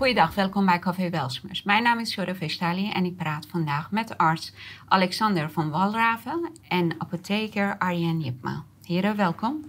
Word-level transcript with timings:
Goeiedag, 0.00 0.34
welkom 0.34 0.66
bij 0.66 0.78
Café 0.78 1.10
Welsmers. 1.10 1.62
Mijn 1.62 1.82
naam 1.82 1.98
is 1.98 2.12
Shora 2.12 2.34
Vestali 2.34 2.90
en 2.90 3.04
ik 3.04 3.16
praat 3.16 3.46
vandaag 3.50 3.90
met 3.90 4.18
arts 4.18 4.54
Alexander 4.88 5.50
van 5.50 5.70
Walraven 5.70 6.50
en 6.68 6.94
apotheker 6.98 7.78
Arjen 7.78 8.20
Jipma. 8.20 8.62
Heren, 8.84 9.16
welkom. 9.16 9.64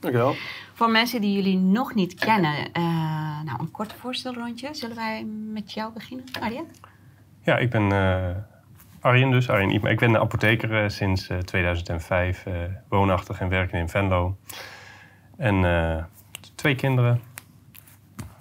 Dankjewel. 0.00 0.34
Voor 0.72 0.90
mensen 0.90 1.20
die 1.20 1.34
jullie 1.34 1.56
nog 1.58 1.94
niet 1.94 2.14
kennen, 2.14 2.54
uh, 2.56 2.82
nou, 3.44 3.60
een 3.60 3.70
kort 3.70 3.92
voorstelrondje. 3.92 4.74
Zullen 4.74 4.96
wij 4.96 5.24
met 5.52 5.72
jou 5.72 5.92
beginnen, 5.92 6.24
Arjen? 6.40 6.66
Ja, 7.42 7.56
ik 7.58 7.70
ben 7.70 7.92
uh, 7.92 8.30
Arjen 9.00 9.30
dus, 9.30 9.48
Arjen 9.48 9.70
Jipma. 9.70 9.88
Ik 9.88 9.98
ben 9.98 10.20
apotheker 10.20 10.82
uh, 10.82 10.88
sinds 10.88 11.30
2005, 11.44 12.44
woonachtig 12.88 13.40
en 13.40 13.48
werken 13.48 13.78
in 13.78 13.88
Venlo. 13.88 14.36
En 15.36 16.08
twee 16.54 16.74
kinderen. 16.74 17.20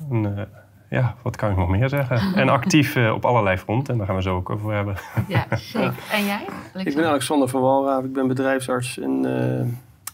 En, 0.10 0.50
ja, 0.90 1.16
wat 1.22 1.36
kan 1.36 1.52
ik 1.52 1.58
nog 1.58 1.70
meer 1.70 1.90
zeggen? 1.90 2.36
En 2.36 2.50
actief 2.60 2.96
uh, 2.96 3.14
op 3.14 3.26
allerlei 3.26 3.58
fronten. 3.58 3.92
En 3.92 3.98
daar 3.98 4.08
gaan 4.08 4.16
we 4.16 4.22
zo 4.22 4.36
ook 4.36 4.50
over 4.50 4.74
hebben. 4.74 4.96
Ja, 5.28 5.48
zeker. 5.56 5.94
En 6.12 6.26
jij? 6.26 6.46
Alexander? 6.46 6.88
Ik 6.88 6.96
ben 6.96 7.06
Alexander 7.06 7.48
van 7.48 7.62
Walraaf. 7.62 8.04
Ik 8.04 8.14
ben 8.14 8.28
bedrijfsarts 8.28 9.00
en 9.00 9.26
uh, 9.26 9.66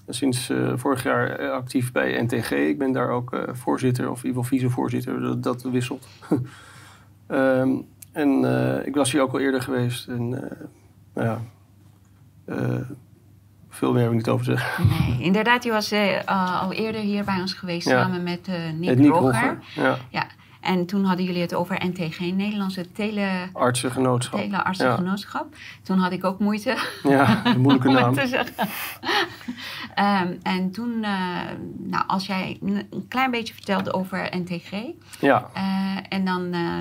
sinds 0.08 0.50
uh, 0.50 0.72
vorig 0.76 1.04
jaar 1.04 1.52
actief 1.52 1.92
bij 1.92 2.22
NTG. 2.22 2.52
Ik 2.52 2.78
ben 2.78 2.92
daar 2.92 3.10
ook 3.10 3.38
voorzitter, 3.52 4.12
of 4.12 4.24
in 4.24 4.28
ieder 4.28 4.42
geval 4.42 4.58
vicevoorzitter. 4.58 5.22
Dat, 5.22 5.44
dat 5.44 5.62
wisselt. 5.62 6.08
um, 7.28 7.86
en 8.12 8.44
ik 8.86 8.96
was 8.96 9.12
hier 9.12 9.22
ook 9.22 9.34
al 9.34 9.40
eerder 9.40 9.62
geweest. 9.62 10.08
En 10.08 10.30
nou 11.14 11.28
ja... 11.28 11.42
veel 13.70 13.94
meer 13.94 14.02
heb 14.02 14.12
ik 14.12 14.18
niet 14.18 14.30
over 14.30 14.46
te 14.46 14.52
zeggen. 14.52 14.88
Nee, 14.88 15.22
inderdaad, 15.22 15.64
je 15.64 15.72
was 15.72 15.94
al 16.26 16.74
eerder 16.74 17.02
hier 17.02 17.24
bij 17.24 17.40
ons 17.40 17.54
geweest 17.54 17.88
samen 17.88 18.24
met 18.24 18.48
Nick, 18.78 18.98
Nick 18.98 19.12
Rogger. 19.12 19.60
Ja. 19.76 19.98
ja. 20.10 20.28
En 20.66 20.86
toen 20.86 21.04
hadden 21.04 21.26
jullie 21.26 21.42
het 21.42 21.54
over 21.54 21.86
NTG, 21.86 22.20
Nederlandse 22.20 22.92
Teleartsengenootschap. 22.92 24.40
Teleartsengenootschap. 24.40 25.48
Ja. 25.52 25.58
Toen 25.84 25.98
had 25.98 26.12
ik 26.12 26.24
ook 26.24 26.40
moeite 26.40 26.78
ja, 27.04 27.46
een 27.46 27.62
moeilijke 27.66 27.90
naam. 27.90 28.14
te 28.14 28.28
zeggen. 28.28 28.68
um, 30.30 30.40
en 30.44 30.72
toen, 30.72 30.92
uh, 31.02 31.40
nou, 31.78 32.04
als 32.08 32.26
jij 32.26 32.58
een 32.62 33.06
klein 33.08 33.32
beetje 33.32 33.54
vertelde 33.54 33.94
over 33.94 34.30
NTG. 34.32 34.72
Ja. 35.20 35.50
Uh, 35.58 35.98
en 36.10 36.26
dan, 36.26 36.42
uh, 36.42 36.78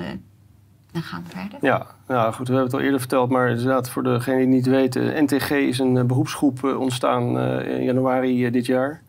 dan 0.91 1.01
gaan 1.01 1.23
we 1.23 1.39
verder. 1.39 1.57
Ja, 1.61 1.85
nou 2.07 2.33
goed, 2.33 2.47
we 2.47 2.53
hebben 2.53 2.71
het 2.71 2.73
al 2.73 2.85
eerder 2.85 2.99
verteld, 2.99 3.29
maar 3.29 3.49
inderdaad, 3.49 3.89
voor 3.89 4.03
degenen 4.03 4.37
die 4.37 4.55
het 4.55 4.55
niet 4.55 4.75
weten, 4.75 5.23
NTG 5.23 5.49
is 5.49 5.79
een 5.79 6.07
beroepsgroep 6.07 6.63
ontstaan 6.63 7.39
in 7.61 7.83
januari 7.83 8.51
dit 8.51 8.65
jaar. 8.65 9.03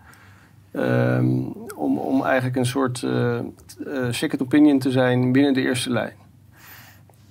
Um, 0.77 1.53
om, 1.77 1.99
om 1.99 2.25
eigenlijk 2.25 2.57
een 2.57 2.67
soort 2.67 3.03
uh, 3.03 3.41
second 4.11 4.43
opinion 4.43 4.79
te 4.79 4.91
zijn 4.91 5.33
binnen 5.33 5.55
de 5.55 5.61
eerste 5.61 5.91
lijn. 5.91 6.13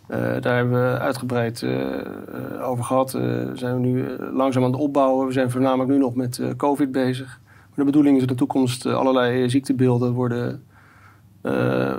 Uh, 0.09 0.17
daar 0.41 0.55
hebben 0.55 0.91
we 0.91 0.99
uitgebreid 0.99 1.65
over 2.61 2.83
gehad. 2.83 3.09
zijn 3.53 3.73
we 3.73 3.79
nu 3.79 4.05
langzaam 4.31 4.63
aan 4.63 4.71
het 4.71 4.79
opbouwen. 4.79 5.27
We 5.27 5.33
zijn 5.33 5.51
voornamelijk 5.51 5.89
nu 5.89 5.97
nog 5.97 6.15
met 6.15 6.41
COVID 6.57 6.91
bezig. 6.91 7.39
Maar 7.43 7.85
de 7.85 7.91
bedoeling 7.91 8.15
is 8.15 8.21
dat 8.21 8.29
in 8.29 8.35
de 8.35 8.41
toekomst 8.41 8.85
allerlei 8.85 9.49
ziektebeelden 9.49 10.13
worden 10.13 10.63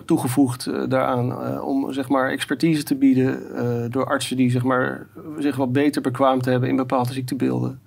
toegevoegd 0.04 0.90
daaraan. 0.90 1.60
om 1.60 1.92
zeg 1.92 2.08
maar, 2.08 2.30
expertise 2.30 2.82
te 2.82 2.94
bieden 2.94 3.40
door 3.90 4.06
artsen 4.06 4.36
die 4.36 4.50
zeg 4.50 4.64
maar, 4.64 5.06
zich 5.38 5.56
wat 5.56 5.72
beter 5.72 6.02
bekwaamd 6.02 6.44
hebben 6.44 6.68
in 6.68 6.76
bepaalde 6.76 7.12
ziektebeelden. 7.12 7.80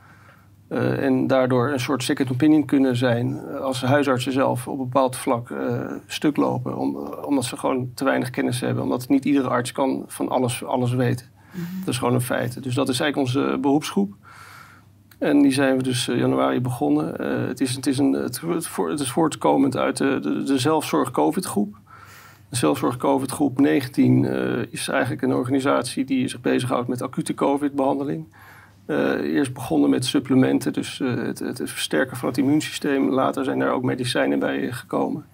Uh, 0.70 1.04
en 1.04 1.28
daardoor 1.28 1.72
een 1.72 1.80
soort 1.80 2.04
second 2.04 2.32
opinion 2.32 2.66
kunnen 2.66 2.96
zijn 2.96 3.28
uh, 3.28 3.60
als 3.60 3.82
huisartsen 3.82 4.32
zelf 4.32 4.68
op 4.68 4.80
een 4.80 4.86
bepaald 4.86 5.16
vlak 5.16 5.50
uh, 5.50 5.92
stuk 6.08 6.38
lopen. 6.38 6.78
Om, 6.78 6.98
omdat 6.98 7.46
ze 7.46 7.58
gewoon 7.58 7.92
te 7.94 8.04
weinig 8.04 8.30
kennis 8.30 8.60
hebben. 8.60 8.84
Omdat 8.84 9.08
niet 9.08 9.26
iedere 9.26 9.48
arts 9.48 9.72
kan 9.72 10.04
van 10.08 10.30
alles, 10.30 10.64
alles 10.64 10.94
weten. 10.94 11.26
Mm 11.54 11.62
-hmm. 11.64 11.80
Dat 11.80 11.88
is 11.88 11.98
gewoon 11.98 12.14
een 12.14 12.22
feit. 12.22 12.64
Dus 12.64 12.74
dat 12.76 12.90
is 12.90 13.00
eigenlijk 13.00 13.36
onze 13.36 13.58
beroepsgroep. 13.62 14.14
En 15.18 15.42
die 15.42 15.52
zijn 15.52 15.78
we 15.78 15.84
dus 15.84 16.06
januari 16.06 16.62
begonnen. 16.62 17.22
het, 17.48 17.62
is, 17.62 17.76
het, 17.76 17.88
is 17.88 17.98
een, 17.98 18.12
het, 18.12 18.42
het, 18.88 19.00
is 19.00 19.12
voortkomend 19.12 19.78
uit 19.78 19.98
de, 19.98 20.20
de, 20.22 20.44
de 20.44 20.60
zelfzorg-COVID-groep. 20.60 21.78
De 22.50 22.56
zelfzorg-COVID-groep 22.56 23.60
19 23.60 24.26
is 24.72 24.88
eigenlijk 24.88 25.22
een 25.22 25.34
organisatie 25.34 26.06
die 26.06 26.28
zich 26.28 26.42
bezighoudt 26.42 26.88
met 26.88 27.02
acute 27.02 27.34
COVID-behandeling. 27.34 28.26
Uh, 28.90 29.36
eerst 29.36 29.54
begonnen 29.54 29.90
met 29.90 30.06
supplementen, 30.06 30.74
dus 30.74 31.00
uh, 31.00 31.16
het, 31.16 31.40
het, 31.40 31.62
versterken 31.66 32.18
van 32.18 32.30
het 32.30 32.38
immuunsysteem. 32.38 33.10
Later 33.10 33.44
zijn 33.44 33.62
er 33.62 33.72
ook 33.72 33.84
medicijnen 33.84 34.40
bij 34.40 34.72
gekomen. 34.72 35.26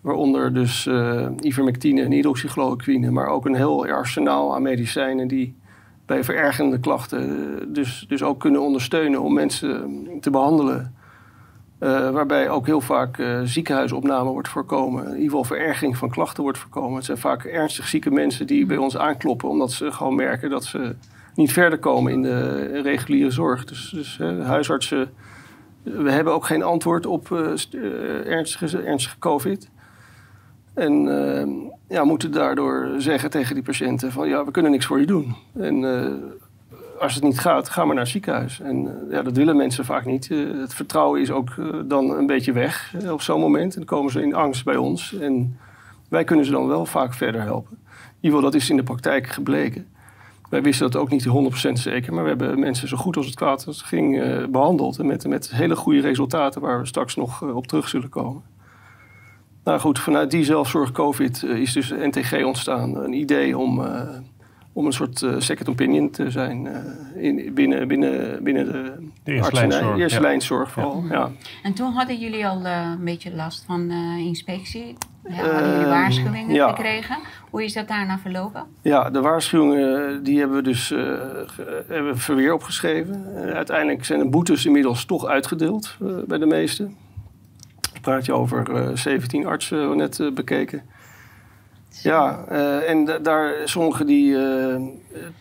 Waaronder 0.00 0.54
dus 0.54 0.86
uh, 0.86 1.26
ivermectine 1.40 2.02
en 2.02 2.10
hydroxychloroquine, 2.10 3.10
maar 3.10 3.26
ook 3.26 3.46
een 3.46 3.54
heel 3.54 3.86
arsenaal 3.86 4.54
aan 4.54 4.62
medicijnen 4.62 5.28
die 5.28 5.54
bij 6.06 6.24
verergende 6.24 6.80
klachten 6.80 7.72
dus, 7.72 8.04
dus 8.08 8.22
ook 8.22 8.40
kunnen 8.40 8.60
ondersteunen 8.60 9.20
om 9.20 9.34
mensen 9.34 10.00
te 10.20 10.30
behandelen. 10.30 10.94
waarbij 11.78 12.48
ook 12.48 12.66
heel 12.66 12.80
vaak 12.80 13.22
ziekenhuisopname 13.44 14.30
wordt 14.30 14.48
voorkomen. 14.48 15.04
In 15.04 15.08
ieder 15.08 15.24
geval 15.24 15.44
vererging 15.44 15.96
van 15.96 16.10
klachten 16.10 16.42
wordt 16.42 16.58
voorkomen. 16.58 16.96
Het 16.96 17.04
zijn 17.04 17.18
vaak 17.18 17.44
ernstig 17.44 17.88
zieke 17.88 18.10
mensen 18.10 18.46
die 18.46 18.66
bij 18.66 18.76
ons 18.76 18.96
aankloppen 18.96 19.48
omdat 19.48 19.72
ze 19.72 19.92
gewoon 19.92 20.14
merken 20.14 20.50
dat 20.50 20.64
ze 20.64 20.94
niet 21.36 21.52
verder 21.52 21.78
komen 21.78 22.12
in 22.12 22.22
de 22.22 22.80
reguliere 22.82 23.30
zorg. 23.30 23.64
Dus, 23.64 23.90
dus 23.94 24.18
huisartsen, 24.42 25.10
we 25.82 26.10
hebben 26.10 26.32
ook 26.32 26.46
geen 26.46 26.62
antwoord 26.62 27.06
op 27.06 27.28
uh, 27.30 28.26
ernstige, 28.26 28.82
ernstige 28.82 29.18
COVID. 29.18 29.70
En 30.74 31.06
uh, 31.06 31.68
ja, 31.88 32.04
moeten 32.04 32.32
daardoor 32.32 32.88
zeggen 32.98 33.30
tegen 33.30 33.54
die 33.54 33.64
patiënten 33.64 34.12
van 34.12 34.28
ja, 34.28 34.44
we 34.44 34.50
kunnen 34.50 34.70
niks 34.70 34.86
voor 34.86 35.00
je 35.00 35.06
doen. 35.06 35.34
En 35.58 35.84
als 36.98 37.14
het 37.14 37.24
niet 37.24 37.38
gaat, 37.38 37.68
ga 37.68 37.84
maar 37.84 37.94
naar 37.94 38.04
het 38.04 38.12
ziekenhuis. 38.12 38.60
En 38.60 39.06
ja, 39.10 39.22
dat 39.22 39.36
willen 39.36 39.56
mensen 39.56 39.84
vaak 39.84 40.04
niet. 40.04 40.28
het 40.60 40.74
vertrouwen 40.74 41.20
is 41.20 41.30
ook 41.30 41.54
dan 41.84 42.10
een 42.10 42.26
beetje 42.26 42.52
weg 42.52 42.94
op 43.10 43.22
zo'n 43.22 43.40
moment. 43.40 43.72
En 43.72 43.78
dan 43.78 43.96
komen 43.98 44.12
ze 44.12 44.22
in 44.22 44.34
angst 44.34 44.64
bij 44.64 44.76
ons. 44.76 45.14
En 45.18 45.58
wij 46.08 46.24
kunnen 46.24 46.44
ze 46.44 46.50
dan 46.50 46.66
wel 46.66 46.86
vaak 46.86 47.14
verder 47.14 47.40
helpen. 47.42 47.78
In 47.80 48.32
ieder 48.32 48.38
geval, 48.38 48.50
dat 48.50 48.60
is 48.60 48.70
in 48.70 48.76
de 48.76 48.82
praktijk 48.82 49.26
gebleken. 49.26 49.86
Wij 50.50 50.62
wisten 50.62 50.90
dat 50.90 51.00
ook 51.00 51.10
niet 51.10 51.28
100% 51.68 51.72
zeker, 51.72 52.14
maar 52.14 52.22
we 52.22 52.28
hebben 52.28 52.58
mensen 52.58 52.88
zo 52.88 52.96
goed 52.96 53.16
als 53.16 53.26
het 53.26 53.34
kwaad 53.34 53.66
ging 53.68 54.22
uh, 54.22 54.46
behandeld. 54.46 54.98
En 54.98 55.06
met, 55.06 55.26
met 55.26 55.50
hele 55.50 55.76
goede 55.76 56.00
resultaten 56.00 56.60
waar 56.60 56.80
we 56.80 56.86
straks 56.86 57.16
nog 57.16 57.42
uh, 57.42 57.56
op 57.56 57.66
terug 57.66 57.88
zullen 57.88 58.08
komen. 58.08 58.42
Nou 59.64 59.80
goed, 59.80 59.98
vanuit 59.98 60.30
die 60.30 60.44
zelfzorg 60.44 60.92
COVID 60.92 61.42
uh, 61.42 61.56
is 61.56 61.72
dus 61.72 61.90
NTG 61.90 62.44
ontstaan. 62.44 62.96
Een 62.96 63.12
idee 63.12 63.58
om, 63.58 63.84
om 64.76 64.86
een 64.86 64.92
soort 64.92 65.26
second 65.38 65.68
opinion 65.68 66.10
te 66.10 66.30
zijn 66.30 66.68
in, 67.14 67.54
binnen, 67.54 67.88
binnen, 67.88 68.42
binnen 68.42 68.66
de, 68.72 69.08
de 69.24 69.32
eerste 69.32 69.54
lijnzorg. 69.54 69.98
Eerste 69.98 70.20
ja. 70.20 70.26
lijnzorg 70.26 70.70
vooral, 70.70 71.04
ja. 71.08 71.14
ja. 71.14 71.30
En 71.62 71.74
toen 71.74 71.92
hadden 71.92 72.18
jullie 72.18 72.46
al 72.46 72.64
een 72.64 73.04
beetje 73.04 73.34
last 73.34 73.64
van 73.66 73.90
inspectie? 74.18 74.96
Ja, 75.28 75.34
hadden 75.34 75.70
jullie 75.70 75.86
waarschuwingen 75.86 76.54
ja. 76.54 76.68
gekregen? 76.68 77.18
Hoe 77.50 77.64
is 77.64 77.72
dat 77.72 77.88
daarna 77.88 78.18
verlopen? 78.18 78.64
Ja, 78.82 79.10
de 79.10 79.20
waarschuwingen 79.20 80.22
die 80.22 80.38
hebben 80.38 80.56
we 80.56 80.62
dus 80.62 80.90
uh, 80.90 80.98
hebben 81.88 82.12
we 82.12 82.16
verweer 82.16 82.52
opgeschreven. 82.52 83.26
Uh, 83.34 83.40
uiteindelijk 83.40 84.04
zijn 84.04 84.18
de 84.18 84.28
boetes 84.28 84.66
inmiddels 84.66 85.04
toch 85.04 85.26
uitgedeeld 85.26 85.96
uh, 86.02 86.16
bij 86.26 86.38
de 86.38 86.46
meesten. 86.46 86.96
Ik 87.94 88.00
praat 88.00 88.26
je 88.26 88.32
over 88.32 88.90
17 88.98 89.46
artsen 89.46 89.96
net 89.96 90.30
bekeken. 90.34 90.82
Ja, 92.02 92.44
en 92.86 93.04
daar 93.22 93.54
sommigen 93.64 94.06
die 94.06 94.36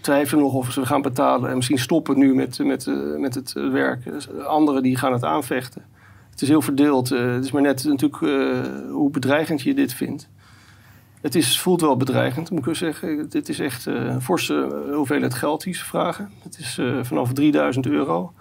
twijfelen 0.01 0.43
nog 0.43 0.53
of 0.53 0.71
ze 0.71 0.85
gaan 0.85 1.01
betalen 1.01 1.49
en 1.49 1.55
misschien 1.55 1.79
stoppen 1.79 2.17
nu 2.17 2.35
met, 2.35 2.59
met, 2.59 2.91
met 3.17 3.35
het 3.35 3.53
werk. 3.53 4.03
Anderen 4.47 4.83
die 4.83 4.97
gaan 4.97 5.13
het 5.13 5.23
aanvechten. 5.23 5.85
Het 6.29 6.41
is 6.41 6.47
heel 6.47 6.61
verdeeld. 6.61 7.09
het 7.09 7.45
is 7.45 7.51
maar 7.51 7.61
net 7.61 7.83
natuurlijk 7.83 8.17
hoe 8.89 9.09
bedreigend 9.11 9.61
je 9.61 9.73
dit 9.73 9.93
vindt. 9.93 10.29
Het 11.21 11.35
is, 11.35 11.59
voelt 11.59 11.81
wel 11.81 11.97
bedreigend, 11.97 12.49
moet 12.49 12.67
ik 12.67 12.75
zeggen. 12.75 13.29
Dit 13.29 13.49
is 13.49 13.59
echt 13.59 13.85
een 13.85 14.21
forse 14.21 14.83
hoeveelheid 14.93 15.33
geld 15.33 15.63
die 15.63 15.73
ze 15.73 15.85
vragen. 15.85 16.31
Het 16.43 16.57
is 16.59 16.79
vanaf 17.01 17.33
3000 17.33 17.87
euro. 17.87 18.33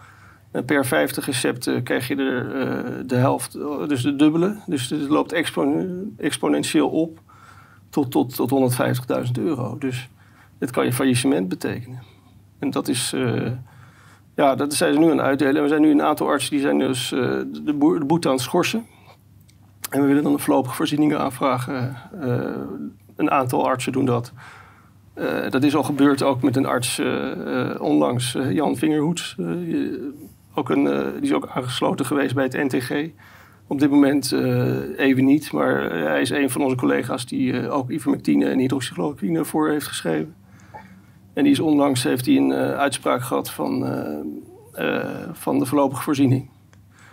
Per 0.66 0.86
50 0.86 1.26
recepten 1.26 1.82
krijg 1.82 2.08
je 2.08 2.16
er 2.16 3.06
de 3.06 3.16
helft, 3.16 3.52
dus 3.88 4.02
de 4.02 4.16
dubbele. 4.16 4.56
Dus 4.66 4.90
het 4.90 5.08
loopt 5.08 5.32
expon 5.32 6.14
exponentieel 6.18 6.88
op 6.88 7.20
tot, 7.94 8.10
tot, 8.10 8.34
tot 8.34 8.76
150.000 9.26 9.30
euro. 9.32 9.78
Dus 9.78 10.08
dit 10.58 10.70
kan 10.70 10.84
je 10.84 10.92
faillissement 10.92 11.48
betekenen. 11.48 12.02
En 12.58 12.70
dat 12.70 12.88
is, 12.88 13.14
ja, 14.34 14.54
dat 14.54 14.74
zijn 14.74 14.92
ze 14.92 14.98
nu 14.98 15.10
aan 15.10 15.16
het 15.16 15.26
uitdelen. 15.26 15.62
We 15.62 15.68
zijn 15.68 15.80
nu 15.80 15.90
een 15.90 16.02
aantal 16.02 16.26
artsen 16.26 16.50
die 16.50 16.60
zijn 16.60 16.78
dus 16.78 17.08
de, 17.08 17.62
de 17.64 18.04
boete 18.06 18.28
aan 18.28 18.34
het 18.34 18.42
schorsen. 18.42 18.86
En 19.90 20.00
we 20.00 20.06
willen 20.06 20.22
dan 20.22 20.32
een 20.32 20.38
voorlopige 20.38 20.74
voorzieningen 20.74 21.20
aanvragen. 21.20 21.96
Uh, 22.22 22.44
een 23.16 23.30
aantal 23.30 23.66
artsen 23.66 23.92
doen 23.92 24.04
dat. 24.04 24.32
Dat 25.50 25.62
is 25.62 25.76
al 25.76 25.82
gebeurd 25.82 26.22
ook 26.22 26.42
met 26.42 26.56
een 26.56 26.66
arts 26.66 27.00
onlangs, 27.78 28.36
Jan 28.50 28.76
Vingerhoets. 28.76 29.36
ook 30.54 30.70
een, 30.70 30.84
die 31.14 31.22
is 31.22 31.32
ook 31.32 31.48
aangesloten 31.48 32.06
geweest 32.06 32.34
bij 32.34 32.44
het 32.44 32.72
NTG. 32.72 33.10
Op 33.66 33.78
dit 33.78 33.90
moment 33.90 34.32
even 34.96 35.24
niet, 35.24 35.52
maar 35.52 35.90
hij 35.90 36.20
is 36.20 36.30
een 36.30 36.50
van 36.50 36.62
onze 36.62 36.76
collega's 36.76 37.26
die 37.26 37.70
ook 37.70 37.90
ivermectine 37.90 38.46
en 38.50 38.58
hydroxychloroquine 38.58 39.44
voor 39.44 39.68
heeft 39.68 39.86
geschreven. 39.86 40.34
En 41.32 41.42
die 41.42 41.52
is 41.52 41.60
onlangs 41.60 42.02
heeft 42.02 42.26
hij 42.26 42.36
een 42.36 42.52
uitspraak 42.52 43.22
gehad 43.22 43.50
van, 43.50 43.84
van 45.32 45.58
de 45.58 45.66
voorlopige 45.66 46.02
voorziening. 46.02 46.48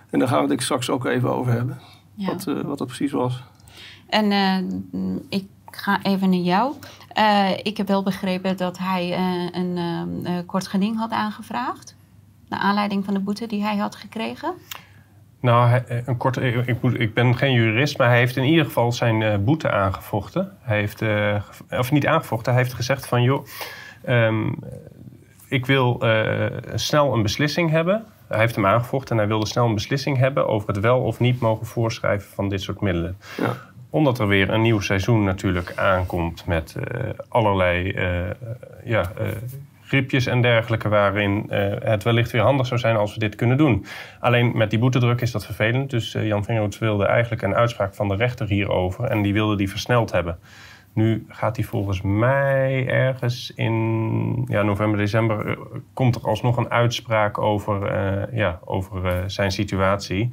En 0.09 0.19
daar 0.19 0.27
gaan 0.27 0.45
we 0.47 0.53
het 0.53 0.63
straks 0.63 0.89
ook 0.89 1.05
even 1.05 1.29
over 1.29 1.51
hebben. 1.51 1.79
Wat, 2.15 2.43
wat 2.43 2.77
dat 2.77 2.87
precies 2.87 3.11
was. 3.11 3.43
En 4.09 4.31
ik 5.29 5.45
ga 5.65 6.03
even 6.03 6.29
naar 6.29 6.39
jou. 6.39 6.73
Uh, 7.17 7.57
ik 7.63 7.77
heb 7.77 7.87
wel 7.87 8.03
begrepen 8.03 8.57
dat 8.57 8.77
hij 8.77 9.19
uh, 9.19 9.49
een 9.51 10.45
kort 10.45 10.67
geding 10.67 10.97
had 10.97 11.11
aangevraagd. 11.11 11.95
Naar 12.47 12.59
aanleiding 12.59 13.05
van 13.05 13.13
de 13.13 13.19
boete 13.19 13.47
die 13.47 13.63
hij 13.63 13.77
had 13.77 13.95
gekregen. 13.95 14.53
Nou, 15.41 15.81
een 16.05 16.17
kort, 16.17 16.37
ik, 16.37 16.83
ik, 16.93 17.13
ben 17.13 17.37
geen 17.37 17.53
jurist, 17.53 17.97
maar 17.97 18.07
hij 18.07 18.17
heeft 18.17 18.37
in 18.37 18.43
ieder 18.43 18.65
geval 18.65 18.91
zijn 18.91 19.43
boete 19.43 19.71
aangevochten. 19.71 20.57
Hij 20.61 20.77
heeft, 20.77 21.03
of 21.69 21.91
niet 21.91 22.07
aangevochten, 22.07 22.53
hij 22.53 22.61
heeft 22.61 22.73
gezegd 22.73 23.07
van 23.07 23.23
joh, 23.23 23.45
um, 24.09 24.59
ik 25.47 25.65
wil 25.65 26.03
snel 26.75 27.13
een 27.13 27.21
beslissing 27.21 27.69
hebben. 27.69 28.05
Hij 28.27 28.39
heeft 28.39 28.55
hem 28.55 28.65
aangevochten 28.65 29.11
en 29.11 29.17
hij 29.17 29.27
wilde 29.27 29.45
snel 29.45 29.65
een 29.65 29.73
beslissing 29.73 30.17
hebben 30.17 30.47
over 30.47 30.67
het 30.67 30.79
wel 30.79 30.99
of 30.99 31.19
niet 31.19 31.39
mogen 31.39 31.65
voorschrijven 31.65 32.29
van 32.33 32.49
dit 32.49 32.61
soort 32.61 32.81
middelen. 32.81 33.17
Ja 33.37 33.69
omdat 33.91 34.19
er 34.19 34.27
weer 34.27 34.49
een 34.49 34.61
nieuw 34.61 34.79
seizoen 34.79 35.23
natuurlijk 35.23 35.73
aankomt 35.75 36.45
met 36.45 36.75
allerlei 37.27 37.95
ja, 38.83 39.11
griepjes 39.91 40.25
en 40.25 40.41
dergelijke, 40.41 40.89
waarin 40.89 41.45
het 41.83 42.03
wellicht 42.03 42.31
weer 42.31 42.41
handig 42.41 42.67
zou 42.67 42.79
zijn 42.79 42.95
als 42.95 43.13
we 43.13 43.19
dit 43.19 43.35
kunnen 43.35 43.57
doen. 43.57 43.85
Alleen 44.19 44.57
met 44.57 44.69
die 44.69 44.79
boetedruk 44.79 45.21
is 45.21 45.31
dat 45.31 45.45
vervelend. 45.45 45.89
Dus 45.89 46.11
Jan 46.11 46.43
Vingerhoets 46.43 46.79
wilde 46.79 47.05
eigenlijk 47.05 47.41
een 47.41 47.55
uitspraak 47.55 47.95
van 47.95 48.07
de 48.07 48.15
rechter 48.15 48.47
hierover 48.47 49.03
en 49.03 49.21
die 49.21 49.33
wilde 49.33 49.55
die 49.55 49.69
versneld 49.69 50.11
hebben. 50.11 50.39
Nu 50.93 51.25
gaat 51.27 51.55
hij 51.55 51.65
volgens 51.65 52.01
mij 52.01 52.87
ergens 52.87 53.53
in 53.55 54.45
ja, 54.47 54.61
november, 54.61 54.99
december, 54.99 55.57
komt 55.93 56.15
er 56.15 56.21
alsnog 56.21 56.57
een 56.57 56.71
uitspraak 56.71 57.37
over, 57.37 57.75
ja, 58.35 58.59
over 58.65 59.23
zijn 59.31 59.51
situatie 59.51 60.29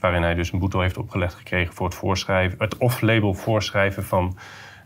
waarin 0.00 0.22
hij 0.22 0.34
dus 0.34 0.52
een 0.52 0.58
boete 0.58 0.78
heeft 0.78 0.98
opgelegd 0.98 1.34
gekregen 1.34 1.74
voor 1.74 1.86
het 1.86 1.94
voorschrijven, 1.94 2.58
het 2.58 2.76
off-label 2.76 3.34
voorschrijven 3.34 4.04
van 4.04 4.36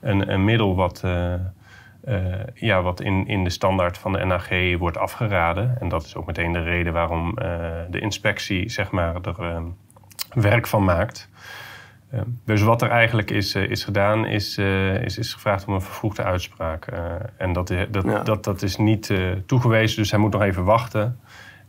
een, 0.01 0.33
een 0.33 0.45
middel 0.45 0.77
wat, 0.77 1.05
uh, 2.05 2.15
uh, 2.15 2.33
ja, 2.55 2.83
wat 2.83 3.01
in, 3.01 3.27
in 3.27 3.45
de 3.45 3.51
standaard 3.51 3.99
van 3.99 4.13
de 4.13 4.25
NAG 4.25 4.49
wordt 4.79 4.99
afgeraden. 4.99 5.77
En 5.81 5.89
dat 5.89 6.05
is 6.05 6.17
ook 6.17 6.27
meteen 6.27 6.53
de 6.53 6.63
reden 6.63 6.93
waarom 6.93 7.29
uh, 7.29 7.35
de 7.91 8.01
inspectie 8.01 8.69
zeg 8.69 8.91
maar, 8.91 9.15
er 9.15 9.63
werk 10.35 10.67
van 10.67 10.85
maakt. 10.85 11.29
dus 12.45 12.63
wat 12.63 12.83
er 12.83 12.91
eigenlijk 12.91 13.31
is, 13.31 13.55
is 13.55 13.85
gedaan, 13.85 14.27
is, 14.27 14.59
is, 15.03 15.19
is 15.19 15.33
gevraagd 15.33 15.67
om 15.67 15.75
een 15.75 15.81
vervroegde 15.81 16.23
uitspraak. 16.23 16.87
en 17.37 17.53
dat, 17.53 17.75
dat, 17.91 18.05
ja. 18.05 18.23
dat, 18.23 18.45
dat 18.45 18.63
is 18.63 18.77
niet 18.77 19.13
toegewezen, 19.47 19.97
dus 19.97 20.11
hij 20.11 20.21
moet 20.21 20.33
nog 20.33 20.43
even 20.43 20.65
wachten. 20.65 21.21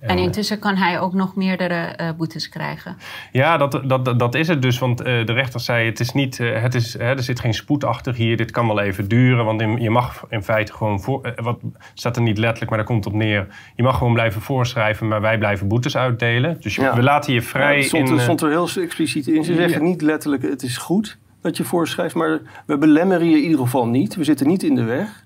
En 0.01 0.17
eh, 0.17 0.23
intussen 0.23 0.59
kan 0.59 0.75
hij 0.75 0.99
ook 0.99 1.13
nog 1.13 1.35
meerdere 1.35 1.97
uh, 2.01 2.09
boetes 2.17 2.49
krijgen. 2.49 2.97
Ja, 3.31 3.57
dat, 3.57 3.81
dat, 3.85 4.19
dat 4.19 4.35
is 4.35 4.47
het 4.47 4.61
dus. 4.61 4.79
Want 4.79 4.99
uh, 4.99 5.25
de 5.25 5.33
rechter 5.33 5.59
zei: 5.59 5.85
het 5.85 5.99
is 5.99 6.11
niet, 6.11 6.39
uh, 6.39 6.61
het 6.61 6.75
is, 6.75 6.99
er 6.99 7.23
zit 7.23 7.39
geen 7.39 7.53
spoed 7.53 7.83
achter 7.83 8.13
hier. 8.13 8.37
Dit 8.37 8.51
kan 8.51 8.67
wel 8.67 8.79
even 8.79 9.07
duren. 9.07 9.45
Want 9.45 9.61
in, 9.61 9.81
je 9.81 9.89
mag 9.89 10.25
in 10.29 10.43
feite 10.43 10.73
gewoon 10.73 11.01
voor. 11.01 11.33
wat 11.35 11.59
staat 11.93 12.15
er 12.15 12.21
niet 12.21 12.37
letterlijk, 12.37 12.69
maar 12.69 12.79
daar 12.79 12.87
komt 12.87 13.05
het 13.05 13.13
op 13.13 13.19
neer. 13.19 13.47
Je 13.75 13.83
mag 13.83 13.97
gewoon 13.97 14.13
blijven 14.13 14.41
voorschrijven, 14.41 15.07
maar 15.07 15.21
wij 15.21 15.37
blijven 15.37 15.67
boetes 15.67 15.97
uitdelen. 15.97 16.57
Dus 16.61 16.75
je, 16.75 16.91
we 16.95 17.03
laten 17.03 17.33
je 17.33 17.41
vrij. 17.41 17.77
Ja, 17.77 17.83
stond, 17.83 18.09
in, 18.09 18.19
stond 18.19 18.41
er 18.41 18.49
heel 18.49 18.69
expliciet 18.81 19.27
in. 19.27 19.43
Ze 19.43 19.55
zeggen 19.55 19.83
niet 19.83 20.01
letterlijk: 20.01 20.43
het 20.43 20.63
is 20.63 20.77
goed 20.77 21.17
dat 21.41 21.57
je 21.57 21.63
voorschrijft, 21.63 22.15
maar 22.15 22.41
we 22.65 22.77
belemmeren 22.77 23.29
je 23.29 23.37
in 23.37 23.43
ieder 23.43 23.59
geval 23.59 23.87
niet. 23.87 24.15
We 24.15 24.23
zitten 24.23 24.47
niet 24.47 24.63
in 24.63 24.75
de 24.75 24.83
weg. 24.83 25.25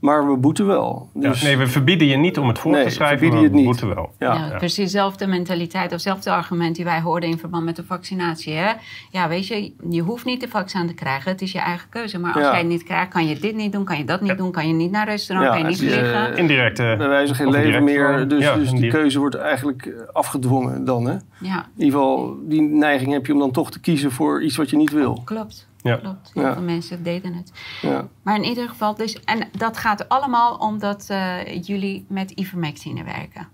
Maar 0.00 0.30
we 0.30 0.36
boeten 0.36 0.66
wel. 0.66 1.10
Dus... 1.14 1.42
nee, 1.42 1.56
we 1.56 1.66
verbieden 1.66 2.06
je 2.06 2.16
niet 2.16 2.38
om 2.38 2.48
het 2.48 2.58
voor 2.58 2.82
te 2.82 2.90
schrijven, 2.90 3.28
maar 3.28 3.42
we 3.42 3.50
boeten 3.50 3.94
wel. 3.94 4.12
Ja. 4.18 4.34
ja. 4.34 4.56
precies 4.56 4.76
dezelfde 4.76 5.26
mentaliteit 5.26 5.86
of 5.86 5.92
hetzelfde 5.92 6.30
argument 6.30 6.76
die 6.76 6.84
wij 6.84 7.00
hoorden 7.00 7.28
in 7.28 7.38
verband 7.38 7.64
met 7.64 7.76
de 7.76 7.84
vaccinatie. 7.84 8.54
Hè? 8.54 8.72
Ja, 9.10 9.28
weet 9.28 9.46
je, 9.46 9.72
je 9.90 10.00
hoeft 10.00 10.24
niet 10.24 10.40
de 10.40 10.48
vaccin 10.48 10.86
te 10.86 10.94
krijgen. 10.94 11.30
Het 11.30 11.42
is 11.42 11.52
je 11.52 11.58
eigen 11.58 11.88
keuze. 11.88 12.18
Maar 12.18 12.34
als 12.34 12.44
jij 12.44 12.58
het 12.58 12.66
niet 12.66 12.82
krijgt, 12.82 13.10
kan 13.10 13.26
je 13.26 13.38
dit 13.38 13.54
niet 13.54 13.72
doen, 13.72 13.84
kan 13.84 13.98
je 13.98 14.04
dat 14.04 14.20
niet 14.20 14.38
doen, 14.38 14.52
kan 14.52 14.68
je 14.68 14.74
niet 14.74 14.90
naar 14.90 15.08
restaurant, 15.08 15.48
kan 15.48 15.58
je 15.58 15.64
niet 15.64 15.78
vliegen. 15.78 16.32
Uh, 16.32 16.38
indirect. 16.38 16.78
Uh, 16.78 16.96
Bij 16.96 17.08
wijze 17.08 17.34
geen 17.34 17.50
leven 17.50 17.84
meer. 17.84 18.28
Dus, 18.28 18.54
dus 18.54 18.70
die 18.70 18.90
keuze 18.90 19.18
wordt 19.18 19.34
eigenlijk 19.34 19.86
eh, 19.86 19.92
afgedwongen 20.12 20.84
dan. 20.84 21.04
Hè? 21.06 21.16
Ja. 21.40 21.66
In 21.76 21.84
ieder 21.84 21.98
geval, 22.00 22.36
die 22.42 22.62
neiging 22.62 23.12
heb 23.12 23.26
je 23.26 23.32
om 23.32 23.38
dan 23.38 23.50
toch 23.50 23.70
te 23.70 23.80
kiezen 23.80 24.12
voor 24.12 24.42
iets 24.42 24.56
wat 24.56 24.70
je 24.70 24.76
niet 24.76 24.90
wil. 24.90 25.22
Klopt. 25.24 25.68
Ja. 25.82 25.96
Klopt, 25.96 26.30
heel 26.34 26.52
veel 26.52 26.62
mensen 26.62 27.02
deden 27.02 27.34
het. 27.34 27.52
Ja. 27.82 28.08
Maar 28.22 28.36
in 28.36 28.44
ieder 28.44 28.68
geval, 28.68 28.94
dus, 28.94 29.24
en 29.24 29.48
dat 29.58 29.76
gaat 29.76 30.08
allemaal 30.08 30.56
omdat 30.56 31.08
uh, 31.10 31.62
jullie 31.62 32.04
met 32.08 32.30
ivermectine 32.30 33.04
werken. 33.04 33.48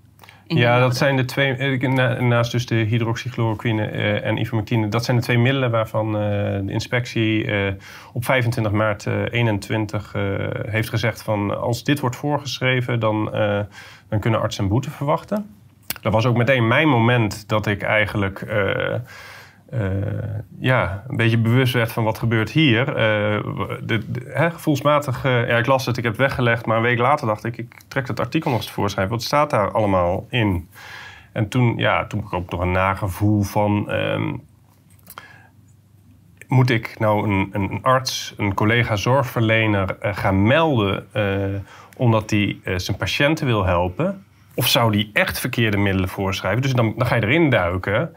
Ja, 0.48 0.78
dat 0.78 0.96
zijn 0.96 1.16
de 1.16 1.24
twee, 1.24 1.78
naast 2.20 2.52
dus 2.52 2.66
de 2.66 2.74
hydroxychloroquine 2.74 3.92
uh, 3.92 4.24
en 4.24 4.36
ivermectine, 4.36 4.88
dat 4.88 5.04
zijn 5.04 5.16
de 5.16 5.22
twee 5.22 5.38
middelen 5.38 5.70
waarvan 5.70 6.06
uh, 6.06 6.22
de 6.66 6.72
inspectie 6.72 7.46
op 8.12 8.24
25 8.24 8.72
maart 8.72 9.06
21 9.06 10.12
heeft 10.66 10.88
gezegd 10.88 11.22
van 11.22 11.60
als 11.60 11.84
dit 11.84 12.00
wordt 12.00 12.16
voorgeschreven, 12.16 13.00
dan, 13.00 13.30
dan 14.08 14.20
kunnen 14.20 14.40
artsen 14.40 14.68
boete 14.68 14.90
verwachten. 14.90 15.56
Dat 16.00 16.12
was 16.12 16.26
ook 16.26 16.36
meteen 16.36 16.68
mijn 16.68 16.88
moment 16.88 17.48
dat 17.48 17.66
ik 17.66 17.82
eigenlijk 17.82 18.44
uh, 19.72 19.80
ja, 20.58 21.04
een 21.08 21.16
beetje 21.16 21.38
bewust 21.38 21.72
werd 21.72 21.92
van 21.92 22.04
wat 22.04 22.18
gebeurt 22.18 22.50
hier. 22.50 22.88
Uh, 22.88 23.98
hè, 24.24 24.50
gevoelsmatig, 24.50 25.24
uh, 25.24 25.48
ja, 25.48 25.56
ik 25.56 25.66
las 25.66 25.86
het, 25.86 25.96
ik 25.96 26.02
heb 26.02 26.12
het 26.12 26.22
weggelegd, 26.22 26.66
maar 26.66 26.76
een 26.76 26.82
week 26.82 26.98
later 26.98 27.26
dacht 27.26 27.44
ik, 27.44 27.56
ik 27.56 27.74
trek 27.88 28.08
het 28.08 28.20
artikel 28.20 28.50
nog 28.50 28.60
eens 28.60 28.70
voorschrijven. 28.70 29.14
Wat 29.14 29.22
staat 29.22 29.50
daar 29.50 29.70
allemaal 29.70 30.26
in? 30.30 30.68
En 31.32 31.48
toen, 31.48 31.76
ja, 31.76 32.06
toen 32.06 32.20
ik 32.20 32.32
ook 32.32 32.50
nog 32.50 32.60
een 32.60 32.70
nagevoel 32.70 33.42
van, 33.42 33.92
um, 33.92 34.42
moet 36.48 36.70
ik 36.70 36.98
nou 36.98 37.30
een, 37.30 37.48
een, 37.52 37.78
arts, 37.82 38.34
een 38.36 38.54
collega 38.54 38.96
zorgverlener 38.96 39.96
gaan 40.00 40.46
melden 40.46 41.06
omdat 41.96 42.30
hij 42.30 42.58
zijn 42.76 42.96
patiënten 42.96 43.46
wil 43.46 43.64
helpen? 43.64 44.24
Of 44.54 44.68
zou 44.68 44.92
die 44.92 45.10
echt 45.12 45.40
verkeerde 45.40 45.76
middelen 45.76 46.08
voorschrijven? 46.08 46.62
Dus 46.62 46.72
dan, 46.72 46.94
dan 46.96 47.06
ga 47.06 47.14
je 47.14 47.22
erin 47.22 47.50
duiken. 47.50 48.14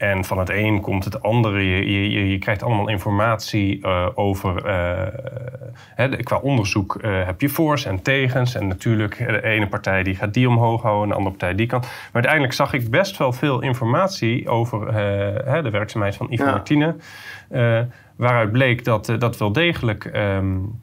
En 0.00 0.24
van 0.24 0.38
het 0.38 0.50
een 0.50 0.80
komt 0.80 1.04
het 1.04 1.22
andere. 1.22 1.62
Je, 1.62 2.10
je, 2.10 2.28
je 2.30 2.38
krijgt 2.38 2.62
allemaal 2.62 2.88
informatie 2.88 3.78
uh, 3.78 4.08
over. 4.14 4.66
Uh, 4.66 5.06
hè, 5.94 6.08
qua 6.08 6.36
onderzoek 6.36 6.98
uh, 7.02 7.24
heb 7.24 7.40
je 7.40 7.48
voor's 7.48 7.84
en 7.84 8.02
tegens. 8.02 8.54
En 8.54 8.66
natuurlijk, 8.66 9.16
de 9.16 9.42
ene 9.42 9.68
partij 9.68 10.02
die 10.02 10.14
gaat 10.14 10.34
die 10.34 10.48
omhoog 10.48 10.82
houden, 10.82 11.02
en 11.02 11.08
de 11.08 11.14
andere 11.14 11.36
partij 11.36 11.56
die 11.56 11.66
kan. 11.66 11.80
Maar 11.80 12.10
uiteindelijk 12.12 12.52
zag 12.52 12.72
ik 12.72 12.90
best 12.90 13.16
wel 13.16 13.32
veel 13.32 13.60
informatie 13.60 14.48
over 14.48 14.94
hè, 15.44 15.62
de 15.62 15.70
werkzaamheid 15.70 16.16
van 16.16 16.26
ivermectine. 16.30 16.96
Ja. 17.50 17.86
waaruit 18.16 18.52
bleek 18.52 18.84
dat 18.84 19.14
dat 19.18 19.38
wel 19.38 19.52
degelijk. 19.52 20.10
Um, 20.14 20.80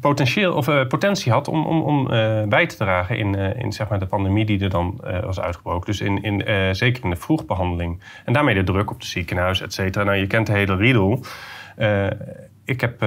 potentieel, 0.00 0.54
of, 0.54 0.68
uh, 0.68 0.86
potentie 0.86 1.32
had 1.32 1.48
om, 1.48 1.66
om, 1.66 1.82
om 1.82 2.00
uh, 2.12 2.42
bij 2.42 2.66
te 2.66 2.76
dragen 2.76 3.18
in, 3.18 3.36
uh, 3.36 3.56
in 3.56 3.72
zeg 3.72 3.88
maar, 3.88 3.98
de 3.98 4.06
pandemie 4.06 4.44
die 4.44 4.60
er 4.60 4.70
dan 4.70 5.00
was 5.24 5.40
uitgebroken. 5.40 5.86
Dus 5.86 6.00
in, 6.00 6.22
in, 6.22 6.74
zeker 6.76 7.04
in 7.04 7.10
de 7.10 7.16
vroegbehandeling. 7.16 8.02
En 8.24 8.32
daarmee 8.32 8.54
de 8.54 8.64
druk 8.64 8.90
op 8.90 8.96
het 8.96 9.06
ziekenhuis, 9.06 9.60
et 9.60 9.72
cetera. 9.72 10.04
Nou, 10.04 10.16
je 10.16 10.26
kent 10.26 10.46
de 10.46 10.52
hele 10.52 10.76
riedel. 10.76 11.24
ik 12.64 12.80
heb 12.80 13.04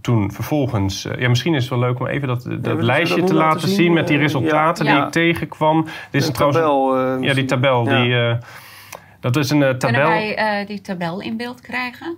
toen 0.00 0.32
vervolgens... 0.32 1.08
ja, 1.18 1.28
misschien 1.28 1.54
is 1.54 1.60
het 1.60 1.70
wel 1.70 1.78
leuk 1.78 2.00
om 2.00 2.06
even 2.06 2.28
dat, 2.28 2.46
dat 2.60 2.82
lijstje 2.82 3.22
te 3.22 3.34
laten 3.34 3.68
zien... 3.68 3.92
met 3.92 4.08
die 4.08 4.18
resultaten 4.18 4.84
ja. 4.84 4.94
die 4.94 5.04
ik 5.04 5.10
tegenkwam. 5.10 5.84
Dit 6.10 6.22
is 6.22 6.28
een 6.28 6.34
tabel. 6.34 6.98
ja, 7.20 7.34
die 7.34 7.44
tabel. 7.44 7.84
Die, 7.84 8.36
dat 9.20 9.36
is 9.36 9.50
een 9.50 9.60
tabel... 9.60 9.78
Kunnen 9.78 10.08
wij 10.08 10.64
die 10.66 10.80
tabel 10.80 11.20
in 11.20 11.36
beeld 11.36 11.60
krijgen, 11.60 12.16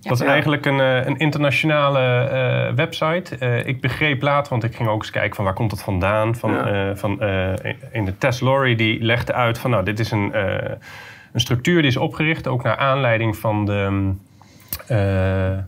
dat 0.00 0.20
is 0.20 0.26
eigenlijk 0.26 0.66
een, 0.66 0.80
eh, 0.80 1.06
een 1.06 1.18
internationale 1.18 2.28
uh, 2.70 2.74
website. 2.76 3.36
Uh, 3.40 3.66
ik 3.66 3.80
begreep 3.80 4.22
later, 4.22 4.50
want 4.50 4.64
ik 4.64 4.74
ging 4.76 4.88
ook 4.88 5.00
eens 5.00 5.10
kijken 5.10 5.36
van 5.36 5.44
waar 5.44 5.54
komt 5.54 5.70
het 5.70 5.82
vandaan. 5.82 6.36
Van, 6.36 6.52
ja. 6.52 6.96
van, 6.96 7.22
in 7.92 8.04
de 8.04 8.18
Tess 8.18 8.40
Lorry 8.40 8.74
die 8.74 9.02
legde 9.02 9.32
uit 9.32 9.58
van 9.58 9.70
nou, 9.70 9.84
dit 9.84 9.98
is 9.98 10.10
een, 10.10 10.36
een 11.32 11.40
structuur 11.40 11.80
die 11.80 11.90
is 11.90 11.96
opgericht 11.96 12.48
ook 12.48 12.62
naar 12.62 12.76
aanleiding 12.76 13.36
van 13.36 13.64
de 13.64 14.12
uh, 14.90 15.58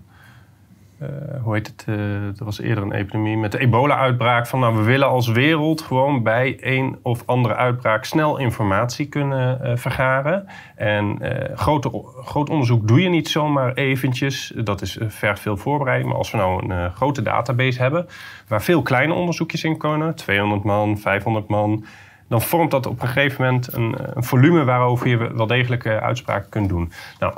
hoe 1.43 1.55
heet 1.55 1.67
het? 1.67 1.85
Uh, 1.89 1.97
er 2.25 2.45
was 2.45 2.61
eerder 2.61 2.85
een 2.85 2.93
epidemie 2.93 3.37
met 3.37 3.53
de 3.53 3.59
ebola-uitbraak. 3.59 4.47
Van 4.47 4.61
nou, 4.61 4.77
we 4.77 4.83
willen 4.83 5.09
als 5.09 5.29
wereld 5.29 5.81
gewoon 5.81 6.23
bij 6.23 6.57
een 6.61 6.99
of 7.03 7.23
andere 7.27 7.55
uitbraak 7.55 8.05
snel 8.05 8.39
informatie 8.39 9.07
kunnen 9.07 9.61
uh, 9.63 9.77
vergaren. 9.77 10.47
En 10.77 11.19
grote, 11.55 12.05
groot 12.25 12.51
onderzoek 12.51 12.89
doe 12.89 13.03
je 13.03 13.09
niet 13.09 13.29
zomaar 13.29 13.73
eventjes. 13.73 14.53
Dat 14.57 14.83
is 14.83 14.99
vergt 15.01 15.41
veel 15.41 15.57
voorbereiding. 15.57 16.09
Maar 16.09 16.19
als 16.19 16.31
we 16.31 16.37
nou 16.37 16.73
een 16.73 16.91
grote 16.91 17.23
database 17.23 17.83
hebben 17.83 18.07
waar 18.49 18.63
veel 18.63 18.83
kleine 18.83 19.15
onderzoekjes 19.15 19.65
in 19.65 19.79
kunnen, 19.79 20.15
200 20.15 20.63
man, 20.63 20.99
500 20.99 21.49
man 21.49 21.85
dan 22.33 22.43
vormt 22.43 22.71
dat 22.71 22.87
op 22.87 23.03
een 23.03 23.09
gegeven 23.09 23.45
moment 23.45 23.73
een, 23.73 23.95
een 24.17 24.25
volume 24.25 24.65
waarover 24.65 25.09
je 25.09 25.35
wel 25.35 25.47
degelijk 25.47 25.87
uitspraken 25.87 26.51
kunt 26.51 26.69
doen. 26.69 26.93
Nou, 27.19 27.35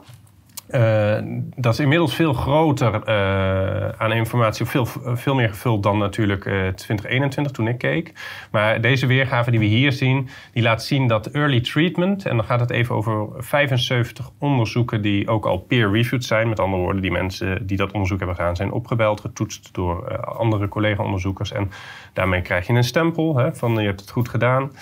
uh, 0.74 1.16
dat 1.56 1.72
is 1.72 1.78
inmiddels 1.78 2.14
veel 2.14 2.32
groter 2.32 3.02
uh, 3.08 3.88
aan 3.88 4.12
informatie, 4.12 4.66
veel, 4.66 4.86
veel 5.14 5.34
meer 5.34 5.48
gevuld 5.48 5.82
dan 5.82 5.98
natuurlijk 5.98 6.44
uh, 6.44 6.52
2021 6.52 7.52
toen 7.52 7.68
ik 7.68 7.78
keek. 7.78 8.12
Maar 8.50 8.80
deze 8.80 9.06
weergave 9.06 9.50
die 9.50 9.60
we 9.60 9.64
hier 9.64 9.92
zien, 9.92 10.28
die 10.52 10.62
laat 10.62 10.82
zien 10.82 11.06
dat 11.06 11.26
early 11.26 11.60
treatment, 11.60 12.26
en 12.26 12.36
dan 12.36 12.44
gaat 12.44 12.60
het 12.60 12.70
even 12.70 12.94
over 12.94 13.28
75 13.36 14.30
onderzoeken 14.38 15.02
die 15.02 15.28
ook 15.28 15.46
al 15.46 15.58
peer-reviewed 15.58 16.24
zijn. 16.24 16.48
Met 16.48 16.60
andere 16.60 16.82
woorden, 16.82 17.02
die 17.02 17.12
mensen 17.12 17.66
die 17.66 17.76
dat 17.76 17.92
onderzoek 17.92 18.18
hebben 18.18 18.36
gedaan 18.36 18.56
zijn 18.56 18.72
opgebeld, 18.72 19.20
getoetst 19.20 19.74
door 19.74 20.18
andere 20.18 20.68
collega-onderzoekers. 20.68 21.52
En 21.52 21.70
daarmee 22.12 22.42
krijg 22.42 22.66
je 22.66 22.72
een 22.72 22.84
stempel 22.84 23.36
hè, 23.36 23.54
van 23.54 23.74
je 23.74 23.86
hebt 23.86 24.00
het 24.00 24.10
goed 24.10 24.28
gedaan. 24.28 24.72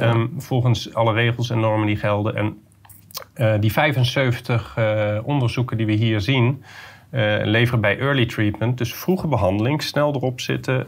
Um, 0.00 0.34
volgens 0.38 0.94
alle 0.94 1.12
regels 1.12 1.50
en 1.50 1.60
normen 1.60 1.86
die 1.86 1.96
gelden. 1.96 2.36
En 2.36 2.58
die 3.60 3.72
75 3.72 4.76
uh, 4.78 5.16
eh, 5.16 5.26
onderzoeken 5.26 5.76
die 5.76 5.86
we 5.86 5.92
hier 5.92 6.20
zien, 6.20 6.64
uh, 7.10 7.36
leveren 7.42 7.80
bij 7.80 7.98
early 7.98 8.26
treatment, 8.26 8.78
dus 8.78 8.94
vroege 8.94 9.26
behandeling, 9.26 9.82
snel 9.82 10.14
erop 10.14 10.40
zitten. 10.40 10.86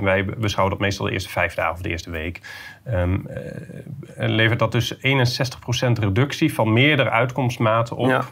wij 0.00 0.24
beschouwen 0.24 0.76
dat 0.76 0.84
meestal 0.84 1.06
de 1.06 1.12
eerste 1.12 1.30
vijf 1.30 1.54
dagen 1.54 1.72
of 1.72 1.82
de 1.82 1.88
eerste 1.88 2.10
week. 2.10 2.40
Um, 2.92 3.26
levert 4.16 4.58
dat 4.58 4.72
dus 4.72 4.94
61% 4.94 4.98
reductie 5.92 6.54
van 6.54 6.72
meerdere 6.72 7.10
uitkomstmaten 7.10 7.96
op. 7.96 8.08
Ja. 8.08 8.24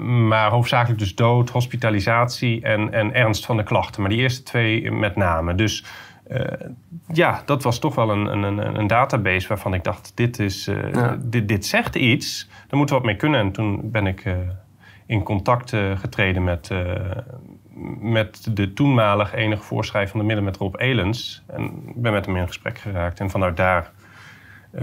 Maar 0.00 0.50
hoofdzakelijk 0.50 0.98
dus 0.98 1.14
dood, 1.14 1.50
hospitalisatie 1.50 2.62
en, 2.62 2.92
en 2.92 3.14
ernst 3.14 3.46
van 3.46 3.56
de 3.56 3.62
klachten. 3.62 4.00
Maar 4.00 4.10
die 4.10 4.20
eerste 4.20 4.42
twee 4.42 4.92
met 4.92 5.16
name. 5.16 5.54
Dus 5.54 5.84
uh, 6.30 6.40
ja, 7.12 7.42
dat 7.44 7.62
was 7.62 7.78
toch 7.78 7.94
wel 7.94 8.10
een, 8.10 8.42
een, 8.42 8.78
een, 8.78 8.86
database 8.86 9.48
waarvan 9.48 9.74
ik 9.74 9.84
dacht: 9.84 10.12
dit, 10.14 10.38
is, 10.38 10.68
uh, 10.68 11.12
dit, 11.20 11.48
dit 11.48 11.66
zegt 11.66 11.94
iets, 11.94 12.48
daar 12.48 12.78
moeten 12.78 12.94
we 12.94 13.00
wat 13.00 13.10
mee 13.10 13.20
kunnen. 13.20 13.40
En 13.40 13.52
toen 13.52 13.90
ben 13.90 14.06
ik 14.06 14.24
uh, 14.24 14.36
in 15.06 15.22
contact 15.22 15.70
getreden 15.94 16.44
met, 16.44 16.70
met 18.00 18.56
de 18.56 18.72
toenmalig 18.72 19.34
enige 19.34 19.62
voorschrijver 19.62 20.10
van 20.10 20.20
de 20.20 20.26
middelen, 20.26 20.50
met 20.50 20.60
Rob 20.60 20.74
Elens. 20.80 21.44
En 21.46 21.82
ben 21.94 22.12
met 22.12 22.26
hem 22.26 22.36
in 22.36 22.46
gesprek 22.46 22.78
geraakt. 22.78 23.20
En 23.20 23.30
vanuit 23.30 23.56
daar 23.56 23.92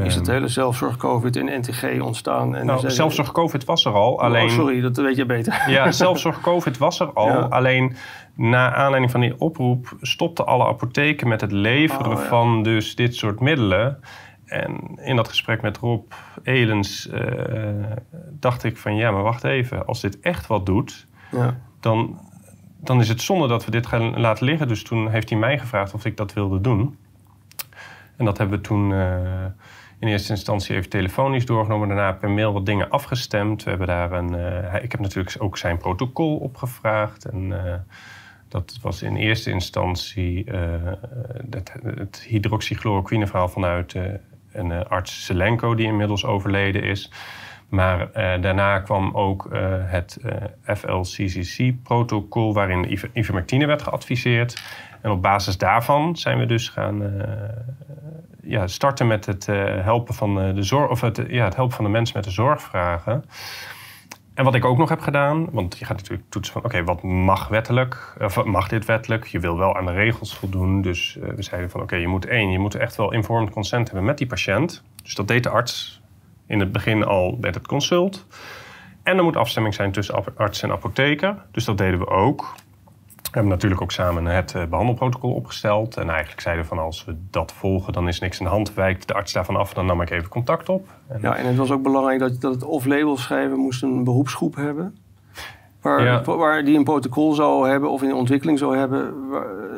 is 0.04 0.16
het 0.16 0.28
ehm, 0.28 0.36
hele 0.36 0.48
zelfzorg-COVID 0.48 1.36
in 1.36 1.60
NTG 1.60 2.02
ontstaan? 2.02 2.56
En 2.56 2.66
nou, 2.66 2.90
zelfzorg-COVID 2.90 3.66
was 3.66 3.86
er 3.86 3.94
al. 3.94 4.14
Oh, 4.14 4.20
alleen, 4.20 4.50
sorry, 4.50 4.82
dat 4.82 4.98
weet 4.98 5.16
je 5.16 5.25
beter. 5.25 5.64
Ja, 5.68 5.92
zelfzorg-COVID 5.92 6.78
was 6.78 7.00
er 7.00 7.14
al. 7.14 7.30
Alleen 7.60 7.96
na 8.36 8.74
aanleiding 8.74 9.12
van 9.12 9.22
die 9.22 9.40
oproep 9.40 9.96
stopten 10.02 10.46
alle 10.46 10.66
apotheken 10.66 11.28
met 11.28 11.42
het 11.42 11.52
leveren 11.52 12.12
oh, 12.12 12.18
van 12.18 12.64
dus 12.64 12.96
dit 12.96 13.16
soort 13.16 13.40
middelen. 13.40 14.00
En 14.46 15.00
in 15.02 15.16
dat 15.16 15.28
gesprek 15.28 15.62
met 15.62 15.78
Rob 15.78 16.12
Elens 16.44 17.10
uh, 17.14 17.20
dacht 18.40 18.64
ik 18.64 18.78
van 18.78 18.96
ja, 18.96 19.12
maar 19.12 19.24
wacht 19.24 19.44
even. 19.44 19.86
Als 19.86 20.02
dit 20.02 20.20
echt 20.20 20.48
wat 20.48 20.66
doet, 20.66 21.08
ja. 21.32 21.58
dan, 21.80 22.20
dan 22.78 23.00
is 23.00 23.10
het 23.10 23.22
zonde 23.22 23.48
dat 23.48 23.66
we 23.66 23.72
dit 23.72 23.86
gaan 23.86 24.20
laten 24.20 24.46
liggen. 24.46 24.68
Dus 24.68 24.84
toen 24.84 25.10
heeft 25.10 25.30
hij 25.30 25.40
mij 25.40 25.60
gevraagd 25.60 25.94
of 25.94 26.06
ik 26.06 26.18
dat 26.18 26.34
wilde 26.34 26.62
doen. 26.62 26.98
En 28.18 28.25
dat 28.25 28.38
hebben 28.38 28.58
we 28.58 28.64
toen 28.64 28.92
uh, 28.92 29.18
in 30.00 30.08
eerste 30.08 30.32
instantie 30.32 30.75
even 30.75 30.90
telefonisch 30.90 31.46
doorgenomen. 31.46 31.88
Daarna 31.88 32.12
per 32.12 32.30
mail 32.30 32.54
wat 32.54 32.66
dingen 32.66 32.90
afgestemd. 32.90 33.64
We 33.64 33.70
hebben 33.70 33.88
daar 33.88 34.12
een, 34.12 34.34
uh, 34.34 34.84
ik 34.84 34.92
heb 34.92 35.02
natuurlijk 35.02 35.36
ook 35.40 35.58
zijn 35.58 35.78
protocol 35.78 36.38
opgevraagd. 36.38 37.25
En 37.25 37.44
uh, 37.44 37.74
dat 38.48 38.78
was 38.82 39.02
in 39.02 39.16
eerste 39.16 39.52
instantie 39.52 40.46
het, 41.50 41.74
het 41.96 42.25
hydroxychloroquine 42.28 43.28
verhaal 43.28 43.50
vanuit 43.50 43.96
een 44.52 44.88
arts 44.88 45.25
Selenko, 45.25 45.75
die 45.75 45.86
inmiddels 45.86 46.25
overleden 46.25 46.84
is. 46.84 47.12
Maar 47.70 48.12
daarna 48.42 48.80
kwam 48.80 49.16
ook 49.16 49.48
het 49.86 50.18
FLCCC-protocol, 50.64 52.54
waarin 52.54 53.00
ivermectine 53.14 53.66
werd 53.66 53.82
geadviseerd. 53.82 54.64
En 55.02 55.12
op 55.12 55.22
basis 55.22 55.58
daarvan 55.58 56.18
zijn 56.18 56.38
we 56.40 56.46
dus 56.46 56.70
gaan 56.70 57.02
ja, 58.46 58.68
starten 58.68 59.08
met 59.08 59.25
het 59.25 59.48
uh, 59.48 59.84
helpen 59.84 60.14
van 60.14 60.42
eh, 60.42 60.56
de 60.56 60.64
zorg, 60.64 60.90
of 60.90 61.02
het, 61.02 61.24
ja, 61.28 61.44
het 61.44 61.56
helpen 61.56 61.75
van 61.75 61.86
de 61.86 61.92
mensen 61.92 62.16
met 62.16 62.25
de 62.25 62.32
zorgvragen. 62.32 63.24
En 64.34 64.44
wat 64.44 64.56
ik 64.56 64.66
ook 64.66 64.78
nog 64.78 64.90
heb 64.90 65.00
gedaan, 65.00 65.48
want 65.52 65.78
je 65.78 65.86
gaat 65.86 65.98
natuurlijk 65.98 66.30
toetsen 66.30 66.54
van 66.54 66.64
oké, 66.64 66.84
wat 66.84 67.04
mag 67.04 67.48
wettelijk, 67.48 68.16
of 68.20 68.44
mag 68.44 68.68
dit 68.68 68.86
wettelijk? 68.86 69.25
Je 69.25 69.40
wil 69.40 69.58
wel 69.58 69.75
aan 69.75 69.86
de 69.86 69.92
regels 69.92 70.38
voldoen. 70.38 70.82
Dus 70.82 71.18
uh, 71.22 71.30
we 71.30 71.44
zeiden 71.44 71.70
van 71.70 71.82
oké, 71.82 71.96
je 71.96 72.08
moet 72.08 72.25
één, 72.25 72.52
je 72.52 72.60
moet 72.60 72.75
echt 72.75 72.96
wel 72.96 73.14
informed 73.14 73.50
consent 73.50 73.88
hebben 73.88 74.06
met 74.06 74.18
die 74.18 74.28
patiënt. 74.28 74.84
Dus 75.04 75.16
dat 75.16 75.28
deed 75.28 75.44
de 75.44 75.50
arts 75.50 76.02
in 76.48 76.60
het 76.60 76.72
begin 76.72 77.04
al 77.04 77.38
met 77.42 77.56
het 77.56 77.68
consult. 77.68 78.25
En 79.04 79.18
er 79.18 79.24
moet 79.24 79.36
afstemming 79.36 79.74
zijn 79.74 79.92
tussen 79.92 80.36
arts 80.36 80.62
en 80.62 80.72
apotheker. 80.72 81.36
Dus 81.52 81.66
dat 81.66 81.78
deden 81.78 82.00
we 82.00 82.08
ook. 82.08 82.56
We 83.36 83.42
hebben 83.42 83.60
natuurlijk 83.60 83.82
ook 83.82 83.92
samen 83.92 84.25
het 84.25 84.56
eh, 84.56 84.65
behandelprotocol 84.65 85.34
opgesteld. 85.34 85.98
En 85.98 86.10
eigenlijk 86.10 86.42
zeiden 86.42 86.65
van 86.65 86.80
als 86.80 87.06
we 87.06 87.15
dat 87.30 87.51
volgen, 87.51 87.94
dan 87.94 88.08
is 88.08 88.20
niks 88.20 88.39
in 88.39 88.46
de 88.46 88.51
hand. 88.51 88.74
Wijkt 88.74 89.08
de 89.08 89.13
arts 89.13 89.34
daarvan 89.34 89.56
af, 89.56 89.74
dan 89.74 89.86
nam 89.86 90.01
ik 90.01 90.10
even 90.10 90.30
contact 90.30 90.70
op. 90.70 90.88
En 91.08 91.20
ja, 91.22 91.36
en 91.36 91.46
het 91.46 91.56
was 91.56 91.72
ook 91.72 91.82
belangrijk 91.82 92.20
dat, 92.20 92.42
dat 92.42 92.54
het 92.54 92.63
off-label 92.63 93.18
schrijven 93.18 93.58
moest 93.58 93.84
een 93.84 94.04
beroepsgroep 94.04 94.56
hebben. 94.56 94.98
Waar, 95.82 96.24
waar 96.24 96.63
die 96.63 96.77
een 96.77 96.84
protocol 96.84 97.34
zou 97.34 97.70
hebben 97.70 97.89
of 97.89 98.01
in 98.01 98.13
ontwikkeling 98.13 98.60
zou 98.60 98.77
hebben. 98.77 99.13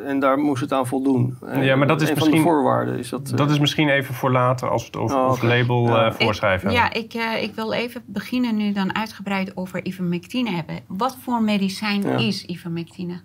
en 0.06 0.20
daar 0.20 0.38
moest 0.38 0.62
het 0.62 0.74
aan 0.74 0.88
voldoen. 0.88 1.38
ja, 1.60 1.76
maar 1.76 1.88
dat 1.88 2.02
is 2.02 2.10
een 2.10 2.14
misschien, 2.16 2.36
van 2.36 2.44
de 2.44 2.50
voorwaarden. 2.50 2.98
Is 2.98 3.10
dat, 3.10 3.32
dat 3.36 3.50
is 3.50 3.60
misschien 3.60 3.90
even 3.90 4.14
voor 4.14 4.32
later 4.32 4.70
als 4.70 4.82
we 4.82 4.88
het 4.88 4.98
over, 4.98 5.18
oh, 5.18 5.42
label 5.42 5.88
ja. 5.88 6.06
uh, 6.06 6.14
voorschrijven. 6.14 6.70
Ik, 6.70 6.76
ja, 6.76 6.94
ik, 6.94 7.14
uh, 7.14 7.44
ik 7.44 7.56
wil 7.56 7.74
even 7.74 8.02
beginnen 8.06 8.58
nu 8.58 8.72
dan 8.72 8.96
uitgebreid 8.96 9.58
over 9.58 9.86
ivermectine 9.86 10.52
hebben. 10.52 10.80
Wat 10.88 11.18
voor 11.22 11.42
medicijn 11.42 12.04
is 12.04 12.46
ivermectine? 12.46 13.22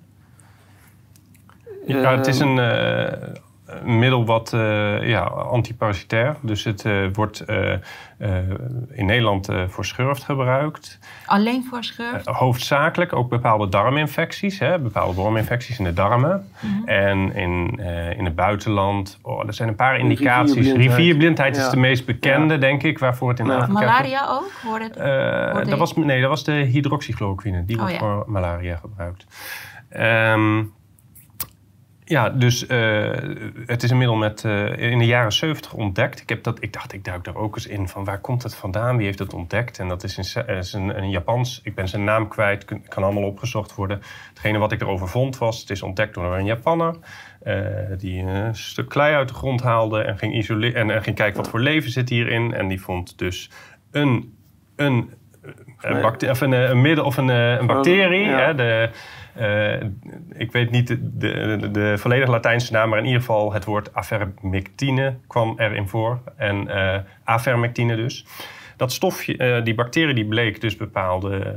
Ja, 1.87 2.17
het 2.17 2.27
is 2.27 2.39
een 2.39 2.57
uh, 2.57 3.07
middel 3.85 4.25
wat 4.25 4.53
uh, 4.55 5.09
ja, 5.09 5.21
antiparasitair. 5.25 6.37
Dus 6.41 6.65
het 6.65 6.85
uh, 6.85 7.07
wordt 7.12 7.45
in 8.91 9.07
Nederland 9.07 9.49
voor 9.67 9.85
schurft 9.85 10.25
gebruikt. 10.25 10.99
Alleen 11.27 11.65
voor 11.65 11.85
schurft? 11.85 12.27
hoofdzakelijk 12.27 13.12
ook 13.12 13.29
bepaalde 13.29 13.69
darminfecties. 13.69 14.59
Hè, 14.59 14.79
bepaalde 14.79 15.15
worminfecties 15.15 15.79
in 15.79 15.85
de 15.85 15.93
darmen. 15.93 16.49
Mm 16.61 16.89
En 16.89 17.35
in, 17.35 17.79
in 18.17 18.25
het 18.25 18.35
buitenland. 18.35 19.19
Oh, 19.23 19.47
er 19.47 19.55
zijn 19.55 19.69
een 19.69 19.75
paar 19.75 19.99
indicaties. 19.99 20.55
Rivierblindheid, 20.55 20.97
Rivierblindheid 20.97 21.57
is 21.57 21.69
de 21.69 21.77
meest 21.77 22.07
bekende, 22.07 22.59
denk 22.59 22.83
ik. 22.83 22.99
Waarvoor 22.99 23.29
het 23.29 23.39
in 23.39 23.47
ja. 23.47 23.57
Afrika... 23.57 23.73
Malaria 23.73 24.27
ook? 24.29 24.51
Wordt 24.65 24.85
het, 24.85 25.69
dat 25.69 25.79
was, 25.79 25.95
nee, 25.97 26.21
dat 26.21 26.31
was 26.31 26.45
de 26.45 26.53
hydroxychloroquine. 26.53 27.65
Die 27.65 27.77
oh, 27.77 27.83
wordt 27.83 27.99
voor 27.99 28.25
malaria 28.27 28.77
gebruikt. 28.77 29.27
Um, 29.97 30.73
ja, 32.12 32.31
dus 32.31 32.69
uh, 32.69 33.11
het 33.66 33.83
is 33.83 33.90
een 33.90 33.99
middel 33.99 34.16
met, 34.16 34.42
uh, 34.45 34.90
in 34.90 34.99
de 34.99 35.07
jaren 35.07 35.33
70 35.33 35.73
ontdekt. 35.73 36.21
Ik, 36.21 36.28
heb 36.28 36.42
dat, 36.42 36.62
ik 36.62 36.73
dacht, 36.73 36.92
ik 36.92 37.04
duik 37.04 37.25
daar 37.25 37.37
ook 37.37 37.54
eens 37.54 37.66
in 37.66 37.88
van 37.88 38.04
waar 38.04 38.21
komt 38.21 38.42
het 38.42 38.54
vandaan? 38.54 38.97
Wie 38.97 39.07
heeft 39.07 39.19
het 39.19 39.35
ontdekt? 39.35 39.78
En 39.78 39.88
dat 39.88 40.04
is 40.04 40.16
een, 40.16 40.47
is 40.47 40.73
een, 40.73 40.99
een 40.99 41.11
Japans, 41.11 41.61
ik 41.64 41.75
ben 41.75 41.88
zijn 41.88 42.04
naam 42.04 42.28
kwijt, 42.28 42.64
kan 42.88 43.02
allemaal 43.02 43.23
opgezocht 43.23 43.75
worden. 43.75 44.00
Hetgene 44.28 44.59
wat 44.59 44.73
ik 44.73 44.81
erover 44.81 45.09
vond 45.09 45.38
was, 45.38 45.61
het 45.61 45.71
is 45.71 45.83
ontdekt 45.83 46.14
door 46.14 46.37
een 46.37 46.45
Japanner. 46.45 46.97
Uh, 47.45 47.57
die 47.99 48.23
een 48.23 48.57
stuk 48.57 48.88
klei 48.88 49.14
uit 49.14 49.28
de 49.28 49.35
grond 49.35 49.62
haalde 49.62 50.02
en 50.02 50.19
ging, 50.19 50.35
isoleren, 50.35 50.81
en, 50.81 50.90
en 50.90 51.02
ging 51.02 51.16
kijken 51.16 51.37
wat 51.37 51.50
voor 51.50 51.61
leven 51.61 51.90
zit 51.90 52.09
hierin. 52.09 52.54
En 52.54 52.69
die 52.69 52.81
vond 52.81 53.19
dus 53.19 53.50
een, 53.90 54.37
een, 54.76 55.11
een, 55.81 56.31
of 56.31 56.40
een, 56.40 56.52
een 56.52 56.81
middel 56.81 57.04
of 57.04 57.16
een, 57.16 57.28
een 57.28 57.66
bacterie. 57.66 58.25
Ja. 58.25 58.38
Hè, 58.38 58.54
de, 58.54 58.90
ik 60.33 60.53
weet 60.53 60.71
niet 60.71 60.87
de, 60.87 61.17
de, 61.19 61.69
de, 61.71 61.95
volledige 61.99 62.31
Latijnse 62.31 62.73
naam, 62.73 62.89
maar 62.89 62.99
in 62.99 63.05
ieder 63.05 63.21
geval 63.21 63.53
het 63.53 63.65
woord 63.65 63.95
avermectine 63.95 65.15
kwam 65.27 65.55
erin 65.59 65.89
voor. 65.89 66.21
En 66.37 66.67
uh, 66.69 66.97
avermectine 67.25 67.97
dus. 67.97 68.27
Dat 68.83 68.93
stofje, 68.93 69.39
uh, 69.39 69.65
die 69.65 69.75
bacterie 69.75 70.15
die 70.15 70.27
bleek 70.27 70.61
dus 70.61 70.77
bepaalde 70.77 71.57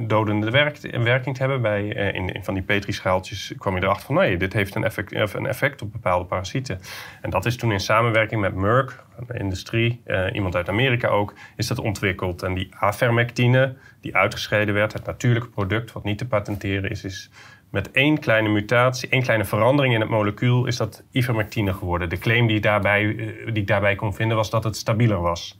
dodende 0.00 0.50
werk, 0.50 0.78
werking 1.02 1.34
te 1.36 1.42
hebben. 1.42 1.62
Bij, 1.62 1.88
in, 1.88 2.44
van 2.44 2.54
die 2.54 2.62
petrischaaltjes 2.62 3.54
kwam 3.58 3.76
je 3.76 3.82
erachter 3.82 4.06
van 4.06 4.14
nee, 4.14 4.36
dit 4.36 4.52
heeft 4.52 4.74
een 4.74 4.84
effect, 4.84 5.34
een 5.34 5.46
effect 5.46 5.82
op 5.82 5.92
bepaalde 5.92 6.24
parasieten. 6.24 6.80
En 7.22 7.30
dat 7.30 7.46
is 7.46 7.56
toen 7.56 7.72
in 7.72 7.80
samenwerking 7.80 8.40
met 8.40 8.54
Merck, 8.54 9.04
de 9.26 9.38
industrie, 9.38 10.02
iemand 10.32 10.56
uit 10.56 10.68
Amerika 10.68 11.08
ook, 11.08 11.34
is 11.56 11.66
dat 11.66 11.78
ontwikkeld. 11.78 12.42
En 12.42 12.54
die 12.54 12.68
avermectine, 12.78 13.76
die 14.00 14.16
uitgescheiden 14.16 14.74
werd, 14.74 14.92
het 14.92 15.06
natuurlijke 15.06 15.48
product 15.48 15.92
wat 15.92 16.04
niet 16.04 16.18
te 16.18 16.26
patenteren 16.26 16.90
is, 16.90 17.04
is 17.04 17.30
met 17.70 17.90
één 17.90 18.18
kleine 18.18 18.48
mutatie, 18.48 19.08
één 19.08 19.22
kleine 19.22 19.44
verandering 19.44 19.94
in 19.94 20.00
het 20.00 20.10
molecuul, 20.10 20.66
is 20.66 20.76
dat 20.76 21.04
ivermectine 21.10 21.72
geworden. 21.74 22.08
De 22.08 22.18
claim 22.18 22.46
die 22.46 22.60
daarbij, 22.60 23.16
eh, 23.16 23.26
die 23.44 23.62
ik 23.62 23.66
daarbij 23.66 23.94
kon 23.94 24.14
vinden 24.14 24.36
was 24.36 24.50
dat 24.50 24.64
het 24.64 24.76
stabieler 24.76 25.20
was. 25.20 25.58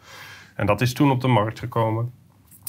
En 0.59 0.67
dat 0.67 0.81
is 0.81 0.95
toen 0.95 1.11
op 1.11 1.21
de 1.21 1.29
markt 1.29 1.59
gekomen. 1.59 2.13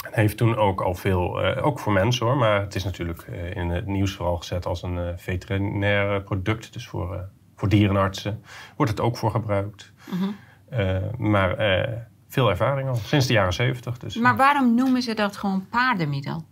En 0.04 0.20
heeft 0.20 0.38
toen 0.38 0.56
ook 0.56 0.82
al 0.82 0.96
veel, 0.96 1.46
uh, 1.46 1.66
ook 1.66 1.80
voor 1.80 1.94
mensen 1.94 2.26
hoor, 2.26 2.38
maar 2.38 2.62
het 2.62 2.76
is 2.76 2.84
natuurlijk 2.84 3.26
uh, 3.30 3.56
in 3.56 3.70
het 3.70 3.86
nieuws 3.86 4.14
vooral 4.14 4.38
gezet 4.38 4.66
als 4.66 4.84
een 4.84 4.96
uh, 4.96 5.08
veterinair 5.16 6.24
product, 6.24 6.74
dus 6.74 6.88
voor, 6.88 7.30
voor 7.56 7.70
dierenartsen 7.70 8.44
wordt 8.76 8.92
het 8.92 9.02
ook 9.02 9.18
voor 9.18 9.32
gebruikt. 9.32 9.94
Mhm. 10.12 10.30
Eh, 10.70 10.98
maar 11.18 11.58
eh, 11.58 11.98
veel 12.28 12.50
ervaring 12.50 12.90
al, 12.90 12.96
sinds 12.96 13.28
de 13.28 13.34
jaren 13.34 13.54
zeventig. 13.54 13.98
Dus. 13.98 14.16
Maar 14.16 14.36
waarom 14.36 14.76
noemen 14.76 15.02
ze 15.02 15.14
dat 15.14 15.38
gewoon 15.38 15.68
paardenmiddel? 15.70 16.46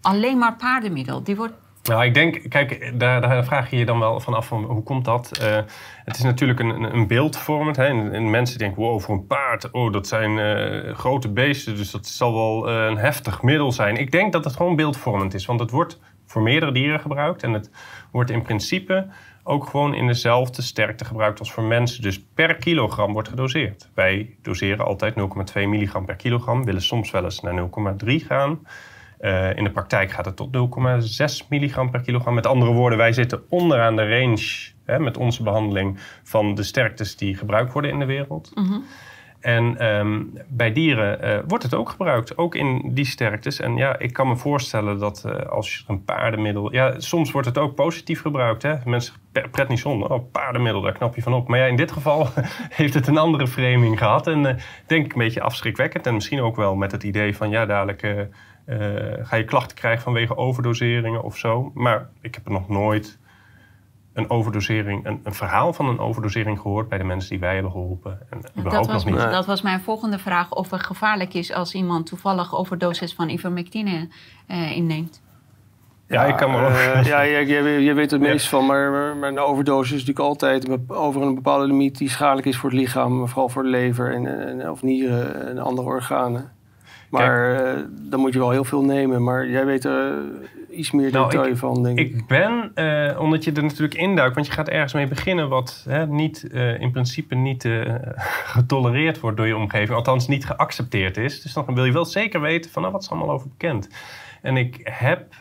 Alleen 0.00 0.38
maar 0.38 0.56
paardenmiddel. 0.56 1.22
Die 1.22 1.36
wordt 1.36 1.54
Nou, 1.82 2.04
ik 2.04 2.14
denk, 2.14 2.48
kijk, 2.48 2.92
daar, 2.98 3.20
daar 3.20 3.44
vraag 3.44 3.70
je 3.70 3.76
je 3.76 3.84
dan 3.84 3.98
wel 3.98 4.20
van 4.20 4.34
af 4.34 4.48
hoe 4.48 4.82
komt 4.82 5.04
dat? 5.04 5.38
Eh, 5.38 5.56
het 6.04 6.16
is 6.16 6.22
natuurlijk 6.22 6.60
een, 6.60 6.94
een, 6.94 7.06
beeldvormend. 7.06 7.76
Hè? 7.76 7.84
En, 7.84 8.12
en 8.12 8.30
mensen 8.30 8.58
denken, 8.58 8.82
wow, 8.82 9.00
voor 9.00 9.14
een 9.14 9.26
paard, 9.26 9.70
oh, 9.70 9.92
dat 9.92 10.06
zijn 10.06 10.38
eh, 10.38 10.94
grote 10.94 11.28
beesten, 11.28 11.76
dus 11.76 11.90
dat 11.90 12.06
zal 12.06 12.34
wel 12.34 12.68
eh, 12.68 12.86
een 12.86 12.96
heftig 12.96 13.42
middel 13.42 13.72
zijn. 13.72 13.96
Ik 13.96 14.10
denk 14.10 14.32
dat 14.32 14.44
het 14.44 14.56
gewoon 14.56 14.76
beeldvormend 14.76 15.34
is, 15.34 15.46
want 15.46 15.60
het 15.60 15.70
wordt 15.70 15.98
voor 16.26 16.42
meerdere 16.42 16.72
dieren 16.72 17.00
gebruikt 17.00 17.42
en 17.42 17.52
het 17.52 17.70
wordt 18.10 18.30
in 18.30 18.42
principe 18.42 19.06
ook 19.42 19.66
gewoon 19.66 19.94
in 19.94 20.06
dezelfde 20.06 20.62
sterkte 20.62 21.04
gebruikt 21.04 21.38
als 21.38 21.52
voor 21.52 21.62
mensen. 21.62 22.02
Dus 22.02 22.24
per 22.34 22.54
kilogram 22.54 23.12
wordt 23.12 23.28
gedoseerd. 23.28 23.90
Wij 23.94 24.36
doseren 24.42 24.84
altijd 24.84 25.14
0,2 25.14 25.22
milligram 25.54 26.04
per 26.04 26.16
kilogram, 26.16 26.64
willen 26.64 26.82
soms 26.82 27.10
wel 27.10 27.24
eens 27.24 27.40
naar 27.40 27.68
0,3 28.04 28.26
gaan. 28.26 28.60
Eh, 29.20 29.56
in 29.56 29.64
de 29.64 29.70
praktijk 29.70 30.10
gaat 30.10 30.24
het 30.24 30.36
tot 30.36 30.52
0,6 30.52 31.48
milligram 31.48 31.90
per 31.90 32.00
kilogram. 32.00 32.34
Met 32.34 32.46
andere 32.46 32.72
woorden, 32.72 32.98
wij 32.98 33.12
zitten 33.12 33.42
onderaan 33.48 33.96
de 33.96 34.18
range 34.18 34.72
hè, 34.84 34.98
met 34.98 35.16
onze 35.16 35.42
behandeling 35.42 35.98
van 36.22 36.54
de 36.54 36.62
sterktes 36.62 37.16
die 37.16 37.36
gebruikt 37.36 37.72
worden 37.72 37.90
in 37.90 37.98
de 37.98 38.04
wereld. 38.04 38.52
En 39.40 39.78
ehm, 39.78 40.22
bij 40.48 40.72
dieren 40.72 41.22
eh, 41.22 41.38
wordt 41.46 41.64
het 41.64 41.74
ook 41.74 41.88
gebruikt, 41.88 42.38
ook 42.38 42.54
in 42.54 42.82
die 42.94 43.04
sterktes. 43.04 43.60
En 43.60 43.76
ja, 43.76 43.98
ik 43.98 44.12
kan 44.12 44.28
me 44.28 44.36
voorstellen 44.36 44.98
dat 44.98 45.24
eh, 45.24 45.46
als 45.46 45.76
je 45.76 45.84
een 45.86 46.04
paardenmiddel... 46.04 46.72
Ja, 46.72 47.00
soms 47.00 47.30
wordt 47.30 47.46
het 47.46 47.58
ook 47.58 47.74
positief 47.74 48.20
gebruikt. 48.20 48.62
Hè? 48.62 48.74
Mensen 48.84 49.14
zeggen, 49.32 49.52
pretnison, 49.52 50.10
oh, 50.10 50.30
paardenmiddel, 50.32 50.82
daar 50.82 50.92
knap 50.92 51.14
je 51.14 51.22
van 51.22 51.34
op. 51.34 51.48
Maar 51.48 51.58
ja, 51.58 51.64
in 51.64 51.76
dit 51.76 51.92
geval 51.92 52.28
heeft 52.80 52.94
het 52.94 53.06
een 53.06 53.18
andere 53.18 53.46
framing 53.46 53.98
gehad. 53.98 54.26
En 54.26 54.46
eh, 54.46 54.62
denk 54.86 55.04
ik 55.04 55.12
een 55.12 55.18
beetje 55.18 55.42
afschrikwekkend. 55.42 56.06
En 56.06 56.14
misschien 56.14 56.40
ook 56.40 56.56
wel 56.56 56.74
met 56.74 56.92
het 56.92 57.02
idee 57.02 57.36
van, 57.36 57.50
ja, 57.50 57.66
dadelijk... 57.66 58.28
ga 59.22 59.36
je 59.36 59.44
klachten 59.44 59.76
krijgen 59.76 60.02
vanwege 60.02 60.36
overdoseringen 60.36 61.22
of 61.22 61.36
zo. 61.36 61.70
Maar 61.74 62.08
ik 62.20 62.34
heb 62.34 62.46
er 62.46 62.52
nog 62.52 62.68
nooit 62.68 63.18
een 64.12 64.30
overdosering, 64.30 65.06
een, 65.06 65.20
een 65.24 65.34
verhaal 65.34 65.72
van 65.72 65.86
een 65.88 65.98
overdosering 65.98 66.60
gehoord 66.60 66.88
bij 66.88 66.98
de 66.98 67.04
mensen 67.04 67.30
die 67.30 67.38
wij 67.38 67.54
hebben 67.54 67.72
geholpen. 67.72 68.18
En 68.30 68.40
Dat 68.62 68.86
was, 68.86 69.04
nog 69.04 69.04
niet. 69.04 69.30
Dat 69.30 69.46
was 69.46 69.62
mijn 69.62 69.80
volgende 69.80 70.18
vraag. 70.18 70.52
Of 70.52 70.70
het 70.70 70.82
gevaarlijk 70.82 71.34
is 71.34 71.52
als 71.52 71.74
iemand 71.74 72.06
toevallig 72.06 72.54
overdosis 72.54 73.14
van 73.14 73.28
ivermectine 73.28 74.08
eh, 74.46 74.76
inneemt. 74.76 75.22
Ja, 76.06 76.24
ik 76.24 76.36
kan 76.36 76.50
me 76.50 76.60
wel. 76.60 76.70
Eh, 76.70 77.04
ja, 77.04 77.26
jij 77.86 77.94
weet 77.94 78.10
het 78.10 78.20
Ja. 78.22 78.28
meest 78.28 78.48
van, 78.48 78.66
maar, 78.66 78.90
maar, 78.90 79.16
maar 79.16 79.28
een 79.28 79.38
overdosis 79.38 79.92
is 79.92 79.98
natuurlijk 80.06 80.26
altijd 80.28 80.88
over 80.88 81.22
een 81.22 81.34
bepaalde 81.34 81.66
limiet 81.66 81.98
die 81.98 82.08
schadelijk 82.10 82.46
is 82.46 82.56
voor 82.56 82.70
het 82.70 82.78
lichaam, 82.78 83.28
vooral 83.28 83.48
voor 83.48 83.62
de 83.62 83.68
lever 83.68 84.14
en, 84.14 84.46
en, 84.48 84.70
of 84.70 84.82
nieren 84.82 85.48
en 85.48 85.58
andere 85.58 85.88
organen. 85.88 86.52
Maar 87.10 87.54
eh, 87.54 87.82
dan 87.90 88.20
moet 88.20 88.32
je 88.32 88.38
wel 88.38 88.50
heel 88.50 88.64
veel 88.64 88.84
nemen, 88.84 89.22
maar 89.22 89.48
jij 89.48 89.66
weet 89.66 89.84
er 89.84 90.08
eh, 90.12 90.14
iets 90.70 90.90
meer 90.90 91.12
Nou, 91.12 91.30
detail 91.30 91.56
van, 91.56 91.82
denk 91.82 91.98
ik. 91.98 92.14
Ik 92.14 92.26
ben, 92.26 92.70
eh, 92.74 93.20
omdat 93.20 93.44
je 93.44 93.52
er 93.52 93.62
natuurlijk 93.62 93.94
induikt, 93.94 94.34
want 94.34 94.46
je 94.46 94.52
gaat 94.52 94.68
ergens 94.68 94.92
mee 94.92 95.06
beginnen 95.06 95.48
wat 95.48 95.84
hè, 95.88 96.06
niet, 96.06 96.50
eh, 96.50 96.80
in 96.80 96.90
principe 96.90 97.34
niet 97.34 97.64
eh, 97.64 97.94
getolereerd 98.54 99.20
wordt 99.20 99.36
door 99.36 99.46
je 99.46 99.56
omgeving, 99.56 99.90
althans 99.90 100.28
niet 100.28 100.46
geaccepteerd 100.46 101.16
is. 101.16 101.42
Dus 101.42 101.52
dan 101.52 101.74
wil 101.74 101.84
je 101.84 101.92
wel 101.92 102.04
zeker 102.04 102.40
weten 102.40 102.70
van 102.70 102.82
nou, 102.82 102.94
wat 102.94 103.02
is 103.02 103.10
allemaal 103.10 103.30
over 103.30 103.48
bekend. 103.48 103.88
En 104.42 104.56
ik 104.56 104.80
heb, 104.82 105.34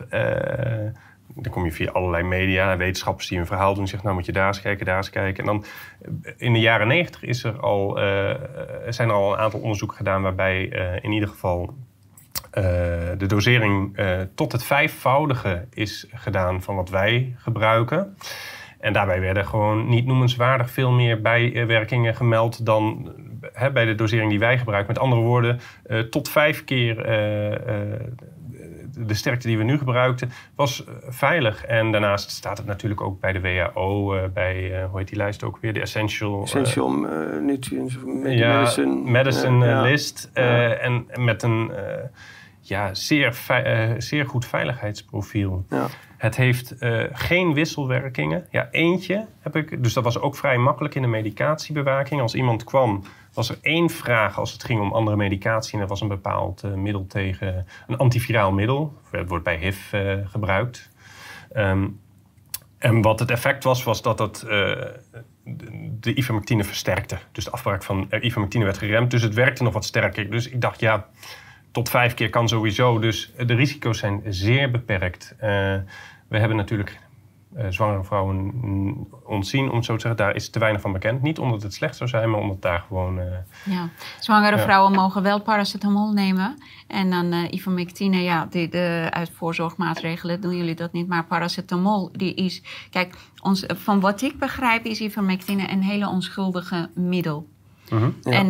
dan 1.35 1.51
kom 1.51 1.65
je 1.65 1.71
via 1.71 1.91
allerlei 1.91 2.23
media, 2.23 2.77
wetenschappers 2.77 3.27
die 3.27 3.39
een 3.39 3.45
verhaal 3.45 3.73
doen, 3.73 3.87
zeggen 3.87 4.03
nou 4.03 4.17
moet 4.17 4.25
je 4.25 4.31
daar 4.31 4.47
eens 4.47 4.61
kijken, 4.61 4.85
daar 4.85 4.97
eens 4.97 5.09
kijken. 5.09 5.43
En 5.43 5.45
dan 5.45 5.65
in 6.37 6.53
de 6.53 6.59
jaren 6.59 6.87
negentig 6.87 7.23
is 7.23 7.43
er 7.43 7.59
al, 7.59 7.95
zijn 8.89 9.09
er 9.09 9.15
al 9.15 9.33
een 9.33 9.39
aantal 9.39 9.59
onderzoeken 9.59 9.97
gedaan 9.97 10.21
waarbij 10.21 10.63
in 11.01 11.11
ieder 11.11 11.29
geval 11.29 11.73
eh, 12.51 12.63
de 13.17 13.25
dosering 13.25 13.97
eh, 13.97 14.19
tot 14.35 14.51
het 14.51 14.63
vijfvoudige 14.63 15.65
is 15.73 16.07
gedaan 16.13 16.61
van 16.61 16.75
wat 16.75 16.89
wij 16.89 17.35
gebruiken. 17.37 18.15
En 18.79 18.93
daarbij 18.93 19.19
werden 19.19 19.45
gewoon 19.45 19.89
niet 19.89 20.05
noemenswaardig 20.05 20.69
veel 20.69 20.91
meer 20.91 21.21
bijwerkingen 21.21 22.15
gemeld 22.15 22.65
dan 22.65 23.13
eh, 23.41 23.49
hè, 23.53 23.71
bij 23.71 23.85
de 23.85 23.95
dosering 23.95 24.29
die 24.29 24.39
wij 24.39 24.57
gebruiken. 24.57 24.93
Met 24.93 25.03
andere 25.03 25.21
woorden, 25.21 25.59
tot 26.09 26.29
vijf 26.29 26.63
keer 26.63 26.95
de 29.07 29.13
sterkte 29.13 29.47
die 29.47 29.57
we 29.57 29.63
nu 29.63 29.77
gebruikten 29.77 30.31
was 30.55 30.83
veilig. 31.07 31.65
En 31.65 31.91
daarnaast 31.91 32.29
staat 32.29 32.57
het 32.57 32.65
natuurlijk 32.65 33.01
ook 33.01 33.19
bij 33.19 33.31
de 33.31 33.41
WHO, 33.41 34.15
bij, 34.33 34.85
hoe 34.89 34.99
heet 34.99 35.07
die 35.07 35.17
lijst 35.17 35.43
ook 35.43 35.57
weer, 35.61 35.73
de 35.73 35.81
Essential... 35.81 36.41
Essential 36.41 36.89
nutrients, 37.41 37.97
ja, 38.23 38.59
medicine. 38.59 39.11
medicine 39.11 39.65
ja. 39.65 39.81
list. 39.81 40.29
en, 40.33 41.07
met 41.15 41.43
een 41.43 41.71
ja, 42.69 42.93
zeer, 42.93 43.39
eh, 43.47 43.89
zeer 43.97 44.25
goed 44.25 44.45
veiligheidsprofiel. 44.45 45.65
Ja. 45.69 45.87
Het 46.17 46.35
heeft 46.35 46.77
eh, 46.77 47.03
geen 47.11 47.53
wisselwerkingen. 47.53 48.47
Ja, 48.49 48.67
eentje 48.71 49.25
heb 49.39 49.55
ik. 49.55 49.83
Dus 49.83 49.93
dat 49.93 50.03
was 50.03 50.19
ook 50.19 50.35
vrij 50.35 50.57
makkelijk 50.57 50.95
in 50.95 51.01
de 51.01 51.07
medicatiebewaking. 51.07 52.21
Als 52.21 52.35
iemand 52.35 52.63
kwam, 52.63 53.03
was 53.33 53.49
er 53.49 53.57
één 53.61 53.89
vraag 53.89 54.39
als 54.39 54.51
het 54.51 54.63
ging 54.63 54.81
om 54.81 54.93
andere 54.93 55.17
medicatie. 55.17 55.73
En 55.73 55.79
dat 55.79 55.89
was 55.89 56.01
een 56.01 56.07
bepaald 56.07 56.63
eh, 56.63 56.73
middel 56.73 57.07
tegen 57.07 57.65
een 57.87 57.97
antiviraal 57.97 58.51
middel. 58.51 58.93
Het 59.11 59.29
wordt 59.29 59.43
bij 59.43 59.57
HIV 59.57 59.93
gebruikt. 60.25 60.89
Ehm, 61.51 61.87
en 62.77 63.01
wat 63.01 63.19
het 63.19 63.31
effect 63.31 63.63
was, 63.63 63.83
was 63.83 64.01
dat 64.01 64.19
het 64.19 64.39
de, 65.99 66.13
ivermectine 66.13 66.63
versterkte. 66.63 67.17
Dus 67.31 67.43
de 67.43 67.51
afbraak 67.51 67.83
van 67.83 68.07
ivermectine 68.21 68.63
werd 68.63 68.77
geremd. 68.77 69.11
Dus 69.11 69.21
het 69.21 69.33
werkte 69.33 69.63
nog 69.63 69.73
wat 69.73 69.85
sterker. 69.85 70.29
Dus 70.29 70.49
ik 70.49 70.61
dacht, 70.61 70.79
ja, 70.79 71.07
tot 71.71 71.89
vijf 71.89 72.13
keer 72.13 72.29
kan 72.29 72.47
sowieso. 72.47 72.99
Dus 72.99 73.33
de 73.45 73.53
risico's 73.53 73.97
zijn 73.99 74.21
zeer 74.27 74.71
beperkt. 74.71 75.35
Eh, 75.37 75.49
we 76.27 76.37
hebben 76.37 76.57
natuurlijk 76.57 76.99
eh, 77.55 77.65
zwangere 77.69 78.03
vrouwen 78.03 78.53
ontzien, 79.25 79.69
om 79.69 79.75
het 79.75 79.85
zo 79.85 79.93
te 79.95 80.01
zeggen. 80.01 80.17
Daar 80.25 80.35
is 80.35 80.49
te 80.49 80.59
weinig 80.59 80.81
van 80.81 80.91
bekend. 80.91 81.21
Niet 81.21 81.39
omdat 81.39 81.63
het 81.63 81.73
slecht 81.73 81.95
zou 81.95 82.09
zijn, 82.09 82.29
maar 82.29 82.39
omdat 82.39 82.61
daar 82.61 82.83
gewoon... 82.87 83.19
eh, 83.19 83.25
Ja. 83.65 83.89
Zwangere 84.19 84.55
Ja. 84.55 84.61
vrouwen 84.63 84.91
mogen 84.91 85.21
wel 85.23 85.41
paracetamol 85.41 86.11
nemen. 86.11 86.57
En 86.87 87.09
dan 87.09 87.31
eh 87.31 87.51
ivermectine, 87.51 88.21
ja, 88.21 88.45
die, 88.49 88.69
de, 88.69 89.07
uit 89.09 89.31
voorzorgmaatregelen 89.35 90.41
doen 90.41 90.57
jullie 90.57 90.75
dat 90.75 90.91
niet. 90.91 91.07
Maar 91.07 91.25
paracetamol, 91.25 92.09
die 92.11 92.33
is... 92.33 92.63
Kijk, 92.89 93.15
ons, 93.41 93.63
van 93.67 93.99
wat 93.99 94.21
ik 94.21 94.39
begrijp 94.39 94.85
is 94.85 94.99
ivermectine 95.01 95.71
een 95.71 95.83
hele 95.83 96.07
onschuldige 96.09 96.89
middel. 96.95 97.47
mhm. 97.89 98.09
Ja. 98.21 98.31
En 98.31 98.49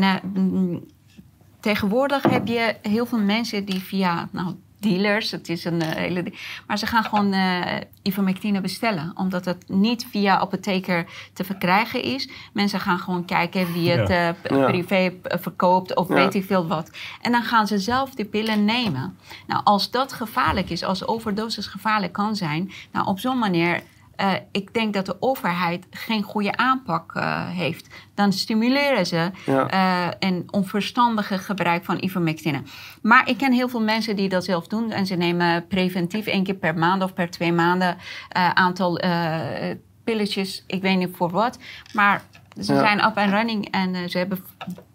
tegenwoordig 1.60 2.24
heb 2.24 2.48
je 2.48 2.76
heel 2.82 3.06
veel 3.06 3.20
mensen 3.20 3.66
die 3.66 3.80
via... 3.80 4.28
Nou, 4.32 4.56
dealers, 4.80 5.32
het 5.32 5.50
is 5.50 5.66
een 5.66 5.82
eh, 5.82 5.88
hele... 5.96 6.24
di- 6.24 6.34
Maar 6.68 6.78
ze 6.78 6.86
gaan 6.86 7.04
gewoon 7.04 7.34
eh 7.34 7.62
ivermectine 8.04 8.62
bestellen. 8.62 9.12
Omdat 9.16 9.46
het 9.46 9.64
niet 9.68 10.06
via 10.12 10.38
apotheker 10.40 11.06
te 11.34 11.44
verkrijgen 11.44 12.04
is. 12.04 12.30
Mensen 12.54 12.80
gaan 12.80 13.00
gewoon 13.00 13.26
kijken 13.26 13.74
wie 13.74 13.90
het 13.92 14.08
Ja. 14.10 14.36
eh, 14.44 14.58
Ja. 14.58 14.66
privé 14.66 15.14
verkoopt 15.24 15.96
of 15.96 16.08
Ja. 16.08 16.14
weet 16.14 16.34
ik 16.36 16.46
veel 16.46 16.68
wat. 16.68 16.92
En 17.22 17.32
dan 17.32 17.44
gaan 17.44 17.68
ze 17.68 17.80
zelf 17.80 18.10
die 18.10 18.26
pillen 18.26 18.66
nemen. 18.66 19.18
Nou, 19.48 19.62
als 19.64 19.92
dat 19.92 20.14
gevaarlijk 20.14 20.70
is, 20.70 20.84
als 20.84 21.08
overdosis 21.08 21.68
gevaarlijk 21.68 22.14
kan 22.14 22.36
zijn... 22.36 22.72
Nou, 22.92 23.08
op 23.08 23.20
zo'n 23.20 23.40
manier... 23.40 23.82
eh, 24.20 24.34
ik 24.52 24.74
denk 24.74 24.94
dat 24.94 25.06
de 25.06 25.16
overheid 25.20 25.86
geen 25.90 26.24
goede 26.24 26.58
aanpak 26.58 27.16
eh, 27.16 27.50
heeft. 27.50 27.88
Dan 28.16 28.34
stimuleren 28.34 29.06
ze 29.06 29.32
Ja. 29.46 29.68
eh, 29.68 30.14
een 30.30 30.48
onverstandige 30.52 31.38
gebruik 31.38 31.86
van 31.86 31.98
ivermectine. 32.04 32.62
Maar 33.02 33.30
ik 33.30 33.38
ken 33.38 33.52
heel 33.52 33.70
veel 33.70 33.82
mensen 33.82 34.16
die 34.16 34.30
dat 34.30 34.44
zelf 34.44 34.68
doen. 34.68 34.92
En 34.92 35.06
ze 35.06 35.16
nemen 35.16 35.68
preventief 35.68 36.26
één 36.26 36.44
keer 36.44 36.56
per 36.56 36.78
maand 36.78 37.04
of 37.04 37.14
per 37.14 37.30
twee 37.30 37.52
maanden 37.54 37.98
eh, 38.30 38.50
aantal 38.50 38.98
eh, 39.00 39.76
pilletjes. 40.04 40.64
Ik 40.68 40.82
weet 40.82 40.98
niet 40.98 41.16
voor 41.16 41.30
wat. 41.30 41.60
Maar 41.94 42.22
ze 42.62 42.74
Ja. 42.74 42.80
zijn 42.80 43.04
up 43.04 43.16
en 43.18 43.30
running 43.30 43.68
en 43.72 44.10
ze 44.10 44.18
hebben 44.18 44.44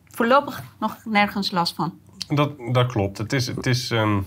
voorlopig 0.08 0.62
nog 0.80 0.96
nergens 1.04 1.50
last 1.50 1.74
van. 1.74 1.98
Dat, 2.28 2.52
dat 2.72 2.86
klopt. 2.86 3.18
Het 3.18 3.32
is, 3.32 3.46
het 3.46 3.66
is 3.66 3.90
ehm, 3.90 4.20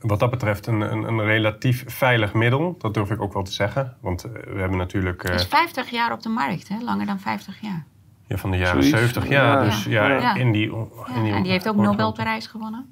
wat 0.00 0.20
dat 0.20 0.30
betreft 0.30 0.66
een, 0.66 0.80
een, 0.80 1.02
een 1.02 1.20
relatief 1.24 1.84
veilig 1.86 2.32
middel. 2.34 2.74
Dat 2.78 2.94
durf 2.94 3.10
ik 3.10 3.20
ook 3.20 3.32
wel 3.32 3.42
te 3.42 3.52
zeggen. 3.52 3.96
Want 4.00 4.24
eh, 4.24 4.32
we 4.32 4.58
hebben 4.60 4.78
natuurlijk 4.78 5.24
eh, 5.24 5.30
Het 5.30 5.40
is 5.40 5.46
50 5.46 5.90
jaar 5.90 6.12
op 6.12 6.22
de 6.22 6.28
markt, 6.28 6.68
hè? 6.68 6.76
langer 6.84 7.06
dan 7.06 7.20
50 7.20 7.60
jaar. 7.60 7.84
ja, 8.26 8.36
van 8.36 8.50
de 8.50 8.56
jaren 8.56 8.82
Zoiets. 8.82 8.98
70 9.12 9.28
jaar. 9.28 9.58
Ja. 9.58 9.64
Dus 9.64 9.84
ja, 9.84 10.08
Ja. 10.08 10.34
in 10.34 10.52
die... 10.52 10.70
In 11.14 11.22
die 11.22 11.32
en 11.32 11.42
die 11.42 11.52
heeft 11.52 11.68
ook 11.68 11.76
Nobelprijs 11.76 12.46
gewonnen. 12.46 12.86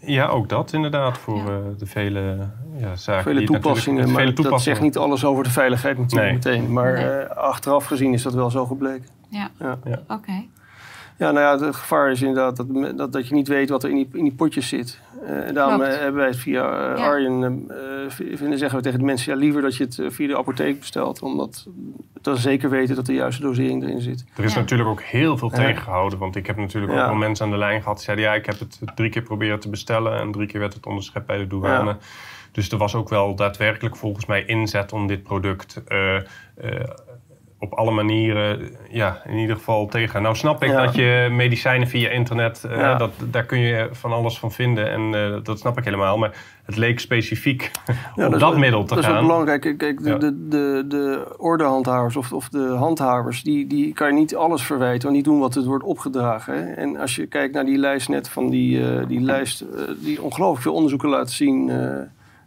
Ja, 0.00 0.26
ook 0.26 0.48
dat 0.48 0.72
inderdaad. 0.72 1.18
Voor 1.18 1.36
Ja. 1.36 1.44
eh, 1.44 1.56
de 1.78 1.86
vele 1.86 2.48
ja, 2.76 2.96
zaken. 2.96 3.22
Vele 3.22 3.38
die 3.38 3.46
toepassingen, 3.48 4.04
maar 4.04 4.14
vele 4.14 4.24
dat 4.24 4.34
zegt 4.34 4.42
toepassingen. 4.48 4.82
niet 4.82 4.96
alles 4.96 5.24
over 5.24 5.44
de 5.44 5.50
veiligheid 5.50 5.98
natuurlijk 5.98 6.44
Nee. 6.44 6.54
meteen. 6.56 6.72
Maar 6.72 6.92
Nee. 6.92 7.04
eh, 7.04 7.36
achteraf 7.36 7.84
gezien 7.84 8.12
is 8.12 8.22
dat 8.22 8.34
wel 8.34 8.50
zo 8.50 8.66
gebleken. 8.66 9.08
Ja, 9.28 9.50
Ja. 9.58 9.78
Ja. 9.84 10.02
oké. 10.08 10.44
Ja, 11.18 11.30
nou 11.30 11.58
ja, 11.58 11.66
het 11.66 11.76
gevaar 11.76 12.10
is 12.10 12.22
inderdaad 12.22 12.56
dat, 12.56 12.96
dat, 12.96 13.12
dat 13.12 13.28
je 13.28 13.34
niet 13.34 13.48
weet 13.48 13.68
wat 13.68 13.84
er 13.84 13.90
in 13.90 13.96
die, 13.96 14.08
in 14.12 14.22
die 14.22 14.34
potjes 14.34 14.68
zit. 14.68 15.00
Eh, 15.26 15.48
en 15.48 15.54
daarom 15.54 15.74
Klopt. 15.74 15.92
eh, 15.92 15.98
hebben 15.98 16.20
wij 16.20 16.26
het 16.26 16.36
via 16.36 16.62
eh, 16.62 16.98
Ja. 16.98 17.04
Arjen 17.04 17.64
eh, 17.68 18.36
vinden, 18.36 18.58
zeggen 18.58 18.78
we 18.78 18.84
tegen 18.84 18.98
de 18.98 19.04
mensen... 19.04 19.32
ja, 19.32 19.38
liever 19.38 19.62
dat 19.62 19.76
je 19.76 19.84
het 19.84 20.00
via 20.08 20.26
de 20.26 20.36
apotheek 20.36 20.78
bestelt... 20.78 21.22
omdat 21.22 21.66
dan 22.20 22.36
zeker 22.36 22.70
weten 22.70 22.96
dat 22.96 23.06
de 23.06 23.14
juiste 23.14 23.42
dosering 23.42 23.82
erin 23.82 24.00
zit. 24.00 24.24
Er 24.36 24.44
is 24.44 24.54
natuurlijk 24.54 24.88
ook 24.88 25.02
heel 25.02 25.38
veel 25.38 25.50
tegengehouden. 25.50 26.18
Want 26.18 26.36
ik 26.36 26.46
heb 26.46 26.56
natuurlijk 26.56 26.92
ook 26.92 27.06
wel 27.06 27.14
mensen 27.14 27.44
aan 27.44 27.50
de 27.52 27.58
lijn 27.58 27.80
gehad... 27.80 27.96
die 27.96 28.04
zeiden, 28.04 28.24
ja, 28.26 28.34
ik 28.34 28.46
heb 28.46 28.58
het 28.58 28.80
drie 28.94 29.10
keer 29.10 29.22
proberen 29.22 29.60
te 29.60 29.68
bestellen... 29.68 30.18
en 30.20 30.32
drie 30.32 30.46
keer 30.46 30.60
werd 30.60 30.74
het 30.74 30.86
onderschept 30.86 31.26
bij 31.26 31.38
de 31.38 31.46
douane... 31.46 31.96
Dus 32.52 32.70
er 32.70 32.78
was 32.78 32.94
ook 32.94 33.08
wel 33.08 33.34
daadwerkelijk 33.34 33.96
volgens 33.96 34.26
mij 34.26 34.44
inzet 34.44 34.92
om 34.92 35.06
dit 35.06 35.22
product 35.22 35.82
op 37.58 37.72
alle 37.72 37.90
manieren 37.90 38.70
ja, 38.90 39.22
in 39.24 39.36
ieder 39.36 39.56
geval 39.56 39.86
tegen. 39.86 40.22
Nou 40.22 40.36
snap 40.36 40.62
ik 40.62 40.72
dat 40.72 40.94
je 40.94 41.28
medicijnen 41.30 41.88
via 41.88 42.08
internet, 42.08 42.62
uh, 42.66 42.98
dat, 42.98 43.12
daar 43.30 43.44
kun 43.44 43.58
je 43.58 43.88
van 43.92 44.12
alles 44.12 44.38
van 44.38 44.52
vinden. 44.52 44.90
En 44.90 45.12
uh, 45.12 45.36
dat 45.42 45.58
snap 45.58 45.78
ik 45.78 45.84
helemaal. 45.84 46.18
Maar 46.18 46.44
het 46.64 46.76
leek 46.76 47.00
specifiek 47.00 47.70
ja, 48.16 48.26
op 48.26 48.38
dat, 48.38 48.56
middel 48.56 48.84
te 48.84 48.94
gaan. 48.94 49.02
Dat 49.02 49.12
is 49.12 49.16
ook 49.16 49.26
belangrijk. 49.26 49.78
Kijk, 49.78 50.02
de, 50.02 50.18
de, 50.18 50.48
de, 50.48 50.84
de 50.88 51.34
ordehandhavers 51.36 52.16
of, 52.16 52.32
of 52.32 52.48
de 52.48 52.66
handhavers... 52.68 53.42
Die, 53.42 53.66
die 53.66 53.92
kan 53.92 54.06
je 54.06 54.14
niet 54.14 54.36
alles 54.36 54.62
verwijten, 54.62 55.02
want 55.02 55.14
die 55.14 55.32
doen 55.32 55.40
wat 55.40 55.54
het 55.54 55.64
wordt 55.64 55.84
opgedragen. 55.84 56.54
Hè? 56.54 56.72
En 56.72 56.96
als 56.96 57.16
je 57.16 57.26
kijkt 57.26 57.54
naar 57.54 57.64
die 57.64 57.78
lijst 57.78 58.08
net 58.08 58.28
van 58.28 58.50
die, 58.50 58.78
uh, 58.78 59.06
die 59.06 59.20
lijst... 59.20 59.64
die 59.98 60.22
ongelooflijk 60.22 60.62
veel 60.62 60.74
onderzoeken 60.74 61.08
laten 61.08 61.34
zien... 61.34 61.64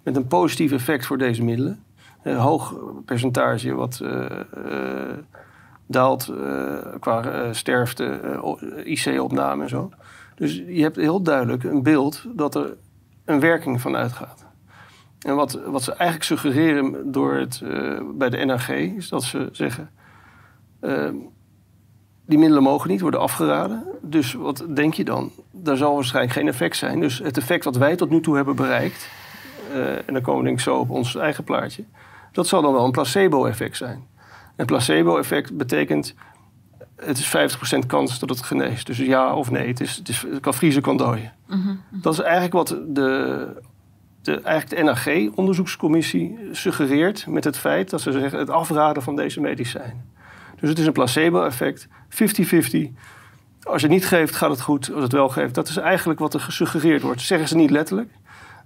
met 0.03 0.15
een 0.15 0.27
positief 0.27 0.71
effect 0.71 1.05
voor 1.05 1.17
deze 1.17 1.43
middelen 1.43 1.83
een 2.23 2.35
hoog 2.35 2.75
percentage 3.05 3.73
wat 3.73 3.99
uh, 4.03 4.25
uh, 4.65 5.17
daalt 5.85 6.29
uh, 6.31 6.77
qua 6.99 7.53
sterfte, 7.53 8.19
IC-opname 8.83 9.63
en 9.63 9.69
zo. 9.69 9.89
Dus 10.35 10.55
je 10.55 10.81
hebt 10.81 10.95
heel 10.95 11.21
duidelijk 11.21 11.63
een 11.63 11.83
beeld 11.83 12.25
dat 12.35 12.55
er 12.55 12.77
een 13.25 13.39
werking 13.39 13.81
van 13.81 13.95
uitgaat. 13.95 14.45
En 15.19 15.35
wat, 15.35 15.59
wat 15.65 15.83
ze 15.83 15.91
eigenlijk 15.91 16.23
suggereren 16.23 17.11
door 17.11 17.33
het, 17.33 17.61
bij 18.13 18.29
de 18.29 18.45
NAG 18.45 18.69
is 18.69 19.09
dat 19.09 19.23
ze 19.23 19.49
zeggen... 19.51 19.89
die 22.25 22.37
middelen 22.37 22.63
mogen 22.63 22.89
niet 22.89 23.01
worden 23.01 23.19
afgeraden. 23.19 23.83
Dus 24.01 24.33
wat 24.33 24.65
denk 24.73 24.93
je 24.93 25.03
dan? 25.03 25.31
Daar 25.51 25.77
zal 25.77 25.95
waarschijnlijk 25.95 26.33
geen 26.33 26.47
effect 26.47 26.77
zijn. 26.77 26.99
Dus 26.99 27.19
het 27.19 27.37
effect 27.37 27.63
wat 27.63 27.77
wij 27.77 27.95
tot 27.95 28.09
nu 28.09 28.21
toe 28.21 28.35
hebben 28.35 28.55
bereikt... 28.55 29.09
en 30.05 30.13
dan 30.13 30.21
komen 30.21 30.39
we 30.39 30.45
denk 30.45 30.57
ik 30.57 30.63
zo 30.63 30.77
op 30.77 30.89
ons 30.89 31.15
eigen 31.15 31.43
plaatje 31.43 31.83
dat 32.31 32.47
zal 32.47 32.61
dan 32.61 32.73
wel 32.73 32.85
een 32.85 32.91
placebo-effect 32.91 33.77
zijn. 33.77 34.07
Een 34.55 34.65
placebo-effect 34.65 35.57
betekent 35.57 36.15
het 36.95 37.17
is 37.17 37.37
50% 37.83 37.85
kans 37.87 38.19
dat 38.19 38.29
het 38.29 38.41
geneest. 38.41 38.85
Dus 38.85 38.97
ja 38.97 39.35
of 39.35 39.51
nee, 39.51 39.67
het, 39.67 39.79
is, 39.79 39.95
het, 39.95 40.09
is, 40.09 40.25
het 40.31 40.39
kan 40.39 40.53
vriezen, 40.53 40.81
kan 40.81 40.97
dooien. 40.97 41.33
Mhm. 41.47 41.75
Dat 41.89 42.13
is 42.13 42.19
eigenlijk 42.19 42.53
wat 42.53 42.67
de, 42.87 43.47
de, 44.21 44.41
eigenlijk 44.41 44.81
de 44.81 44.83
NAG-onderzoekscommissie 44.83 46.37
suggereert... 46.51 47.27
met 47.27 47.43
het 47.43 47.57
feit 47.57 47.89
dat 47.89 48.01
ze 48.01 48.11
zeggen 48.11 48.39
het 48.39 48.49
afraden 48.49 49.03
van 49.03 49.15
deze 49.15 49.41
medicijnen. 49.41 50.05
Dus 50.59 50.69
het 50.69 50.79
is 50.79 50.85
een 50.85 50.91
placebo-effect, 50.91 51.87
50-50. 51.87 51.89
Als 53.63 53.81
je 53.81 53.87
het 53.87 53.95
niet 53.95 54.07
geeft, 54.07 54.35
gaat 54.35 54.49
het 54.49 54.61
goed. 54.61 54.91
Als 54.93 55.03
het 55.03 55.11
wel 55.11 55.29
geeft, 55.29 55.55
dat 55.55 55.67
is 55.67 55.77
eigenlijk 55.77 56.19
wat 56.19 56.33
er 56.33 56.39
gesuggereerd 56.39 57.01
wordt. 57.01 57.21
Zeggen 57.21 57.47
ze 57.47 57.55
niet 57.55 57.69
letterlijk. 57.69 58.11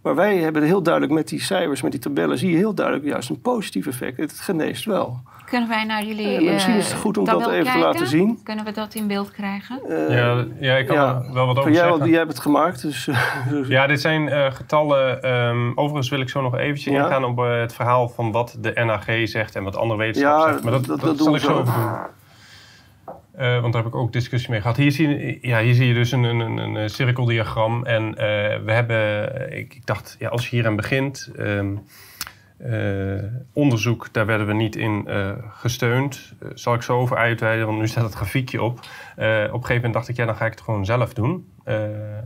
Maar 0.03 0.15
wij 0.15 0.37
hebben 0.37 0.63
heel 0.63 0.83
duidelijk 0.83 1.13
met 1.13 1.27
die 1.27 1.41
cijfers, 1.41 1.81
met 1.81 1.91
die 1.91 2.01
tabellen, 2.01 2.37
zie 2.37 2.51
je 2.51 2.57
heel 2.57 2.73
duidelijk 2.73 3.05
juist 3.05 3.29
een 3.29 3.41
positief 3.41 3.87
effect. 3.87 4.17
Het 4.17 4.39
geneest 4.39 4.85
wel. 4.85 5.19
Kunnen 5.45 5.69
wij 5.69 5.83
naar 5.83 6.03
jullie. 6.03 6.41
Uh, 6.41 6.51
misschien 6.51 6.75
is 6.75 6.91
het 6.91 6.99
goed 6.99 7.17
om 7.17 7.25
dat 7.25 7.49
even 7.49 7.71
te 7.71 7.77
laten 7.77 8.07
zien. 8.07 8.39
Kunnen 8.43 8.65
we 8.65 8.71
dat 8.71 8.93
in 8.93 9.07
beeld 9.07 9.31
krijgen? 9.31 9.79
Uh, 9.89 10.09
ja, 10.09 10.45
ja, 10.59 10.75
ik 10.75 10.87
kan 10.87 10.95
ja, 10.95 11.23
wel 11.33 11.45
wat 11.45 11.57
over 11.57 11.71
jij, 11.71 11.87
zeggen. 11.87 12.09
Jij 12.09 12.17
hebt 12.17 12.31
het 12.31 12.39
gemaakt. 12.39 12.81
Dus, 12.81 13.09
ja, 13.67 13.87
dit 13.87 14.01
zijn 14.01 14.21
uh, 14.21 14.51
getallen. 14.51 15.31
Um, 15.31 15.71
overigens 15.75 16.09
wil 16.09 16.21
ik 16.21 16.29
zo 16.29 16.41
nog 16.41 16.57
eventjes 16.57 16.93
ja? 16.93 17.03
ingaan 17.03 17.23
op 17.23 17.37
het 17.37 17.73
verhaal 17.73 18.09
van 18.09 18.31
wat 18.31 18.57
de 18.59 18.81
NAG 18.85 19.27
zegt 19.27 19.55
en 19.55 19.63
wat 19.63 19.75
andere 19.75 19.99
wetenschappers 19.99 20.45
ja, 20.45 20.51
zegt. 20.51 20.63
Maar 20.63 20.71
dat, 20.71 20.85
dat, 20.85 20.99
dat, 20.99 21.17
dat 21.17 21.25
zal 21.25 21.35
ik 21.35 21.41
zo 21.41 21.53
over 21.53 21.73
doen. 21.73 21.91
Uh, 23.39 23.61
want 23.61 23.73
daar 23.73 23.83
heb 23.83 23.93
ik 23.93 23.99
ook 23.99 24.13
discussie 24.13 24.49
mee 24.49 24.61
gehad. 24.61 24.77
Hier 24.77 24.91
zie 24.91 25.07
je, 25.07 25.37
ja, 25.41 25.59
hier 25.59 25.73
zie 25.73 25.87
je 25.87 25.93
dus 25.93 26.11
een, 26.11 26.23
een, 26.23 26.57
een 26.57 26.89
cirkeldiagram. 26.89 27.85
En 27.85 28.03
uh, 28.03 28.15
we 28.65 28.71
hebben, 28.71 29.57
ik, 29.57 29.75
ik, 29.75 29.85
dacht, 29.85 30.15
ja, 30.19 30.29
als 30.29 30.49
je 30.49 30.55
hier 30.55 30.67
aan 30.67 30.75
begint, 30.75 31.31
uh, 31.37 31.71
onderzoek, 33.53 34.13
daar 34.13 34.25
werden 34.25 34.47
we 34.47 34.53
niet 34.53 34.75
in 34.75 35.07
gesteund. 35.49 36.33
zal 36.53 36.73
ik 36.73 36.81
zo 36.81 36.97
over 36.97 37.17
uitweiden, 37.17 37.65
want 37.65 37.79
nu 37.79 37.87
staat 37.87 38.03
het 38.03 38.13
grafiekje 38.13 38.61
op. 38.61 38.77
op 38.77 38.83
een 39.17 39.49
gegeven 39.49 39.75
moment 39.75 39.93
dacht 39.93 40.07
ik, 40.07 40.15
ja, 40.15 40.25
dan 40.25 40.35
ga 40.35 40.45
ik 40.45 40.51
het 40.51 40.61
gewoon 40.61 40.85
zelf 40.85 41.13
doen. 41.13 41.51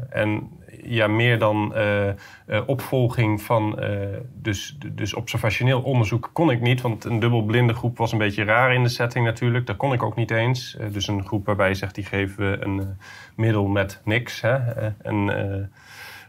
en 0.10 0.50
ja, 0.88 1.08
meer 1.08 1.40
dan 1.40 1.74
uh, 1.76 2.08
uh, 2.08 2.62
opvolging 2.66 3.42
van 3.42 3.84
uh, 3.84 4.00
dus, 4.34 4.78
dus 4.94 5.14
observationeel 5.14 5.82
onderzoek 5.82 6.30
kon 6.34 6.52
ik 6.52 6.62
niet. 6.62 6.82
Want 6.82 7.04
een 7.04 7.20
dubbelblinde 7.20 7.74
groep 7.74 7.98
was 7.98 8.12
een 8.12 8.18
beetje 8.18 8.44
raar 8.44 8.74
in 8.74 8.84
de 8.84 8.90
setting 8.90 9.26
natuurlijk. 9.26 9.66
Dat 9.66 9.78
kon 9.78 9.94
ik 9.94 10.04
ook 10.04 10.16
niet 10.16 10.32
eens. 10.32 10.78
dus 10.92 11.08
een 11.08 11.26
groep 11.26 11.46
waarbij 11.46 11.70
je 11.70 11.76
zegt, 11.76 11.96
die 11.96 12.06
geven 12.06 12.52
we 12.52 12.66
een 12.66 12.98
middel 13.36 13.68
met 13.68 14.02
niks. 14.04 14.42
Hè? 14.42 14.58
Een, 15.02 15.28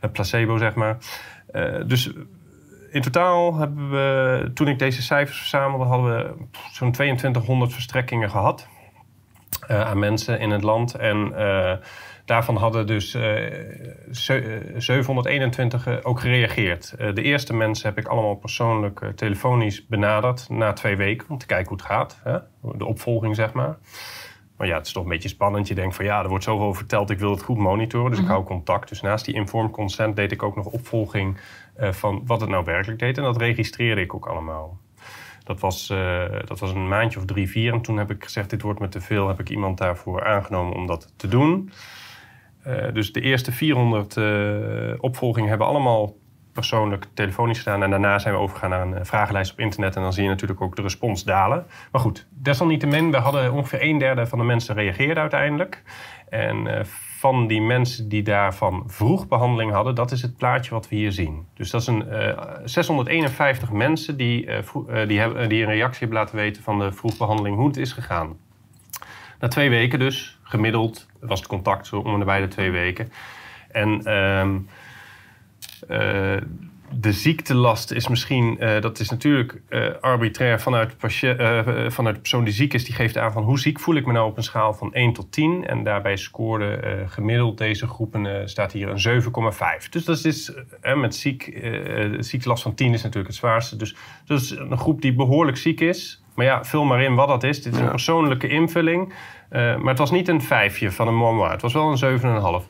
een, 0.01 0.11
placebo, 0.13 0.57
zeg 0.57 0.75
maar. 0.75 0.99
dus 1.87 2.13
in 2.91 3.03
totaal 3.03 3.57
hebben 3.57 3.91
we, 3.91 4.51
toen 4.55 4.69
ik 4.69 4.79
deze 4.79 5.03
cijfers 5.03 5.39
verzamelde, 5.39 5.85
hadden 5.85 6.17
we 6.17 6.35
zo'n 6.73 6.93
2200 6.93 7.73
verstrekkingen 7.73 8.31
gehad. 8.31 8.69
aan 9.69 9.99
mensen 9.99 10.41
in 10.41 10.51
het 10.51 10.63
land. 10.63 10.95
En 10.95 11.33
Daarvan 12.29 12.57
hadden 12.57 12.87
dus 12.87 13.15
uh, 13.15 13.23
721 14.77 16.05
ook 16.05 16.21
gereageerd. 16.21 16.95
Uh, 17.01 17.15
de 17.15 17.23
eerste 17.23 17.55
mensen 17.55 17.89
heb 17.89 17.99
ik 17.99 18.07
allemaal 18.07 18.35
persoonlijk 18.35 19.01
uh, 19.01 19.09
telefonisch 19.09 19.87
benaderd 19.87 20.49
na 20.49 20.73
twee 20.73 20.97
weken 20.97 21.29
om 21.29 21.39
te 21.39 21.47
kijken 21.47 21.69
hoe 21.69 21.77
het 21.77 21.87
gaat. 21.87 22.21
Hè? 22.25 22.39
De 22.77 22.85
opvolging, 22.85 23.37
zeg 23.37 23.53
maar. 23.53 23.77
Maar 24.57 24.67
ja, 24.67 24.77
het 24.77 24.87
is 24.87 24.93
toch 24.93 25.03
een 25.03 25.09
beetje 25.09 25.29
spannend. 25.29 25.69
Je 25.69 25.75
denkt 25.75 25.97
van 25.97 26.05
ja, 26.05 26.23
er 26.23 26.29
wordt 26.29 26.45
zoveel 26.45 26.75
verteld, 26.75 27.11
ik 27.11 27.19
wil 27.19 27.31
het 27.31 27.43
goed 27.43 27.59
monitoren. 27.59 28.11
Dus 28.11 28.19
ik 28.19 28.25
mhm. 28.25 28.33
hou 28.33 28.45
contact. 28.45 28.89
Dus 28.89 29.01
naast 29.01 29.25
die 29.25 29.35
informed 29.35 29.73
consent 29.73 30.17
deed 30.17 30.33
ik 30.33 30.43
ook 30.43 30.57
nog 30.57 30.67
opvolging 30.67 31.39
van 31.77 32.23
wat 32.27 32.41
het 32.41 32.51
nou 32.51 32.65
werkelijk 32.65 32.99
deed. 32.99 33.17
En 33.17 33.25
dat 33.25 33.37
registreerde 33.37 34.01
ik 34.01 34.15
ook 34.15 34.27
allemaal. 34.27 34.79
Dat 35.45 35.61
was, 35.61 35.91
uh, 35.91 36.25
dat 36.45 36.59
was 36.59 36.71
een 36.71 36.89
maandje 36.89 37.19
of 37.19 37.25
drie, 37.25 37.49
vier. 37.49 37.73
En 37.73 37.81
toen 37.81 37.97
heb 37.97 38.11
ik 38.11 38.25
gezegd, 38.25 38.51
dit 38.51 38.63
wordt 38.63 38.81
me 38.81 38.89
te 38.89 39.01
veel. 39.01 39.29
Heb 39.29 39.41
ik 39.41 39.51
iemand 39.51 39.79
daarvoor 39.79 40.25
aangenomen 40.25 40.75
om 40.75 40.87
dat 40.87 41.13
te 41.17 41.29
doen. 41.29 41.71
Uh, 42.69 42.93
dus 42.93 43.13
de 43.13 43.21
eerste 43.21 43.53
400 43.53 44.17
uh, 44.17 44.91
eh, 44.91 44.97
opvolgingen 45.01 45.49
hebben 45.49 45.67
allemaal 45.67 46.17
persoonlijk 46.53 47.07
telefonisch 47.15 47.59
gedaan. 47.59 47.83
En 47.83 47.91
daarna 47.91 48.19
zijn 48.19 48.35
we 48.35 48.41
overgegaan 48.41 48.71
naar 48.71 48.81
een 48.81 48.95
eh, 48.95 49.05
vragenlijst 49.05 49.53
op 49.53 49.61
internet. 49.61 49.97
En 49.97 50.03
dan 50.03 50.13
zie 50.13 50.23
je 50.23 50.29
natuurlijk 50.29 50.61
ook 50.61 50.77
de 50.77 50.83
respons 50.83 51.25
dalen. 51.25 51.67
Maar 51.93 52.01
goed, 52.01 52.27
desalniettemin, 52.31 53.11
we 53.11 53.17
hadden 53.17 53.53
ongeveer 53.53 53.83
een 53.83 53.99
derde 53.99 54.27
van 54.27 54.39
de 54.39 54.45
mensen 54.45 54.75
reageerden 54.75 55.23
uiteindelijk. 55.23 55.83
En 56.29 56.87
van 57.19 57.47
die 57.47 57.61
mensen 57.61 58.09
die 58.09 58.23
daarvan 58.23 58.83
vroeg 58.87 59.29
behandeling 59.29 59.73
hadden, 59.73 59.95
dat 59.95 60.11
is 60.11 60.23
het 60.23 60.37
plaatje 60.37 60.71
wat 60.71 60.89
we 60.89 60.97
hier 60.97 61.13
zien. 61.13 61.47
Dus 61.55 61.71
dat 61.71 61.89
uh, 61.89 62.39
651 62.65 63.73
mensen 63.73 64.17
die, 64.17 64.49
die, 65.07 65.19
hebben, 65.21 65.49
die 65.49 65.63
een 65.63 65.71
reactie 65.71 65.99
hebben 65.99 66.19
laten 66.19 66.37
weten 66.37 66.63
van 66.63 66.79
de 66.79 66.93
vroegbehandeling, 66.93 67.57
hoe 67.57 67.67
het 67.67 67.77
is 67.77 67.93
gegaan. 67.93 68.37
Na 69.41 69.49
twee 69.49 69.71
weken 69.71 69.99
dus, 69.99 70.38
gemiddeld, 70.49 71.07
was 71.21 71.39
het 71.39 71.49
contact 71.49 71.87
zo 71.87 71.97
om 71.97 72.21
en 72.21 72.27
bij 72.27 72.41
de 72.41 72.49
twee 72.49 72.71
weken. 72.71 73.13
En 73.71 74.13
um, 74.13 74.69
uh, 75.91 76.37
de 76.93 77.13
ziektelast 77.13 77.91
is 77.91 78.09
misschien, 78.09 78.57
uh, 78.61 78.81
dat 78.81 78.99
is 78.99 79.11
natuurlijk 79.11 79.63
uh, 79.69 79.87
arbitrair 80.01 80.61
vanuit, 80.61 80.95
vanuit 81.89 82.15
de 82.15 82.21
persoon 82.21 82.45
die 82.45 82.53
ziek 82.53 82.75
is. 82.75 82.85
Die 82.85 82.95
geeft 82.95 83.19
aan 83.19 83.33
van 83.33 83.43
hoe 83.43 83.59
ziek 83.59 83.81
voel 83.81 83.95
ik 83.95 84.07
me 84.07 84.13
nou 84.13 84.31
op 84.31 84.37
een 84.37 84.43
schaal 84.43 84.75
van 84.75 84.95
1 84.95 85.13
tot 85.13 85.33
10. 85.33 85.67
En 85.67 85.83
daarbij 85.83 86.17
scoorde 86.17 87.05
gemiddeld 87.07 87.59
deze 87.59 87.87
groepen, 87.87 88.49
staat 88.49 88.73
hier 88.73 88.89
een 88.89 89.23
7,5. 89.83 89.89
Dus 89.91 90.05
dat 90.05 90.25
is 90.25 90.53
met 90.95 91.15
ziek, 91.15 91.71
ziektelast 92.19 92.63
van 92.63 92.75
10 92.75 92.93
is 92.93 93.03
natuurlijk 93.03 93.29
het 93.29 93.37
zwaarste. 93.37 93.77
Dus 93.77 93.97
dat 94.25 94.41
is 94.41 94.51
een 94.51 94.79
groep 94.79 95.03
die 95.03 95.15
behoorlijk 95.15 95.57
ziek 95.57 95.81
is. 95.81 96.23
Maar 96.35 96.47
ja, 96.47 96.65
vul 96.65 96.85
maar 96.85 97.03
in 97.03 97.15
wat 97.15 97.29
dat 97.29 97.45
is. 97.45 97.63
Dit 97.63 97.75
is 97.75 97.81
een 97.81 97.91
persoonlijke 97.91 98.49
invulling. 98.49 99.13
Uh, 99.51 99.77
maar 99.77 99.89
het 99.89 99.99
was 99.99 100.11
niet 100.11 100.29
een 100.29 100.43
vijfje 100.43 100.91
van 100.91 101.09
een 101.09 101.17
momoir. 101.17 101.51
Het 101.51 101.63
was 101.63 101.73
wel 101.73 102.03
een 102.03 102.21
7,5. 102.63 102.67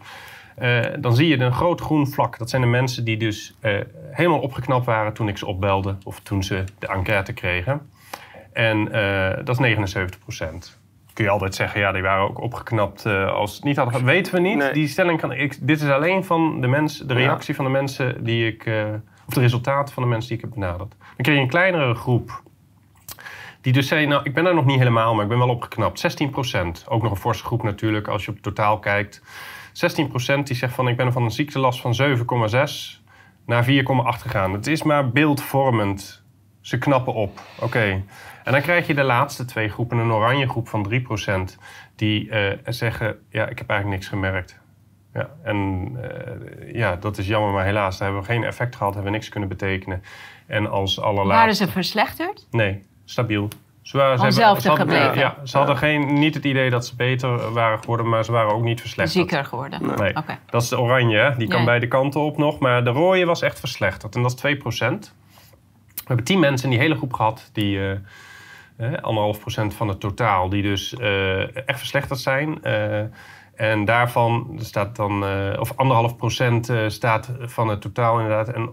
Uh, 0.62 0.80
dan 0.98 1.14
zie 1.14 1.28
je 1.28 1.38
een 1.38 1.52
groot 1.52 1.80
groen 1.80 2.08
vlak. 2.08 2.38
Dat 2.38 2.50
zijn 2.50 2.62
de 2.62 2.68
mensen 2.68 3.04
die 3.04 3.16
dus 3.16 3.54
uh, 3.62 3.80
helemaal 4.10 4.40
opgeknapt 4.40 4.86
waren 4.86 5.12
toen 5.12 5.28
ik 5.28 5.38
ze 5.38 5.46
opbelde. 5.46 5.96
Of 6.04 6.20
toen 6.20 6.42
ze 6.42 6.64
de 6.78 6.86
enquête 6.86 7.32
kregen. 7.32 7.90
En 8.52 8.84
dat 9.44 9.48
is 9.48 9.58
79 9.58 10.20
procent. 10.20 10.78
Kun 11.12 11.24
je 11.24 11.30
altijd 11.30 11.54
zeggen, 11.54 11.80
ja, 11.80 11.92
die 11.92 12.02
waren 12.02 12.28
ook 12.28 12.40
opgeknapt 12.40 13.06
als 13.06 13.54
het 13.54 13.64
niet 13.64 13.76
hadden 13.76 13.94
gehad. 13.94 14.10
Weten 14.10 14.34
we 14.34 14.40
niet. 14.40 14.56
Nee. 14.56 14.72
Die 14.72 14.88
stelling 14.88 15.20
kan 15.20 15.32
ik. 15.32 15.66
Dit 15.66 15.80
is 15.80 15.88
alleen 15.88 16.24
van 16.24 16.60
de, 16.60 16.66
mens, 16.66 16.98
de 16.98 17.14
reactie 17.14 17.50
ja. 17.50 17.54
van 17.54 17.64
de 17.64 17.70
mensen 17.70 18.24
die 18.24 18.46
ik. 18.46 18.70
of 19.26 19.34
de 19.34 19.40
resultaten 19.40 19.94
van 19.94 20.02
de 20.02 20.08
mensen 20.08 20.28
die 20.28 20.38
ik 20.38 20.44
heb 20.44 20.54
benaderd. 20.54 20.94
Dan 20.98 21.16
kreeg 21.16 21.34
je 21.34 21.42
een 21.42 21.48
kleinere 21.48 21.94
groep 21.94 22.42
die 23.60 23.72
dus 23.72 23.88
zei, 23.88 24.06
nou, 24.06 24.20
ik 24.24 24.34
ben 24.34 24.46
er 24.46 24.54
nog 24.54 24.64
niet 24.64 24.78
helemaal, 24.78 25.14
maar 25.14 25.22
ik 25.22 25.28
ben 25.28 25.38
wel 25.38 25.48
opgeknapt. 25.48 26.20
16% 26.22 26.88
Ook 26.88 27.02
nog 27.02 27.10
een 27.10 27.16
forse 27.16 27.44
groep 27.44 27.62
natuurlijk, 27.62 28.08
als 28.08 28.24
je 28.24 28.28
op 28.28 28.34
het 28.34 28.44
totaal 28.44 28.78
kijkt. 28.78 29.22
16% 30.38 30.42
die 30.42 30.56
zegt 30.56 30.74
van, 30.74 30.88
ik 30.88 30.96
ben 30.96 31.12
van 31.12 31.22
een 31.22 31.30
ziektelast 31.30 31.80
van 31.80 31.96
7,6 32.02 33.02
naar 33.46 33.66
4,8 33.66 33.70
gegaan. 34.20 34.52
Het 34.52 34.66
is 34.66 34.82
maar 34.82 35.10
beeldvormend. 35.10 36.22
Ze 36.60 36.78
knappen 36.78 37.14
op. 37.14 37.40
Oké. 37.60 38.02
En 38.44 38.52
dan 38.52 38.62
krijg 38.62 38.86
je 38.86 38.94
de 38.94 39.02
laatste 39.02 39.44
twee 39.44 39.68
groepen, 39.68 39.98
een 39.98 40.12
oranje 40.12 40.48
groep 40.48 40.68
van 40.68 40.92
3%, 40.92 41.54
die 41.96 42.30
eh, 42.30 42.58
zeggen: 42.64 43.18
Ja, 43.30 43.48
ik 43.48 43.58
heb 43.58 43.70
eigenlijk 43.70 44.00
niks 44.00 44.08
gemerkt. 44.08 44.60
Ja, 45.14 45.30
en 45.42 45.90
eh, 46.00 46.74
ja, 46.74 46.96
dat 46.96 47.18
is 47.18 47.26
jammer, 47.26 47.52
maar 47.52 47.64
helaas, 47.64 47.98
daar 47.98 48.08
hebben 48.08 48.26
we 48.26 48.32
geen 48.32 48.44
effect 48.44 48.76
gehad, 48.76 48.94
hebben 48.94 49.12
we 49.12 49.18
niks 49.18 49.28
kunnen 49.30 49.48
betekenen. 49.48 50.02
En 50.46 50.70
als 50.70 51.00
allerlaatste... 51.00 51.38
Waren 51.38 51.54
ze 51.54 51.68
verslechterd? 51.68 52.46
Nee, 52.50 52.82
stabiel. 53.10 53.48
Ze 53.82 53.96
waren, 53.96 54.32
ze 54.32 54.42
hadden- 54.42 54.76
gebleven. 54.76 55.18
Ja, 55.18 55.36
ze 55.44 55.56
hadden 55.58 55.76
geen, 55.76 56.18
niet 56.18 56.34
het 56.34 56.44
idee 56.44 56.70
dat 56.70 56.86
ze 56.86 56.96
beter 56.96 57.52
waren 57.52 57.78
geworden, 57.78 58.08
maar 58.08 58.24
ze 58.24 58.32
waren 58.32 58.52
ook 58.54 58.62
niet 58.62 58.80
verslechterd. 58.80 59.26
Zieker 59.28 59.44
geworden. 59.44 59.80
Nee, 59.98 60.16
Oké. 60.16 60.38
dat 60.50 60.62
is 60.62 60.68
de 60.68 60.80
oranje, 60.80 61.16
hè? 61.16 61.36
die 61.36 61.48
kan 61.48 61.58
Ja. 61.58 61.64
beide 61.64 61.88
kanten 61.88 62.20
op 62.20 62.36
nog. 62.38 62.58
Maar 62.58 62.84
de 62.84 62.90
rode 62.90 63.24
was 63.24 63.42
echt 63.42 63.60
verslechterd 63.60 64.14
en 64.16 64.22
dat 64.22 64.30
is 64.30 64.36
2%. 64.36 65.14
We 65.94 66.04
hebben 66.04 66.24
10 66.24 66.40
mensen 66.40 66.64
in 66.64 66.70
die 66.74 66.80
hele 66.84 66.96
groep 66.96 67.12
gehad, 67.12 67.50
die 67.52 67.78
eh, 67.78 67.90
eh, 68.76 69.02
anderhalf 69.02 69.40
procent 69.40 69.74
van 69.74 69.88
het 69.88 70.00
totaal, 70.00 70.48
die 70.48 70.62
dus 70.62 70.94
eh, 70.96 71.40
echt 71.68 71.78
verslechterd 71.78 72.20
zijn. 72.20 72.62
Eh, 72.62 73.00
en 73.54 73.84
daarvan 73.84 74.58
staat 74.60 74.96
dan, 74.96 75.24
eh, 75.26 75.60
of 75.60 75.72
anderhalf 75.76 76.16
procent 76.16 76.68
eh, 76.68 76.78
staat 76.88 77.32
van 77.40 77.68
het 77.68 77.80
totaal 77.80 78.20
inderdaad. 78.20 78.48
En 78.48 78.70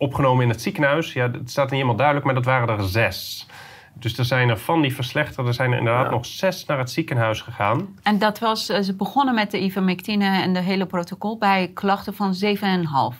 opgenomen 0.00 0.42
in 0.42 0.48
het 0.50 0.62
ziekenhuis, 0.62 1.12
ja, 1.12 1.30
het 1.30 1.50
staat 1.50 1.64
niet 1.64 1.72
helemaal 1.74 1.96
duidelijk, 1.96 2.26
maar 2.26 2.34
dat 2.34 2.44
waren 2.44 2.68
er 2.78 2.84
zes. 2.84 3.46
Dus 3.94 4.18
er 4.18 4.24
zijn 4.24 4.48
er 4.48 4.58
van 4.58 4.82
die 4.82 4.94
verslechterden 4.94 5.54
zijn 5.54 5.72
er 5.72 5.78
inderdaad 5.78 6.04
Ja. 6.04 6.10
nog 6.10 6.26
zes 6.26 6.64
naar 6.66 6.78
het 6.78 6.90
ziekenhuis 6.90 7.40
gegaan. 7.40 7.88
En 8.02 8.18
dat 8.18 8.38
was, 8.38 8.68
eh, 8.68 8.80
ze 8.80 8.94
begonnen 8.96 9.34
met 9.34 9.50
de 9.50 9.62
ivermectine 9.62 10.42
en 10.42 10.52
de 10.52 10.60
hele 10.60 10.86
protocol 10.86 11.38
bij 11.38 11.70
klachten 11.74 12.14
van 12.14 12.34
7,5. 12.34 13.16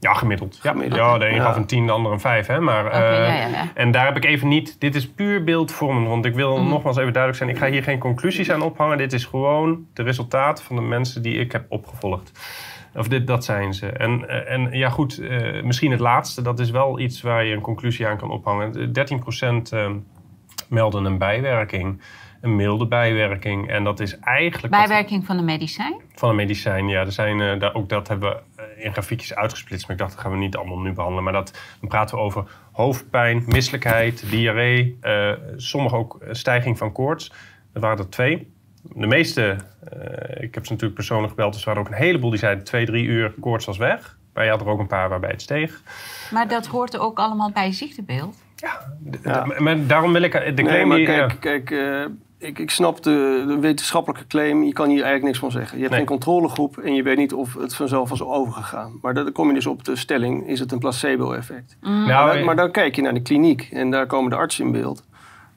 Ja, 0.00 0.14
gemiddeld. 0.14 0.58
Ja, 0.62 0.70
Gemiddeld. 0.70 1.00
ja 1.00 1.18
de 1.18 1.26
een 1.28 1.34
Ja. 1.34 1.42
gaf 1.42 1.56
een 1.56 1.66
tien, 1.66 1.86
de 1.86 1.92
ander 1.92 2.12
een 2.12 2.20
vijf. 2.20 2.46
Hè? 2.46 2.60
Maar, 2.60 2.86
Oké, 2.86 2.94
eh, 2.94 3.26
ja, 3.26 3.34
ja, 3.34 3.46
ja. 3.46 3.68
En 3.74 3.90
daar 3.90 4.04
heb 4.06 4.16
ik 4.16 4.24
even 4.24 4.48
niet... 4.48 4.80
Dit 4.80 4.94
is 4.94 5.08
puur 5.10 5.44
beeldvormend. 5.44 6.08
Want 6.08 6.24
ik 6.24 6.34
wil 6.34 6.56
Mhm. 6.58 6.68
nogmaals 6.68 6.96
even 6.96 7.12
duidelijk 7.12 7.42
zijn... 7.44 7.54
ik 7.54 7.62
ga 7.62 7.66
hier 7.70 7.82
geen 7.82 7.98
conclusies 7.98 8.50
aan 8.50 8.62
ophangen. 8.62 8.98
Dit 8.98 9.12
is 9.12 9.24
gewoon 9.24 9.86
de 9.92 10.02
resultaten 10.02 10.64
van 10.64 10.76
de 10.76 10.82
mensen 10.82 11.22
die 11.22 11.34
ik 11.38 11.52
heb 11.52 11.64
opgevolgd. 11.68 12.32
Of 12.94 13.08
dit, 13.08 13.26
dat 13.26 13.44
zijn 13.44 13.74
ze. 13.74 13.86
En, 13.88 14.28
en 14.48 14.68
ja 14.72 14.88
goed, 14.90 15.18
eh, 15.18 15.62
misschien 15.62 15.90
het 15.90 16.00
laatste. 16.00 16.42
Dat 16.42 16.58
is 16.60 16.70
wel 16.70 16.98
iets 17.00 17.22
waar 17.22 17.44
je 17.44 17.54
een 17.54 17.60
conclusie 17.60 18.06
aan 18.06 18.16
kan 18.16 18.30
ophangen. 18.30 18.92
13% 18.92 19.72
eh, 19.72 19.90
melden 20.68 21.04
een 21.04 21.18
bijwerking. 21.18 22.00
Een 22.40 22.56
milde 22.56 22.86
bijwerking. 22.86 23.68
En 23.70 23.84
dat 23.84 24.00
is 24.00 24.18
eigenlijk... 24.18 24.74
wat- 24.74 24.86
Bijwerking 24.86 25.24
van 25.26 25.36
de 25.36 25.42
medicijn? 25.42 25.94
van 26.14 26.28
een 26.28 26.36
medicijn, 26.36 26.88
ja. 26.88 27.00
Er 27.00 27.12
zijn, 27.12 27.40
eh, 27.40 27.58
daar, 27.60 27.74
ook 27.74 27.88
dat 27.88 28.08
hebben 28.08 28.30
we 28.30 28.62
eh, 28.76 28.84
in 28.84 28.92
grafiekjes 28.92 29.34
uitgesplitst. 29.34 29.86
Maar 29.86 29.96
ik 29.96 30.02
dacht, 30.02 30.14
dat 30.14 30.22
gaan 30.22 30.32
we 30.32 30.38
niet 30.38 30.56
allemaal 30.56 30.78
nu 30.78 30.92
behandelen. 30.92 31.24
Maar 31.24 31.32
dat, 31.32 31.58
dan 31.80 31.88
praten 31.88 32.16
we 32.16 32.22
over 32.22 32.44
hoofdpijn, 32.72 33.42
misselijkheid, 33.46 34.30
diarree. 34.30 34.98
sommige 35.56 35.96
ook 35.96 36.18
stijging 36.30 36.78
van 36.78 36.92
koorts. 36.92 37.32
Dat 37.72 37.82
waren 37.82 37.98
er 37.98 38.08
twee. 38.10 38.52
De 38.92 39.06
meeste, 39.06 39.56
eh, 39.90 40.42
ik 40.42 40.54
heb 40.54 40.64
ze 40.64 40.72
natuurlijk 40.72 40.94
persoonlijk 40.94 41.28
gebeld. 41.30 41.52
Dus 41.52 41.60
er 41.62 41.66
waren 41.68 41.82
ook 41.82 41.88
een 41.88 42.02
heleboel 42.04 42.30
die 42.30 42.38
zeiden 42.38 42.64
twee, 42.64 42.86
drie 42.86 43.04
uur 43.04 43.34
koorts 43.40 43.64
was 43.66 43.76
weg. 43.76 44.16
Maar 44.34 44.44
je 44.44 44.50
had 44.50 44.60
er 44.60 44.66
ook 44.68 44.78
een 44.78 44.86
paar 44.86 45.08
waarbij 45.08 45.30
het 45.30 45.42
steeg. 45.42 45.82
Maar 46.32 46.48
dat 46.48 46.66
hoort 46.66 46.98
ook 46.98 47.18
allemaal 47.18 47.50
bij 47.52 47.72
ziektebeeld. 47.72 48.42
Ja, 48.56 49.46
maar 49.58 49.86
daarom 49.86 50.12
wil 50.12 50.22
ik 50.22 50.34
eh, 50.34 50.56
de 50.56 50.62
Nee, 50.62 50.70
claim 50.72 50.88
maar 50.88 51.00
kijk, 51.00 51.30
ja. 51.30 51.36
kijk 51.40 51.70
eh, 51.70 52.04
ik, 52.38 52.58
ik 52.58 52.70
snap 52.70 53.02
de, 53.02 53.44
de 53.46 53.58
wetenschappelijke 53.58 54.26
claim. 54.26 54.62
Je 54.64 54.72
kan 54.72 54.86
hier 54.86 54.94
eigenlijk 55.02 55.24
niks 55.24 55.38
van 55.38 55.50
zeggen. 55.50 55.74
Je 55.76 55.82
hebt 55.82 55.90
Nee. 55.90 55.98
geen 55.98 56.08
controlegroep 56.08 56.78
en 56.78 56.94
je 56.94 57.02
weet 57.02 57.16
niet 57.16 57.32
of 57.32 57.54
het 57.54 57.74
vanzelf 57.74 58.08
was 58.08 58.22
overgegaan. 58.22 58.98
Maar 59.02 59.14
dan 59.14 59.32
kom 59.32 59.48
je 59.48 59.54
dus 59.54 59.66
op 59.66 59.84
de 59.84 59.96
stelling, 59.96 60.48
is 60.48 60.60
het 60.60 60.72
een 60.72 60.78
placebo-effect? 60.78 61.76
Nou, 61.80 62.06
maar, 62.06 62.36
eh, 62.36 62.44
maar 62.44 62.56
dan 62.56 62.70
kijk 62.70 62.96
je 62.96 63.02
naar 63.02 63.14
de 63.14 63.22
kliniek 63.22 63.68
en 63.72 63.90
daar 63.90 64.06
komen 64.06 64.30
de 64.30 64.36
artsen 64.36 64.64
in 64.64 64.72
beeld. 64.72 65.04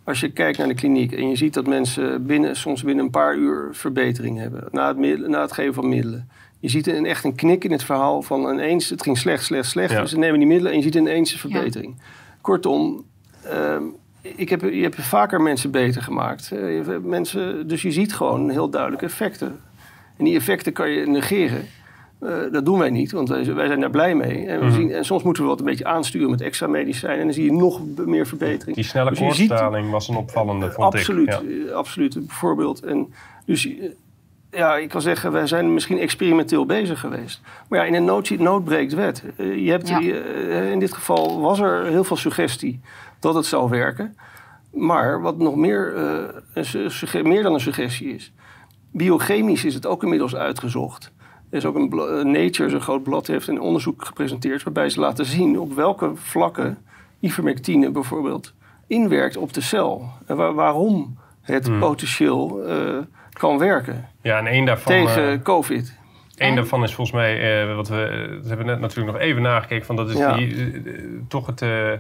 Als 0.08 0.20
je 0.20 0.30
kijkt 0.32 0.58
naar 0.58 0.67
de 0.67 0.74
kliniek 0.74 1.12
en 1.12 1.30
je 1.30 1.36
ziet 1.36 1.54
dat 1.54 1.67
mensen 1.67 2.26
binnen, 2.26 2.56
soms 2.56 2.84
binnen 2.84 3.06
een 3.06 3.12
paar 3.12 3.36
uur 3.36 3.70
verbetering 3.72 4.38
hebben 4.38 4.63
na 4.72 4.88
het, 4.88 4.98
middel- 4.98 5.30
na 5.30 5.41
het 5.41 5.52
geven 5.52 5.74
van 5.74 5.89
middelen. 5.89 6.30
Je 6.60 6.70
ziet 6.70 6.88
een, 6.88 7.06
echt 7.06 7.24
een 7.24 7.36
knik 7.36 7.63
in 7.63 7.72
het 7.72 7.84
verhaal 7.84 8.22
van 8.22 8.54
ineens 8.54 8.89
het 8.89 9.04
ging 9.04 9.17
slecht, 9.17 9.43
slecht, 9.43 9.70
slecht. 9.70 9.91
Ja. 9.91 10.02
Dus 10.02 10.10
ze 10.10 10.17
nemen 10.17 10.39
die 10.39 10.48
middelen 10.48 10.72
en 10.72 10.78
je 10.78 10.84
ziet 10.84 10.96
ineens 10.96 11.34
een 11.34 11.39
verbetering. 11.39 11.96
Kortom, 12.41 13.04
ehm, 13.43 13.84
ik 14.22 14.50
heb, 14.50 14.62
je 14.62 14.82
hebt 14.82 14.96
vaker 14.96 15.41
mensen 15.41 15.72
beter 15.72 16.02
gemaakt. 16.02 16.52
Eh, 16.52 16.60
je 16.76 16.84
hebt 16.84 17.06
mensen, 17.06 17.67
dus 17.67 17.82
je 17.82 17.91
ziet 17.91 18.13
gewoon 18.13 18.50
heel 18.50 18.70
duidelijke 18.70 19.06
effecten. 19.06 19.60
En 20.17 20.26
die 20.26 20.36
effecten 20.36 20.74
kan 20.74 20.89
je 20.89 21.08
negeren. 21.08 21.65
Eh, 22.20 22.30
dat 22.52 22.66
doen 22.66 22.80
wij 22.80 22.90
niet, 22.90 23.12
want 23.12 23.30
wij, 23.30 23.54
wij 23.54 23.68
zijn 23.68 23.80
daar 23.80 23.90
blij 23.90 24.16
mee. 24.16 24.46
En, 24.48 24.60
we 24.60 24.66
Mhm. 24.66 24.74
zien, 24.76 24.92
en 24.92 25.06
soms 25.06 25.24
moeten 25.24 25.44
we 25.44 25.50
wat 25.50 25.60
een 25.60 25.66
beetje 25.66 25.86
aansturen 25.86 26.30
met 26.30 26.42
extra 26.42 26.68
medicijnen. 26.68 27.18
En 27.20 27.24
dan 27.26 27.34
zie 27.34 27.44
je 27.46 27.52
nog 27.54 27.82
meer 28.06 28.28
verbetering. 28.28 28.76
Die 28.76 28.86
snelle 28.86 29.10
Dus 29.10 29.20
koortsdaling 29.20 29.92
was 29.92 30.08
een 30.08 30.16
opvallende, 30.16 30.72
vond 30.72 30.94
absoluut, 30.94 31.28
ik. 31.34 31.34
Ja. 31.34 31.66
eh, 31.68 31.72
absoluut. 31.74 32.14
Bijvoorbeeld. 32.28 32.84
En 32.84 33.14
dus 33.46 33.68
eh, 33.68 33.90
ja, 34.52 34.76
ik 34.78 34.90
kan 34.90 35.02
zeggen, 35.02 35.32
wij 35.32 35.48
zijn 35.48 35.74
misschien 35.74 36.00
experimenteel 36.00 36.66
bezig 36.66 37.00
geweest. 37.00 37.42
Maar 37.70 37.80
ja, 37.80 37.86
in 37.86 37.94
een 37.94 38.06
nood, 38.06 38.30
nood 38.30 38.64
breekt 38.64 38.94
wet. 38.94 39.24
Je 39.38 39.70
hebt, 39.70 39.88
Ja. 39.88 40.00
in 40.72 40.80
dit 40.80 40.94
geval 40.94 41.42
was 41.42 41.60
er 41.60 41.86
heel 41.86 42.04
veel 42.04 42.18
suggestie 42.18 42.80
dat 43.20 43.34
het 43.36 43.46
zou 43.46 43.70
werken. 43.70 44.16
Maar 44.74 45.22
wat 45.22 45.38
nog 45.38 45.56
meer, 45.56 45.96
eh, 46.54 46.64
een 47.14 47.28
meer 47.28 47.44
dan 47.44 47.54
een 47.54 47.60
suggestie 47.60 48.14
is. 48.14 48.34
Biochemisch 48.92 49.66
is 49.66 49.74
het 49.74 49.86
ook 49.86 50.04
inmiddels 50.04 50.36
uitgezocht. 50.36 51.12
Er 51.50 51.58
is 51.58 51.66
ook 51.66 51.76
een 51.76 51.92
eh, 51.92 52.24
Nature, 52.26 52.70
zo'n 52.70 52.82
groot 52.82 53.04
blad, 53.04 53.28
heeft 53.28 53.48
een 53.48 53.62
onderzoek 53.62 54.06
gepresenteerd... 54.06 54.64
waarbij 54.64 54.90
ze 54.90 55.00
laten 55.00 55.26
zien 55.26 55.60
op 55.60 55.74
welke 55.74 56.12
vlakken 56.16 56.78
ivermectine 57.20 57.92
bijvoorbeeld 57.92 58.54
inwerkt 58.88 59.38
op 59.38 59.54
de 59.54 59.62
cel. 59.62 60.10
En 60.26 60.36
wa- 60.36 60.54
waarom 60.54 61.18
het 61.42 61.68
Hmm. 61.68 61.80
potentieel 61.80 62.64
eh, 62.68 62.98
kan 63.34 63.58
werken 63.58 64.08
ja, 64.22 64.38
en 64.38 64.46
één 64.48 64.66
daarvan... 64.66 64.94
tegen 64.94 65.32
eh, 65.32 65.42
COVID. 65.42 65.97
Eén 66.38 66.50
En? 66.50 66.56
daarvan 66.56 66.84
is 66.84 66.93
volgens 66.93 67.15
mij, 67.17 67.62
eh, 67.69 67.76
wat 67.76 67.88
we, 67.88 68.02
eh, 68.04 68.32
dat 68.36 68.47
hebben 68.47 68.65
we 68.65 68.71
net 68.71 68.80
natuurlijk 68.80 69.12
nog 69.17 69.21
even 69.21 69.41
nagekeken, 69.41 69.86
van 69.86 69.95
dat 69.95 70.10
is 70.10 70.17
Ja. 70.17 70.36
die, 70.38 70.56
eh, 70.56 70.65
eh, 70.76 71.02
toch 71.28 71.45
het 71.47 71.62
eh, 71.62 71.91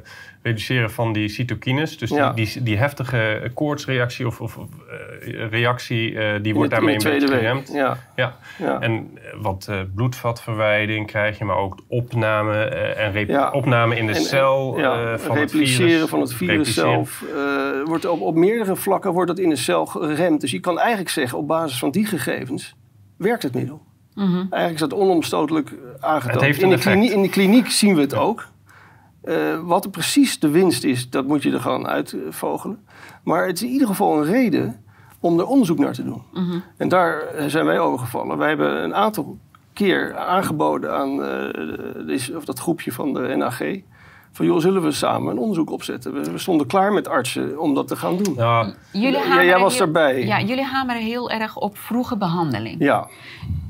reduceren 0.41 0.91
van 0.91 1.13
die 1.13 1.27
cytokines. 1.29 1.97
Dus 1.97 2.09
Ja. 2.09 2.33
die, 2.33 2.45
die, 2.53 2.63
die 2.63 2.77
heftige 2.77 3.51
koortsreactie 3.53 4.27
of, 4.27 4.41
of 4.41 4.57
eh, 4.57 5.49
reactie, 5.49 6.19
eh, 6.19 6.33
die 6.35 6.45
In 6.45 6.53
wordt 6.53 6.69
de- 6.69 6.75
daarmee 6.75 6.95
een 6.95 7.03
beetje 7.03 7.27
geremd. 7.27 7.71
Ja, 7.73 7.97
Ja. 8.15 8.35
ja. 8.57 8.79
En 8.81 8.91
eh, 9.13 9.21
wat 9.41 9.67
eh, 9.69 9.79
bloedvatverwijding 9.95 11.07
krijg 11.07 11.37
je, 11.37 11.45
maar 11.45 11.57
ook 11.57 11.79
opname 11.87 12.53
eh, 12.63 13.05
en 13.05 13.11
rep- 13.11 13.49
opname 13.53 13.95
in 13.97 14.05
de 14.07 14.13
En- 14.13 14.21
cel 14.21 14.77
eh, 14.77 15.17
van 15.17 15.37
het 15.37 15.51
repliceren 15.51 15.89
virus. 15.91 16.09
van 16.09 16.19
het 16.19 16.33
virus 16.33 16.73
zelf. 16.73 17.23
eh, 17.35 17.83
wordt 17.85 18.05
op, 18.05 18.21
op 18.21 18.35
meerdere 18.35 18.75
vlakken 18.75 19.11
wordt 19.11 19.27
dat 19.27 19.39
in 19.39 19.49
de 19.49 19.55
cel 19.55 19.85
geremd. 19.85 20.41
Dus 20.41 20.51
je 20.51 20.59
kan 20.59 20.79
eigenlijk 20.79 21.09
zeggen, 21.09 21.37
op 21.37 21.47
basis 21.47 21.79
van 21.79 21.91
die 21.91 22.05
gegevens 22.05 22.75
werkt 23.17 23.43
het 23.43 23.53
middel. 23.53 23.85
Mhm. 24.17 24.35
Eigenlijk 24.37 24.73
is 24.73 24.79
dat 24.79 24.93
onomstotelijk 24.93 25.69
eh, 25.71 25.77
aangetoond. 26.09 26.33
Het 26.33 26.43
heeft 26.43 26.61
in, 26.85 27.11
in 27.11 27.21
de 27.21 27.29
kliniek 27.29 27.69
zien 27.69 27.95
we 27.95 28.01
het 28.01 28.13
ook. 28.15 28.47
Eh, 29.23 29.35
wat 29.63 29.83
er 29.83 29.89
precies 29.89 30.39
de 30.39 30.49
winst 30.49 30.83
is, 30.83 31.09
dat 31.09 31.27
moet 31.27 31.43
je 31.43 31.51
er 31.51 31.59
gewoon 31.61 31.87
uitvogelen. 31.87 32.79
Maar 33.23 33.47
het 33.47 33.55
is 33.55 33.63
in 33.63 33.69
ieder 33.71 33.87
geval 33.87 34.17
een 34.17 34.23
reden 34.31 34.83
om 35.19 35.39
er 35.39 35.45
onderzoek 35.45 35.77
naar 35.79 35.93
te 35.93 36.03
doen. 36.03 36.21
Mhm. 36.33 36.59
En 36.77 36.87
daar 36.87 37.19
eh, 37.21 37.45
zijn 37.47 37.65
wij 37.65 37.79
over 37.79 37.99
gevallen. 37.99 38.37
Wij 38.37 38.47
hebben 38.47 38.83
een 38.83 38.95
aantal 38.95 39.37
keer 39.73 40.17
aangeboden 40.17 40.93
aan 40.93 41.09
eh, 41.11 41.17
de- 41.53 42.03
deze- 42.07 42.35
of 42.37 42.45
dat 42.45 42.59
groepje 42.59 42.91
van 42.91 43.13
de 43.13 43.35
NAG... 43.35 43.61
van 44.37 44.45
joh, 44.45 44.59
zullen 44.59 44.81
we 44.83 44.91
samen 44.91 45.31
een 45.31 45.37
onderzoek 45.37 45.71
opzetten? 45.71 46.13
We, 46.13 46.31
we 46.31 46.37
stonden 46.37 46.67
klaar 46.67 46.93
met 46.93 47.07
artsen 47.07 47.59
om 47.59 47.73
dat 47.73 47.87
te 47.87 47.95
gaan 47.95 48.17
doen. 48.17 48.33
Nou, 48.35 48.73
Jullie 48.91 49.11
Ja, 49.11 49.19
hameren 49.19 49.45
jij 49.45 49.59
was. 49.59 49.77
Ja, 50.27 50.41
jullie 50.41 50.63
hameren 50.63 51.01
heel 51.01 51.29
erg 51.31 51.55
op 51.57 51.77
vroege 51.77 52.17
behandeling. 52.17 52.75
Ja. 52.79 53.07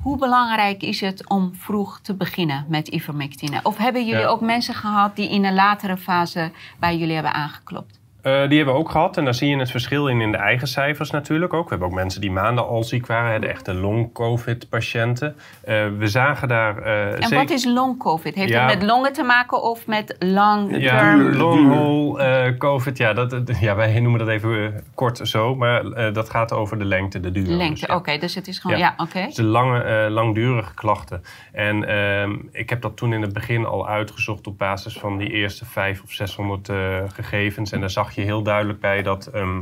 Hoe 0.02 0.18
belangrijk 0.18 0.82
is 0.84 1.02
het 1.02 1.30
om 1.30 1.52
vroeg 1.56 2.00
te 2.00 2.16
beginnen 2.16 2.66
met 2.70 2.88
ivermectine? 2.88 3.60
Of 3.64 3.78
hebben 3.78 4.06
jullie 4.06 4.22
Ja. 4.22 4.28
ook 4.28 4.42
mensen 4.42 4.74
gehad 4.74 5.16
die 5.16 5.30
in 5.30 5.46
een 5.46 5.54
latere 5.54 5.98
fase 5.98 6.52
bij 6.80 6.98
jullie 6.98 7.14
hebben 7.14 7.34
aangeklopt? 7.34 8.00
Eh, 8.28 8.48
die 8.50 8.58
hebben 8.58 8.76
we 8.76 8.80
ook 8.82 8.90
gehad. 8.90 9.18
En 9.18 9.24
daar 9.26 9.34
zie 9.34 9.50
je 9.50 9.58
het 9.58 9.72
verschil 9.72 10.08
in 10.08 10.22
in 10.22 10.32
de 10.32 10.38
eigen 10.38 10.68
cijfers 10.68 11.10
natuurlijk 11.12 11.54
ook. 11.54 11.64
We 11.64 11.70
hebben 11.70 11.88
ook 11.88 11.94
mensen 11.94 12.22
die 12.22 12.32
maanden 12.32 12.68
al 12.68 12.84
ziek 12.84 13.06
waren. 13.06 13.32
hè, 13.32 13.40
De 13.40 13.48
echte 13.48 13.74
long-covid-patiënten. 13.74 15.36
Eh, 15.64 15.86
we 15.98 16.08
zagen 16.08 16.48
daar 16.48 16.78
eh 16.78 17.14
En 17.16 17.22
zeker... 17.22 17.38
wat 17.38 17.50
is 17.50 17.66
long 17.66 17.98
COVID? 18.00 18.36
Heeft 18.36 18.50
Ja. 18.50 18.68
het 18.68 18.80
met 18.80 18.90
longen 18.90 19.14
te 19.14 19.24
maken 19.24 19.62
of 19.64 19.88
met 19.88 20.16
long 20.20 20.78
Ja, 20.82 21.00
term? 21.00 21.20
duur. 21.20 21.34
long 21.36 21.68
haul 21.74 22.20
eh, 22.20 22.58
covid. 22.58 22.98
Ja, 22.98 23.14
dat, 23.14 23.36
ja, 23.60 23.76
wij 23.76 24.00
noemen 24.00 24.20
dat 24.20 24.30
even 24.30 24.84
kort 24.96 25.20
zo. 25.24 25.56
Maar 25.56 26.14
dat 26.14 26.30
gaat 26.30 26.54
over 26.54 26.78
de 26.80 26.86
lengte, 26.86 27.20
de 27.20 27.32
duur. 27.32 27.48
Lengte, 27.48 27.80
Dus, 27.80 27.90
ja. 27.90 27.96
oké. 27.96 28.18
dus 28.18 28.36
het 28.36 28.48
is 28.48 28.60
gewoon, 28.60 28.78
Ja. 28.78 28.94
ja, 28.98 29.04
oké. 29.04 29.26
Dus 29.26 29.36
de 29.36 29.44
lange, 29.44 30.10
langdurige 30.10 30.74
klachten. 30.74 31.22
En 31.52 31.88
ehm, 31.88 32.36
ik 32.52 32.70
heb 32.70 32.82
dat 32.82 32.98
toen 32.98 33.14
in 33.14 33.22
het 33.22 33.34
begin 33.34 33.66
al 33.66 33.88
uitgezocht 33.88 34.48
op 34.48 34.58
basis 34.58 34.98
van 35.00 35.18
die 35.18 35.30
eerste 35.30 35.66
vijf 35.66 36.02
of 36.04 36.12
600 36.12 36.70
eh, 36.70 36.76
gegevens. 37.14 37.72
En 37.72 37.80
daar 37.80 37.90
zag 37.90 38.16
je 38.16 38.17
heel 38.24 38.44
duidelijk 38.44 38.80
bij 38.80 39.02
dat 39.04 39.26
ehm, 39.26 39.62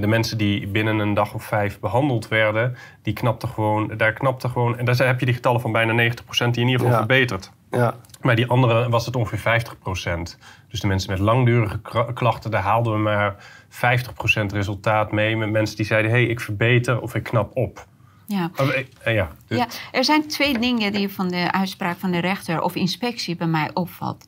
de 0.00 0.06
mensen 0.06 0.38
die 0.38 0.66
binnen 0.66 0.98
een 0.98 1.14
dag 1.14 1.34
of 1.34 1.44
vijf 1.44 1.80
behandeld 1.80 2.28
werden, 2.28 2.76
die 3.02 3.12
knapten 3.12 3.48
gewoon, 3.48 3.96
daar 3.96 4.12
knapte 4.12 4.48
gewoon, 4.48 4.78
en 4.78 4.84
daar 4.84 4.96
heb 5.06 5.20
je 5.20 5.26
die 5.26 5.34
getallen 5.34 5.60
van 5.60 5.72
bijna 5.72 5.92
90% 5.92 6.54
die 6.54 6.62
in 6.62 6.68
ieder 6.70 6.72
geval 6.86 6.90
Ja. 6.90 6.96
verbeterd. 6.96 7.50
Ja, 7.70 7.94
Bij 8.20 8.34
die 8.34 8.46
andere 8.46 8.88
was 8.88 9.06
het 9.06 9.16
ongeveer 9.16 9.38
50%. 9.38 10.38
Dus 10.68 10.80
de 10.80 10.86
mensen 10.86 11.10
met 11.10 11.18
langdurige 11.18 11.80
klachten, 12.14 12.50
daar 12.50 12.62
haalden 12.62 12.92
we 12.92 12.98
maar 12.98 13.34
50% 13.68 14.52
resultaat 14.52 15.12
mee. 15.12 15.36
Met 15.36 15.50
mensen 15.50 15.76
die 15.76 15.86
zeiden, 15.86 16.10
hé, 16.10 16.16
hey, 16.16 16.26
ik 16.26 16.40
verbeter 16.40 17.00
of 17.00 17.14
ik 17.14 17.22
knap 17.22 17.56
op. 17.56 17.86
Ja. 18.26 18.50
Oh, 18.56 18.68
eh, 18.68 18.84
eh, 19.02 19.14
ja. 19.14 19.30
Dus- 19.46 19.58
Ja, 19.58 19.66
er 19.92 20.04
zijn 20.04 20.28
twee 20.28 20.58
dingen 20.58 20.92
die 20.92 21.08
van 21.08 21.28
de 21.28 21.52
uitspraak 21.52 21.98
van 21.98 22.10
de 22.10 22.18
rechter 22.18 22.60
of 22.60 22.74
inspectie 22.74 23.36
bij 23.36 23.46
mij 23.46 23.70
opvalt. 23.74 24.24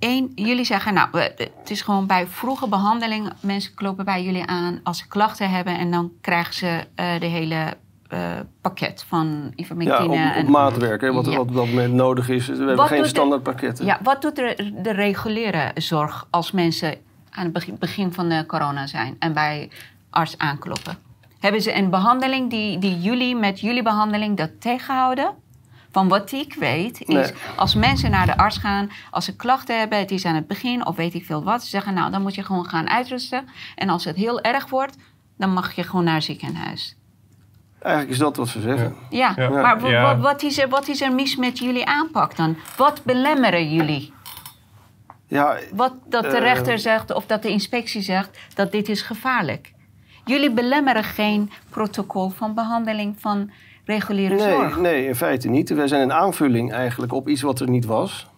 Eén, 0.00 0.32
jullie 0.34 0.64
zeggen, 0.64 0.94
nou, 0.94 1.08
het 1.20 1.50
is 1.70 1.82
gewoon 1.82 2.06
bij 2.06 2.26
vroege 2.26 2.68
behandeling. 2.68 3.32
Mensen 3.40 3.74
kloppen 3.74 4.04
bij 4.04 4.22
jullie 4.22 4.46
aan 4.46 4.80
als 4.82 4.98
ze 4.98 5.08
klachten 5.08 5.50
hebben 5.50 5.78
en 5.78 5.90
dan 5.90 6.10
krijgen 6.20 6.54
ze 6.54 6.86
eh, 6.94 7.20
de 7.20 7.26
hele 7.26 7.76
eh, 8.08 8.30
pakket 8.60 9.04
van 9.08 9.26
ja 9.42 9.50
ivermectine. 9.56 10.04
op, 10.04 10.10
op 10.10 10.16
en- 10.44 10.50
maatwerk, 10.50 11.00
hè, 11.00 11.12
wat, 11.12 11.24
Ja. 11.26 11.30
wat 11.30 11.40
op 11.40 11.54
dat 11.54 11.66
moment 11.66 11.94
nodig 11.94 12.28
is. 12.28 12.46
We 12.46 12.56
hebben 12.56 12.76
Wat 12.76 12.86
geen 12.86 12.96
doet 12.96 13.04
de- 13.06 13.10
standaard 13.10 13.42
pakketten. 13.42 13.84
Ja, 13.84 13.98
wat 14.02 14.22
doet 14.22 14.36
de, 14.36 14.72
de 14.82 14.90
reguliere 14.92 15.70
zorg 15.74 16.26
als 16.30 16.50
mensen 16.52 16.94
aan 17.30 17.44
het 17.44 17.52
begin, 17.52 17.76
begin 17.78 18.12
van 18.12 18.28
de 18.28 18.44
corona 18.46 18.86
zijn 18.86 19.16
en 19.18 19.32
bij 19.32 19.70
arts 20.10 20.38
aankloppen? 20.38 20.98
Hebben 21.40 21.60
ze 21.62 21.74
een 21.74 21.90
behandeling 21.90 22.50
die, 22.50 22.78
die 22.78 23.00
jullie 23.00 23.36
met 23.36 23.60
jullie 23.60 23.82
behandeling 23.82 24.36
dat 24.36 24.50
tegenhouden? 24.60 25.30
Van 25.92 26.08
wat 26.08 26.32
ik 26.32 26.54
weet 26.54 27.00
is, 27.00 27.06
Nee. 27.06 27.32
als 27.56 27.74
mensen 27.74 28.10
naar 28.10 28.26
de 28.26 28.36
arts 28.36 28.56
gaan, 28.58 28.90
als 29.10 29.24
ze 29.24 29.36
klachten 29.36 29.78
hebben, 29.78 29.98
het 29.98 30.10
is 30.10 30.24
aan 30.24 30.34
het 30.34 30.46
begin 30.46 30.86
of 30.86 30.96
weet 30.96 31.14
ik 31.14 31.24
veel 31.24 31.42
wat, 31.44 31.62
ze 31.62 31.68
zeggen 31.68 31.94
nou 31.94 32.10
dan 32.10 32.22
moet 32.22 32.34
je 32.34 32.42
gewoon 32.44 32.66
gaan 32.66 32.88
uitrusten. 32.90 33.48
En 33.74 33.88
als 33.88 34.04
het 34.04 34.16
heel 34.16 34.40
erg 34.40 34.68
wordt, 34.68 34.96
dan 35.38 35.52
mag 35.52 35.72
je 35.72 35.82
gewoon 35.82 36.04
naar 36.04 36.14
het 36.14 36.24
ziekenhuis. 36.24 36.96
Eigenlijk 37.82 38.12
is 38.12 38.18
dat 38.18 38.36
wat 38.36 38.48
ze 38.48 38.60
zeggen. 38.60 38.94
Ja, 39.10 39.32
Ja. 39.36 39.48
maar 39.48 39.80
w- 39.80 39.88
Ja. 39.90 40.02
Wat, 40.02 40.18
wat, 40.22 40.42
is 40.42 40.58
er, 40.58 40.68
wat 40.68 40.88
is 40.88 41.00
er 41.00 41.12
mis 41.12 41.36
met 41.36 41.58
jullie 41.58 41.86
aanpak 41.86 42.36
dan? 42.36 42.56
Wat 42.76 43.04
belemmeren 43.04 43.74
jullie? 43.74 44.12
Ja, 45.26 45.56
Wat 45.72 45.94
dat 46.08 46.22
de 46.22 46.28
Eh. 46.36 46.38
rechter 46.42 46.78
zegt 46.78 47.12
of 47.14 47.26
dat 47.26 47.42
de 47.42 47.50
inspectie 47.50 48.00
zegt 48.02 48.38
dat 48.54 48.72
dit 48.72 48.88
is 48.88 49.02
gevaarlijk. 49.02 49.72
Jullie 50.24 50.50
belemmeren 50.50 51.04
geen 51.04 51.50
protocol 51.68 52.28
van 52.28 52.54
behandeling 52.54 53.14
van 53.20 53.50
reguliere 53.90 54.34
nee, 54.34 54.50
zorg. 54.50 54.80
nee, 54.80 55.06
in 55.06 55.14
feite 55.14 55.48
niet. 55.48 55.70
Wij 55.70 55.88
zijn 55.88 56.02
een 56.02 56.12
aanvulling 56.12 56.72
eigenlijk 56.72 57.12
op 57.12 57.28
iets 57.28 57.42
wat 57.42 57.60
er 57.60 57.68
niet 57.68 57.84
was. 57.84 58.28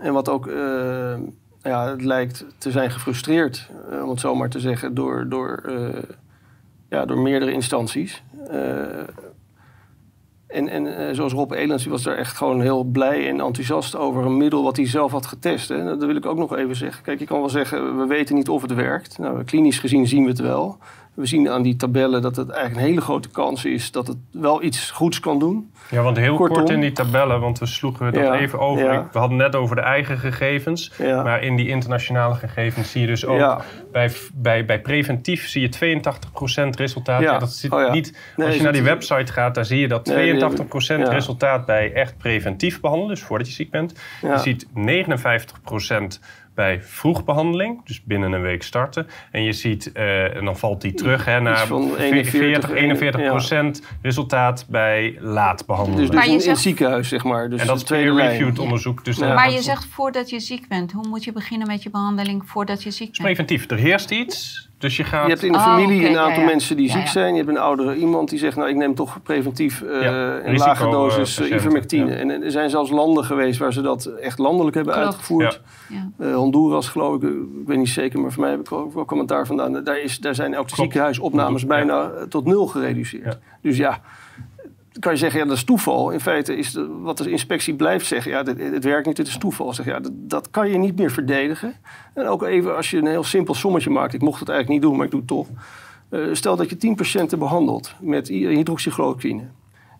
En 0.00 0.12
wat 0.12 0.28
ook, 0.28 0.46
eh, 0.46 1.14
ja, 1.62 1.90
het 1.90 2.02
lijkt 2.02 2.44
te 2.58 2.70
zijn 2.70 2.90
gefrustreerd, 2.90 3.70
eh, 3.90 4.02
om 4.02 4.08
het 4.08 4.20
zo 4.20 4.34
maar 4.34 4.48
te 4.48 4.60
zeggen, 4.60 4.94
door, 4.94 5.28
door, 5.28 5.62
eh, 5.66 6.02
ja, 6.88 7.04
door 7.04 7.18
meerdere 7.18 7.52
instanties. 7.52 8.22
En 10.46 10.68
en 10.68 11.14
zoals 11.14 11.32
Rob 11.32 11.52
Elens, 11.52 11.82
die 11.82 11.90
was 11.90 12.02
daar 12.02 12.16
echt 12.16 12.36
gewoon 12.36 12.60
heel 12.60 12.84
blij 12.84 13.28
en 13.28 13.40
enthousiast 13.40 13.96
over 13.96 14.24
een 14.24 14.36
middel 14.36 14.62
wat 14.62 14.76
hij 14.76 14.86
zelf 14.86 15.12
had 15.12 15.26
getest. 15.26 15.68
Hè. 15.68 15.84
Dat 15.84 16.04
wil 16.04 16.16
ik 16.16 16.26
ook 16.26 16.38
nog 16.38 16.56
even 16.56 16.76
zeggen. 16.76 17.02
Kijk, 17.02 17.18
je 17.18 17.26
kan 17.26 17.38
wel 17.38 17.48
zeggen, 17.48 17.98
we 17.98 18.06
weten 18.06 18.34
niet 18.34 18.48
of 18.48 18.62
het 18.62 18.74
werkt. 18.74 19.18
Nou, 19.18 19.44
klinisch 19.44 19.78
gezien 19.78 20.06
zien 20.06 20.22
we 20.22 20.28
het 20.28 20.38
wel. 20.38 20.78
We 21.20 21.26
zien 21.26 21.48
aan 21.50 21.62
die 21.62 21.76
tabellen 21.76 22.22
dat 22.22 22.36
het 22.36 22.48
eigenlijk 22.48 22.80
een 22.80 22.88
hele 22.88 23.00
grote 23.00 23.28
kans 23.28 23.64
is 23.64 23.90
dat 23.92 24.06
het 24.06 24.16
wel 24.32 24.62
iets 24.62 24.90
goeds 24.90 25.20
kan 25.20 25.38
doen. 25.38 25.70
Ja, 25.90 26.02
want 26.02 26.16
heel 26.16 26.36
Kortom. 26.36 26.56
kort 26.56 26.70
in 26.70 26.80
die 26.80 26.92
tabellen, 26.92 27.40
want 27.40 27.58
we 27.58 27.66
sloegen 27.66 28.12
dat 28.12 28.22
Ja, 28.22 28.38
even 28.38 28.58
over. 28.58 28.92
ja. 28.92 29.08
We 29.12 29.18
hadden 29.18 29.36
net 29.36 29.54
over 29.54 29.76
de 29.76 29.82
eigen 29.82 30.18
gegevens. 30.18 30.92
Ja. 30.98 31.22
Maar 31.22 31.42
in 31.42 31.56
die 31.56 31.68
internationale 31.68 32.34
gegevens 32.34 32.90
zie 32.90 33.00
je 33.00 33.06
dus 33.06 33.26
ook... 33.26 33.62
Bij, 33.92 34.10
bij, 34.34 34.64
bij 34.64 34.80
preventief 34.80 35.48
zie 35.48 35.60
je 35.80 35.98
82% 36.66 36.76
resultaat. 36.76 37.20
Ja. 37.20 37.38
Dat 37.38 37.52
zit 37.52 37.72
Oh 37.72 37.92
niet, 37.92 38.16
Nee, 38.36 38.46
als 38.46 38.56
je 38.56 38.62
naar 38.62 38.72
die 38.72 38.82
website 38.82 39.32
gaat, 39.32 39.54
daar 39.54 39.64
zie 39.64 39.78
je 39.80 39.88
dat 39.88 40.06
Nee, 40.06 40.32
die 40.32 40.40
82% 40.40 40.86
hebben- 40.88 41.06
ja. 41.06 41.12
resultaat 41.12 41.66
bij 41.66 41.92
echt 41.92 42.16
preventief 42.16 42.80
behandelen. 42.80 43.14
Dus 43.14 43.24
voordat 43.24 43.46
je 43.46 43.52
ziek 43.52 43.70
bent. 43.70 43.94
Je 44.22 44.38
ziet 44.38 44.66
59% 44.74 46.20
bij 46.54 46.82
vroegbehandeling, 46.82 47.84
dus 47.86 48.02
binnen 48.04 48.32
een 48.32 48.40
week 48.42 48.62
starten. 48.62 49.06
En 49.30 49.42
je 49.42 49.52
ziet, 49.52 49.92
eh, 49.92 50.36
en 50.36 50.44
dan 50.44 50.56
valt 50.58 50.80
die 50.80 50.94
terug 50.94 51.24
hè, 51.24 51.40
naar 51.40 51.66
van 51.66 51.96
41, 51.96 52.70
41, 52.70 53.20
41% 53.80 53.82
resultaat 54.02 54.66
bij 54.68 55.16
laat 55.20 55.66
behandelen. 55.66 55.98
Dus, 56.00 56.06
dus 56.10 56.16
Maar 56.16 56.26
je 56.26 56.32
in, 56.32 56.40
zegt- 56.40 56.52
het 56.54 56.64
ziekenhuis, 56.64 57.08
zeg 57.08 57.24
maar. 57.24 57.50
Dus 57.50 57.60
en 57.60 57.66
dat 57.66 57.76
is 57.76 57.82
peer-reviewed 57.82 58.58
onderzoek. 58.58 59.04
Dus 59.04 59.16
Ja. 59.16 59.34
Maar 59.34 59.52
je 59.52 59.62
zegt 59.62 59.84
voordat 59.86 60.30
je 60.30 60.40
ziek 60.40 60.68
bent, 60.68 60.92
hoe 60.92 61.08
moet 61.08 61.24
je 61.24 61.32
beginnen 61.32 61.66
met 61.66 61.82
je 61.82 61.90
behandeling 61.90 62.42
voordat 62.48 62.82
je 62.82 62.90
ziek 62.90 63.10
bent? 63.10 63.22
preventief. 63.22 63.70
Er 63.70 63.76
heerst 63.78 64.10
iets, 64.10 64.68
dus 64.80 64.96
je 64.96 65.04
gaat... 65.04 65.22
Je 65.24 65.28
hebt 65.30 65.42
in 65.42 65.52
de 65.52 65.58
Oh, 65.58 65.64
familie 65.64 66.08
een 66.08 66.18
aantal 66.18 66.40
ja. 66.40 66.46
mensen 66.46 66.76
die 66.76 66.86
Ja, 66.86 66.92
ziek 66.92 67.02
ja. 67.04 67.10
zijn. 67.10 67.30
Je 67.34 67.36
hebt 67.42 67.48
een 67.56 67.62
oudere 67.62 67.96
iemand 67.96 68.28
die 68.28 68.38
zegt, 68.38 68.56
nou 68.56 68.68
ik 68.68 68.76
neem 68.76 68.94
toch 68.94 69.22
preventief 69.22 69.82
eh 69.82 70.02
Ja, 70.02 70.40
een 70.44 70.56
lage 70.56 70.84
eh, 70.84 70.90
dosis 70.90 71.38
eh, 71.40 71.50
ivermectine. 71.50 72.10
ja. 72.10 72.16
En 72.16 72.30
er 72.42 72.50
zijn 72.50 72.70
zelfs 72.70 72.90
landen 72.90 73.24
geweest 73.24 73.58
waar 73.58 73.72
ze 73.72 73.80
dat 73.82 74.04
echt 74.04 74.38
landelijk 74.38 74.76
hebben 74.76 74.92
Klopt. 74.94 75.08
uitgevoerd. 75.08 75.60
Ja. 75.88 76.10
Eh, 76.18 76.34
Honduras 76.34 76.88
geloof 76.88 77.14
ik, 77.16 77.22
ik 77.30 77.66
weet 77.66 77.78
niet 77.78 77.88
zeker, 77.88 78.20
maar 78.20 78.32
voor 78.32 78.42
mij 78.42 78.50
heb 78.50 78.60
ik 78.60 78.72
ook 78.72 78.94
wel 78.94 79.04
commentaar 79.04 79.46
vandaan. 79.46 79.84
Daar, 79.84 80.00
is, 80.00 80.18
daar 80.18 80.34
zijn 80.34 80.56
ook 80.58 80.68
ziekenhuisopnames 80.70 81.66
bijna 81.66 82.10
tot 82.28 82.44
nul 82.44 82.66
gereduceerd. 82.66 83.24
Ja. 83.24 83.38
Dus 83.62 83.76
ja, 83.76 84.00
kan 84.98 85.12
je 85.12 85.18
zeggen, 85.18 85.40
ja, 85.40 85.46
dat 85.46 85.56
is 85.56 85.64
toeval. 85.64 86.10
In 86.10 86.20
feite 86.20 86.56
is 86.56 86.72
de, 86.72 86.86
wat 87.00 87.18
de 87.18 87.30
inspectie 87.30 87.74
blijft 87.74 88.06
zeggen, 88.06 88.30
ja, 88.30 88.42
dit, 88.42 88.58
het 88.72 88.84
werkt 88.84 89.06
niet, 89.06 89.16
dit 89.16 89.26
is 89.26 89.36
toeval. 89.38 89.72
Zeg, 89.72 89.86
ja, 89.86 90.00
dat, 90.00 90.12
dat 90.14 90.50
kan 90.50 90.68
je 90.70 90.78
niet 90.78 90.96
meer 90.98 91.10
verdedigen. 91.10 91.74
En 92.14 92.26
ook 92.26 92.42
even 92.42 92.76
als 92.76 92.90
je 92.90 92.96
een 92.96 93.06
heel 93.06 93.24
simpel 93.24 93.54
sommetje 93.54 93.90
maakt, 93.90 94.14
ik 94.14 94.20
mocht 94.22 94.40
het 94.40 94.48
eigenlijk 94.48 94.80
niet 94.80 94.88
doen, 94.90 94.96
maar 94.98 95.06
ik 95.06 95.10
doe 95.12 95.20
het 95.20 95.28
toch. 95.28 95.48
Eh, 96.08 96.20
stel 96.32 96.56
dat 96.56 96.70
je 96.70 96.76
10 96.76 96.94
patiënten 96.94 97.38
behandelt 97.38 97.94
met 98.00 98.28
hy- 98.28 98.46
hydroxychloroquine. 98.54 99.42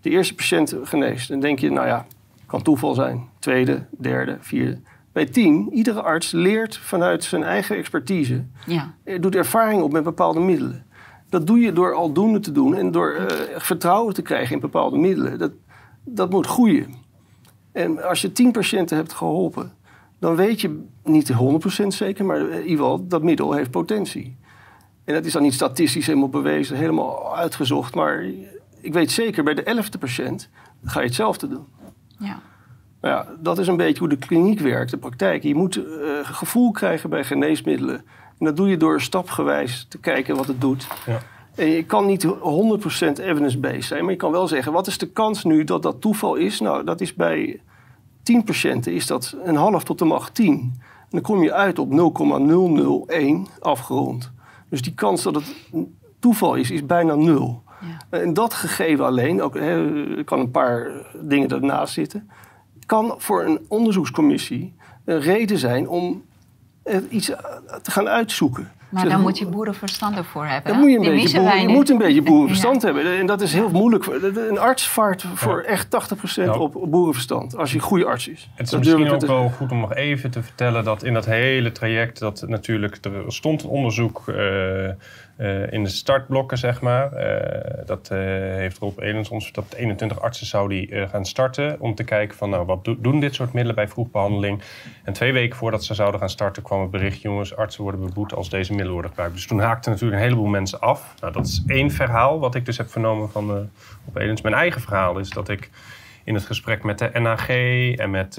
De 0.01 0.11
eerste 0.11 0.35
patiënt 0.35 0.75
geneest. 0.83 1.29
Dan 1.29 1.41
denk 1.41 1.59
je, 1.59 1.71
nou 1.71 1.87
ja, 1.87 2.07
kan 2.47 2.63
toeval 2.63 2.95
zijn. 2.95 3.29
Tweede, 3.39 3.87
derde, 3.99 4.37
vierde. 4.41 4.79
Bij 5.13 5.25
10, 5.27 5.69
iedere 5.73 6.03
arts 6.03 6.31
leert 6.33 6.77
vanuit 6.77 7.25
zijn 7.25 7.43
eigen 7.43 7.77
expertise 7.77 8.45
Ja. 8.67 8.95
eh, 9.05 9.21
doet 9.21 9.35
ervaring 9.35 9.83
op 9.83 9.93
met 9.93 10.05
bepaalde 10.05 10.41
middelen. 10.41 10.85
Dat 11.31 11.47
doe 11.47 11.61
je 11.61 11.73
door 11.73 11.95
aldoende 11.95 12.41
te 12.41 12.53
doen 12.53 12.75
en 12.75 12.91
door 12.91 13.13
eh, 13.13 13.61
vertrouwen 13.61 14.15
te 14.15 14.23
krijgen 14.23 14.55
in 14.55 14.61
bepaalde 14.61 14.99
middelen. 14.99 15.39
Dat, 15.39 15.53
dat 16.05 16.31
moet 16.31 16.47
groeien. 16.47 16.95
En 17.73 18.09
als 18.09 18.21
je 18.21 18.33
tien 18.33 18.53
patiënten 18.53 18.97
hebt 18.97 19.13
geholpen, 19.13 19.73
dan 20.19 20.37
weet 20.37 20.61
je 20.61 20.85
niet 21.05 21.33
100% 21.83 21.87
zeker, 21.87 22.25
maar 22.25 22.41
in 22.41 22.63
ieder 22.63 22.77
geval 22.77 23.07
dat 23.07 23.23
middel 23.23 23.53
heeft 23.53 23.71
potentie. 23.71 24.37
En 25.05 25.15
dat 25.15 25.25
is 25.25 25.33
dan 25.33 25.43
niet 25.43 25.55
statistisch 25.55 26.07
helemaal 26.07 26.29
bewezen, 26.29 26.77
helemaal 26.77 27.37
uitgezocht. 27.37 27.95
Maar 27.95 28.25
ik 28.81 28.93
weet 28.93 29.11
zeker, 29.11 29.45
bij 29.45 29.55
de 29.55 29.63
elfde 29.63 29.99
patiënt 29.99 30.49
ga 30.85 31.01
je 31.01 31.07
hetzelfde 31.07 31.49
doen. 31.49 31.67
Ja. 32.19 32.41
Nou 33.01 33.15
ja, 33.15 33.27
dat 33.39 33.59
is 33.59 33.67
een 33.67 33.77
beetje 33.77 33.99
hoe 33.99 34.09
de 34.09 34.17
kliniek 34.17 34.61
werkt, 34.61 34.91
de 34.91 34.99
praktijk. 34.99 35.43
Je 35.43 35.55
moet 35.55 35.77
eh, 35.77 35.85
gevoel 36.23 36.71
krijgen 36.71 37.11
bij 37.11 37.25
geneesmiddelen. 37.25 38.05
En 38.41 38.47
dat 38.47 38.57
doe 38.57 38.69
je 38.69 38.77
door 38.77 39.01
stapgewijs 39.01 39.87
te 39.89 39.99
kijken 39.99 40.37
wat 40.37 40.47
het 40.47 40.61
doet. 40.61 40.87
Ja. 41.07 41.19
En 41.55 41.67
je 41.67 41.85
kan 41.85 42.07
niet 42.07 42.27
100% 42.27 42.29
evidence-based 43.21 43.85
zijn, 43.85 44.03
maar 44.03 44.13
je 44.13 44.19
kan 44.19 44.31
wel 44.31 44.49
zeggen: 44.49 44.73
wat 44.73 44.87
is 44.87 44.99
de 44.99 45.11
kans 45.11 45.45
nu 45.45 45.65
dat 45.65 45.83
dat 45.83 46.01
toeval 46.01 46.35
is? 46.35 46.61
Nou, 46.61 46.85
dat 46.85 47.01
is 47.01 47.15
bij 47.15 47.61
10 48.23 48.45
patiënten 48.45 48.93
is 48.93 49.07
dat 49.07 49.37
een 49.45 49.57
half 49.57 49.85
tot 49.85 49.99
de 49.99 50.05
macht 50.05 50.35
10. 50.35 50.51
En 50.51 51.07
dan 51.11 51.21
kom 51.21 51.43
je 51.43 51.53
uit 51.53 51.79
op 51.79 51.91
0,001 51.91 53.47
afgerond. 53.61 54.33
Dus 54.69 54.83
die 54.83 54.95
kans 54.95 55.23
dat 55.23 55.35
het 55.35 55.55
toeval 56.19 56.55
is, 56.55 56.71
is 56.71 56.87
bijna 56.87 57.15
nul. 57.15 57.63
Ja. 57.81 58.19
En 58.19 58.35
dat 58.35 58.55
gegeven 58.55 59.05
alleen, 59.05 59.43
ook, 59.43 59.55
hè, 59.55 60.07
er 60.17 60.25
kan 60.25 60.41
een 60.41 60.51
paar 60.51 60.91
dingen 61.23 61.49
ernaast 61.49 61.93
zitten, 61.93 62.31
kan 62.87 63.15
voor 63.19 63.45
een 63.45 63.61
onderzoekscommissie 63.69 64.75
een 65.05 65.21
reden 65.21 65.59
zijn 65.59 65.89
om 65.89 66.23
iets 67.09 67.27
te 67.83 67.91
gaan 67.91 68.09
uitzoeken. 68.09 68.71
Maar 68.89 69.01
Zeg, 69.03 69.11
daar 69.11 69.21
moet 69.21 69.39
je 69.39 69.47
boerenverstand 69.47 70.17
ervoor 70.17 70.47
hebben. 70.47 70.73
dan 70.73 70.81
moet 70.81 70.91
je, 70.91 70.97
een 70.97 71.03
beetje 71.17 71.39
boeren, 71.41 71.61
je 71.63 71.69
moet 71.69 71.91
een 71.91 71.99
beetje 71.99 72.23
boerenverstand 72.23 72.83
Ja. 72.83 72.87
hebben. 72.93 73.19
En 73.19 73.27
dat 73.27 73.41
is 73.41 73.53
heel 73.53 73.71
moeilijk. 73.71 74.07
Een 74.49 74.59
arts 74.59 74.89
vaart 74.89 75.25
voor 75.35 75.63
Ja. 75.63 75.69
echt 75.69 75.91
80% 75.91 76.47
Ja. 76.47 76.59
op 76.59 76.87
boerenverstand. 76.91 77.57
Als 77.57 77.71
je 77.71 77.77
een 77.77 77.83
goede 77.83 78.05
arts 78.05 78.29
is. 78.29 78.49
Het 78.55 78.65
is 78.67 78.71
Dat 78.71 78.81
misschien 78.81 79.11
ook 79.11 79.27
wel 79.27 79.49
goed 79.51 79.71
om 79.71 79.81
nog 79.81 79.95
even 79.95 80.31
te 80.31 80.43
vertellen 80.43 80.85
dat 80.85 81.03
in 81.03 81.15
dat 81.15 81.25
hele 81.25 81.73
traject, 81.73 82.19
dat 82.19 82.45
natuurlijk, 82.47 82.99
er 83.05 83.13
stond 83.27 83.63
een 83.63 83.69
onderzoek 83.71 84.23
eh, 84.29 84.35
eh, 85.41 85.73
in 85.73 85.85
de 85.85 85.91
startblokken, 85.91 86.59
zeg 86.59 86.81
maar. 86.81 87.13
Eh, 87.13 87.87
dat 87.87 88.09
eh, 88.11 88.19
heeft 88.55 88.79
Rob 88.79 88.99
Elens 88.99 89.29
ons 89.29 89.45
verteld. 89.45 89.75
21 89.75 90.21
artsen 90.21 90.47
zou 90.47 90.69
die 90.69 91.09
gaan 91.09 91.25
starten 91.25 91.81
om 91.81 91.95
te 91.95 92.05
kijken 92.05 92.37
van, 92.37 92.51
nou, 92.51 92.67
wat 92.67 92.85
do- 92.85 92.97
doen 93.01 93.21
dit 93.21 93.35
soort 93.35 93.53
middelen 93.53 93.75
bij 93.75 93.89
vroegbehandeling? 93.89 94.63
En 95.05 95.13
twee 95.13 95.33
weken 95.33 95.57
voordat 95.57 95.85
ze 95.85 95.95
zouden 95.95 96.21
gaan 96.21 96.31
starten 96.31 96.63
kwam 96.63 96.81
het 96.81 96.91
bericht, 96.91 97.21
jongens, 97.21 97.57
artsen 97.57 97.83
worden 97.83 98.01
beboet 98.01 98.35
als 98.35 98.49
deze 98.49 98.71
middelen 98.71 98.93
worden 98.93 99.11
gebruikt. 99.11 99.35
Dus 99.35 99.47
toen 99.47 99.61
haakten 99.61 99.91
natuurlijk 99.91 100.21
een 100.21 100.27
heleboel 100.27 100.49
mensen 100.49 100.81
af. 100.81 101.15
Nou, 101.21 101.33
dat 101.33 101.47
is 101.47 101.63
één 101.67 101.91
verhaal 101.91 102.39
wat 102.39 102.55
ik 102.55 102.65
dus 102.65 102.77
heb 102.77 102.91
vernomen 102.91 103.31
van 103.31 103.71
Rob 104.05 104.17
Elens. 104.17 104.43
Mijn 104.43 104.55
eigen 104.55 104.81
verhaal 104.81 105.19
is 105.19 105.31
dat 105.31 105.49
ik 105.49 105.71
in 106.25 106.35
het 106.35 106.45
gesprek 106.45 106.83
met 106.83 106.99
de 106.99 107.11
NAG 107.21 107.49
en 107.97 108.11
met 108.11 108.39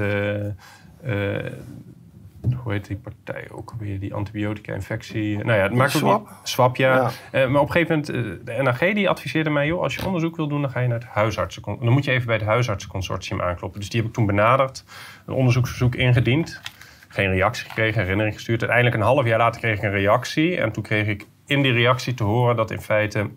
hoe 2.63 2.71
heet 2.71 2.87
die 2.87 2.97
partij 2.97 3.47
ook 3.51 3.73
weer? 3.79 3.99
Die 3.99 4.13
antibiotica-infectie. 4.13 5.37
Nou 5.37 5.57
ja, 5.57 5.63
het 5.63 5.73
maakt 5.73 5.95
ook 5.95 5.99
Swap? 5.99 6.29
Swap, 6.43 6.75
ja. 6.75 6.95
Ja. 6.95 7.11
Eh, 7.31 7.47
maar 7.47 7.61
op 7.61 7.67
een 7.67 7.73
gegeven 7.73 8.03
moment, 8.07 8.39
eh, 8.45 8.55
de 8.55 8.61
NAG 8.61 8.79
die 8.79 9.09
adviseerde 9.09 9.49
mij... 9.49 9.67
joh, 9.67 9.81
als 9.81 9.95
je 9.95 10.05
onderzoek 10.05 10.35
wil 10.35 10.47
doen, 10.47 10.61
dan 10.61 10.71
ga 10.71 10.79
je 10.79 10.87
naar 10.87 10.99
het 10.99 11.07
huisartsen... 11.07 11.61
Dan 11.63 11.89
moet 11.89 12.05
je 12.05 12.11
even 12.11 12.25
bij 12.25 12.35
het 12.35 12.45
huisartsenconsortium 12.45 13.41
aankloppen. 13.41 13.79
Dus 13.79 13.89
die 13.89 13.99
heb 13.99 14.09
ik 14.09 14.15
toen 14.15 14.25
benaderd. 14.25 14.83
Een 15.25 15.33
onderzoeksverzoek 15.33 15.95
ingediend. 15.95 16.61
Geen 17.07 17.29
reactie 17.29 17.67
gekregen, 17.67 18.01
herinnering 18.01 18.35
gestuurd. 18.35 18.61
Uiteindelijk 18.61 19.01
een 19.01 19.07
half 19.07 19.25
jaar 19.25 19.37
later 19.37 19.61
kreeg 19.61 19.77
ik 19.77 19.83
een 19.83 19.91
reactie. 19.91 20.57
En 20.57 20.71
toen 20.71 20.83
kreeg 20.83 21.07
ik 21.07 21.27
in 21.45 21.61
die 21.61 21.73
reactie 21.73 22.13
te 22.13 22.23
horen 22.23 22.55
dat 22.55 22.71
in 22.71 22.81
feite... 22.81 23.29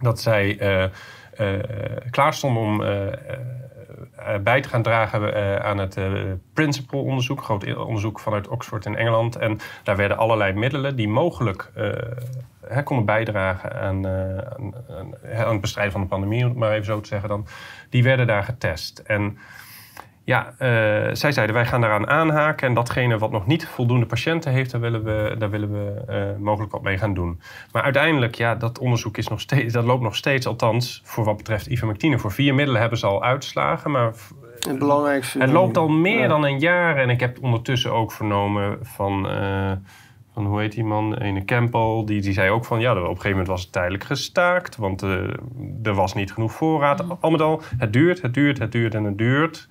dat 0.00 0.20
zij 0.20 0.58
eh, 0.58 0.90
klaar 2.10 2.34
stonden 2.34 2.62
om... 2.62 2.82
eh, 4.16 4.34
eh, 4.34 4.42
bij 4.42 4.60
te 4.60 4.68
gaan 4.68 4.82
dragen 4.82 5.34
eh, 5.34 5.56
aan 5.56 5.78
het 5.78 5.96
eh 5.96 6.12
Principal-onderzoek, 6.52 7.42
groot 7.42 7.76
onderzoek 7.76 8.20
vanuit 8.20 8.48
Oxford 8.48 8.86
in 8.86 8.96
Engeland. 8.96 9.36
En 9.36 9.58
daar 9.82 9.96
werden 9.96 10.16
allerlei 10.16 10.52
middelen 10.52 10.96
die 10.96 11.08
mogelijk 11.08 11.72
hè, 12.66 12.82
konden 12.82 13.04
bijdragen 13.04 13.80
aan, 13.80 14.06
aan 15.36 15.52
het 15.52 15.60
bestrijden 15.60 15.92
van 15.92 16.00
de 16.00 16.06
pandemie, 16.06 16.42
om 16.42 16.48
het 16.48 16.58
maar 16.58 16.72
even 16.72 16.84
zo 16.84 17.00
te 17.00 17.08
zeggen 17.08 17.28
dan, 17.28 17.46
die 17.90 18.02
werden 18.02 18.26
daar 18.26 18.44
getest. 18.44 18.98
En 18.98 19.38
ja, 20.26 20.54
eh, 20.58 20.68
zij 21.12 21.32
zeiden 21.32 21.54
wij 21.54 21.66
gaan 21.66 21.80
daaraan 21.80 22.08
aanhaken 22.08 22.68
en 22.68 22.74
datgene 22.74 23.18
wat 23.18 23.30
nog 23.30 23.46
niet 23.46 23.66
voldoende 23.68 24.06
patiënten 24.06 24.52
heeft, 24.52 24.70
daar 24.70 24.80
willen 24.80 25.04
we, 25.04 25.34
daar 25.38 25.50
willen 25.50 25.72
we 25.72 26.02
eh, 26.06 26.42
mogelijk 26.42 26.72
wat 26.72 26.82
mee 26.82 26.98
gaan 26.98 27.14
doen. 27.14 27.40
Maar 27.72 27.82
uiteindelijk, 27.82 28.34
ja, 28.34 28.54
dat 28.54 28.78
onderzoek 28.78 29.16
is 29.16 29.28
nog 29.28 29.40
steeds, 29.40 29.72
dat 29.72 29.84
loopt 29.84 30.02
nog 30.02 30.16
steeds, 30.16 30.46
althans 30.46 31.00
voor 31.04 31.24
wat 31.24 31.36
betreft 31.36 31.66
ivermectine. 31.66 32.18
Voor 32.18 32.32
vier 32.32 32.54
middelen 32.54 32.80
hebben 32.80 32.98
ze 32.98 33.06
al 33.06 33.22
uitslagen, 33.22 33.90
maar 33.90 34.12
Het 34.60 34.78
belangrijkste. 34.78 35.38
het 35.38 35.50
loopt 35.50 35.76
al 35.76 35.88
meer 35.88 36.20
Ja. 36.20 36.28
dan 36.28 36.44
een 36.44 36.58
jaar 36.58 36.96
en 36.96 37.10
ik 37.10 37.20
heb 37.20 37.38
ondertussen 37.42 37.92
ook 37.92 38.12
vernomen 38.12 38.78
van, 38.82 39.28
eh, 39.28 39.72
van 40.34 40.46
hoe 40.46 40.60
heet 40.60 40.72
die 40.72 40.84
man, 40.84 41.14
ene 41.14 41.44
Campbell, 41.44 42.02
die, 42.04 42.20
die 42.20 42.32
zei 42.32 42.50
ook 42.50 42.64
van 42.64 42.80
ja, 42.80 42.90
op 42.92 42.96
een 42.98 43.06
gegeven 43.06 43.30
moment 43.30 43.48
was 43.48 43.62
het 43.62 43.72
tijdelijk 43.72 44.04
gestaakt, 44.04 44.76
want 44.76 45.02
er 45.82 45.94
was 45.94 46.14
niet 46.14 46.32
genoeg 46.32 46.52
voorraad. 46.52 47.20
Al 47.20 47.30
met 47.30 47.40
al, 47.40 47.62
het 47.78 47.92
duurt, 47.92 48.22
het 48.22 48.34
duurt, 48.34 48.58
het 48.58 48.72
duurt 48.72 48.94
en 48.94 49.04
het 49.04 49.18
duurt 49.18 49.66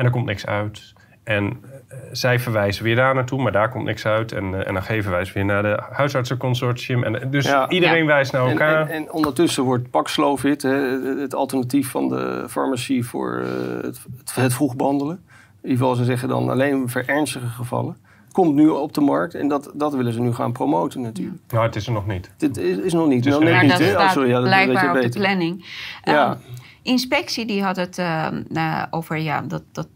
en 0.00 0.06
er 0.06 0.10
komt 0.12 0.26
niks 0.26 0.46
uit. 0.46 0.92
En 1.24 1.60
eh, 1.88 1.98
zij 2.12 2.38
verwijzen 2.40 2.84
weer 2.84 2.96
daar 2.96 3.14
naartoe, 3.14 3.42
maar 3.42 3.52
daar 3.52 3.68
komt 3.70 3.84
niks 3.84 4.06
uit. 4.06 4.32
En, 4.32 4.64
eh, 4.66 4.72
NAG 4.72 4.86
verwijst 4.86 5.32
weer 5.32 5.44
naar 5.44 5.62
de 5.62 5.82
huisartsenconsortium. 5.90 7.04
En, 7.04 7.22
eh, 7.22 7.30
dus 7.30 7.46
Ja. 7.46 7.68
iedereen 7.68 7.98
Ja. 8.02 8.06
wijst 8.06 8.32
naar 8.32 8.42
En, 8.44 8.50
elkaar. 8.50 8.80
en, 8.80 8.88
en 8.90 9.12
ondertussen 9.12 9.62
wordt 9.64 9.90
Paxlovid, 9.90 10.62
hè, 10.62 10.74
het 11.20 11.34
alternatief 11.34 11.90
van 11.90 12.08
de 12.08 12.44
farmacie 12.48 13.06
voor 13.06 13.42
het, 13.82 14.02
het, 14.18 14.34
het 14.34 14.54
vroeg 14.54 14.76
behandelen. 14.76 15.14
In 15.62 15.68
ieder 15.70 15.78
geval, 15.78 15.94
ze 15.94 16.04
zeggen 16.04 16.28
dan 16.28 16.48
alleen 16.50 16.88
voor 16.88 17.02
ernstige 17.06 17.46
gevallen. 17.46 17.96
Komt 18.32 18.54
nu 18.54 18.68
op 18.68 18.92
de 18.94 19.00
markt 19.00 19.34
en 19.34 19.48
dat, 19.48 19.70
dat 19.74 19.94
willen 19.94 20.12
ze 20.12 20.20
nu 20.20 20.32
gaan 20.34 20.52
promoten 20.52 21.00
natuurlijk. 21.00 21.38
nou, 21.48 21.66
het 21.66 21.76
is 21.76 21.86
er 21.86 21.92
nog 21.92 22.06
niet. 22.06 22.30
Dit 22.36 22.56
is, 22.56 22.76
is 22.76 22.92
nog 22.92 23.08
niet. 23.08 23.24
Nou, 23.24 23.44
net 23.44 23.52
Maar 23.52 23.62
niet, 23.62 23.70
dat 23.70 23.80
hè? 23.80 23.96
Oh, 23.96 24.10
sorry, 24.10 24.28
ja, 24.28 24.40
dat 24.40 24.48
weet 24.48 24.58
je 24.58 24.64
blijkbaar 24.64 24.88
op 24.88 24.94
de 24.96 25.02
beter. 25.02 25.20
planning. 25.20 25.64
Ja. 26.04 26.30
Ehm, 26.30 26.38
inspectie 26.82 27.46
die 27.46 27.62
had 27.62 27.76
het 27.76 27.98
eh, 27.98 28.26
eh, 28.52 28.82
over, 28.90 29.16
ja, 29.16 29.40
dat, 29.40 29.62
dat 29.72 29.88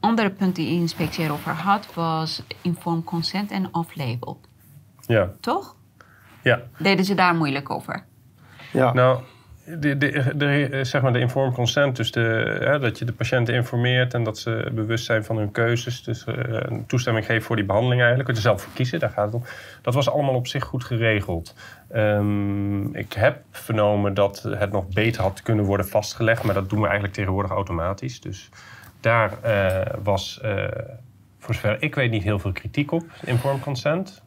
andere 0.00 0.30
punt 0.30 0.56
die 0.56 0.80
inspectie 0.80 1.24
erover 1.24 1.52
had, 1.52 1.94
was 1.94 2.42
informed 2.62 3.04
consent 3.04 3.50
en 3.50 3.74
off-label. 3.74 4.40
Ja, 5.06 5.30
Toch? 5.40 5.76
ja. 6.42 6.60
Deden 6.78 7.04
ze 7.04 7.14
daar 7.14 7.34
moeilijk 7.34 7.70
over? 7.70 8.04
Ja. 8.72 8.92
Nou, 8.92 9.20
de, 9.66 9.96
de, 10.36 10.84
zeg 10.84 11.02
maar 11.02 11.12
de 11.12 11.18
informed 11.18 11.54
consent, 11.54 11.96
dus 11.96 12.10
de, 12.10 12.56
hè, 12.60 12.78
dat 12.78 12.98
je 12.98 13.04
de 13.04 13.12
patiënten 13.12 13.54
informeert 13.54 14.14
en 14.14 14.24
dat 14.24 14.38
ze 14.38 14.70
bewust 14.72 15.04
zijn 15.04 15.24
van 15.24 15.36
hun 15.36 15.50
keuzes. 15.50 16.02
Dus 16.02 16.24
eh, 16.24 16.34
een 16.48 16.86
toestemming 16.86 17.26
geven 17.26 17.42
voor 17.42 17.56
die 17.56 17.64
behandeling 17.64 18.00
eigenlijk. 18.00 18.28
Dat 18.28 18.38
je 18.38 18.48
zelf 18.48 18.62
voor 18.62 18.72
kiezen, 18.72 18.98
daar 18.98 19.10
gaat 19.10 19.24
het 19.24 19.34
om. 19.34 19.44
Dat 19.82 19.94
was 19.94 20.10
allemaal 20.10 20.34
op 20.34 20.46
zich 20.46 20.64
goed 20.64 20.84
geregeld. 20.84 21.54
Ehm, 21.88 22.94
ik 22.94 23.12
heb 23.12 23.42
vernomen 23.50 24.14
dat 24.14 24.42
het 24.42 24.72
nog 24.72 24.88
beter 24.88 25.22
had 25.22 25.42
kunnen 25.42 25.64
worden 25.64 25.88
vastgelegd, 25.88 26.42
maar 26.42 26.54
dat 26.54 26.68
doen 26.68 26.78
we 26.78 26.84
eigenlijk 26.84 27.14
tegenwoordig 27.14 27.50
automatisch. 27.50 28.20
Dus 28.20 28.48
daar 29.00 29.32
eh, 29.42 29.94
was, 30.02 30.40
eh, 30.42 30.64
voor 31.38 31.54
zover 31.54 31.82
ik 31.82 31.94
weet, 31.94 32.10
niet 32.10 32.22
heel 32.22 32.38
veel 32.38 32.52
kritiek 32.52 32.92
op, 32.92 33.04
informed 33.24 33.62
consent. 33.62 34.24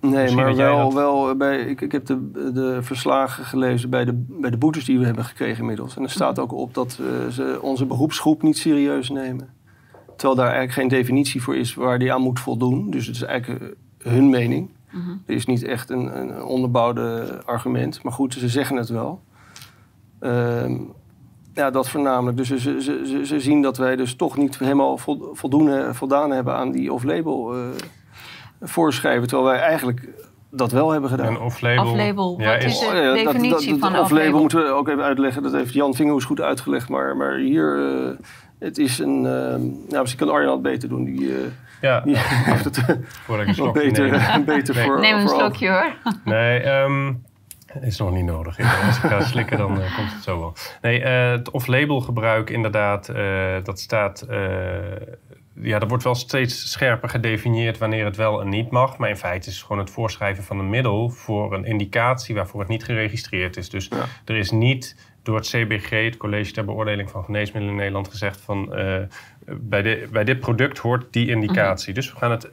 Nee, 0.00 0.12
Misschien 0.12 0.36
maar 0.42 0.56
wel, 0.56 0.94
wel 0.94 1.36
bij, 1.36 1.58
ik, 1.60 1.80
ik 1.80 1.92
heb 1.92 2.06
de, 2.06 2.30
de 2.52 2.78
verslagen 2.82 3.44
gelezen 3.44 3.90
bij 3.90 4.04
de, 4.04 4.24
bij 4.28 4.50
de 4.50 4.56
boetes 4.56 4.84
die 4.84 4.98
we 4.98 5.04
hebben 5.04 5.24
gekregen 5.24 5.60
inmiddels. 5.60 5.96
En 5.96 6.02
er 6.02 6.10
staat 6.10 6.38
ook 6.38 6.52
op 6.52 6.74
dat 6.74 6.98
eh, 7.00 7.30
ze 7.32 7.58
onze 7.62 7.86
beroepsgroep 7.86 8.42
niet 8.42 8.58
serieus 8.58 9.10
nemen. 9.10 9.48
Terwijl 10.06 10.34
daar 10.34 10.54
eigenlijk 10.54 10.72
geen 10.72 10.88
definitie 10.88 11.42
voor 11.42 11.56
is 11.56 11.74
waar 11.74 11.98
die 11.98 12.12
aan 12.12 12.22
moet 12.22 12.40
voldoen. 12.40 12.90
Dus 12.90 13.06
het 13.06 13.16
is 13.16 13.22
eigenlijk 13.22 13.76
eh, 13.98 14.12
hun 14.12 14.30
mening. 14.30 14.70
Er 15.26 15.34
is 15.34 15.46
niet 15.46 15.62
echt 15.62 15.90
een, 15.90 16.18
een 16.20 16.42
onderbouwde 16.42 17.40
argument. 17.44 18.02
Maar 18.02 18.12
goed, 18.12 18.34
ze 18.34 18.48
zeggen 18.48 18.76
het 18.76 18.88
wel. 18.88 19.20
Ehm, 20.20 20.76
ja, 21.54 21.70
dat 21.70 21.88
voornamelijk. 21.88 22.36
Dus 22.36 22.48
ze, 22.48 22.58
ze, 22.58 22.80
ze, 22.80 23.20
ze 23.26 23.40
zien 23.40 23.62
dat 23.62 23.76
wij 23.76 23.96
dus 23.96 24.14
toch 24.14 24.36
niet 24.36 24.58
helemaal 24.58 24.98
vol- 24.98 25.28
voldoende, 25.32 25.94
voldaan 25.94 26.30
hebben 26.30 26.54
aan 26.54 26.70
die 26.72 26.92
off-label 26.92 27.54
eh, 27.54 27.60
voorschrijven. 28.68 29.28
Terwijl 29.28 29.48
wij 29.50 29.60
eigenlijk 29.60 30.08
dat 30.50 30.72
wel 30.72 30.90
hebben 30.90 31.10
gedaan. 31.10 31.26
En 31.26 31.40
off-label. 31.40 31.84
Off-label, 31.84 32.36
ja, 32.40 32.52
wat 32.52 32.62
is 32.64 32.72
is, 32.72 32.80
het? 32.80 32.88
Oh 32.88 33.14
definitie 33.14 33.68
van 33.68 33.76
off-label 33.76 34.02
off-label. 34.02 34.40
moeten 34.40 34.58
we 34.64 34.68
ook 34.70 34.88
even 34.88 35.02
uitleggen. 35.02 35.42
Dat 35.42 35.52
heeft 35.52 35.72
Jan 35.72 35.94
Vingerhoes 35.94 36.24
goed 36.24 36.40
uitgelegd. 36.40 36.88
Maar, 36.88 37.16
maar 37.16 37.34
hier, 37.34 37.78
eh, 37.78 38.10
het 38.58 38.78
is 38.78 38.98
een... 38.98 39.26
eh, 39.26 39.32
nou, 39.88 40.00
misschien 40.00 40.26
kan 40.26 40.34
Arjan 40.34 40.52
het 40.52 40.62
beter 40.62 40.88
doen. 40.88 41.04
Die, 41.04 41.28
eh, 41.34 41.40
ja, 41.80 42.00
die 42.00 42.16
heeft 42.50 42.64
het 42.64 42.78
eh, 42.78 42.88
voordat 43.24 43.46
ik 43.46 43.56
een 43.56 43.72
beter, 43.72 44.10
neem. 44.10 44.44
beter 44.56 44.74
Nee. 44.74 44.84
voor 44.84 45.00
Neem 45.00 45.14
een 45.14 45.28
voor 45.28 45.38
slokje 45.38 45.68
hoor. 45.68 45.92
Nee, 46.24 46.60
ehm, 46.60 47.12
is 47.80 47.98
nog 47.98 48.10
niet 48.12 48.24
nodig. 48.24 48.58
Als 48.86 48.96
ik 48.96 49.02
ga 49.02 49.20
slikken, 49.20 49.58
dan 49.58 49.68
komt 49.68 50.12
het 50.12 50.22
zo 50.22 50.38
wel. 50.38 50.52
Nee, 50.82 51.02
eh, 51.02 51.30
het 51.30 51.50
off-label 51.50 52.00
gebruik 52.00 52.50
inderdaad, 52.50 53.08
eh, 53.08 53.54
dat 53.62 53.80
staat... 53.80 54.26
ja, 55.60 55.80
er 55.80 55.88
wordt 55.88 56.04
wel 56.04 56.14
steeds 56.14 56.70
scherper 56.70 57.08
gedefinieerd 57.08 57.78
wanneer 57.78 58.04
het 58.04 58.16
wel 58.16 58.40
en 58.40 58.48
niet 58.48 58.70
mag. 58.70 58.96
Maar 58.98 59.08
in 59.08 59.16
feite 59.16 59.48
is 59.48 59.54
het 59.56 59.64
gewoon 59.64 59.78
het 59.82 59.90
voorschrijven 59.90 60.44
van 60.44 60.58
een 60.58 60.70
middel 60.70 61.10
voor 61.10 61.54
een 61.54 61.64
indicatie 61.64 62.34
waarvoor 62.34 62.60
het 62.60 62.68
niet 62.68 62.84
geregistreerd 62.84 63.56
is. 63.56 63.70
Dus 63.70 63.88
Ja. 63.88 64.04
er 64.24 64.36
is 64.36 64.50
niet 64.50 64.96
door 65.22 65.36
het 65.36 65.46
CBG, 65.46 65.90
het 65.90 66.16
College 66.16 66.52
ter 66.52 66.64
Beoordeling 66.64 67.10
van 67.10 67.24
Geneesmiddelen 67.24 67.70
in 67.70 67.76
Nederland, 67.80 68.08
gezegd 68.08 68.40
van 68.40 68.74
eh, 68.74 69.02
bij, 69.46 69.82
de, 69.82 70.08
bij 70.12 70.24
dit 70.24 70.40
product 70.40 70.78
hoort 70.78 71.12
die 71.12 71.28
indicatie. 71.28 71.94
Dus 71.94 72.12
we 72.12 72.18
gaan 72.18 72.30
het. 72.30 72.50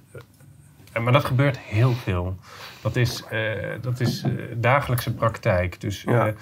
eh, 0.94 1.04
maar 1.04 1.14
dat 1.14 1.26
gebeurt 1.26 1.58
heel 1.60 1.92
veel. 1.94 2.36
Dat 2.82 2.96
is, 2.96 3.24
eh, 3.30 3.40
dat 3.82 4.00
is 4.00 4.24
dagelijkse 4.56 5.14
praktijk. 5.14 5.82
Dus 5.82 6.02
Ja. 6.02 6.34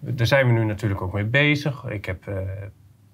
daar 0.00 0.26
zijn 0.26 0.46
we 0.46 0.52
nu 0.52 0.64
natuurlijk 0.64 1.00
ook 1.02 1.12
mee 1.12 1.24
bezig. 1.24 1.84
Ik 1.84 2.04
heb 2.04 2.24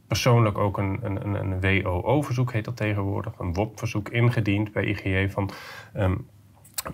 persoonlijk 0.08 0.58
ook 0.58 0.78
een, 0.78 0.98
een, 1.02 1.34
een, 1.34 1.82
WOO-verzoek, 1.82 2.52
heet 2.52 2.64
dat 2.64 2.76
tegenwoordig, 2.76 3.32
een 3.38 3.54
WOP-verzoek 3.54 4.08
ingediend 4.08 4.72
bij 4.72 4.84
IGJ 4.84 5.28
van. 5.30 5.50
ehm, 5.92 6.14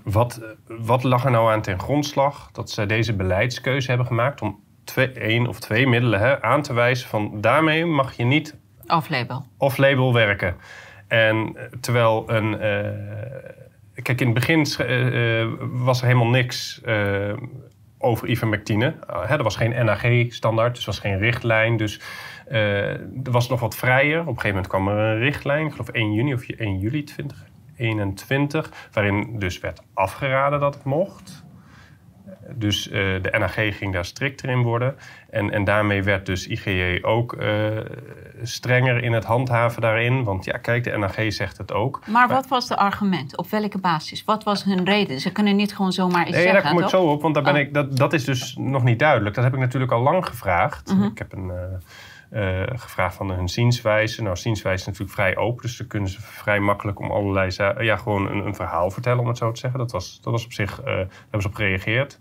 wat, 0.03 0.41
wat 0.67 1.03
lag 1.03 1.25
er 1.25 1.31
nou 1.31 1.53
aan 1.53 1.63
ten 1.63 1.79
grondslag 1.81 2.51
dat 2.53 2.71
zij 2.71 2.87
deze 2.87 3.13
beleidskeuze 3.13 3.89
hebben 3.89 4.07
gemaakt 4.07 4.43
om 4.43 4.61
twee, 4.85 5.13
één 5.13 5.47
of 5.47 5.61
twee 5.61 5.87
middelen 5.87 6.21
hè, 6.21 6.43
aan 6.43 6.63
te 6.63 6.73
wijzen 6.73 7.09
van 7.09 7.41
daarmee 7.41 7.87
mag 7.87 8.13
je 8.13 8.25
niet 8.25 8.57
Off-label. 8.87 9.47
off-label 9.57 10.13
werken. 10.13 10.57
En 11.09 11.57
eh, 11.57 11.65
terwijl 11.81 12.25
een. 12.31 12.61
eh, 12.61 14.03
kijk, 14.03 14.21
in 14.21 14.27
het 14.27 14.35
begin 14.35 14.65
eh, 14.65 15.47
was 15.61 16.01
er 16.01 16.07
helemaal 16.07 16.31
niks 16.31 16.81
over 18.03 18.29
ivermectine. 18.29 18.95
Uh, 19.11 19.29
hè, 19.29 19.37
er 19.37 19.43
was 19.43 19.57
geen 19.57 19.85
NAG-standaard, 19.85 20.75
dus 20.75 20.81
er 20.81 20.91
was 20.91 20.99
geen 20.99 21.19
richtlijn. 21.19 21.77
Dus 21.77 22.01
eh, 22.47 22.91
er 23.01 23.31
was 23.31 23.49
nog 23.49 23.61
wat 23.61 23.77
vrijer. 23.77 24.21
Op 24.21 24.27
een 24.27 24.41
gegeven 24.41 24.49
moment 24.49 24.67
kwam 24.67 24.89
er 24.89 24.97
een 24.97 25.19
richtlijn, 25.19 25.67
ik 25.67 25.73
geloof 25.73 25.89
1 25.89 26.13
juni 26.13 26.35
of 26.35 26.49
1 26.49 26.79
juli 26.79 27.05
2021, 27.05 28.89
waarin 28.93 29.39
dus 29.39 29.61
werd 29.61 29.83
afgeraden 29.95 30.61
dat 30.61 30.75
het 30.75 30.85
mocht. 30.85 31.45
Dus 32.55 32.89
eh, 32.89 32.93
de 33.23 33.37
NAG 33.39 33.55
ging 33.55 33.93
daar 33.93 34.05
strikter 34.05 34.49
in 34.49 34.63
worden. 34.63 34.97
En, 35.31 35.51
en 35.51 35.65
daarmee 35.65 36.03
werd 36.03 36.27
dus 36.27 36.47
IGJ 36.47 36.99
ook 37.03 37.33
eh, 37.33 37.49
strenger 38.43 39.03
in 39.03 39.13
het 39.13 39.25
handhaven 39.25 39.83
daarin. 39.83 40.25
Want 40.25 40.45
ja, 40.45 40.59
kijk, 40.59 40.85
de 40.85 40.97
NAG 40.99 41.17
zegt 41.29 41.59
het 41.59 41.73
ook. 41.73 42.01
Maar 42.07 42.29
wat 42.29 42.49
was 42.49 42.69
de 42.69 42.77
argument? 42.77 43.37
Op 43.37 43.51
welke 43.51 43.79
basis? 43.79 44.25
Wat 44.25 44.45
was 44.45 44.65
hun 44.65 44.85
reden? 44.85 45.21
Ze 45.21 45.33
kunnen 45.33 45.57
niet 45.57 45.75
gewoon 45.75 45.93
zomaar 45.93 46.27
iets 46.27 46.37
Nee, 46.37 46.45
daar 46.45 46.53
zeggen, 46.53 46.71
kom 46.71 46.79
ik 46.83 46.89
toch? 46.89 47.01
zo 47.01 47.07
op, 47.07 47.23
want 47.23 47.35
daar 47.35 47.43
ben 47.43 47.55
Oh. 47.55 47.61
ik, 47.61 47.75
dat, 47.75 47.97
dat 47.97 48.13
is 48.13 48.25
dus 48.25 48.57
nog 48.59 48.83
niet 48.83 48.99
duidelijk. 48.99 49.35
Dat 49.35 49.45
heb 49.45 49.53
ik 49.55 49.61
natuurlijk 49.61 49.93
al 49.93 50.03
lang 50.03 50.27
gevraagd. 50.27 50.95
Mhm. 50.95 51.03
Ik 51.03 51.19
heb 51.19 51.33
een, 51.33 51.51
eh, 51.51 51.57
eh, 52.33 52.63
gevraagd 52.75 53.15
van 53.15 53.31
hun 53.31 53.49
zienswijze. 53.49 54.23
Nou, 54.23 54.37
zienswijze 54.37 54.81
is 54.81 54.87
natuurlijk 54.87 55.13
vrij 55.13 55.37
open, 55.37 55.63
dus 55.63 55.77
dan 55.77 55.87
kunnen 55.87 56.09
ze 56.09 56.21
vrij 56.21 56.61
makkelijk 56.61 57.01
om 57.01 57.11
allerlei 57.11 57.51
za- 57.51 57.81
ja, 57.83 57.97
gewoon 57.97 58.31
een, 58.31 58.47
een 58.47 58.55
verhaal 58.55 58.91
vertellen, 58.91 59.21
om 59.21 59.27
het 59.27 59.39
zo 59.39 59.53
te 59.53 59.61
zeggen. 59.61 59.79
Dat 59.79 59.93
was, 59.93 60.21
dat 60.23 60.33
was 60.33 60.45
op 60.45 60.53
zich, 60.53 60.81
eh, 60.81 60.85
daar 60.85 61.07
hebben 61.21 61.41
ze 61.43 61.49
op 61.49 61.55
gereageerd. 61.55 62.19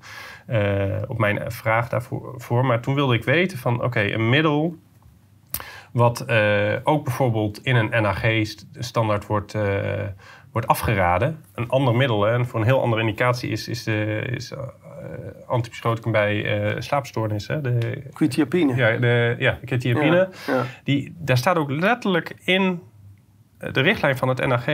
eh, 0.47 1.01
op 1.07 1.17
mijn 1.17 1.51
vraag 1.51 1.89
daarvoor. 1.89 2.33
Voor. 2.37 2.65
Maar 2.65 2.79
toen 2.81 2.95
wilde 2.95 3.15
ik 3.15 3.23
weten 3.23 3.57
van, 3.57 3.83
oké, 3.83 3.99
een 4.01 4.29
middel 4.29 4.75
Wat 5.91 6.21
ook 6.83 7.03
bijvoorbeeld 7.03 7.63
in 7.63 7.75
een 7.75 8.01
NAG-standaard 8.01 9.25
wordt, 9.25 9.55
wordt 10.51 10.67
afgeraden. 10.67 11.43
Een 11.55 11.69
ander 11.69 11.95
middel 11.95 12.27
en 12.27 12.45
voor 12.47 12.59
een 12.59 12.65
heel 12.65 12.81
andere 12.81 13.01
indicatie 13.01 13.49
is, 13.49 13.67
is, 13.67 13.83
de, 13.83 14.23
is 14.31 14.53
antipsychoticum 15.47 16.11
bij 16.11 16.75
slaapstoornissen. 16.79 17.63
De, 17.63 18.03
quetiapine. 18.13 18.75
Ja, 18.75 18.97
de, 18.97 19.35
ja, 19.39 19.59
quetiapine. 19.65 20.29
Ja, 20.47 20.53
ja. 20.53 20.63
Die, 20.83 21.15
daar 21.17 21.37
staat 21.37 21.57
ook 21.57 21.71
letterlijk 21.71 22.35
in 22.43 22.81
de 23.57 23.81
richtlijn 23.81 24.17
van 24.17 24.27
het 24.27 24.47
NAG... 24.47 24.65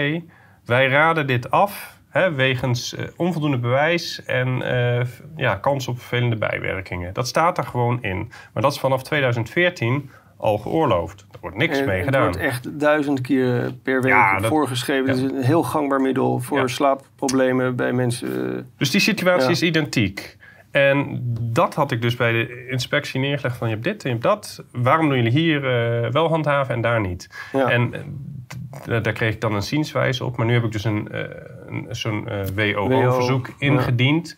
wij 0.66 0.88
raden 0.88 1.28
dit 1.28 1.52
af 1.52 1.98
Hè, 2.10 2.34
wegens 2.34 2.94
uh, 2.94 3.06
onvoldoende 3.16 3.58
bewijs 3.58 4.24
en 4.26 4.62
uh, 4.62 5.02
ja, 5.36 5.56
kans 5.56 5.88
op 5.88 6.00
vervelende 6.00 6.36
bijwerkingen. 6.36 7.14
Dat 7.14 7.28
staat 7.28 7.58
er 7.58 7.64
gewoon 7.64 8.04
in. 8.04 8.32
Maar 8.54 8.64
dat 8.64 8.72
is 8.72 8.80
vanaf 8.80 9.04
2014 9.04 10.10
al 10.38 10.58
geoorloofd. 10.58 11.26
Er 11.32 11.38
wordt 11.42 11.58
niks 11.58 11.84
mee 11.84 12.04
gedaan. 12.04 12.26
Het 12.26 12.36
wordt 12.36 12.48
echt 12.48 12.80
duizend 12.80 13.22
keer 13.22 13.74
per 13.84 14.02
week 14.02 14.12
ja, 14.12 14.40
dat, 14.40 14.50
voorgeschreven. 14.50 15.06
Ja. 15.06 15.22
Het 15.22 15.32
is 15.32 15.38
een 15.38 15.44
heel 15.44 15.64
gangbaar 15.64 16.02
middel 16.02 16.40
voor 16.40 16.58
ja. 16.58 16.68
slaapproblemen 16.68 17.76
bij 17.76 17.94
mensen. 17.94 18.70
Dus 18.78 18.92
die 18.92 19.02
situatie 19.02 19.52
is 19.52 19.62
identiek. 19.62 20.38
En 20.72 21.22
dat 21.40 21.74
had 21.74 21.92
ik 21.92 22.02
dus 22.02 22.16
bij 22.16 22.32
de 22.32 22.68
inspectie 22.70 23.20
neergelegd 23.20 23.58
van 23.58 23.68
je 23.68 23.74
hebt 23.74 23.86
dit 23.86 24.04
en 24.04 24.10
je 24.10 24.16
hebt 24.16 24.28
dat. 24.28 24.64
Waarom 24.72 25.08
doen 25.08 25.18
jullie 25.18 25.32
hier 25.32 25.56
uh, 26.04 26.12
wel 26.12 26.30
handhaven 26.30 26.76
en 26.76 26.82
daar 26.82 27.02
niet? 27.02 27.30
En 27.52 27.94
daar 28.86 29.14
kreeg 29.14 29.34
ik 29.34 29.42
dan 29.42 29.54
een 29.54 29.64
zienswijze 29.64 30.26
op. 30.26 30.38
Maar 30.38 30.46
nu 30.46 30.54
heb 30.54 30.64
ik 30.64 30.72
dus 30.72 30.84
een, 30.84 31.08
uh, 31.12 31.20
een 31.68 31.88
zo'n 31.90 32.28
uh, 32.56 32.74
WO-verzoek 32.74 33.50
ingediend... 33.58 34.38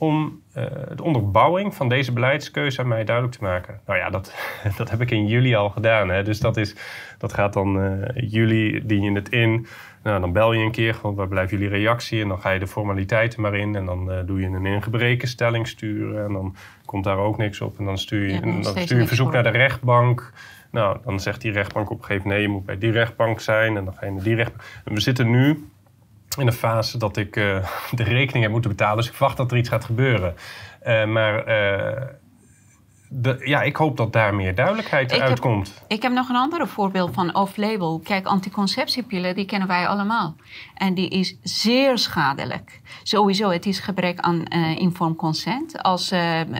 om 0.00 0.42
uh, 0.56 0.64
de 0.96 1.02
onderbouwing 1.02 1.74
van 1.74 1.88
deze 1.88 2.12
beleidskeuze 2.12 2.80
aan 2.80 2.88
mij 2.88 3.04
duidelijk 3.04 3.36
te 3.36 3.42
maken. 3.44 3.80
Nou 3.86 3.98
ja, 3.98 4.10
dat, 4.10 4.34
dat 4.76 4.90
heb 4.90 5.00
ik 5.00 5.10
in 5.10 5.26
juli 5.26 5.54
al 5.54 5.70
gedaan. 5.70 6.08
Hè. 6.08 6.22
Dus 6.22 6.40
dat, 6.40 6.56
is, 6.56 6.76
dat 7.18 7.32
gaat 7.32 7.52
dan 7.52 7.98
juli, 8.14 8.86
dien 8.86 9.02
je 9.02 9.12
het 9.12 9.28
in... 9.28 9.66
Nou, 10.02 10.20
dan 10.20 10.32
bel 10.32 10.52
je 10.52 10.64
een 10.64 10.70
keer, 10.70 10.94
gewoon 10.94 11.14
waar 11.14 11.28
blijft 11.28 11.50
jullie 11.50 11.68
reactie? 11.68 12.22
En 12.22 12.28
dan 12.28 12.40
ga 12.40 12.50
je 12.50 12.58
de 12.58 12.66
formaliteiten 12.66 13.40
maar 13.40 13.54
in. 13.54 13.76
En 13.76 13.86
dan 13.86 14.12
uh, 14.12 14.18
doe 14.26 14.40
je 14.40 14.46
een 14.46 14.66
ingebrekenstelling 14.66 15.68
sturen. 15.68 16.24
En 16.24 16.32
dan 16.32 16.56
komt 16.84 17.04
daar 17.04 17.18
ook 17.18 17.36
niks 17.36 17.60
op. 17.60 17.78
En 17.78 17.84
dan 17.84 17.98
stuur 17.98 18.26
je, 18.26 18.32
ja, 18.32 18.40
dan 18.40 18.64
stuur 18.64 18.96
je 18.96 19.02
een 19.02 19.08
verzoek 19.08 19.32
naar 19.32 19.42
de 19.42 19.48
rechtbank. 19.48 20.32
Nou, 20.70 20.98
dan 21.04 21.20
zegt 21.20 21.40
die 21.40 21.52
rechtbank 21.52 21.90
op 21.90 21.98
een 21.98 22.04
gegeven 22.04 22.28
moment... 22.28 22.42
nee, 22.42 22.48
je 22.48 22.54
moet 22.58 22.66
bij 22.66 22.78
die 22.78 22.90
rechtbank 22.90 23.40
zijn. 23.40 23.76
En 23.76 23.84
dan 23.84 23.94
ga 23.94 24.06
je 24.06 24.12
naar 24.12 24.22
die 24.22 24.34
rechtbank. 24.34 24.62
En 24.84 24.94
we 24.94 25.00
zitten 25.00 25.30
nu 25.30 25.68
in 26.38 26.46
een 26.46 26.52
fase 26.52 26.98
dat 26.98 27.16
ik 27.16 27.36
uh, 27.36 27.66
de 27.90 28.02
rekening 28.02 28.42
heb 28.42 28.52
moeten 28.52 28.70
betalen. 28.70 28.96
Dus 28.96 29.08
ik 29.08 29.14
verwacht 29.14 29.36
dat 29.36 29.50
er 29.50 29.58
iets 29.58 29.68
gaat 29.68 29.84
gebeuren. 29.84 30.34
Uh, 30.86 31.06
maar 31.06 31.44
de, 33.12 33.40
ja, 33.44 33.62
ik 33.62 33.76
hoop 33.76 33.96
dat 33.96 34.12
daar 34.12 34.34
meer 34.34 34.54
duidelijkheid 34.54 35.12
ik 35.12 35.20
uitkomt. 35.20 35.74
Heb, 35.74 35.90
ik 35.90 36.02
heb 36.02 36.12
nog 36.12 36.28
een 36.28 36.36
ander 36.36 36.68
voorbeeld 36.68 37.14
van 37.14 37.34
off-label. 37.34 38.00
Kijk, 38.04 38.26
anticonceptiepillen, 38.26 39.34
die 39.34 39.44
kennen 39.44 39.68
wij 39.68 39.88
allemaal. 39.88 40.36
En 40.74 40.94
die 40.94 41.08
is 41.08 41.36
zeer 41.42 41.98
schadelijk. 41.98 42.80
Sowieso, 43.02 43.50
het 43.50 43.66
is 43.66 43.78
gebrek 43.78 44.18
aan 44.18 44.44
informed 44.76 45.16
consent. 45.16 45.82
Als, 45.82 46.12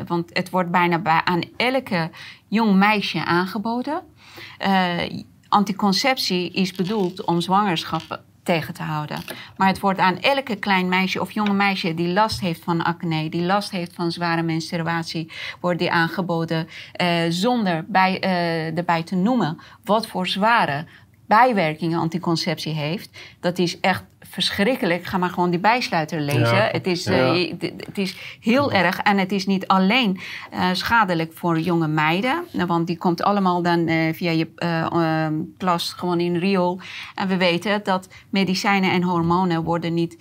want 0.06 0.30
het 0.32 0.50
wordt 0.50 0.70
bijna 0.70 0.98
bij, 0.98 1.20
aan 1.24 1.42
elke 1.56 2.10
jong 2.48 2.76
meisje 2.76 3.24
aangeboden. 3.24 4.02
Anticonceptie 5.48 6.50
is 6.52 6.72
bedoeld 6.72 7.24
om 7.24 7.40
zwangerschappen 7.40 8.20
tegen 8.50 8.74
te 8.74 8.82
houden. 8.82 9.18
Maar 9.56 9.68
het 9.68 9.80
wordt 9.80 9.98
aan 9.98 10.20
elke 10.20 10.56
klein 10.56 10.88
meisje 10.88 11.20
of 11.20 11.30
jonge 11.30 11.52
meisje 11.52 11.94
die 11.94 12.12
last 12.12 12.40
heeft 12.40 12.64
van 12.64 12.82
acne, 12.82 13.28
die 13.28 13.42
last 13.42 13.70
heeft 13.70 13.92
van 13.94 14.12
zware 14.12 14.42
menstruatie, 14.42 15.32
wordt 15.60 15.78
die 15.78 15.90
aangeboden 15.90 16.68
uh, 17.00 17.08
zonder 17.28 17.84
bij, 17.88 18.22
uh, 18.24 18.76
erbij 18.76 19.02
te 19.02 19.16
noemen 19.16 19.58
wat 19.84 20.06
voor 20.06 20.26
zware 20.26 20.84
bijwerkingen 21.30 21.98
anticonceptie 21.98 22.72
heeft. 22.72 23.10
Dat 23.40 23.58
is 23.58 23.80
echt 23.80 24.04
verschrikkelijk. 24.20 25.04
Ga 25.04 25.18
maar 25.18 25.30
gewoon 25.30 25.50
die 25.50 25.58
bijsluiter 25.58 26.20
lezen. 26.20 26.66
Het, 26.66 26.86
is, 26.86 27.06
uh, 27.06 27.50
het 27.76 27.98
is 27.98 28.38
heel 28.40 28.72
erg. 28.72 28.98
En 28.98 29.18
het 29.18 29.32
is 29.32 29.46
niet 29.46 29.66
alleen 29.66 30.20
uh, 30.52 30.68
schadelijk 30.72 31.32
voor 31.34 31.58
jonge 31.58 31.88
meiden. 31.88 32.44
Want 32.66 32.86
die 32.86 32.98
komt 32.98 33.22
allemaal 33.22 33.62
dan 33.62 33.88
uh, 33.88 34.12
via 34.12 34.30
je 34.30 34.48
ehm, 34.56 35.34
plas 35.58 35.92
gewoon 35.92 36.20
in 36.20 36.36
riool. 36.36 36.80
En 37.14 37.28
we 37.28 37.36
weten 37.36 37.80
dat 37.84 38.08
medicijnen 38.30 38.90
en 38.90 39.02
hormonen 39.02 39.62
worden 39.62 39.94
niet 39.94 40.16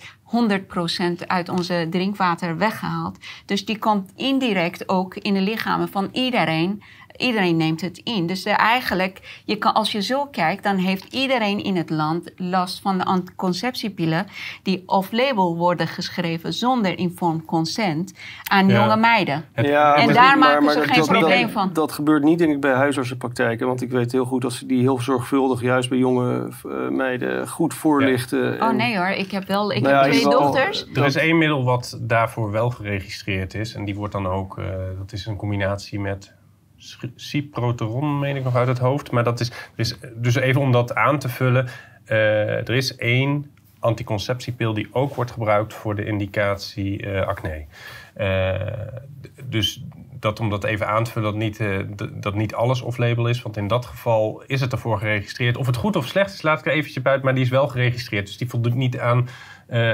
100% 1.22 1.26
uit 1.26 1.48
onze 1.48 1.86
drinkwater 1.90 2.56
weggehaald. 2.56 3.18
Dus 3.44 3.64
die 3.64 3.78
komt 3.78 4.12
indirect 4.16 4.88
ook 4.88 5.14
in 5.14 5.34
de 5.34 5.40
lichamen 5.40 5.88
van 5.88 6.08
iedereen 6.12 6.82
iedereen 7.20 7.56
neemt 7.56 7.80
het 7.80 8.00
in. 8.04 8.26
Dus 8.26 8.44
eigenlijk, 8.44 9.42
je 9.44 9.56
kan, 9.56 9.74
als 9.74 9.92
je 9.92 10.02
zo 10.02 10.26
kijkt, 10.26 10.62
dan 10.62 10.76
heeft 10.76 11.12
iedereen 11.12 11.64
in 11.64 11.76
het 11.76 11.90
land 11.90 12.30
last 12.36 12.80
van 12.80 12.98
de 12.98 13.04
anticonceptiepillen 13.04 14.26
die 14.62 14.82
off-label 14.86 15.56
worden 15.56 15.86
geschreven 15.86 16.52
zonder 16.52 16.98
informed 16.98 17.44
consent 17.44 18.12
aan 18.42 18.68
jonge 18.68 18.96
meiden. 18.96 19.44
Ja, 19.54 19.94
en 19.94 20.12
daar 20.12 20.38
maken 20.38 20.72
ze 20.72 20.80
geen 20.80 21.06
probleem 21.06 21.48
van. 21.48 21.70
Dat 21.72 21.92
gebeurt 21.92 22.22
niet, 22.22 22.38
denk 22.38 22.52
ik, 22.52 22.60
bij 22.60 22.74
huisartsenpraktijken. 22.74 23.66
Want 23.66 23.82
ik 23.82 23.90
weet 23.90 24.12
heel 24.12 24.24
goed 24.24 24.42
dat 24.42 24.52
ze 24.52 24.66
die 24.66 24.80
heel 24.80 25.00
zorgvuldig 25.00 25.60
juist 25.60 25.88
bij 25.88 25.98
jonge 25.98 26.48
uh, 26.66 26.88
meiden 26.88 27.48
goed 27.48 27.74
voorlichten. 27.74 28.54
Ja. 28.54 28.68
Oh 28.68 28.76
nee 28.76 28.96
hoor, 28.96 29.08
ik 29.08 29.30
heb 29.30 29.46
wel 29.46 29.72
ik 29.72 29.82
nou 29.82 29.94
heb 29.94 30.12
twee 30.12 30.22
dochters. 30.22 30.86
er 30.94 31.04
is 31.04 31.16
één 31.16 31.38
middel 31.38 31.64
wat 31.64 31.98
daarvoor 32.00 32.50
wel 32.50 32.70
geregistreerd 32.70 33.54
is. 33.54 33.74
En 33.74 33.84
die 33.84 33.94
wordt 33.94 34.12
dan 34.12 34.26
ook, 34.26 34.58
uh, 34.58 34.64
dat 34.98 35.12
is 35.12 35.26
een 35.26 35.36
combinatie 35.36 36.00
met 36.00 36.32
ciproteron, 37.14 38.18
meen 38.18 38.36
ik 38.36 38.44
nog 38.44 38.56
uit 38.56 38.68
het 38.68 38.78
hoofd. 38.78 39.10
Maar 39.10 39.24
dat 39.24 39.40
is, 39.40 39.52
is 39.76 39.98
dus 40.14 40.34
even 40.34 40.60
om 40.60 40.72
dat 40.72 40.94
aan 40.94 41.18
te 41.18 41.28
vullen. 41.28 41.68
Uh, 42.06 42.68
er 42.68 42.74
is 42.74 42.96
één 42.96 43.50
anticonceptiepil 43.78 44.74
die 44.74 44.88
ook 44.92 45.14
wordt 45.14 45.30
gebruikt 45.30 45.74
voor 45.74 45.94
de 45.94 46.04
indicatie 46.04 47.06
uh, 47.06 47.26
acne. 47.26 47.64
Uh, 48.16 48.54
dus 49.44 49.84
dat 50.20 50.40
om 50.40 50.50
dat 50.50 50.64
even 50.64 50.88
aan 50.88 51.04
te 51.04 51.10
vullen, 51.10 51.30
dat 51.30 51.40
niet, 51.40 51.60
dat 52.22 52.34
niet 52.34 52.54
alles 52.54 52.80
off-label 52.80 53.26
is. 53.26 53.42
Want 53.42 53.56
in 53.56 53.66
dat 53.66 53.86
geval 53.86 54.42
is 54.46 54.60
het 54.60 54.72
ervoor 54.72 54.98
geregistreerd. 54.98 55.56
Of 55.56 55.66
het 55.66 55.76
goed 55.76 55.96
of 55.96 56.06
slecht 56.06 56.32
is, 56.32 56.42
laat 56.42 56.58
ik 56.58 56.66
er 56.66 56.72
eventjes 56.72 57.02
buiten. 57.02 57.24
Maar 57.24 57.34
die 57.34 57.44
is 57.44 57.50
wel 57.50 57.68
geregistreerd. 57.68 58.26
Dus 58.26 58.36
die 58.36 58.48
voldoet 58.48 58.74
niet 58.74 58.98
aan 58.98 59.28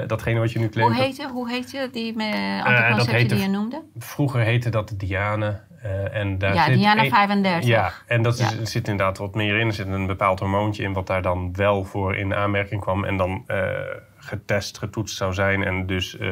datgene 0.07 0.41
wat 0.41 0.53
je 0.53 0.59
nu 0.59 0.69
claimt. 0.69 0.95
Hoe 0.95 1.03
heette, 1.03 1.29
hoe 1.29 1.51
heette 1.51 1.89
die 1.93 2.23
anticonceptie 2.65 3.29
die 3.29 3.39
je 3.39 3.49
noemde? 3.49 3.83
Vroeger 3.99 4.41
heette 4.41 4.69
dat 4.69 4.89
de 4.89 4.97
Diane. 4.97 5.61
Uh, 5.87 6.15
en 6.15 6.39
daar 6.39 6.55
ja, 6.55 6.65
zit 6.65 6.75
Diana 6.75 7.05
35. 7.05 7.69
Ja, 7.69 7.93
en 8.07 8.23
dat 8.23 8.39
is, 8.39 8.63
zit 8.63 8.89
inderdaad 8.89 9.19
wat 9.19 9.35
meer 9.35 9.59
in. 9.59 9.67
Er 9.67 9.73
zit 9.73 9.87
een 9.87 10.07
bepaald 10.07 10.41
hormoontje 10.41 10.83
in 10.83 10.93
wat 10.93 11.07
daar 11.07 11.23
dan 11.23 11.55
wel 11.55 11.85
voor 11.85 12.17
in 12.17 12.35
aanmerking 12.35 12.81
kwam. 12.81 13.05
En 13.05 13.17
dan 13.17 13.45
uh, 13.49 13.69
getest, 14.17 14.79
getoetst 14.79 15.17
zou 15.17 15.35
zijn 15.35 15.65
en 15.65 15.87
dus 15.87 16.17
uh, 16.19 16.31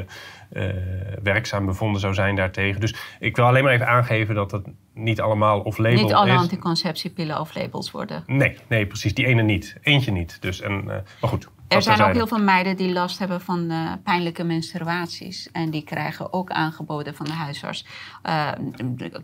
werkzaam 1.23 1.67
bevonden 1.67 2.01
zou 2.01 2.15
zijn 2.15 2.37
daartegen. 2.37 2.81
Dus 2.81 2.95
ik 3.19 3.37
wil 3.37 3.45
alleen 3.45 3.65
maar 3.65 3.73
even 3.73 3.89
aangeven 3.89 4.35
dat 4.35 4.51
het 4.51 4.67
niet 4.95 5.21
allemaal 5.21 5.61
of 5.61 5.79
label 5.79 5.95
is. 5.95 6.03
Niet 6.03 6.13
alle 6.13 6.33
anticonceptiepillen 6.33 7.41
of 7.41 7.55
labels 7.55 7.91
worden. 7.91 8.23
Nee, 8.27 8.57
nee, 8.69 8.87
precies. 8.87 9.15
Die 9.15 9.27
ene 9.27 9.43
niet. 9.43 9.77
Eentje 9.83 10.13
niet. 10.13 10.37
Dus, 10.41 10.61
en, 10.61 10.85
maar 10.85 11.05
goed. 11.21 11.49
Er 11.75 11.83
zijn 11.83 12.03
ook 12.03 12.15
heel 12.15 12.27
veel 12.27 12.43
meiden 12.43 12.77
die 12.77 12.93
last 12.93 13.19
hebben 13.19 13.41
van 13.41 13.71
uh, 13.71 13.93
pijnlijke 14.03 14.45
menstruaties. 14.45 15.49
En 15.53 15.71
die 15.71 15.85
krijgen 15.85 16.33
ook 16.33 16.51
aangeboden 16.51 17.15
van 17.15 17.27
de 17.27 17.33
huisarts. 17.33 17.87
Uh, 18.27 18.49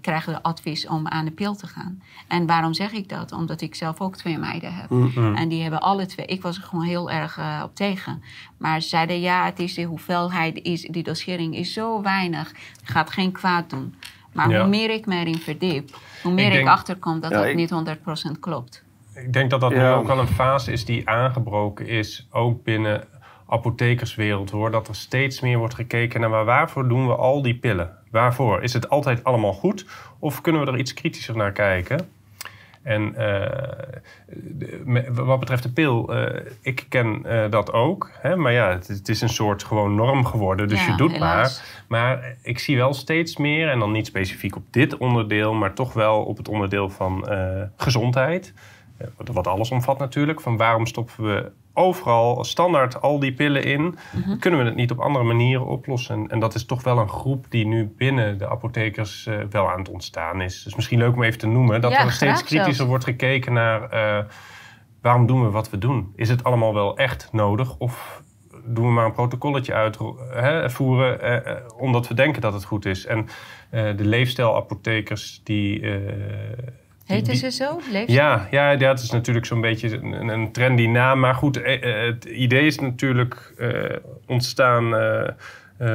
krijgen 0.01 0.33
de 0.33 0.43
advies 0.43 0.87
om 0.87 1.09
aan 1.09 1.25
de 1.25 1.31
pil 1.31 1.55
te 1.55 1.67
gaan. 1.67 2.03
En 2.29 2.47
waarom 2.47 2.75
zeg 2.75 2.93
ik 2.93 3.09
dat? 3.09 3.33
Omdat 3.33 3.61
ik 3.61 3.75
zelf 3.75 4.01
ook 4.01 4.17
twee 4.17 4.39
meiden 4.39 4.75
heb. 4.75 4.91
Mm 4.91 5.11
-hmm. 5.15 5.35
En 5.35 5.49
die 5.49 5.63
hebben 5.63 5.81
alle 5.81 6.07
twee. 6.07 6.27
Ik 6.27 6.43
was 6.43 6.57
er 6.57 6.63
gewoon 6.63 6.85
heel 6.85 7.11
erg 7.11 7.39
uh, 7.39 7.61
op 7.65 7.75
tegen. 7.75 8.23
Maar 8.57 8.81
ze 8.83 8.89
zeiden 8.89 9.21
ja, 9.21 9.45
het 9.45 9.59
is 9.59 9.75
de 9.75 9.83
hoeveelheid, 9.83 10.63
is, 10.63 10.83
die 10.83 11.03
dosering 11.03 11.57
is 11.57 11.73
zo 11.73 12.03
weinig. 12.03 12.53
Gaat 12.83 13.11
geen 13.11 13.33
kwaad 13.33 13.71
doen. 13.71 13.95
Maar 14.33 14.51
ja. 14.51 14.61
hoe 14.61 14.69
meer 14.69 14.91
ik 14.91 15.07
me 15.07 15.15
erin 15.15 15.39
verdiep, 15.39 15.99
hoe 16.23 16.33
meer 16.33 16.47
ik, 16.47 16.53
denk, 16.53 16.67
ik 16.67 16.73
achterkom 16.73 17.21
dat 17.21 17.31
ja, 17.31 17.37
dat 17.37 17.47
ik... 17.47 17.55
niet 17.55 17.71
100% 18.37 18.41
klopt 18.41 18.83
ik 19.23 19.33
denk 19.33 19.51
dat 19.51 19.61
dat 19.61 19.71
nu 19.71 19.87
ook 19.87 20.07
wel 20.07 20.19
een 20.19 20.27
fase 20.27 20.73
is 20.73 20.85
die 20.85 21.09
aangebroken 21.09 21.87
is, 21.87 22.29
ook 22.31 22.65
binnen 22.65 23.05
apothekerswereld 23.49 24.51
hoor. 24.51 24.71
Dat 24.71 24.89
er 24.89 24.95
steeds 24.95 25.41
meer 25.41 25.59
wordt 25.59 25.75
gekeken 25.75 26.21
naar 26.21 26.31
maar 26.31 26.45
waarvoor 26.45 26.89
doen 26.89 27.07
we 27.07 27.15
al 27.15 27.43
die 27.43 27.55
pillen? 27.55 27.99
Waarvoor? 28.11 28.63
Is 28.63 28.73
het 28.73 28.89
altijd 28.89 29.25
allemaal 29.25 29.53
goed? 29.53 29.87
Of 30.19 30.41
kunnen 30.41 30.65
we 30.65 30.73
er 30.73 30.79
iets 30.79 30.95
kritischer 30.95 31.37
naar 31.37 31.53
kijken? 31.53 32.09
En 32.83 33.15
uh, 33.19 35.05
wat 35.13 35.41
betreft 35.41 35.63
de 35.63 35.73
pil, 35.73 36.17
uh, 36.17 36.27
ik 36.61 36.87
ken 36.89 37.23
uh, 37.27 37.51
dat 37.51 37.73
ook. 37.73 38.11
Hè? 38.21 38.37
Maar 38.37 38.53
ja, 38.53 38.69
het, 38.69 38.89
het, 38.89 39.09
is 39.09 39.21
een 39.21 39.29
soort 39.29 39.65
gewoon 39.65 39.95
norm 39.95 40.25
geworden. 40.25 40.69
Dus 40.69 40.85
ja, 40.85 40.91
je 40.91 40.97
doet 40.97 41.13
helaas. 41.13 41.63
maar. 41.89 42.19
Maar 42.19 42.37
ik 42.43 42.59
zie 42.59 42.77
wel 42.77 42.95
steeds 42.95 43.37
meer, 43.37 43.69
en 43.69 43.79
dan 43.79 43.93
niet 43.93 44.07
specifiek 44.07 44.57
op 44.57 44.63
dit 44.71 44.97
onderdeel, 44.97 45.55
maar 45.55 45.75
toch 45.75 45.93
wel 45.93 46.23
op 46.23 46.37
het 46.37 46.49
onderdeel 46.49 46.91
van 46.91 47.29
gezondheid 47.77 48.53
wat 49.33 49.47
alles 49.47 49.71
omvat 49.71 49.99
natuurlijk, 49.99 50.41
van 50.41 50.57
waarom 50.57 50.87
stoppen 50.87 51.25
we 51.25 51.51
overal 51.75 52.45
standaard 52.45 53.01
al 53.01 53.19
die 53.19 53.33
pillen 53.33 53.65
in? 53.65 53.99
Mhm. 54.13 54.39
Kunnen 54.39 54.61
we 54.61 54.67
het 54.67 54.75
niet 54.75 54.91
op 54.91 54.99
andere 55.01 55.25
manieren 55.25 55.67
oplossen? 55.67 56.29
En 56.29 56.39
dat 56.39 56.55
is 56.55 56.65
toch 56.67 56.83
wel 56.83 56.99
een 56.99 57.09
groep 57.09 57.47
die 57.49 57.67
nu 57.67 57.95
binnen 57.97 58.39
de 58.39 58.49
apothekers 58.49 59.27
eh, 59.27 59.39
wel 59.51 59.71
aan 59.71 59.79
het 59.79 59.89
ontstaan 59.89 60.41
is. 60.41 60.63
Dus 60.63 60.75
misschien 60.75 60.99
leuk 60.99 61.15
om 61.15 61.23
even 61.23 61.39
te 61.39 61.47
noemen 61.47 61.81
dat 61.81 61.91
Ja, 61.93 62.05
er 62.05 62.13
steeds 62.13 62.43
kritischer 62.45 62.75
zelfs. 62.75 62.91
wordt 62.91 63.05
gekeken 63.05 63.53
naar 63.53 63.83
eh, 63.91 64.25
waarom 65.03 65.27
doen 65.27 65.43
we 65.43 65.51
wat 65.51 65.71
we 65.71 65.79
doen? 65.79 66.13
Is 66.17 66.29
het 66.29 66.45
allemaal 66.45 66.75
wel 66.75 66.97
echt 66.97 67.29
nodig? 67.33 67.77
Of 67.79 68.23
doen 68.65 68.85
we 68.87 68.91
maar 68.93 69.05
een 69.05 69.13
protocolletje 69.13 69.75
uitvoeren 69.75 71.21
eh, 71.21 71.37
eh, 71.53 71.57
omdat 71.77 72.09
we 72.09 72.15
denken 72.15 72.41
dat 72.41 72.53
het 72.53 72.65
goed 72.65 72.85
is? 72.85 73.07
En 73.07 73.27
eh, 73.71 73.97
de 73.97 74.05
leefstijlapothekers 74.05 75.41
die... 75.45 75.81
eh, 75.81 76.13
Heten 77.11 77.33
die- 77.33 77.37
ze 77.37 77.51
zo? 77.51 77.81
Ja, 78.07 78.47
ja, 78.51 78.77
dat 78.77 79.01
is 79.01 79.11
natuurlijk 79.11 79.47
zo'n 79.47 79.61
beetje 79.61 79.97
een, 79.97 80.29
een 80.29 80.53
trendy 80.53 80.87
naam. 80.87 81.21
Maar 81.21 81.35
goed, 81.35 81.63
eh, 81.63 82.05
eh, 82.05 82.15
het 82.15 82.25
idee 82.25 82.67
is 82.67 82.79
natuurlijk 82.79 83.55
eh, 83.59 83.97
ontstaan 84.27 84.85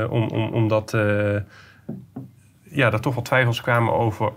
om, 0.09 0.27
om, 0.29 0.53
omdat 0.53 0.93
eh, 0.93 1.35
ja, 2.63 2.91
er 2.91 3.01
toch 3.01 3.13
wel 3.13 3.23
twijfels 3.23 3.61
kwamen 3.61 3.93
over 3.93 4.31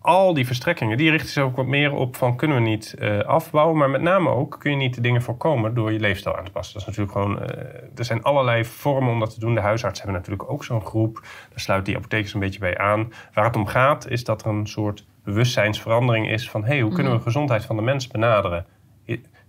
al 0.00 0.34
die 0.34 0.46
verstrekkingen. 0.46 0.96
Die 0.96 1.10
richten 1.10 1.30
zich 1.30 1.42
ook 1.42 1.56
wat 1.56 1.66
meer 1.66 1.92
op 1.92 2.16
van 2.16 2.36
kunnen 2.36 2.56
we 2.56 2.62
niet 2.62 2.94
eh, 2.98 3.18
afbouwen. 3.18 3.76
Maar 3.76 3.90
met 3.90 4.00
name 4.02 4.28
ook 4.30 4.56
kun 4.58 4.70
je 4.70 4.76
niet 4.76 4.94
de 4.94 5.00
dingen 5.00 5.22
voorkomen 5.22 5.74
door 5.74 5.92
je 5.92 6.00
leefstijl 6.00 6.36
aan 6.36 6.44
te 6.44 6.50
passen. 6.50 6.78
Dat 6.78 6.88
is 6.88 6.96
natuurlijk 6.96 7.18
gewoon, 7.18 7.42
eh, 7.50 7.82
er 7.96 8.04
zijn 8.04 8.22
allerlei 8.22 8.64
vormen 8.64 9.10
om 9.12 9.20
dat 9.20 9.34
te 9.34 9.40
doen. 9.40 9.54
De 9.54 9.60
huisartsen 9.60 10.04
hebben 10.04 10.22
natuurlijk 10.22 10.50
ook 10.50 10.64
zo'n 10.64 10.86
groep. 10.86 11.20
Daar 11.50 11.60
sluit 11.60 11.84
die 11.84 11.96
apothekers 11.96 12.34
een 12.34 12.40
beetje 12.40 12.58
bij 12.60 12.78
aan. 12.78 13.12
Waar 13.34 13.44
het 13.44 13.56
om 13.56 13.66
gaat 13.66 14.08
is 14.08 14.24
dat 14.24 14.44
er 14.44 14.50
een 14.50 14.66
soort 14.66 15.06
bewustzijnsverandering 15.28 16.30
is 16.30 16.50
van... 16.50 16.62
hé, 16.62 16.68
hey, 16.68 16.80
hoe 16.80 16.92
kunnen 16.92 17.12
we 17.12 17.20
gezondheid 17.20 17.64
van 17.64 17.76
de 17.76 17.82
mens 17.82 18.06
benaderen? 18.06 18.66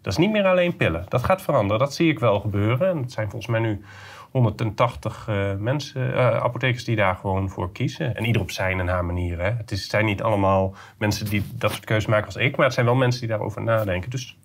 Dat 0.01 0.13
is 0.13 0.17
niet 0.17 0.31
meer 0.31 0.45
alleen 0.45 0.75
pillen. 0.75 1.05
Dat 1.07 1.23
gaat 1.23 1.41
veranderen. 1.41 1.79
Dat 1.79 1.93
zie 1.93 2.11
ik 2.11 2.19
wel 2.19 2.39
gebeuren. 2.39 2.89
En 2.89 2.97
het 2.97 3.11
zijn 3.11 3.29
volgens 3.29 3.51
mij 3.51 3.59
nu 3.59 3.81
180 4.31 5.27
eh, 5.27 5.55
mensen, 5.55 6.13
eh, 6.13 6.37
apothekers 6.37 6.83
die 6.83 6.95
daar 6.95 7.15
gewoon 7.15 7.49
voor 7.49 7.71
kiezen. 7.71 8.15
En 8.15 8.25
ieder 8.25 8.41
op 8.41 8.51
zijn 8.51 8.79
en 8.79 8.87
haar 8.87 9.05
manier. 9.05 9.39
Hè. 9.39 9.51
Het, 9.51 9.71
is, 9.71 9.81
het 9.81 9.89
zijn 9.89 10.05
niet 10.05 10.21
allemaal 10.21 10.73
mensen 10.97 11.25
die 11.25 11.43
dat 11.53 11.71
soort 11.71 11.85
keuzes 11.85 12.09
maken 12.09 12.25
als 12.25 12.35
ik... 12.35 12.55
maar 12.55 12.65
het 12.65 12.73
zijn 12.73 12.85
wel 12.85 12.95
mensen 12.95 13.19
die 13.19 13.29
daarover 13.29 13.61
nadenken. 13.61 14.09
Dus 14.09 14.37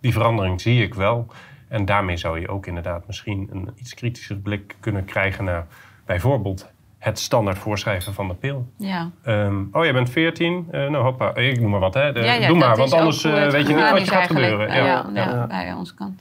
die 0.00 0.12
verandering 0.12 0.60
zie 0.60 0.82
ik 0.82 0.94
wel. 0.94 1.26
En 1.68 1.84
daarmee 1.84 2.16
zou 2.16 2.40
je 2.40 2.48
ook 2.48 2.66
inderdaad 2.66 3.06
misschien 3.06 3.48
een 3.52 3.70
iets 3.76 3.94
kritischer 3.94 4.36
blik 4.36 4.76
kunnen 4.80 5.04
krijgen 5.04 5.44
naar 5.44 5.66
bijvoorbeeld 6.06 6.70
het 6.98 7.18
standaard 7.18 7.58
voorschrijven 7.58 8.14
van 8.14 8.28
de 8.28 8.34
pil. 8.34 8.72
Ja. 8.76 9.10
Ehm, 9.22 9.62
oh, 9.72 9.84
jij 9.84 9.92
bent 9.92 10.10
14? 10.10 10.66
Eh, 10.70 10.80
nou, 10.88 11.04
hoppa. 11.04 11.34
Ik 11.34 11.60
noem 11.60 11.70
maar 11.70 11.80
wat, 11.80 11.94
hè. 11.94 12.12
De- 12.12 12.20
Ja, 12.20 12.32
ja, 12.32 12.46
doe 12.48 12.56
maar, 12.56 12.76
want 12.76 12.92
anders 12.92 13.24
eh, 13.24 13.32
weet 13.50 13.66
je 13.68 13.74
niet 13.74 13.90
wat 13.90 14.00
er 14.00 14.06
gaat 14.06 14.26
gebeuren. 14.26 14.68
Ja, 14.74 14.84
ja, 14.84 15.06
Ja. 15.14 15.46
bij 15.46 15.72
onze 15.72 15.94
kant. 15.94 16.20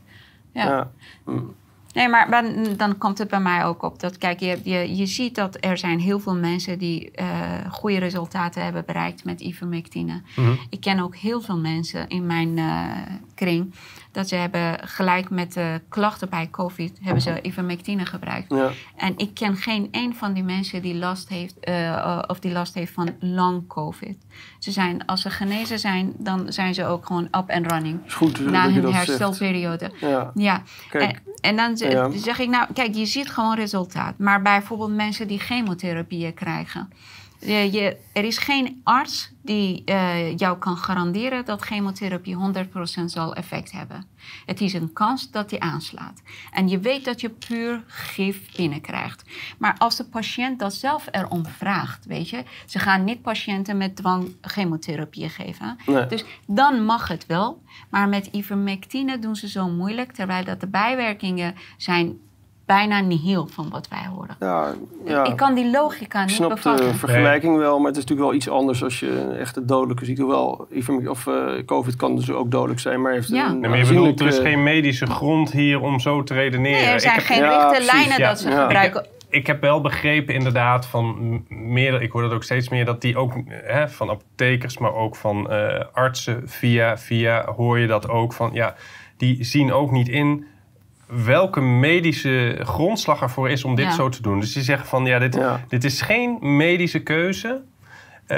Ja. 0.54 0.66
Ja. 0.66 0.88
Nee, 1.94 2.10
maar 2.10 2.30
dan, 2.30 2.68
dan 2.78 2.98
komt 2.98 3.18
het 3.18 3.28
bij 3.30 3.40
mij 3.40 3.66
ook 3.66 3.84
op 3.84 4.00
dat, 4.00 4.18
kijk, 4.18 4.40
je, 4.40 4.60
je, 4.64 4.96
je 4.96 5.06
ziet 5.06 5.36
dat 5.36 5.58
er 5.60 5.78
zijn 5.78 6.00
heel 6.00 6.20
veel 6.20 6.36
mensen 6.36 6.80
die 6.80 7.12
eh 7.12 7.26
goede 7.72 7.98
resultaten 7.98 8.64
hebben 8.64 8.84
bereikt 8.86 9.24
met 9.26 9.42
ivermectine. 9.42 10.22
Mhm. 10.36 10.52
Ik 10.70 10.82
ken 10.82 11.00
ook 11.00 11.16
heel 11.16 11.42
veel 11.42 11.58
mensen 11.58 12.08
in 12.08 12.26
mijn 12.26 12.58
eh, 12.58 12.84
kring 13.36 13.74
dat 14.18 14.28
ze 14.28 14.36
hebben 14.36 14.80
gelijk 14.88 15.30
met 15.30 15.54
de 15.54 15.82
klachten 15.90 16.30
bij 16.30 16.50
COVID 16.52 17.00
hebben 17.02 17.22
ze 17.22 17.40
ivermectine 17.42 18.06
gebruikt. 18.06 18.54
Ja. 18.54 18.70
En 18.96 19.14
ik 19.18 19.34
ken 19.34 19.56
geen 19.56 19.88
een 19.92 20.16
van 20.16 20.34
die 20.34 20.44
mensen 20.44 20.82
die 20.82 20.96
last 20.96 21.30
heeft, 21.30 21.60
eh, 21.60 21.88
eh, 21.88 22.20
of 22.28 22.40
die 22.40 22.52
last 22.52 22.74
heeft 22.74 22.94
van 22.94 23.16
long 23.20 23.68
COVID. 23.68 24.18
Ze 24.60 24.72
zijn, 24.72 25.06
als 25.06 25.22
ze 25.22 25.30
genezen 25.30 25.80
zijn, 25.80 26.14
dan 26.18 26.46
zijn 26.54 26.74
ze 26.74 26.86
ook 26.86 27.06
gewoon 27.06 27.24
up 27.24 27.50
and 27.50 27.72
running. 27.72 28.06
is 28.06 28.14
goed 28.14 28.40
Na 28.40 28.64
dat 28.64 28.72
hun 28.72 28.82
dat 28.82 28.94
zegt. 28.94 29.08
herstelperiode. 29.08 29.92
Ja. 30.00 30.32
Ja, 30.34 30.62
Kijk. 30.90 31.04
en, 31.04 31.22
en 31.42 31.56
dan 31.56 31.90
Ja. 31.90 32.10
zeg 32.12 32.40
ik 32.40 32.50
nou, 32.50 32.68
kijk, 32.74 32.96
je 32.96 33.06
ziet 33.06 33.30
gewoon 33.30 33.56
resultaat. 33.56 34.18
Maar 34.18 34.42
bijvoorbeeld 34.42 34.96
mensen 34.96 35.28
die 35.28 35.40
chemotherapieën 35.40 36.34
krijgen. 36.34 36.90
Je, 37.40 37.72
je, 37.72 37.98
er 38.14 38.24
is 38.24 38.38
geen 38.38 38.82
arts 38.84 39.32
die 39.42 39.84
eh, 39.86 40.38
jou 40.38 40.58
kan 40.58 40.78
garanderen 40.78 41.46
dat 41.46 41.62
chemotherapie 41.62 42.38
100% 43.02 43.04
zal 43.06 43.36
effect 43.36 43.72
hebben. 43.72 44.06
Het 44.46 44.62
is 44.62 44.74
een 44.74 44.94
kans 44.94 45.32
dat 45.32 45.50
die 45.50 45.62
aanslaat. 45.62 46.22
En 46.52 46.70
je 46.70 46.80
weet 46.80 47.06
dat 47.06 47.22
je 47.22 47.30
puur 47.30 47.84
gif 47.88 48.56
binnenkrijgt. 48.56 49.24
Maar 49.58 49.76
als 49.78 49.96
de 49.96 50.06
patiënt 50.06 50.60
dat 50.60 50.74
zelf 50.74 51.08
erom 51.12 51.46
vraagt, 51.46 52.06
weet 52.06 52.30
je, 52.30 52.44
ze 52.66 52.80
gaan 52.80 53.04
niet 53.04 53.22
patiënten 53.22 53.78
met 53.78 53.96
dwang 53.96 54.36
chemotherapie 54.42 55.30
geven. 55.30 55.78
Nee. 55.86 56.08
Dus 56.08 56.26
dan 56.48 56.86
mag 56.86 57.08
het 57.08 57.26
wel. 57.26 57.62
Maar 57.90 58.10
met 58.10 58.30
ivermectine 58.32 59.20
doen 59.20 59.36
ze 59.36 59.50
zo 59.50 59.70
moeilijk, 59.70 60.12
terwijl 60.12 60.44
dat 60.44 60.60
de 60.60 60.68
bijwerkingen 60.68 61.56
zijn 61.78 62.20
bijna 62.68 63.00
nihil 63.02 63.48
van 63.52 63.70
wat 63.70 63.88
wij 63.88 64.06
horen. 64.16 64.36
Ja, 64.40 64.74
ja. 65.06 65.24
Ik 65.24 65.36
kan 65.36 65.54
die 65.56 65.72
logica 65.72 66.20
Ik 66.22 66.26
niet 66.28 66.36
snap 66.36 66.50
de 66.50 66.56
bevatten. 66.56 66.96
vergelijking 66.96 67.58
wel, 67.58 67.78
maar 67.78 67.88
het 67.88 67.98
is 67.98 68.02
natuurlijk 68.02 68.30
wel 68.30 68.38
iets 68.38 68.50
anders 68.50 68.84
als 68.84 69.00
je 69.00 69.20
een 69.22 69.32
echte 69.32 69.66
dodelijke 69.66 70.06
ziekte... 70.06 70.22
Hoewel, 70.22 70.68
of, 71.08 71.28
eh, 71.28 71.34
COVID 71.66 71.96
kan 71.96 72.16
dus 72.16 72.32
ook 72.32 72.52
dodelijk 72.52 72.80
zijn, 72.80 73.02
maar 73.02 73.12
heeft 73.14 73.28
Ja. 73.28 73.46
een 73.50 73.60
Nee, 73.60 73.70
maar 73.70 73.80
je 73.80 73.86
bedoelt, 73.86 74.20
er 74.20 74.28
is 74.28 74.38
geen 74.40 74.64
medische 74.64 75.06
grond 75.06 75.52
hier 75.52 75.82
om 75.82 76.00
zo 76.00 76.24
te 76.24 76.34
redeneren. 76.34 76.78
Nee, 76.80 76.88
er 76.88 76.94
Ik 76.94 77.00
zijn 77.00 77.14
heb- 77.16 77.24
geen 77.24 77.68
precies, 77.70 77.92
lijnen 77.92 78.18
ja. 78.20 78.28
dat 78.30 78.40
ze 78.40 78.50
Ja. 78.50 78.62
gebruiken. 78.62 79.08
Ik 79.30 79.48
heb 79.48 79.62
wel 79.62 79.82
begrepen 79.82 80.34
inderdaad 80.34 80.86
van 80.86 81.16
meer, 81.50 82.02
ik 82.02 82.12
hoor 82.12 82.22
dat 82.22 82.32
ook 82.34 82.44
steeds 82.44 82.70
meer, 82.70 82.86
dat 82.86 83.02
die 83.02 83.18
ook 83.18 83.34
hè, 83.48 83.90
van 83.90 84.10
apothekers, 84.10 84.78
maar 84.78 84.94
ook 84.94 85.16
van 85.16 85.50
eh, 85.52 85.84
artsen 85.94 86.42
via, 86.46 86.98
via 86.98 87.46
hoor 87.56 87.80
je 87.80 87.88
dat 87.88 88.10
ook 88.10 88.34
van, 88.34 88.50
ja, 88.54 88.76
die 89.18 89.44
zien 89.44 89.74
ook 89.74 89.92
niet 89.92 90.08
in 90.10 90.46
welke 91.08 91.62
medische 91.62 92.60
grondslag 92.64 93.22
ervoor 93.22 93.50
is 93.50 93.64
om 93.64 93.76
dit 93.76 93.86
Ja. 93.86 93.92
zo 93.92 94.10
te 94.10 94.22
doen. 94.22 94.40
Dus 94.40 94.54
die 94.54 94.64
zeggen 94.64 94.88
van, 94.88 95.06
ja, 95.06 95.20
dit, 95.20 95.36
Ja. 95.36 95.64
dit 95.68 95.84
is 95.84 96.02
geen 96.02 96.38
medische 96.58 97.00
keuze. 97.00 97.62
Eh, 98.28 98.38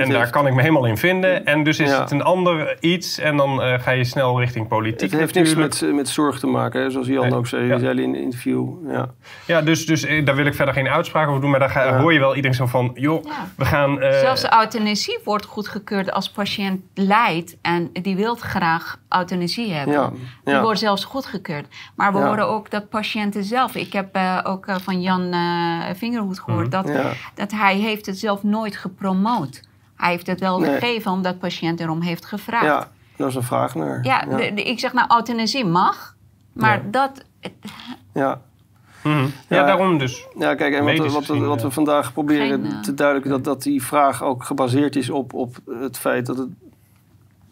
en 0.00 0.10
daar 0.10 0.30
kan 0.30 0.46
ik 0.46 0.54
me 0.54 0.60
helemaal 0.60 0.84
in 0.84 0.96
vinden. 0.96 1.46
En 1.46 1.62
dus 1.64 1.78
is 1.78 1.90
Ja. 1.90 2.00
het 2.00 2.10
een 2.10 2.22
ander 2.22 2.76
iets. 2.80 3.18
En 3.18 3.36
dan 3.36 3.62
eh, 3.62 3.78
ga 3.78 3.90
je 3.90 4.04
snel 4.04 4.40
richting 4.40 4.68
politiek 4.68 5.10
Het 5.10 5.20
heeft 5.20 5.34
niks 5.34 5.54
met, 5.54 5.84
met 5.94 6.08
zorg 6.08 6.38
te 6.38 6.46
maken, 6.46 6.82
hè, 6.82 6.90
zoals 6.90 7.06
Jan 7.06 7.22
Nee, 7.28 7.34
ook 7.34 7.46
zei, 7.46 7.66
ja. 7.66 7.78
zei 7.78 8.02
in 8.02 8.12
het 8.12 8.22
interview. 8.22 8.68
Ja. 8.88 9.08
Ja, 9.46 9.62
dus, 9.62 9.86
dus 9.86 10.04
eh, 10.04 10.24
daar 10.24 10.34
wil 10.36 10.46
ik 10.46 10.54
verder 10.54 10.74
geen 10.74 10.88
uitspraak 10.88 11.28
over 11.28 11.40
doen. 11.40 11.50
Maar 11.50 11.60
daar 11.60 11.70
ga, 11.70 11.84
Ja. 11.84 12.00
hoor 12.00 12.12
je 12.12 12.18
wel 12.18 12.34
iedereen 12.36 12.56
zo 12.56 12.66
van... 12.66 12.90
joh, 12.94 13.24
Ja. 13.24 13.30
we 13.56 13.64
gaan... 13.64 14.00
eh, 14.00 14.18
Zelfs 14.18 14.40
de 14.42 14.52
euthanasie 14.60 15.18
wordt 15.24 15.44
goedgekeurd 15.44 16.12
als 16.12 16.30
patiënt 16.30 16.80
lijdt 16.94 17.56
en 17.62 17.90
die 17.92 18.16
wil 18.16 18.34
graag 18.34 18.98
euthanasie 19.08 19.72
hebben. 19.72 19.94
Ja, 19.94 20.10
Die 20.44 20.58
wordt 20.60 20.78
zelfs 20.80 21.04
goedgekeurd. 21.04 21.66
Maar 21.96 22.12
we 22.12 22.18
Ja. 22.18 22.26
horen 22.26 22.48
ook 22.48 22.70
dat 22.70 22.88
patiënten 22.88 23.44
zelf... 23.44 23.74
Ik 23.74 23.92
heb 23.92 24.14
eh, 24.14 24.38
ook 24.42 24.66
van 24.80 25.00
Jan 25.02 25.32
eh, 25.32 25.94
Vingerhoed 25.94 26.40
gehoord 26.40 26.70
dat, 26.70 26.88
Ja. 26.88 27.10
dat 27.34 27.50
hij 27.50 27.76
heeft 27.76 28.06
het 28.06 28.18
zelf 28.18 28.42
nooit 28.42 28.76
gepromoot. 28.76 29.68
Hij 30.00 30.10
heeft 30.10 30.26
het 30.26 30.40
wel 30.40 30.58
Nee. 30.60 30.72
gegeven 30.78 31.10
omdat 31.12 31.32
de 31.32 31.38
patiënt 31.38 31.80
erom 31.80 32.00
heeft 32.00 32.24
gevraagd. 32.24 32.64
ja, 32.64 32.88
daar 33.16 33.28
is 33.28 33.34
een 33.34 33.42
vraag 33.42 33.74
naar. 33.74 33.98
Ja, 34.04 34.24
de- 34.24 34.52
de- 34.54 34.62
ik 34.62 34.78
zeg 34.78 34.92
nou, 34.92 35.14
euthanasie 35.16 35.64
mag, 35.64 36.14
maar 36.52 36.76
Ja. 36.84 36.90
dat... 36.90 37.24
ja. 38.12 38.40
mhm. 39.02 39.18
ja, 39.18 39.28
Ja. 39.48 39.64
daarom 39.66 39.98
dus. 39.98 40.26
Ja, 40.38 40.54
kijk, 40.54 40.74
en 40.74 41.12
wat, 41.12 41.26
wat, 41.26 41.62
we 41.62 41.70
vandaag 41.70 42.12
proberen 42.12 42.62
Geen, 42.62 42.72
eh, 42.72 42.80
te 42.80 42.94
duidelijken, 42.94 43.32
dat, 43.32 43.44
dat 43.44 43.62
die 43.62 43.82
vraag 43.82 44.22
ook 44.22 44.44
gebaseerd 44.44 44.96
is 44.96 45.10
op, 45.10 45.32
op 45.34 45.56
het 45.80 45.98
feit 45.98 46.26
dat 46.26 46.38
het 46.38 46.48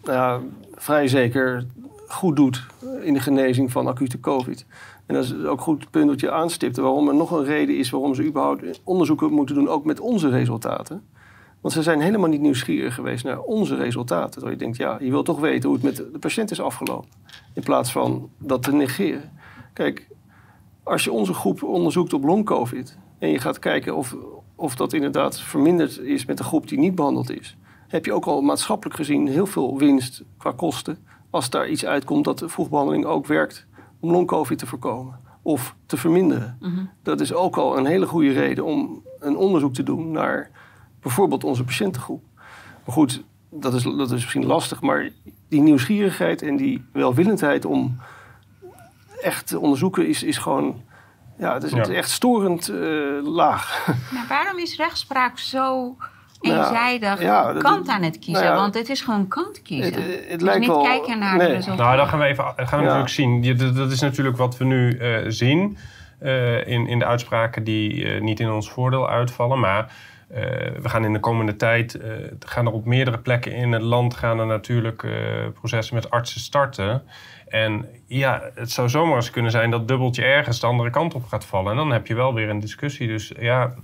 ja, 0.04 0.40
vrij 0.74 1.08
zeker 1.08 1.66
goed 2.08 2.36
doet 2.36 2.66
in 3.02 3.14
de 3.14 3.20
genezing 3.20 3.72
van 3.72 3.86
acute 3.86 4.20
COVID. 4.20 4.64
En 5.06 5.14
dat 5.14 5.24
is 5.24 5.44
ook 5.44 5.60
goed 5.60 5.80
het 5.80 5.90
punt 5.90 6.08
dat 6.08 6.20
je 6.20 6.30
aanstipte, 6.32 6.82
waarom 6.82 7.08
er 7.08 7.14
nog 7.14 7.30
een 7.30 7.44
reden 7.44 7.76
is 7.78 7.90
waarom 7.90 8.14
ze 8.14 8.24
überhaupt 8.24 8.80
onderzoeken 8.84 9.32
moeten 9.32 9.54
doen, 9.54 9.68
ook 9.68 9.84
met 9.84 10.00
onze 10.00 10.28
resultaten. 10.28 11.02
Want 11.60 11.74
ze 11.74 11.82
zijn 11.82 12.00
helemaal 12.00 12.28
niet 12.28 12.40
nieuwsgierig 12.40 12.94
geweest 12.94 13.24
naar 13.24 13.40
onze 13.40 13.76
resultaten. 13.76 14.30
Terwijl 14.30 14.52
je 14.52 14.58
denkt, 14.58 14.76
ja, 14.76 14.98
je 15.00 15.10
wil 15.10 15.22
toch 15.22 15.40
weten 15.40 15.68
hoe 15.68 15.78
het 15.78 15.86
met 15.86 15.96
de 15.96 16.18
patiënt 16.18 16.50
is 16.50 16.60
afgelopen. 16.60 17.08
In 17.54 17.62
plaats 17.62 17.92
van 17.92 18.30
dat 18.38 18.62
te 18.62 18.72
negeren. 18.72 19.32
Kijk, 19.72 20.08
als 20.82 21.04
je 21.04 21.12
onze 21.12 21.34
groep 21.34 21.62
onderzoekt 21.62 22.12
op 22.12 22.24
long-covid... 22.24 22.98
en 23.18 23.28
je 23.28 23.38
gaat 23.38 23.58
kijken 23.58 23.96
of, 23.96 24.16
of 24.54 24.74
dat 24.74 24.92
inderdaad 24.92 25.40
verminderd 25.40 25.98
is 25.98 26.24
met 26.24 26.38
de 26.38 26.44
groep 26.44 26.68
die 26.68 26.78
niet 26.78 26.94
behandeld 26.94 27.30
is... 27.30 27.56
heb 27.88 28.04
je 28.04 28.12
ook 28.12 28.24
al 28.24 28.40
maatschappelijk 28.40 28.96
gezien 28.96 29.28
heel 29.28 29.46
veel 29.46 29.78
winst 29.78 30.24
qua 30.36 30.52
kosten... 30.52 30.98
als 31.30 31.50
daar 31.50 31.68
iets 31.68 31.84
uitkomt 31.84 32.24
dat 32.24 32.38
de 32.38 32.48
vroegbehandeling 32.48 33.04
ook 33.04 33.26
werkt 33.26 33.66
om 34.00 34.10
long-covid 34.10 34.58
te 34.58 34.66
voorkomen 34.66 35.20
of 35.42 35.76
te 35.86 35.96
verminderen. 35.96 36.56
Mhm. 36.60 36.84
Dat 37.02 37.20
is 37.20 37.32
ook 37.32 37.56
al 37.56 37.78
een 37.78 37.86
hele 37.86 38.06
goede 38.06 38.32
reden 38.32 38.64
om 38.64 39.02
een 39.18 39.36
onderzoek 39.36 39.74
te 39.74 39.82
doen 39.82 40.10
naar 40.10 40.50
bijvoorbeeld 41.02 41.44
onze 41.44 41.64
patiëntengroep. 41.64 42.22
Maar 42.84 42.94
goed, 42.94 43.22
dat 43.50 43.74
is, 43.74 43.82
dat 43.82 44.06
is 44.06 44.10
misschien 44.10 44.46
lastig, 44.46 44.80
maar 44.80 45.08
die 45.48 45.60
nieuwsgierigheid 45.60 46.42
en 46.42 46.56
die 46.56 46.84
welwillendheid 46.92 47.64
om 47.64 47.96
echt 49.22 49.46
te 49.46 49.58
onderzoeken 49.58 50.08
is, 50.08 50.22
is 50.22 50.38
gewoon, 50.38 50.82
ja, 51.38 51.54
het 51.54 51.62
is, 51.62 51.70
Ja. 51.72 51.88
echt 51.88 52.10
storend 52.10 52.68
eh, 52.68 52.76
laag. 53.22 53.86
Maar 54.12 54.24
waarom 54.28 54.58
is 54.58 54.76
rechtspraak 54.76 55.38
zo 55.38 55.96
eenzijdig 56.40 57.20
ja, 57.22 57.52
dat- 57.52 57.62
kant 57.62 57.88
aan 57.88 58.02
het 58.02 58.18
kiezen. 58.18 58.42
nou 58.44 58.54
ja, 58.54 58.60
want 58.60 58.74
het 58.74 58.88
is 58.88 59.00
gewoon 59.00 59.28
kant 59.28 59.62
kiezen. 59.62 59.92
Het, 59.94 60.04
het 60.04 60.28
Dus 60.30 60.40
lijkt 60.42 60.60
niet 60.60 60.68
wel... 60.68 60.82
kijken 60.82 61.18
naar 61.18 61.38
de 61.38 61.44
nee. 61.44 61.52
resultaten. 61.52 61.84
Nou, 61.84 61.96
dan 61.96 62.08
gaan 62.08 62.18
we 62.18 62.24
even 62.24 62.44
gaan 62.44 62.56
we 62.56 62.70
Ja. 62.70 62.80
natuurlijk 62.82 63.08
zien. 63.08 63.56
Dat, 63.56 63.76
dat 63.76 63.90
is 63.92 64.00
natuurlijk 64.00 64.36
wat 64.36 64.56
we 64.56 64.64
nu 64.64 64.98
eh, 64.98 65.24
zien 65.28 65.78
eh, 66.18 66.66
in, 66.66 66.86
in 66.86 66.98
de 66.98 67.04
uitspraken 67.04 67.64
die 67.64 68.06
niet 68.20 68.40
in 68.40 68.50
ons 68.50 68.70
voordeel 68.70 69.08
uitvallen. 69.08 69.60
Maar 69.60 69.92
eh, 70.28 70.42
we 70.82 70.88
gaan 70.88 71.04
in 71.04 71.12
de 71.12 71.20
komende 71.20 71.56
tijd, 71.56 71.94
eh, 71.94 72.10
gaan 72.38 72.66
er 72.66 72.72
op 72.72 72.84
meerdere 72.84 73.18
plekken 73.18 73.52
in 73.52 73.72
het 73.72 73.82
land 73.82 74.14
gaan 74.14 74.40
er 74.40 74.46
natuurlijk 74.46 75.02
eh, 75.02 75.12
processen 75.54 75.94
met 75.94 76.10
artsen 76.10 76.40
starten. 76.40 77.02
En 77.46 77.86
ja, 78.06 78.42
het 78.54 78.70
zou 78.70 78.88
zomaar 78.88 79.16
eens 79.16 79.30
kunnen 79.30 79.50
zijn 79.50 79.70
dat 79.70 79.88
dubbeltje 79.88 80.24
ergens 80.24 80.60
de 80.60 80.66
andere 80.66 80.90
kant 80.90 81.14
op 81.14 81.24
gaat 81.24 81.44
vallen. 81.44 81.70
En 81.70 81.76
dan 81.76 81.92
heb 81.92 82.06
je 82.06 82.14
wel 82.14 82.34
weer 82.34 82.48
een 82.48 82.60
discussie. 82.60 83.06
Dus 83.06 83.32
ja, 83.38 83.74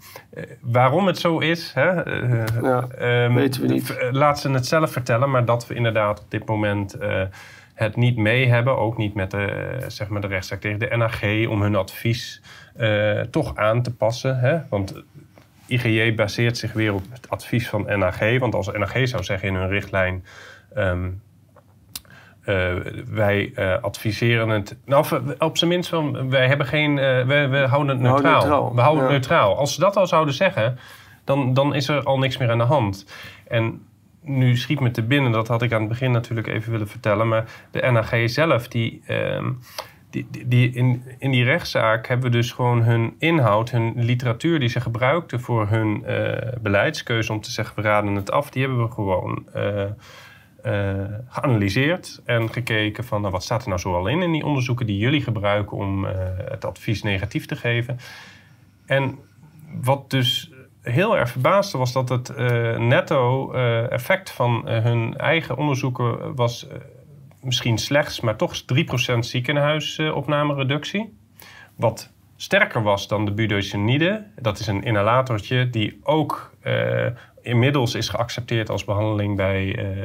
waarom 0.61 1.07
het 1.07 1.19
zo 1.19 1.39
is, 1.39 1.73
hè, 1.75 1.91
Ja, 2.63 2.87
Ehm, 2.99 3.35
weten 3.35 3.63
we 3.63 3.69
niet. 3.69 3.97
Laat 4.11 4.41
ze 4.41 4.51
het 4.51 4.67
zelf 4.67 4.93
vertellen, 4.93 5.31
maar 5.31 5.45
dat 5.45 5.67
we 5.67 5.75
inderdaad 5.75 6.21
op 6.21 6.31
dit 6.31 6.47
moment 6.47 6.97
het 7.75 7.97
niet 7.97 8.17
mee 8.17 8.49
hebben. 8.49 8.79
Ook 8.79 8.97
niet 8.97 9.15
met 9.15 9.31
de, 9.31 9.77
zeg 9.89 10.09
maar 10.09 10.21
de 10.21 10.27
rechtszaak 10.27 10.61
tegen 10.61 10.79
de 10.79 10.97
NAG 10.97 11.49
om 11.49 11.63
hun 11.63 11.77
advies 11.77 12.43
toch 13.31 13.57
aan 13.57 13.83
te 13.83 13.95
passen. 13.95 14.39
Hè? 14.39 14.59
Want 14.69 15.05
IGJ 15.67 16.15
baseert 16.15 16.59
zich 16.59 16.73
weer 16.73 16.95
op 16.95 17.03
het 17.11 17.31
advies 17.31 17.69
van 17.69 17.99
NAG. 17.99 18.39
Want 18.39 18.55
als 18.55 18.67
NAG 18.67 19.09
zou 19.09 19.25
zeggen 19.25 19.49
in 19.49 19.55
hun 19.55 19.69
richtlijn. 19.69 20.25
ehm, 20.75 21.11
eh, 22.45 22.75
wij 23.09 23.53
eh, 23.55 23.83
adviseren 23.83 24.49
het. 24.49 24.77
Nou, 24.85 25.07
eh, 25.11 25.19
op 25.39 25.57
zijn 25.57 25.71
minst 25.71 25.91
wel. 25.91 26.29
Wij 26.29 26.47
hebben 26.47 26.67
geen. 26.67 26.95
we, 26.95 27.47
we 27.51 27.59
houden 27.59 27.89
het 27.89 28.01
We 28.01 28.09
houden 28.09 28.09
neutraal. 28.09 28.41
neutraal, 28.41 28.75
We 28.75 28.81
houden 28.81 29.05
ja. 29.05 29.11
het 29.11 29.21
neutraal. 29.21 29.57
Als 29.57 29.75
ze 29.75 29.81
dat 29.81 29.97
al 29.97 30.07
zouden 30.07 30.35
zeggen, 30.35 30.79
dan, 31.25 31.55
dan 31.55 31.75
is 31.75 31.89
er 31.89 32.03
al 32.03 32.19
niks 32.19 32.37
meer 32.37 32.51
aan 32.51 32.59
de 32.59 32.65
hand. 32.65 33.07
En 33.49 33.87
nu 34.21 34.57
schiet 34.57 34.81
me 34.81 34.91
te 34.91 35.03
binnen, 35.03 35.33
dat 35.33 35.49
had 35.49 35.63
ik 35.63 35.73
aan 35.73 35.81
het 35.81 35.89
begin 35.89 36.11
natuurlijk 36.11 36.47
even 36.47 36.73
willen 36.73 36.89
vertellen. 36.89 37.29
Maar 37.29 37.45
de 37.71 37.91
NAG 37.91 38.31
zelf, 38.31 38.69
die, 38.69 39.03
ehm, 39.07 39.53
die, 40.47 40.71
in, 40.71 41.03
in 41.19 41.31
die 41.31 41.45
rechtszaak 41.45 42.07
hebben 42.07 42.31
we 42.31 42.37
dus 42.37 42.53
gewoon 42.53 42.83
hun 42.83 43.15
inhoud, 43.19 43.71
hun 43.71 43.93
literatuur 43.97 44.59
die 44.61 44.69
ze 44.69 44.81
gebruikten 44.81 45.41
voor 45.41 45.69
hun 45.69 46.05
eh, 46.05 46.53
beleidskeuze 46.61 47.33
om 47.33 47.41
te 47.41 47.51
zeggen 47.51 47.77
we 47.77 47.83
raden 47.83 48.15
het 48.15 48.31
af, 48.31 48.51
die 48.51 48.63
hebben 48.63 48.83
we 48.83 48.93
gewoon 48.93 49.47
eh, 49.53 49.83
eh, 50.63 51.13
geanalyseerd 51.29 52.23
en 52.25 52.53
gekeken 52.53 53.05
van 53.05 53.21
nou, 53.21 53.33
wat 53.33 53.43
staat 53.43 53.63
er 53.63 53.69
nou 53.69 53.81
zoal 53.81 54.07
in 54.07 54.23
in 54.23 54.33
die 54.33 54.45
onderzoeken 54.45 54.87
die 54.87 54.99
jullie 54.99 55.23
gebruiken 55.23 55.77
om 55.77 56.05
het 56.51 56.65
advies 56.65 57.03
negatief 57.03 57.47
te 57.47 57.57
geven. 57.57 57.99
En 58.87 59.19
wat 59.83 60.11
dus 60.11 60.53
heel 60.83 61.17
erg 61.17 61.31
verbaasde 61.31 61.79
was 61.79 61.93
dat 61.93 62.09
het 62.09 62.37
netto 62.79 63.53
effect 63.89 64.31
van 64.31 64.69
hun 64.69 65.17
eigen 65.17 65.57
onderzoeken 65.57 66.35
was 66.35 66.67
misschien 67.45 67.79
slechts, 67.79 68.21
maar 68.21 68.37
toch 68.37 68.63
3% 69.15 69.19
ziekenhuisopnamereductie. 69.19 71.17
Wat 71.77 72.13
sterker 72.37 72.83
was 72.83 73.09
dan 73.09 73.25
de 73.25 73.33
budesonide. 73.33 74.25
Dat 74.41 74.59
is 74.59 74.67
een 74.67 74.83
inhalatortje 74.83 75.71
die 75.71 76.01
ook 76.03 76.53
eh, 76.61 77.07
inmiddels 77.43 77.95
is 77.95 78.09
geaccepteerd 78.09 78.71
als 78.71 78.85
behandeling 78.85 79.37
bij, 79.37 79.77
eh, 79.77 80.01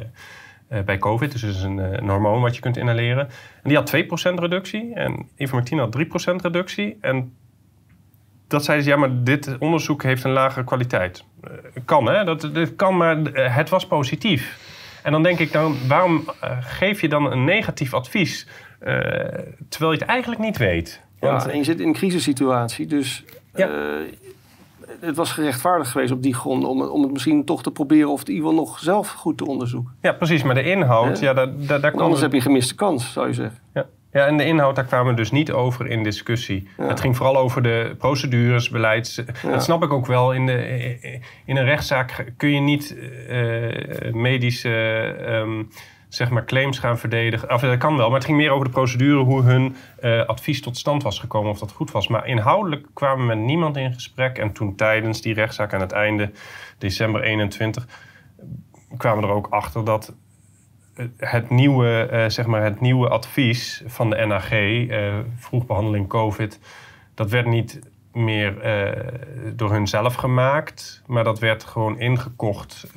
eh, 0.68 0.84
bij 0.86 0.98
COVID. 0.98 1.32
Dus 1.32 1.44
is 1.44 1.64
een, 1.64 2.10
hormoon 2.10 2.42
wat 2.42 2.56
je 2.56 2.62
kunt 2.62 2.78
inhaleren. 2.78 3.28
En 3.64 3.70
die 3.70 3.76
had 3.76 3.86
2% 3.86 4.40
reductie 4.40 4.94
en 4.94 5.30
ivermectine 5.36 5.82
had 5.82 5.92
3% 5.92 6.42
reductie. 6.42 6.98
En 7.02 7.34
dat 8.48 8.64
zeiden 8.64 8.86
ze, 8.86 8.92
ja, 8.92 8.98
maar 8.98 9.24
dit 9.24 9.58
onderzoek 9.58 10.04
heeft 10.04 10.24
een 10.24 10.32
lagere 10.32 10.64
kwaliteit. 10.64 11.24
Kan, 11.86 12.06
hè? 12.06 12.24
Dat, 12.24 12.76
kan, 12.76 12.98
maar 12.98 13.18
het 13.34 13.70
was 13.70 13.88
positief. 13.88 14.69
En 15.04 15.12
dan 15.12 15.24
denk 15.24 15.40
ik, 15.40 15.52
dan, 15.52 15.76
waarom 15.88 16.24
eh, 16.42 16.58
geef 16.62 17.02
je 17.02 17.10
dan 17.10 17.32
een 17.32 17.44
negatief 17.44 17.94
advies... 17.94 18.48
eh, 18.80 18.94
terwijl 19.70 19.92
je 19.92 19.98
het 20.00 20.08
eigenlijk 20.08 20.42
niet 20.42 20.58
weet? 20.58 21.02
Want, 21.20 21.44
Ja, 21.44 21.50
en 21.50 21.58
je 21.58 21.64
zit 21.64 21.80
in 21.80 21.88
een 21.88 21.94
crisissituatie, 21.94 22.86
dus 22.88 23.24
Ja. 23.56 23.68
eh, 23.68 23.74
het 25.00 25.16
was 25.16 25.32
gerechtvaardigd 25.32 25.92
geweest 25.92 26.12
op 26.12 26.24
die 26.24 26.34
grond 26.34 26.64
om, 26.66 26.80
het- 26.82 26.90
om 26.90 27.02
het 27.04 27.12
misschien 27.12 27.46
toch 27.46 27.64
te 27.64 27.72
proberen 27.72 28.10
of 28.10 28.20
het 28.20 28.30
geval 28.30 28.54
nog 28.54 28.80
zelf 28.80 29.10
goed 29.12 29.38
te 29.38 29.46
onderzoeken. 29.48 29.94
ja, 30.02 30.12
precies, 30.12 30.44
maar 30.44 30.56
de 30.56 30.64
inhoud, 30.64 31.20
Ja. 31.20 31.28
ja, 31.28 31.34
daar, 31.34 31.48
daar, 31.68 31.82
daar 31.82 31.92
anders 31.94 32.22
heb 32.22 32.34
je 32.34 32.42
gemiste 32.42 32.76
kans, 32.76 33.12
zou 33.12 33.28
je 33.28 33.34
zeggen. 33.34 33.60
Ja. 33.74 33.86
Ja, 34.12 34.26
en 34.26 34.38
de 34.38 34.46
inhoud, 34.46 34.76
daar 34.76 34.86
kwamen 34.86 35.12
we 35.12 35.16
dus 35.20 35.32
niet 35.32 35.52
over 35.52 35.88
in 35.88 36.04
discussie. 36.04 36.68
Ja. 36.78 36.88
Het 36.88 37.00
ging 37.00 37.16
vooral 37.16 37.38
over 37.38 37.62
de 37.62 37.96
procedures, 37.98 38.70
beleids... 38.70 39.22
Dat 39.44 39.64
snap 39.64 39.84
ik 39.84 39.94
ook 39.94 40.06
wel. 40.06 40.34
In, 40.34 40.46
de, 40.46 41.22
in 41.46 41.58
een 41.58 41.66
rechtszaak 41.66 42.34
kun 42.38 42.50
je 42.50 42.60
niet 42.60 42.98
eh, 43.28 44.14
medische 44.14 44.70
ehm, 45.26 45.64
zeg 46.08 46.30
maar 46.30 46.46
claims 46.46 46.80
gaan 46.80 46.98
verdedigen. 46.98 47.54
Of, 47.54 47.62
dat 47.62 47.78
kan 47.78 47.98
wel, 47.98 48.08
maar 48.08 48.18
het 48.18 48.26
ging 48.26 48.38
meer 48.38 48.52
over 48.52 48.66
de 48.66 48.72
procedure... 48.72 49.24
hoe 49.24 49.42
hun 49.42 49.76
eh, 50.00 50.26
advies 50.26 50.62
tot 50.62 50.78
stand 50.78 51.04
was 51.04 51.20
gekomen, 51.20 51.52
of 51.52 51.60
dat 51.60 51.72
goed 51.72 51.92
was. 51.92 52.08
Maar 52.08 52.28
inhoudelijk 52.28 52.88
kwamen 52.94 53.28
we 53.28 53.36
met 53.36 53.46
niemand 53.46 53.78
in 53.78 53.94
gesprek. 53.94 54.38
En 54.38 54.52
toen 54.52 54.76
tijdens 54.76 55.22
die 55.22 55.34
rechtszaak 55.34 55.74
aan 55.74 55.82
het 55.82 55.92
einde, 55.92 56.32
december 56.78 57.22
21... 57.22 57.88
kwamen 58.98 59.22
we 59.22 59.30
er 59.30 59.36
ook 59.36 59.48
achter 59.50 59.86
dat 59.86 60.14
het 61.18 61.50
nieuwe, 61.50 62.08
eh, 62.12 62.30
zeg 62.30 62.46
maar 62.46 62.64
het 62.64 62.82
nieuwe 62.82 63.10
advies 63.10 63.84
van 63.86 64.10
de 64.10 64.26
NAG, 64.26 64.52
eh, 64.52 65.14
vroegbehandeling 65.36 66.08
COVID, 66.08 66.60
dat 67.16 67.30
werd 67.30 67.46
niet 67.46 67.80
meer 68.14 68.62
eh, 68.62 69.08
door 69.56 69.72
hun 69.72 69.88
zelf 69.88 70.16
gemaakt, 70.16 71.04
maar 71.06 71.24
dat 71.24 71.40
werd 71.40 71.64
gewoon 71.64 72.00
ingekocht. 72.00 72.92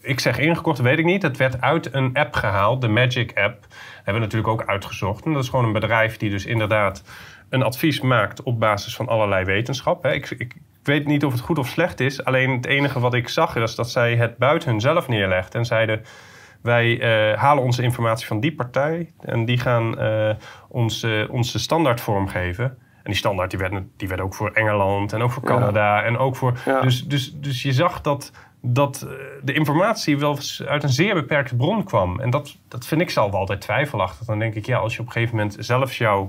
Ik 0.00 0.20
zeg 0.20 0.38
ingekocht, 0.38 0.78
weet 0.78 0.98
ik 0.98 1.04
niet. 1.04 1.22
Het 1.22 1.36
werd 1.36 1.60
uit 1.60 1.94
een 1.94 2.14
app 2.14 2.34
gehaald, 2.34 2.80
de 2.80 2.88
Magic 2.88 3.38
app. 3.38 3.66
hebben 3.94 4.14
we 4.14 4.20
natuurlijk 4.20 4.52
ook 4.52 4.68
uitgezocht. 4.68 5.24
En 5.24 5.32
dat 5.32 5.42
is 5.42 5.48
gewoon 5.48 5.64
een 5.64 5.72
bedrijf 5.72 6.16
die 6.16 6.30
dus 6.30 6.46
inderdaad 6.46 7.02
een 7.48 7.62
advies 7.62 8.00
maakt 8.00 8.42
op 8.42 8.60
basis 8.60 8.96
van 8.96 9.08
allerlei 9.08 9.44
wetenschap. 9.44 10.02
Hè. 10.02 10.12
Ik, 10.12 10.30
ik 10.30 10.54
weet 10.82 11.06
niet 11.06 11.24
of 11.24 11.32
het 11.32 11.40
goed 11.40 11.58
of 11.58 11.68
slecht 11.68 12.00
is. 12.00 12.24
Alleen 12.24 12.50
het 12.50 12.66
enige 12.66 13.00
wat 13.00 13.14
ik 13.14 13.28
zag 13.28 13.56
is 13.56 13.74
dat 13.74 13.90
zij 13.90 14.16
het 14.16 14.36
buiten 14.36 14.70
hunzelf 14.70 15.08
neerlegden 15.08 15.60
en 15.60 15.66
zeiden 15.66 16.04
wij 16.62 17.00
eh, 17.00 17.38
halen 17.38 17.64
onze 17.64 17.82
informatie 17.82 18.26
van 18.26 18.40
die 18.40 18.54
partij 18.54 19.12
en 19.20 19.44
die 19.44 19.58
gaan 19.58 19.98
eh, 19.98 20.30
ons, 20.68 21.06
onze 21.30 21.58
standaard 21.58 22.00
vormgeven. 22.00 22.64
En 23.08 23.14
die 23.14 23.22
standaard 23.22 23.50
die 23.50 23.58
werd, 23.58 23.82
die 23.96 24.08
werd 24.08 24.20
ook 24.20 24.34
voor 24.34 24.50
Engeland 24.50 25.12
en 25.12 25.22
ook 25.22 25.30
voor 25.30 25.42
Ja. 25.42 25.48
Canada 25.48 26.02
en 26.02 26.18
ook 26.18 26.36
voor. 26.36 26.58
Ja. 26.64 26.80
Dus, 26.80 27.06
dus, 27.06 27.32
dus 27.34 27.62
je 27.62 27.72
zag 27.72 28.00
dat, 28.00 28.32
dat 28.60 29.02
eh, 29.02 29.10
de 29.42 29.52
informatie 29.52 30.18
wel 30.18 30.38
uit 30.66 30.82
een 30.82 30.88
zeer 30.88 31.14
beperkte 31.14 31.56
bron 31.56 31.84
kwam. 31.84 32.20
En 32.20 32.30
dat, 32.30 32.56
dat 32.68 32.86
vind 32.86 33.00
ik 33.00 33.10
zelf 33.10 33.32
altijd 33.32 33.60
twijfelachtig. 33.60 34.26
Dan 34.26 34.38
denk 34.38 34.54
ik, 34.54 34.66
ja, 34.66 34.78
als 34.78 34.94
je 34.94 35.00
op 35.00 35.06
een 35.06 35.12
gegeven 35.12 35.36
moment 35.36 35.56
zelfs 35.58 35.98
jouw 35.98 36.28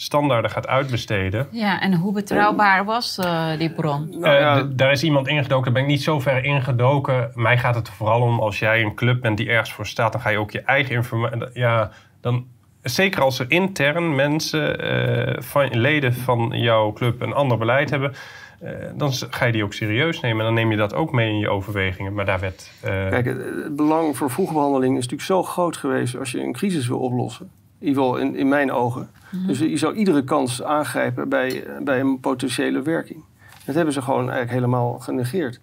standaarden 0.00 0.50
gaat 0.50 0.66
uitbesteden. 0.66 1.46
Ja, 1.50 1.80
en 1.80 1.94
hoe 1.94 2.12
betrouwbaar 2.12 2.84
was 2.84 3.18
eh, 3.18 3.46
die 3.58 3.70
bron? 3.70 4.08
Nou 4.10 4.34
Eh, 4.34 4.40
ja, 4.40 4.62
d- 4.62 4.78
daar 4.78 4.92
is 4.92 5.02
iemand 5.02 5.28
ingedoken, 5.28 5.64
daar 5.64 5.72
ben 5.72 5.82
ik 5.82 5.88
niet 5.88 6.02
zo 6.02 6.20
ver 6.20 6.44
ingedoken. 6.44 7.30
Mij 7.34 7.58
gaat 7.58 7.74
het 7.74 7.86
er 7.86 7.92
vooral 7.92 8.20
om, 8.20 8.38
als 8.40 8.58
jij 8.58 8.82
een 8.82 8.94
club 8.94 9.20
bent 9.20 9.36
die 9.36 9.48
ergens 9.50 9.72
voor 9.72 9.86
staat, 9.86 10.12
dan 10.12 10.20
ga 10.20 10.28
je 10.30 10.38
ook 10.38 10.50
je 10.50 10.60
eigen 10.60 10.94
informatie. 10.94 11.38
Ja, 11.52 11.90
dan. 12.20 12.46
Zeker 12.82 13.22
als 13.22 13.38
er 13.38 13.46
intern 13.48 14.14
mensen, 14.14 14.80
eh, 14.80 15.42
van, 15.42 15.68
leden 15.78 16.14
van 16.14 16.48
jouw 16.54 16.92
club, 16.92 17.20
een 17.20 17.32
ander 17.32 17.58
beleid 17.58 17.90
hebben, 17.90 18.12
eh, 18.60 18.70
dan 18.96 19.12
ga 19.30 19.44
je 19.44 19.52
die 19.52 19.64
ook 19.64 19.72
serieus 19.72 20.20
nemen. 20.20 20.38
En 20.38 20.44
dan 20.44 20.54
neem 20.54 20.70
je 20.70 20.76
dat 20.76 20.94
ook 20.94 21.12
mee 21.12 21.28
in 21.28 21.38
je 21.38 21.48
overwegingen. 21.48 22.14
Maar 22.14 22.24
daar 22.24 22.40
werd. 22.40 22.70
eh, 22.82 22.90
Kijk, 23.08 23.24
het, 23.26 23.36
het 23.64 23.76
belang 23.76 24.16
voor 24.16 24.30
vroegbehandeling 24.30 24.90
is 24.96 25.08
natuurlijk 25.08 25.22
zo 25.28 25.42
groot 25.42 25.76
geweest 25.76 26.16
als 26.18 26.30
je 26.30 26.40
een 26.42 26.52
crisis 26.52 26.86
wil 26.88 26.98
oplossen. 26.98 27.50
In 27.80 27.86
ieder 27.88 28.02
geval 28.02 28.18
in, 28.18 28.36
in 28.36 28.48
mijn 28.48 28.72
ogen. 28.72 29.10
Dus 29.46 29.58
je 29.58 29.76
zou 29.76 29.94
iedere 29.94 30.24
kans 30.24 30.62
aangrijpen 30.62 31.28
bij, 31.28 31.64
bij 31.84 32.00
een 32.00 32.20
potentiële 32.20 32.82
werking. 32.82 33.24
Dat 33.64 33.74
hebben 33.74 33.94
ze 33.94 34.02
gewoon 34.02 34.20
eigenlijk 34.22 34.50
helemaal 34.50 34.98
genegeerd. 34.98 35.60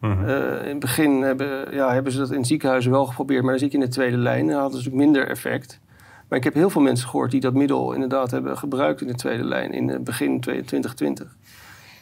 mhm. 0.00 0.24
Eh, 0.28 0.62
in 0.62 0.68
het 0.68 0.78
begin 0.78 1.22
hebben, 1.22 1.74
ja, 1.74 1.92
hebben 1.92 2.12
ze 2.12 2.18
dat 2.18 2.30
in 2.30 2.44
ziekenhuizen 2.44 2.90
wel 2.90 3.06
geprobeerd, 3.06 3.42
maar 3.42 3.50
dan 3.50 3.58
zit 3.60 3.72
je 3.72 3.78
in 3.78 3.84
de 3.84 3.90
tweede 3.90 4.16
lijn. 4.16 4.46
Dan 4.46 4.60
hadden 4.60 4.82
ze 4.82 4.88
natuurlijk 4.88 5.04
minder 5.12 5.28
effect. 5.30 5.80
Maar 6.28 6.38
ik 6.38 6.44
heb 6.44 6.54
heel 6.54 6.70
veel 6.70 6.82
mensen 6.82 7.08
gehoord 7.08 7.30
die 7.30 7.40
dat 7.40 7.54
middel 7.54 7.92
inderdaad 7.92 8.30
hebben 8.30 8.58
gebruikt 8.58 9.00
in 9.00 9.06
de 9.06 9.14
tweede 9.14 9.44
lijn 9.44 9.72
in 9.72 9.88
het 9.88 10.04
begin 10.04 10.40
2020. 10.40 11.36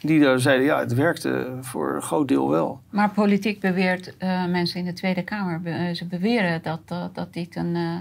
Die 0.01 0.19
daar 0.21 0.39
zeiden, 0.39 0.65
ja, 0.65 0.79
het 0.79 0.93
werkte 0.93 1.51
voor 1.61 1.95
een 1.95 2.01
groot 2.01 2.27
deel 2.27 2.49
wel. 2.49 2.81
Maar 2.89 3.09
politiek 3.09 3.59
beweert, 3.59 4.17
eh, 4.17 4.45
mensen 4.45 4.79
in 4.79 4.85
de 4.85 4.93
Tweede 4.93 5.23
Kamer, 5.23 5.61
be- 5.61 5.91
ze 5.95 6.05
beweren 6.05 6.61
dat, 6.61 6.79
dat, 6.85 7.15
dat 7.15 7.33
dit 7.33 7.55
een 7.55 7.75
eh, 7.75 7.95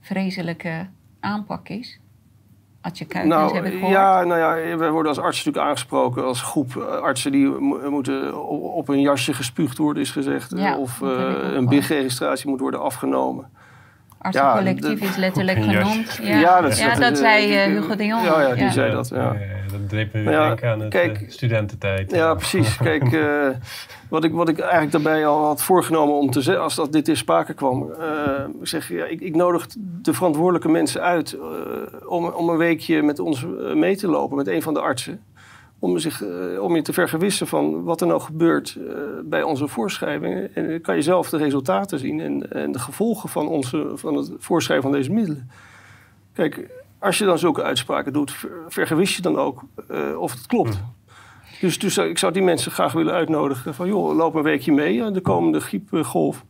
vreselijke 0.00 0.86
aanpak 1.20 1.68
is. 1.68 1.98
Nou, 3.28 3.52
hebben 3.54 3.72
gehoord? 3.72 3.92
ja, 3.92 4.24
nou 4.24 4.40
ja, 4.40 4.76
we 4.76 4.88
worden 4.90 5.08
als 5.08 5.18
artsen 5.20 5.44
natuurlijk 5.44 5.66
aangesproken 5.72 6.24
als 6.24 6.42
groep 6.42 6.76
eh, 6.76 6.82
artsen 6.82 7.32
die 7.32 7.46
mo- 7.48 7.90
moeten 7.90 8.44
op 8.74 8.88
een 8.88 9.00
jasje 9.00 9.34
gespuugd 9.34 9.78
worden, 9.78 10.02
is 10.02 10.10
gezegd. 10.10 10.52
Ja, 10.56 10.76
of 10.76 11.02
eh, 11.02 11.08
een. 11.54 11.66
BIG-registratie 11.68 12.48
moet 12.48 12.60
worden 12.60 12.80
afgenomen. 12.80 13.50
Artsencollectief 14.20 15.00
Ja, 15.00 15.06
is 15.06 15.16
letterlijk 15.16 15.62
genoemd. 15.62 16.18
Ja, 16.22 16.38
Ja, 16.38 16.38
ja, 16.40 16.94
dat 16.94 17.12
eh, 17.12 17.14
zei 17.14 17.56
eh, 17.56 17.64
Hugo 17.64 17.94
de 17.96 18.06
Jong. 18.06 18.24
Ja, 18.24 18.40
ja, 18.40 18.54
die 18.54 18.70
zei 18.70 18.92
dat. 18.92 19.08
Ja. 19.08 19.32
Eh, 19.34 19.40
dat 19.70 19.90
deed 19.90 20.12
me 20.12 20.22
weer 20.22 20.64
aan 20.64 20.80
het 20.80 20.88
kijk, 20.88 21.20
eh, 21.20 21.30
studententijd. 21.30 22.10
Ja, 22.10 22.34
precies. 22.34 22.76
Kijk, 22.88 23.12
eh, 23.12 23.48
wat, 24.08 24.24
ik, 24.24 24.32
wat 24.32 24.48
ik 24.48 24.58
eigenlijk 24.58 24.92
daarbij 24.92 25.26
al 25.26 25.44
had 25.44 25.62
voorgenomen 25.62 26.14
om 26.14 26.30
te 26.30 26.40
zeggen, 26.40 26.62
als 26.62 26.74
dat 26.74 26.92
dit 26.92 27.08
in 27.08 27.16
sprake 27.16 27.54
kwam, 27.54 27.90
eh, 27.92 28.08
ik 28.60 28.66
zeg, 28.66 28.88
ja, 28.88 29.04
ik, 29.04 29.20
ik 29.20 29.34
nodig 29.34 29.66
de 29.78 30.12
verantwoordelijke 30.12 30.68
mensen 30.68 31.00
uit 31.02 31.32
eh, 31.32 31.40
om, 32.08 32.26
om 32.26 32.48
een 32.48 32.56
weekje 32.56 33.02
met 33.02 33.18
ons 33.18 33.46
mee 33.74 33.96
te 33.96 34.08
lopen, 34.08 34.36
met 34.36 34.48
een 34.48 34.62
van 34.62 34.74
de 34.74 34.80
artsen. 34.80 35.20
Om, 35.82 35.98
zich, 35.98 36.22
eh, 36.22 36.62
om 36.62 36.76
je 36.76 36.82
te 36.82 36.92
vergewissen 36.92 37.46
van 37.46 37.82
wat 37.82 38.00
er 38.00 38.06
nou 38.06 38.20
gebeurt 38.20 38.76
eh, 38.76 38.92
bij 39.24 39.42
onze 39.42 39.68
voorschrijvingen. 39.68 40.54
En 40.54 40.68
dan 40.68 40.80
kan 40.80 40.94
je 40.96 41.02
zelf 41.02 41.30
de 41.30 41.36
resultaten 41.36 41.98
zien 41.98 42.20
en, 42.20 42.52
en 42.52 42.72
de 42.72 42.78
gevolgen 42.78 43.28
van, 43.28 43.48
onze, 43.48 43.92
van 43.94 44.14
het 44.14 44.32
voorschrijven 44.38 44.90
van 44.90 44.98
deze 44.98 45.12
middelen. 45.12 45.50
Kijk, 46.32 46.70
als 46.98 47.18
je 47.18 47.24
dan 47.24 47.38
zulke 47.38 47.62
uitspraken 47.62 48.12
doet, 48.12 48.30
ver- 48.30 48.50
vergewis 48.68 49.16
je 49.16 49.22
dan 49.22 49.36
ook 49.36 49.62
eh, 49.88 50.18
of 50.18 50.32
het 50.32 50.46
klopt. 50.46 50.80
Dus, 51.60 51.78
dus 51.78 51.98
ik 51.98 52.18
zou 52.18 52.32
die 52.32 52.42
mensen 52.42 52.72
graag 52.72 52.92
willen 52.92 53.14
uitnodigen 53.14 53.74
van... 53.74 53.86
joh, 53.86 54.16
loop 54.16 54.34
een 54.34 54.42
weekje 54.42 54.72
mee 54.72 55.04
aan 55.04 55.12
de 55.12 55.20
komende 55.20 55.60
griepgolf. 55.60 56.44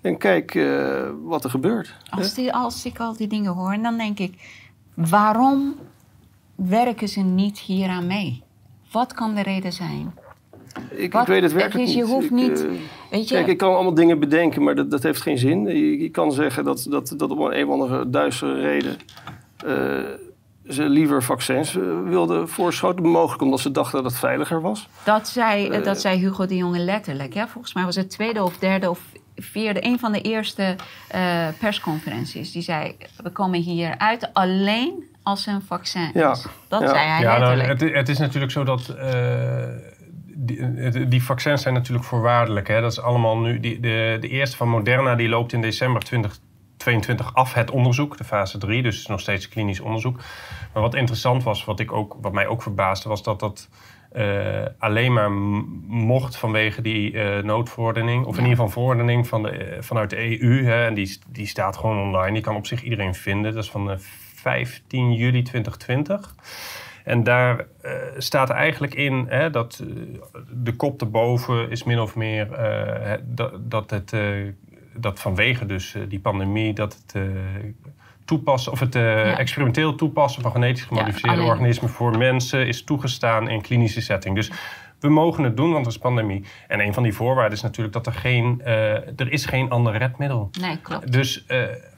En 0.00 0.18
kijk 0.18 0.54
eh, 0.54 1.08
wat 1.22 1.44
er 1.44 1.50
gebeurt. 1.50 1.94
Als, 2.10 2.34
die, 2.34 2.52
als 2.52 2.84
ik 2.84 3.00
al 3.00 3.16
die 3.16 3.26
dingen 3.26 3.52
hoor, 3.52 3.78
dan 3.82 3.96
denk 3.96 4.18
ik... 4.18 4.34
waarom 4.94 5.74
werken 6.54 7.08
ze 7.08 7.20
niet 7.20 7.58
hieraan 7.58 8.06
mee? 8.06 8.42
Wat 8.90 9.12
kan 9.14 9.34
de 9.34 9.42
reden 9.42 9.72
zijn? 9.72 10.14
Ik, 10.90 11.12
Wat- 11.12 11.22
ik 11.22 11.28
weet 11.28 11.42
het 11.42 11.52
werkelijk 11.52 11.88
is- 11.88 11.94
je 11.94 12.00
niet. 12.00 12.10
hoeft 12.10 12.24
Ik, 12.24 12.30
niet- 12.30 12.64
eh, 12.64 12.70
Weet 13.10 13.28
je, 13.28 13.34
Kijk, 13.34 13.46
ik 13.46 13.58
kan 13.58 13.74
allemaal 13.74 13.94
dingen 13.94 14.18
bedenken, 14.18 14.62
maar 14.62 14.74
dat, 14.74 14.90
dat 14.90 15.02
heeft 15.02 15.20
geen 15.20 15.38
zin. 15.38 15.62
Je, 15.66 15.98
je 16.00 16.08
kan 16.08 16.32
zeggen 16.32 16.64
dat, 16.64 16.86
dat, 16.90 17.14
dat 17.16 17.30
om 17.30 17.40
een 17.40 17.66
of 17.66 17.72
andere 17.72 18.10
duistere 18.10 18.60
reden... 18.60 18.96
eh, 19.66 19.98
ze 20.68 20.82
liever 20.88 21.22
vaccins 21.22 21.76
eh, 21.76 21.82
wilden 22.04 22.48
voorschoten. 22.48 23.04
Mogelijk 23.04 23.42
omdat 23.42 23.60
ze 23.60 23.70
dachten 23.70 24.02
dat 24.02 24.10
het 24.10 24.20
veiliger 24.20 24.60
was. 24.60 24.88
dat, 25.04 25.28
zei, 25.28 25.82
dat 25.82 26.00
zei 26.00 26.18
Hugo 26.18 26.46
de 26.46 26.56
Jonge 26.56 26.78
letterlijk. 26.78 27.34
Ja? 27.34 27.48
Volgens 27.48 27.74
mij 27.74 27.84
was 27.84 27.96
het 27.96 28.10
tweede 28.10 28.42
of 28.44 28.58
derde 28.58 28.90
of 28.90 29.00
vierde... 29.36 29.84
een 29.86 29.98
van 29.98 30.12
de 30.12 30.20
eerste 30.20 30.76
persconferenties. 31.58 32.52
Die 32.52 32.62
zei, 32.62 32.96
we 33.22 33.30
komen 33.30 33.60
hier 33.60 33.98
uit 33.98 34.30
alleen 34.32 35.04
als 35.22 35.46
een 35.46 35.62
vaccin 35.62 36.10
Ja, 36.14 36.30
is. 36.30 36.46
Dat 36.68 36.80
ja. 36.80 36.88
zei 36.88 37.06
hij 37.06 37.20
Ja, 37.20 37.38
nou, 37.38 37.60
het, 37.60 37.80
het 37.80 38.08
is 38.08 38.18
natuurlijk 38.18 38.52
zo 38.52 38.64
dat 38.64 38.88
eh, 38.88 39.64
die, 40.34 41.08
die 41.08 41.22
vaccins 41.22 41.62
zijn 41.62 41.74
natuurlijk 41.74 42.06
voorwaardelijk. 42.06 42.68
Hè? 42.68 42.80
Dat 42.80 42.92
is 42.92 43.00
allemaal 43.00 43.38
nu. 43.38 43.60
Die, 43.60 43.80
de, 43.80 44.16
de 44.20 44.28
eerste 44.28 44.56
van 44.56 44.68
Moderna 44.68 45.14
die 45.14 45.28
loopt 45.28 45.52
in 45.52 45.60
december 45.60 46.02
2022 46.02 47.34
af 47.34 47.54
het 47.54 47.70
onderzoek, 47.70 48.16
de 48.16 48.24
fase 48.24 48.58
3, 48.58 48.82
dus 48.82 48.92
het 48.92 49.02
is 49.02 49.08
nog 49.08 49.20
steeds 49.20 49.48
klinisch 49.48 49.80
onderzoek. 49.80 50.16
Maar 50.72 50.82
wat 50.82 50.94
interessant 50.94 51.42
was, 51.42 51.64
wat, 51.64 51.80
ik 51.80 51.92
ook, 51.92 52.16
wat 52.20 52.32
mij 52.32 52.46
ook 52.46 52.62
verbaasde, 52.62 53.08
was 53.08 53.22
dat 53.22 53.40
dat 53.40 53.68
eh, 54.12 54.64
alleen 54.78 55.12
maar 55.12 55.32
mocht 55.86 56.36
vanwege 56.36 56.82
die 56.82 57.20
eh, 57.20 57.42
noodverordening, 57.42 58.24
of 58.24 58.36
in 58.36 58.42
ieder 58.42 58.56
geval 58.56 58.68
verordening 58.68 59.28
van 59.28 59.42
de, 59.42 59.76
vanuit 59.80 60.10
de 60.10 60.40
EU. 60.42 60.64
Hè? 60.64 60.86
En 60.86 60.94
die, 60.94 61.18
die 61.28 61.46
staat 61.46 61.76
gewoon 61.76 61.98
online, 61.98 62.32
die 62.32 62.42
kan 62.42 62.56
op 62.56 62.66
zich 62.66 62.82
iedereen 62.82 63.14
vinden. 63.14 63.54
Dat 63.54 63.64
is 63.64 63.70
van 63.70 63.98
15 64.40 65.12
juli 65.12 65.42
2020. 65.42 66.34
En 67.04 67.22
daar 67.22 67.66
eh, 67.82 67.92
staat 68.18 68.50
eigenlijk 68.50 68.94
in 68.94 69.26
hè, 69.28 69.50
dat 69.50 69.82
eh, 69.82 69.86
de 70.50 70.76
kop 70.76 71.00
erboven 71.00 71.70
is 71.70 71.84
min 71.84 72.00
of 72.00 72.16
meer 72.16 72.52
eh, 72.52 73.18
dat, 73.22 73.70
dat 73.70 73.90
het 73.90 74.14
dat 74.94 75.20
vanwege 75.20 75.66
dus 75.66 75.96
die 76.08 76.20
pandemie 76.20 76.72
dat 76.72 77.02
het 77.06 77.22
toepassen 78.24 78.72
of 78.72 78.80
het 78.80 78.94
Ja. 78.94 79.38
experimenteel 79.38 79.94
toepassen 79.94 80.42
van 80.42 80.50
genetisch 80.50 80.84
gemodificeerde 80.84 81.42
organismen 81.42 81.90
voor 81.90 82.18
mensen 82.18 82.66
is 82.66 82.84
toegestaan 82.84 83.48
in 83.48 83.60
klinische 83.60 84.00
setting. 84.00 84.34
Dus 84.34 84.50
we 84.98 85.08
mogen 85.08 85.44
het 85.44 85.56
doen, 85.56 85.72
want 85.72 85.86
er 85.86 85.92
is 85.92 85.98
pandemie. 85.98 86.44
En 86.68 86.80
een 86.80 86.94
van 86.94 87.02
die 87.02 87.12
voorwaarden 87.12 87.56
is 87.56 87.62
natuurlijk 87.62 87.94
dat 87.94 88.06
er 88.06 88.12
geen, 88.12 88.64
er 89.16 89.32
is 89.32 89.46
geen 89.46 89.70
ander 89.70 89.96
redmiddel. 89.96 90.50
Nee, 90.60 90.78
klopt. 90.80 91.12
Dus 91.12 91.44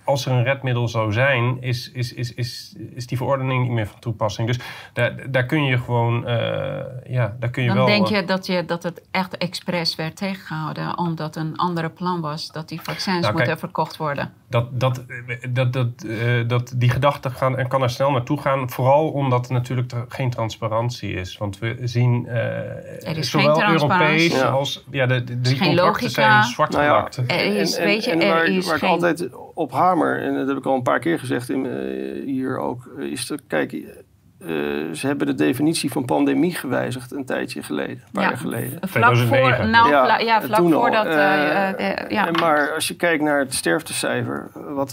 als 0.05 0.26
er 0.26 0.32
een 0.32 0.44
redmiddel 0.44 0.88
zou 0.88 1.12
zijn, 1.12 1.57
is, 1.61 1.90
is, 1.92 2.12
is, 2.14 2.34
is, 2.34 2.74
is 2.94 3.07
die 3.07 3.16
verordening 3.16 3.62
niet 3.62 3.72
meer 3.72 3.86
van 3.86 3.98
toepassing. 3.98 4.46
Dus 4.46 4.59
daar, 4.92 5.30
daar 5.30 5.46
kun 5.46 5.64
je 5.64 5.78
gewoon, 5.78 6.26
eh, 6.26 7.12
ja, 7.12 7.36
daar 7.40 7.50
kun 7.50 7.62
je 7.62 7.68
Dan 7.68 7.76
wel... 7.76 7.86
denk 7.86 8.09
eh, 8.09 8.20
je 8.20 8.24
dat, 8.24 8.46
je 8.46 8.64
dat 8.64 8.82
het 8.82 9.03
echt 9.11 9.36
expres 9.36 9.94
werd 9.94 10.16
tegengehouden... 10.16 10.98
omdat 10.98 11.36
een 11.36 11.57
andere 11.57 11.88
plan 11.88 12.20
was 12.20 12.53
dat 12.53 12.68
die 12.68 12.80
vaccins 12.80 13.20
Nou, 13.20 13.32
moeten 13.32 13.44
kijk, 13.44 13.59
verkocht 13.59 13.96
worden. 13.96 14.32
dat, 14.48 14.80
dat, 14.80 15.05
dat, 15.50 15.72
dat, 15.72 15.88
eh, 16.03 16.48
dat 16.48 16.72
die 16.76 16.90
gedachte 16.90 17.30
gaan, 17.30 17.59
en 17.59 17.68
kan 17.68 17.82
er 17.82 17.90
snel 17.90 18.11
naartoe 18.11 18.40
gaan. 18.40 18.70
Vooral 18.70 19.11
omdat 19.11 19.46
er 19.46 19.53
natuurlijk 19.53 19.92
er 19.92 20.05
geen 20.09 20.30
transparantie 20.30 21.12
is. 21.12 21.38
Want 21.38 21.59
we 21.59 21.78
zien 21.82 22.26
eh, 22.26 23.16
is 23.16 23.30
zowel 23.30 23.55
geen 23.55 23.64
transparantie. 23.64 24.09
Europees 24.09 24.40
Ja. 24.40 24.48
als... 24.48 24.84
Ja, 24.90 25.07
de, 25.07 25.24
de, 25.24 25.40
die 25.40 25.57
geen 25.57 25.74
logica. 25.74 26.09
zijn 26.09 26.42
zwart 26.42 26.70
Nou 26.72 26.84
ja, 26.84 26.90
gemaakt. 26.90 27.16
Er 27.16 27.57
is, 27.57 27.78
weet 27.78 28.05
je, 28.05 28.11
en 28.11 28.20
er 28.20 28.28
waar, 28.28 28.44
is 28.44 28.66
waar 28.66 28.76
ik 28.76 28.82
altijd 28.82 29.28
op 29.55 29.72
hamer, 29.93 30.22
en 30.22 30.34
dat 30.34 30.49
heb 30.49 30.57
ik 30.57 30.66
al 30.66 30.74
een 30.74 30.82
paar 30.82 30.99
keer 30.99 31.18
gezegd 31.18 31.49
in, 31.51 31.66
eh, 31.66 32.24
hier 32.24 32.59
ook, 32.59 32.90
eh, 32.99 33.05
is 33.05 33.26
dat, 33.26 33.40
kijk, 33.47 33.72
eh, 33.72 34.49
ze 34.93 35.07
hebben 35.07 35.26
de 35.26 35.34
definitie 35.34 35.90
van 35.93 36.05
pandemie 36.05 36.55
gewijzigd 36.55 37.12
een 37.12 37.24
tijdje 37.24 37.62
geleden, 37.62 37.90
een 37.97 38.12
paar 38.12 38.22
Ja. 38.22 38.28
jaar 38.28 38.38
geleden. 38.38 38.78
Vlak 38.88 39.14
2009. 39.14 39.57
voor, 39.57 39.68
nou, 39.68 39.90
Ja, 39.90 40.05
vla- 40.05 40.18
ja, 40.18 40.43
vlak 40.43 40.61
voordat... 40.61 41.05
ja. 41.07 42.26
En 42.26 42.32
maar 42.40 42.70
als 42.74 42.88
je 42.88 42.97
kijkt 42.97 43.22
naar 43.22 43.38
het 43.38 43.55
sterftecijfer, 43.55 44.51
wat, 44.68 44.90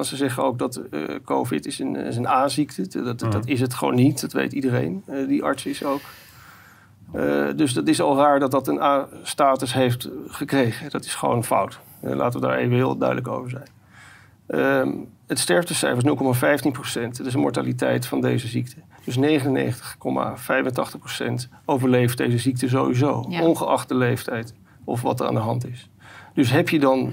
ze 0.00 0.16
zeggen 0.16 0.42
ook 0.42 0.58
dat 0.58 0.76
eh, 0.90 1.00
COVID 1.24 1.66
is 1.66 1.78
een, 1.78 1.96
is 1.96 2.16
een 2.16 2.26
A-ziekte. 2.26 3.02
Dat, 3.02 3.18
dat, 3.18 3.32
dat 3.32 3.46
is 3.46 3.60
het 3.60 3.74
gewoon 3.74 3.94
niet, 3.94 4.20
dat 4.20 4.32
weet 4.32 4.52
iedereen. 4.52 5.04
Die 5.28 5.42
arts 5.44 5.66
is 5.66 5.84
ook. 5.84 6.00
Eh, 7.12 7.46
dus 7.56 7.72
dat 7.72 7.88
is 7.88 8.00
al 8.00 8.16
raar 8.16 8.38
dat 8.40 8.50
dat 8.50 8.68
een 8.68 8.80
A-status 8.82 9.72
heeft 9.74 10.08
gekregen. 10.28 10.90
Dat 10.90 11.04
is 11.04 11.14
gewoon 11.14 11.44
fout. 11.44 11.78
Laten 12.00 12.40
we 12.40 12.46
daar 12.46 12.56
even 12.56 12.74
heel 12.74 12.96
duidelijk 12.96 13.28
over 13.28 13.50
zijn. 13.50 13.66
Ehm, 14.46 14.90
het 15.26 15.38
sterftecijfer 15.38 15.98
is 15.98 16.04
0,15 16.04 16.72
procent. 16.72 17.16
Dat 17.16 17.26
is 17.26 17.32
de 17.32 17.38
mortaliteit 17.38 18.06
van 18.06 18.20
deze 18.20 18.48
ziekte. 18.48 18.76
Dus 19.04 19.16
99,85 19.16 20.98
procent 20.98 21.48
overleeft 21.64 22.16
deze 22.16 22.38
ziekte 22.38 22.68
sowieso. 22.68 23.26
Ja. 23.28 23.42
Ongeacht 23.42 23.88
de 23.88 23.94
leeftijd 23.94 24.54
of 24.84 25.02
wat 25.02 25.20
er 25.20 25.26
aan 25.26 25.34
de 25.34 25.40
hand 25.40 25.66
is. 25.66 25.88
Dus 26.34 26.50
heb 26.50 26.68
je 26.68 26.78
dan... 26.78 27.12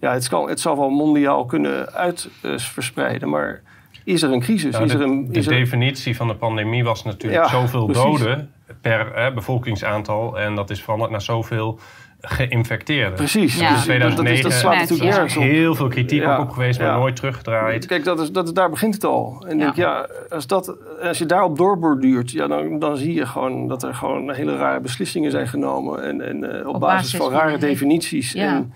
Ja, 0.00 0.12
het, 0.12 0.28
kan, 0.28 0.48
het 0.48 0.60
zal 0.60 0.76
wel 0.76 0.90
mondiaal 0.90 1.44
kunnen 1.44 1.92
uitverspreiden. 1.92 3.28
maar 3.28 3.62
is 4.04 4.22
er 4.22 4.32
een 4.32 4.40
crisis? 4.40 4.72
Nou, 4.72 4.84
is 4.84 4.92
de, 4.92 4.98
er 4.98 5.04
een, 5.04 5.26
de 5.32 5.38
is 5.38 5.46
er, 5.46 5.52
definitie 5.52 6.16
van 6.16 6.28
de 6.28 6.34
pandemie 6.34 6.84
was 6.84 7.04
natuurlijk 7.04 7.44
Ja, 7.44 7.48
zoveel 7.50 7.84
precies. 7.84 8.02
doden 8.04 8.52
per 8.80 9.14
hè, 9.14 9.32
bevolkingsaantal. 9.32 10.38
En 10.38 10.54
dat 10.54 10.70
is 10.70 10.82
veranderd 10.82 11.10
naar 11.10 11.22
zoveel 11.22 11.78
geïnfecteerden. 12.26 13.14
Precies. 13.14 13.58
Ja. 13.58 13.70
Dus 13.74 13.86
dat, 13.86 13.98
dat, 14.00 14.08
is, 14.10 14.14
dat 14.14 14.24
2009 14.24 14.52
slaat 14.52 14.74
natuurlijk 14.78 15.10
Ja. 15.10 15.16
nergens 15.16 15.36
op. 15.36 15.42
Heel 15.42 15.74
veel 15.74 15.88
kritiek 15.88 16.20
Ja, 16.22 16.36
ook 16.36 16.42
op 16.42 16.50
geweest, 16.50 16.78
maar 16.78 16.88
ja. 16.88 16.96
nooit 16.96 17.16
teruggedraaid. 17.16 17.86
Kijk, 17.86 18.04
dat 18.04 18.20
is, 18.20 18.30
dat 18.30 18.46
is, 18.46 18.52
daar 18.52 18.70
begint 18.70 18.94
het 18.94 19.04
al. 19.04 19.44
En 19.48 19.58
Ja. 19.58 19.64
denk, 19.64 19.76
ja, 19.76 20.08
als, 20.30 20.46
dat, 20.46 20.74
als 21.02 21.18
je 21.18 21.26
daarop 21.26 21.56
doorborduurt, 21.56 22.30
ja, 22.30 22.46
dan, 22.46 22.78
dan 22.78 22.96
zie 22.96 23.14
je 23.14 23.26
gewoon 23.26 23.68
dat 23.68 23.82
er 23.82 23.94
gewoon 23.94 24.32
hele 24.32 24.56
rare 24.56 24.80
beslissingen 24.80 25.30
zijn 25.30 25.48
genomen. 25.48 26.02
En, 26.04 26.20
en 26.20 26.58
eh, 26.60 26.66
op, 26.68 26.74
Op 26.74 26.80
basis, 26.80 27.12
basis 27.12 27.26
van 27.28 27.40
rare 27.40 27.58
definities. 27.58 28.32
Ja. 28.32 28.54
En, 28.54 28.72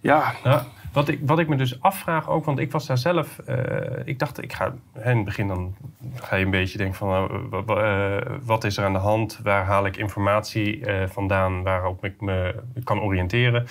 ja, 0.00 0.32
Nou, 0.44 0.60
wat, 0.92 1.08
ik, 1.08 1.18
wat 1.22 1.38
ik 1.38 1.48
me 1.48 1.56
dus 1.56 1.80
afvraag 1.80 2.28
ook, 2.28 2.44
want 2.44 2.58
ik 2.58 2.72
was 2.72 2.86
daar 2.86 2.98
zelf... 2.98 3.38
eh, 3.38 4.00
ik 4.04 4.18
dacht, 4.18 4.42
ik 4.42 4.52
ga... 4.52 4.74
hè, 4.92 5.10
In 5.10 5.16
het 5.16 5.24
begin 5.24 5.48
dan 5.48 5.74
ga 6.14 6.36
je 6.36 6.44
een 6.44 6.50
beetje 6.50 6.78
denken 6.78 6.96
van... 6.96 7.08
nou, 7.08 7.80
eh, 7.80 8.36
wat 8.42 8.64
is 8.64 8.76
er 8.76 8.84
aan 8.84 8.92
de 8.92 8.98
hand? 8.98 9.40
Waar 9.42 9.64
haal 9.64 9.86
ik 9.86 9.96
informatie 9.96 10.86
eh, 10.86 11.08
vandaan 11.08 11.62
waarop 11.62 12.04
ik 12.04 12.20
me 12.20 12.54
kan 12.84 13.00
oriënteren? 13.00 13.66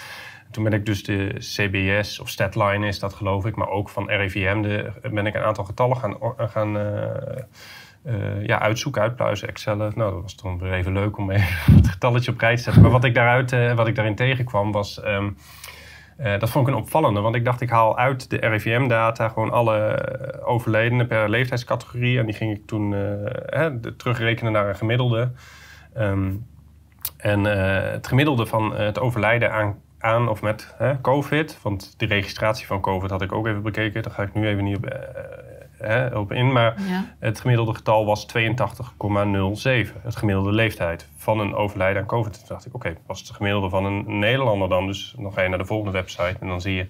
Toen 0.52 0.64
ben 0.64 0.74
ik 0.74 0.86
dus 0.86 1.04
de 1.04 1.36
CBS, 1.38 2.20
of 2.20 2.30
Statline 2.30 2.88
is 2.88 3.00
dat 3.00 3.14
geloof 3.14 3.46
ik... 3.46 3.56
maar 3.56 3.70
ook 3.70 3.90
van 3.90 4.10
RIVM, 4.10 4.62
de, 4.62 4.92
ben 5.12 5.26
ik 5.26 5.36
een 5.36 5.44
aantal 5.44 5.64
getallen 5.64 5.98
gaan... 5.98 6.18
gaan 6.38 6.78
eh, 8.04 8.46
ja, 8.46 8.60
uitzoeken, 8.60 9.02
uitpluizen, 9.02 9.48
Excellen. 9.48 9.92
Nou, 9.96 10.12
dat 10.12 10.22
was 10.22 10.36
dan 10.36 10.60
weer 10.60 10.74
even 10.74 10.94
leuk 10.94 11.18
om 11.18 11.32
even 11.32 11.74
het 11.76 11.88
getalletje 11.88 12.32
op 12.32 12.40
rij 12.40 12.56
te 12.56 12.62
zetten. 12.62 12.82
Maar 12.82 12.92
wat 12.92 13.04
ik, 13.04 13.14
daaruit, 13.14 13.76
wat 13.76 13.88
ik 13.88 13.96
daarin 13.96 14.16
tegenkwam 14.16 14.72
was... 14.72 15.02
ehm, 15.02 15.30
eh, 16.22 16.40
dat 16.40 16.50
vond 16.50 16.68
ik 16.68 16.74
een 16.74 16.80
opvallende, 16.80 17.20
want 17.20 17.36
ik 17.36 17.46
dacht 17.46 17.62
ik 17.62 17.70
haal 17.70 17.98
uit 17.98 18.30
de 18.30 18.38
RIVM-data 18.38 19.30
gewoon 19.30 19.52
alle 19.52 19.78
eh, 19.78 20.48
overledenen 20.48 21.08
per 21.08 21.30
leeftijdscategorie. 21.30 22.20
En 22.20 22.26
die 22.26 22.36
ging 22.36 22.58
ik 22.58 22.66
toen 22.66 22.94
eh, 22.94 23.00
hè, 23.46 23.96
terugrekenen 23.96 24.52
naar 24.52 24.70
een 24.70 24.76
gemiddelde. 24.76 25.32
Ehm, 25.94 26.32
en 27.18 27.44
het 27.44 28.08
gemiddelde 28.08 28.46
van 28.46 28.76
het 28.76 29.00
overlijden 29.00 29.52
aan, 29.52 29.76
aan 30.00 30.30
of 30.30 30.42
met 30.42 30.74
hè, 30.78 31.02
COVID, 31.02 31.60
want 31.62 31.94
de 32.00 32.06
registratie 32.06 32.68
van 32.68 32.82
COVID 32.82 33.10
had 33.10 33.22
ik 33.22 33.32
ook 33.32 33.48
even 33.48 33.62
bekeken, 33.62 34.04
daar 34.04 34.12
ga 34.12 34.24
ik 34.24 34.34
nu 34.34 34.48
even 34.48 34.64
niet 34.64 34.78
op, 34.78 34.86
hè, 35.82 36.18
op 36.18 36.32
in. 36.32 36.52
Maar 36.52 36.76
Ja. 36.88 37.06
het 37.20 37.40
gemiddelde 37.40 37.74
getal 37.74 38.06
was 38.06 38.26
82,07. 38.26 40.02
Het 40.04 40.16
gemiddelde 40.16 40.52
leeftijd 40.52 41.08
van 41.18 41.40
een 41.40 41.56
overlijden 41.56 42.02
aan 42.02 42.08
COVID. 42.08 42.34
Toen 42.34 42.44
dacht 42.48 42.66
ik, 42.66 42.74
oké, 42.76 42.94
was 43.06 43.20
het 43.20 43.30
gemiddelde 43.30 43.70
van 43.70 43.86
een 43.86 44.20
Nederlander 44.20 44.70
dan? 44.70 44.86
Dus 44.88 45.16
dan 45.18 45.34
ga 45.34 45.42
je 45.42 45.50
naar 45.50 45.58
de 45.58 45.66
volgende 45.66 45.92
website 45.92 46.36
en 46.40 46.48
dan 46.48 46.62
zie 46.62 46.76
je 46.76 46.88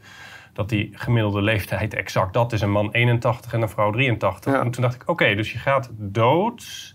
dat 0.54 0.70
die 0.70 0.90
gemiddelde 0.94 1.42
leeftijd 1.42 1.94
exact 1.94 2.34
dat 2.34 2.52
is. 2.54 2.62
Een 2.62 2.72
man 2.72 2.92
81 2.92 3.54
en 3.54 3.62
een 3.62 3.70
vrouw 3.70 3.92
83. 3.92 4.54
Ja. 4.54 4.60
En 4.60 4.72
toen 4.72 4.82
dacht 4.84 4.96
ik, 4.96 5.10
oké, 5.10 5.36
dus 5.36 5.52
je 5.52 5.58
gaat 5.58 5.90
dood 5.94 6.94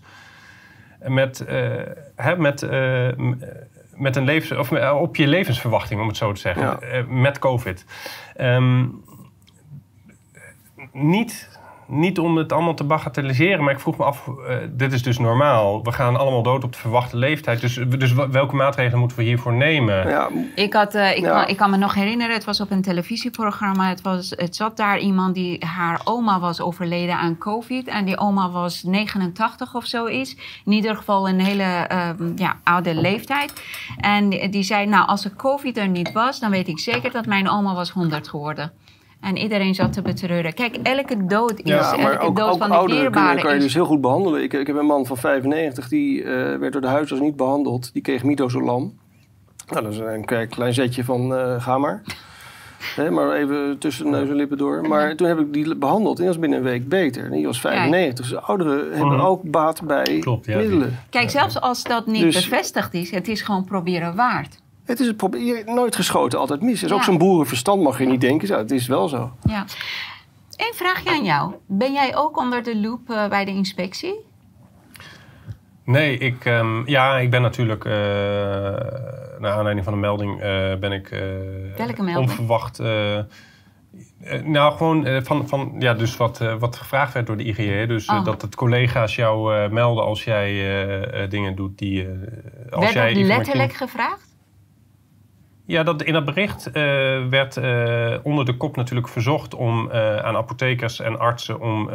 met, 1.01 1.39
eh, 1.45 1.75
hè, 2.15 2.35
met, 2.37 2.61
eh, 2.61 3.07
m- 3.17 3.39
met 3.95 4.15
een 4.15 4.23
levens, 4.23 4.59
of 4.59 4.71
eh, 4.71 4.97
op 5.01 5.15
je 5.15 5.27
levensverwachting, 5.27 6.01
om 6.01 6.07
het 6.07 6.17
zo 6.17 6.31
te 6.31 6.39
zeggen, 6.39 6.63
Ja. 6.63 6.79
eh, 6.79 7.05
met 7.07 7.39
COVID. 7.39 7.85
Ehm, 8.35 8.85
niet, 10.91 11.59
niet 11.87 12.19
om 12.19 12.37
het 12.37 12.51
allemaal 12.51 12.73
te 12.73 12.83
bagatelliseren, 12.83 13.63
maar 13.63 13.73
ik 13.73 13.79
vroeg 13.79 13.97
me 13.97 14.03
af, 14.03 14.27
eh, 14.47 14.55
dit 14.71 14.93
is 14.93 15.03
dus 15.03 15.17
normaal. 15.17 15.83
We 15.83 15.91
gaan 15.91 16.15
allemaal 16.15 16.43
dood 16.43 16.63
op 16.63 16.71
de 16.73 16.77
verwachte 16.79 17.17
leeftijd. 17.17 17.61
Dus, 17.61 17.79
dus 17.97 18.13
wa- 18.13 18.29
welke 18.29 18.55
maatregelen 18.55 18.99
moeten 18.99 19.17
we 19.17 19.23
hiervoor 19.23 19.53
nemen? 19.53 20.09
Ja, 20.09 20.29
Ik, 20.55 20.73
had, 20.73 20.95
eh, 20.95 21.11
ik, 21.17 21.23
Ja. 21.23 21.39
kan, 21.41 21.49
ik 21.49 21.57
kan 21.57 21.69
me 21.69 21.77
nog 21.77 21.93
herinneren, 21.93 22.33
het 22.33 22.43
was 22.45 22.61
op 22.61 22.71
een 22.71 22.81
televisieprogramma. 22.81 23.89
Het, 23.89 24.01
was, 24.01 24.33
het 24.35 24.55
zat 24.55 24.77
daar 24.77 24.99
iemand 24.99 25.35
die, 25.35 25.65
haar 25.65 26.01
oma 26.03 26.39
was 26.39 26.61
overleden 26.61 27.17
aan 27.17 27.37
COVID. 27.37 27.87
En 27.87 28.05
die 28.05 28.17
oma 28.17 28.49
was 28.49 28.83
89 28.83 29.75
of 29.75 29.85
zoiets. 29.85 30.35
In 30.65 30.71
ieder 30.71 30.95
geval 30.95 31.29
een 31.29 31.39
hele 31.41 31.63
ehm, 31.63 32.31
ja, 32.35 32.55
oude 32.63 32.95
leeftijd. 32.95 33.53
En 33.97 34.29
die, 34.29 34.49
die 34.49 34.63
zei, 34.63 34.85
nou 34.85 35.07
als 35.07 35.25
er 35.25 35.35
COVID 35.35 35.77
er 35.77 35.87
niet 35.87 36.11
was, 36.11 36.39
dan 36.39 36.51
weet 36.51 36.67
ik 36.67 36.79
zeker 36.79 37.11
dat 37.11 37.25
mijn 37.25 37.49
oma 37.49 37.73
was 37.73 37.89
100 37.91 38.27
geworden. 38.27 38.71
En 39.21 39.37
iedereen 39.37 39.75
zat 39.75 39.93
te 39.93 40.01
betreuren. 40.01 40.53
Kijk, 40.53 40.75
elke 40.83 41.25
dood 41.25 41.51
is, 41.59 41.61
Ja, 41.63 41.95
maar 41.97 42.11
elke 42.11 42.25
ook, 42.25 42.35
dood 42.35 42.51
ook 42.53 42.57
van 42.67 42.87
de 42.87 42.93
dierbare 42.93 43.41
kan 43.41 43.51
je 43.51 43.57
is... 43.57 43.63
dus 43.63 43.73
heel 43.73 43.85
goed 43.85 44.01
behandelen. 44.01 44.43
Ik, 44.43 44.53
ik 44.53 44.67
heb 44.67 44.75
een 44.75 44.85
man 44.85 45.05
van 45.05 45.17
95, 45.17 45.87
die 45.87 46.23
eh, 46.23 46.29
werd 46.57 46.71
door 46.71 46.81
de 46.81 46.87
huisarts 46.87 47.23
niet 47.23 47.35
behandeld. 47.35 47.93
Die 47.93 48.01
kreeg 48.01 48.23
midazolam. 48.23 48.93
Nou, 49.67 49.83
dat 49.83 49.93
is 49.93 49.99
een 49.99 50.25
klein, 50.25 50.47
klein 50.47 50.73
zetje 50.73 51.03
van 51.03 51.35
eh, 51.35 51.61
ga 51.61 51.77
maar. 51.77 52.01
Hè, 52.95 53.11
maar 53.11 53.31
even 53.31 53.77
tussen 53.79 54.09
neus 54.09 54.29
en 54.29 54.35
lippen 54.35 54.57
door. 54.57 54.87
Maar 54.87 55.15
toen 55.15 55.27
heb 55.27 55.39
ik 55.39 55.53
die 55.53 55.75
behandeld 55.75 56.17
en 56.19 56.25
dat 56.25 56.33
was 56.33 56.41
binnen 56.41 56.59
een 56.59 56.65
week 56.65 56.89
beter. 56.89 57.23
En 57.25 57.31
die 57.31 57.45
was 57.45 57.59
95. 57.59 58.29
Dus 58.29 58.37
ouderen 58.41 58.77
hebben 58.91 59.15
Mhm. 59.17 59.25
ook 59.25 59.41
baat 59.51 59.81
bij 59.83 60.17
Klopt, 60.19 60.45
ja, 60.45 60.57
die- 60.57 60.61
middelen. 60.67 60.99
Kijk, 61.09 61.29
zelfs 61.29 61.61
als 61.61 61.83
dat 61.83 62.05
niet 62.05 62.21
Dus- 62.21 62.49
bevestigd 62.49 62.93
is, 62.93 63.11
het 63.11 63.27
is 63.27 63.41
gewoon 63.41 63.63
proberen 63.65 64.15
waard. 64.15 64.59
Het 64.87 64.99
is 64.99 65.07
het 65.07 65.17
probleem. 65.17 65.63
Nooit 65.65 65.95
geschoten, 65.95 66.39
altijd 66.39 66.61
mis. 66.61 66.83
Is 66.83 66.91
ook 66.91 67.03
zo'n 67.03 67.17
boerenverstand, 67.17 67.81
mag 67.81 67.99
je 67.99 68.05
niet 68.05 68.21
denken. 68.21 68.47
Ja, 68.47 68.57
het 68.57 68.71
is 68.71 68.87
wel 68.87 69.07
zo. 69.07 69.31
Ja. 69.43 69.65
Een 70.55 70.73
vraagje 70.75 71.09
aan 71.09 71.23
jou. 71.23 71.53
Ben 71.67 71.93
jij 71.93 72.15
ook 72.15 72.37
onder 72.37 72.63
de 72.63 72.77
loep 72.77 73.09
eh, 73.09 73.27
bij 73.27 73.45
de 73.45 73.51
inspectie? 73.51 74.15
Nee, 75.83 76.17
ik, 76.17 76.45
ehm, 76.45 76.87
ja, 76.89 77.17
ik 77.17 77.29
ben 77.29 77.41
natuurlijk, 77.41 77.85
eh 77.85 77.91
naar 79.39 79.51
aanleiding 79.51 79.83
van 79.83 79.93
de 79.93 79.99
melding, 79.99 80.41
eh, 80.41 80.75
ben 80.79 80.91
ik 80.91 81.11
eh, 81.11 81.19
Welke 81.77 82.03
melding? 82.03 82.29
onverwacht. 82.29 82.77
nou, 84.43 84.77
gewoon 84.77 85.21
van, 85.23 85.47
van 85.47 85.75
ja, 85.79 85.93
dus 85.93 86.17
wat, 86.17 86.41
eh, 86.41 86.55
wat 86.59 86.75
gevraagd 86.75 87.13
werd 87.13 87.27
door 87.27 87.37
de 87.37 87.43
IGE. 87.43 87.85
Dus 87.87 88.07
Oh. 88.09 88.25
dat 88.25 88.41
het 88.41 88.55
collega's 88.55 89.15
jou 89.15 89.55
eh, 89.55 89.69
melden 89.69 90.03
als 90.03 90.23
jij 90.23 91.27
dingen 91.29 91.55
doet 91.55 91.77
die. 91.77 92.01
eh, 92.03 92.09
als 92.71 92.81
Werd 92.83 92.93
jij 92.93 93.13
dat 93.13 93.23
letterlijk 93.23 93.73
gevraagd? 93.73 94.26
Ja, 95.67 95.83
dat, 95.83 96.03
in 96.03 96.13
dat 96.13 96.25
bericht 96.25 96.71
eh, 96.71 96.73
werd 97.29 97.57
eh, 97.57 98.15
onder 98.23 98.45
de 98.45 98.57
kop 98.57 98.75
natuurlijk 98.75 99.07
verzocht 99.07 99.55
om 99.55 99.91
eh, 99.91 100.17
aan 100.17 100.35
apothekers 100.35 100.99
en 100.99 101.19
artsen 101.19 101.59
om, 101.59 101.89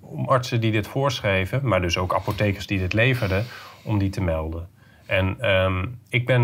om 0.00 0.28
artsen 0.28 0.60
die 0.60 0.72
dit 0.72 0.86
voorschreven, 0.86 1.68
maar 1.68 1.80
dus 1.80 1.98
ook 1.98 2.14
apothekers 2.14 2.66
die 2.66 2.78
dit 2.78 2.92
leverden, 2.92 3.44
om 3.84 3.98
die 3.98 4.10
te 4.10 4.20
melden. 4.20 4.68
En 5.06 5.36
ehm, 5.40 5.86
ik 6.08 6.26
ben, 6.26 6.42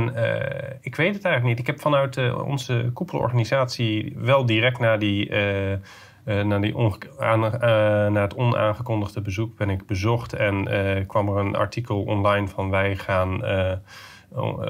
ik 0.80 0.96
weet 0.96 1.14
het 1.14 1.24
eigenlijk 1.24 1.44
niet. 1.44 1.59
Ik 1.59 1.66
heb 1.66 1.80
vanuit 1.80 2.34
onze 2.34 2.90
koepelorganisatie 2.92 4.12
wel 4.16 4.46
direct 4.46 4.78
naar 4.78 4.98
die. 4.98 5.30
naar, 6.24 6.61
die 6.61 6.76
aan, 7.18 7.40
naar 8.12 8.22
het 8.22 8.34
onaangekondigde 8.34 9.20
bezoek 9.20 9.57
ben 9.57 9.70
ik 9.70 9.86
bezocht 9.86 10.32
en 10.32 10.68
kwam 11.07 11.28
er 11.28 11.36
een 11.36 11.57
artikel 11.57 12.02
online 12.02 12.48
van 12.48 12.70
wij 12.70 12.96
gaan 12.96 13.40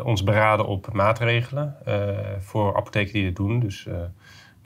ons 0.04 0.22
beraden 0.24 0.66
op 0.66 0.92
maatregelen 0.92 1.76
eh, 1.84 2.18
voor 2.38 2.76
apotheken 2.76 3.12
die 3.12 3.24
dit 3.24 3.36
doen. 3.36 3.60
Dus 3.60 3.86
eh, 3.86 3.94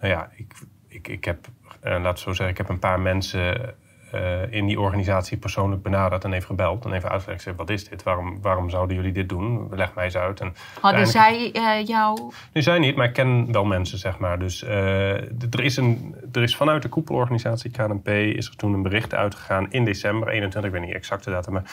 nou 0.00 0.12
ja, 0.12 0.30
ik, 0.34 0.54
ik, 0.88 1.08
ik 1.08 1.24
heb, 1.24 1.46
eh, 1.80 2.00
laten 2.02 2.18
zo 2.18 2.32
zeggen, 2.32 2.48
ik 2.48 2.56
heb 2.56 2.68
een 2.68 2.78
paar 2.78 3.00
mensen 3.00 3.74
eh, 4.10 4.52
in 4.52 4.66
die 4.66 4.80
organisatie 4.80 5.36
persoonlijk 5.36 5.82
benaderd 5.82 6.24
en 6.24 6.32
even 6.32 6.46
gebeld 6.46 6.84
en 6.84 6.92
even 6.92 7.10
uitgelegd. 7.10 7.42
gezegd, 7.42 7.58
Wat 7.58 7.70
is 7.70 7.88
dit? 7.88 8.02
Waarom, 8.02 8.42
waarom 8.42 8.70
zouden 8.70 8.96
jullie 8.96 9.12
dit 9.12 9.28
doen? 9.28 9.68
Leg 9.70 9.94
mij 9.94 10.04
eens 10.04 10.16
uit. 10.16 10.40
En 10.40 10.54
Hadden 10.80 11.06
zij 11.06 11.52
eh, 11.52 11.86
jou... 11.86 12.32
nu 12.52 12.62
zij 12.62 12.78
niet, 12.78 12.96
maar 12.96 13.06
ik 13.06 13.12
ken 13.12 13.52
wel 13.52 13.64
mensen, 13.64 13.98
zeg 13.98 14.18
maar. 14.18 14.38
Dus 14.38 14.62
eh, 14.62 15.12
er, 15.50 15.60
is 15.60 15.76
een, 15.76 16.14
er 16.32 16.42
is 16.42 16.56
vanuit 16.56 16.82
de 16.82 16.88
koepelorganisatie 16.88 17.70
KNP 17.70 18.08
is 18.08 18.48
er 18.48 18.56
toen 18.56 18.72
een 18.74 18.82
bericht 18.82 19.14
uitgegaan 19.14 19.70
in 19.70 19.84
december 19.84 20.28
21, 20.28 20.64
ik 20.64 20.78
weet 20.78 20.86
niet 20.86 20.96
exact 20.96 21.24
de 21.24 21.30
datum, 21.30 21.52
maar 21.52 21.70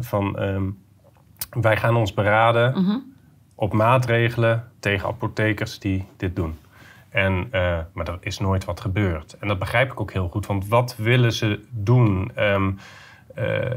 van 0.00 0.38
ehm, 0.38 0.68
wij 1.60 1.76
gaan 1.76 1.96
ons 1.96 2.14
beraden 2.14 2.82
Mhm. 2.82 2.96
op 3.54 3.72
maatregelen 3.72 4.64
tegen 4.80 5.08
apothekers 5.08 5.78
die 5.78 6.04
dit 6.16 6.36
doen. 6.36 6.58
En, 7.08 7.48
eh, 7.50 7.78
maar 7.92 8.08
er 8.08 8.16
is 8.20 8.38
nooit 8.38 8.64
wat 8.64 8.80
gebeurd. 8.80 9.36
En 9.40 9.48
dat 9.48 9.58
begrijp 9.58 9.92
ik 9.92 10.00
ook 10.00 10.12
heel 10.12 10.28
goed, 10.28 10.46
want 10.46 10.68
wat 10.68 10.96
willen 10.96 11.32
ze 11.32 11.60
doen? 11.70 12.30
Ehm, 12.34 12.70
eh, 13.34 13.70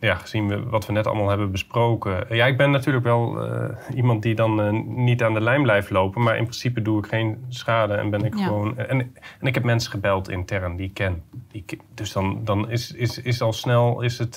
ja, 0.00 0.14
gezien 0.14 0.48
we, 0.48 0.62
wat 0.62 0.86
we 0.86 0.92
net 0.92 1.06
allemaal 1.06 1.28
hebben 1.28 1.50
besproken. 1.50 2.24
Ja, 2.36 2.46
ik 2.46 2.56
ben 2.56 2.70
natuurlijk 2.70 3.04
wel 3.04 3.42
eh, 3.52 3.96
iemand 3.96 4.22
die 4.22 4.34
dan 4.34 4.84
niet 5.04 5.22
aan 5.22 5.34
de 5.34 5.40
lijn 5.40 5.62
blijft 5.62 5.90
lopen. 5.90 6.22
Maar 6.22 6.36
in 6.36 6.42
principe 6.44 6.82
doe 6.82 6.98
ik 6.98 7.06
geen 7.06 7.44
schade 7.48 7.94
en 7.94 8.10
ben 8.10 8.24
ik 8.24 8.38
Ja. 8.38 8.44
gewoon... 8.44 8.78
En, 8.78 9.14
en 9.40 9.46
ik 9.46 9.54
heb 9.54 9.64
mensen 9.64 9.90
gebeld 9.90 10.28
intern 10.28 10.76
die 10.76 10.86
ik 10.86 10.94
ken. 10.94 11.22
Die, 11.50 11.64
dus 11.94 12.12
dan, 12.12 12.40
dan 12.44 12.70
is, 12.70 12.92
is, 12.92 13.18
is 13.22 13.40
al 13.42 13.52
snel 13.52 14.00
is 14.00 14.18
het 14.18 14.36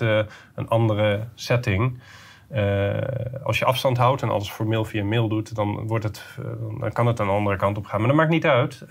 een 0.55 0.67
andere 0.67 1.27
setting. 1.35 1.99
Eh, 2.55 3.43
als 3.43 3.59
je 3.59 3.65
afstand 3.65 3.97
houdt 3.97 4.21
en 4.21 4.29
alles 4.29 4.49
formeel 4.49 4.85
via 4.85 5.03
mail 5.03 5.27
doet, 5.27 5.55
dan, 5.55 5.87
wordt 5.87 6.03
het, 6.03 6.23
eh, 6.39 6.45
dan 6.79 6.91
kan 6.91 7.07
het 7.07 7.19
een 7.19 7.27
andere 7.27 7.55
kant 7.55 7.77
op 7.77 7.85
gaan. 7.85 7.99
Maar 7.99 8.07
dat 8.07 8.17
maakt 8.17 8.29
niet 8.29 8.45
uit. 8.45 8.85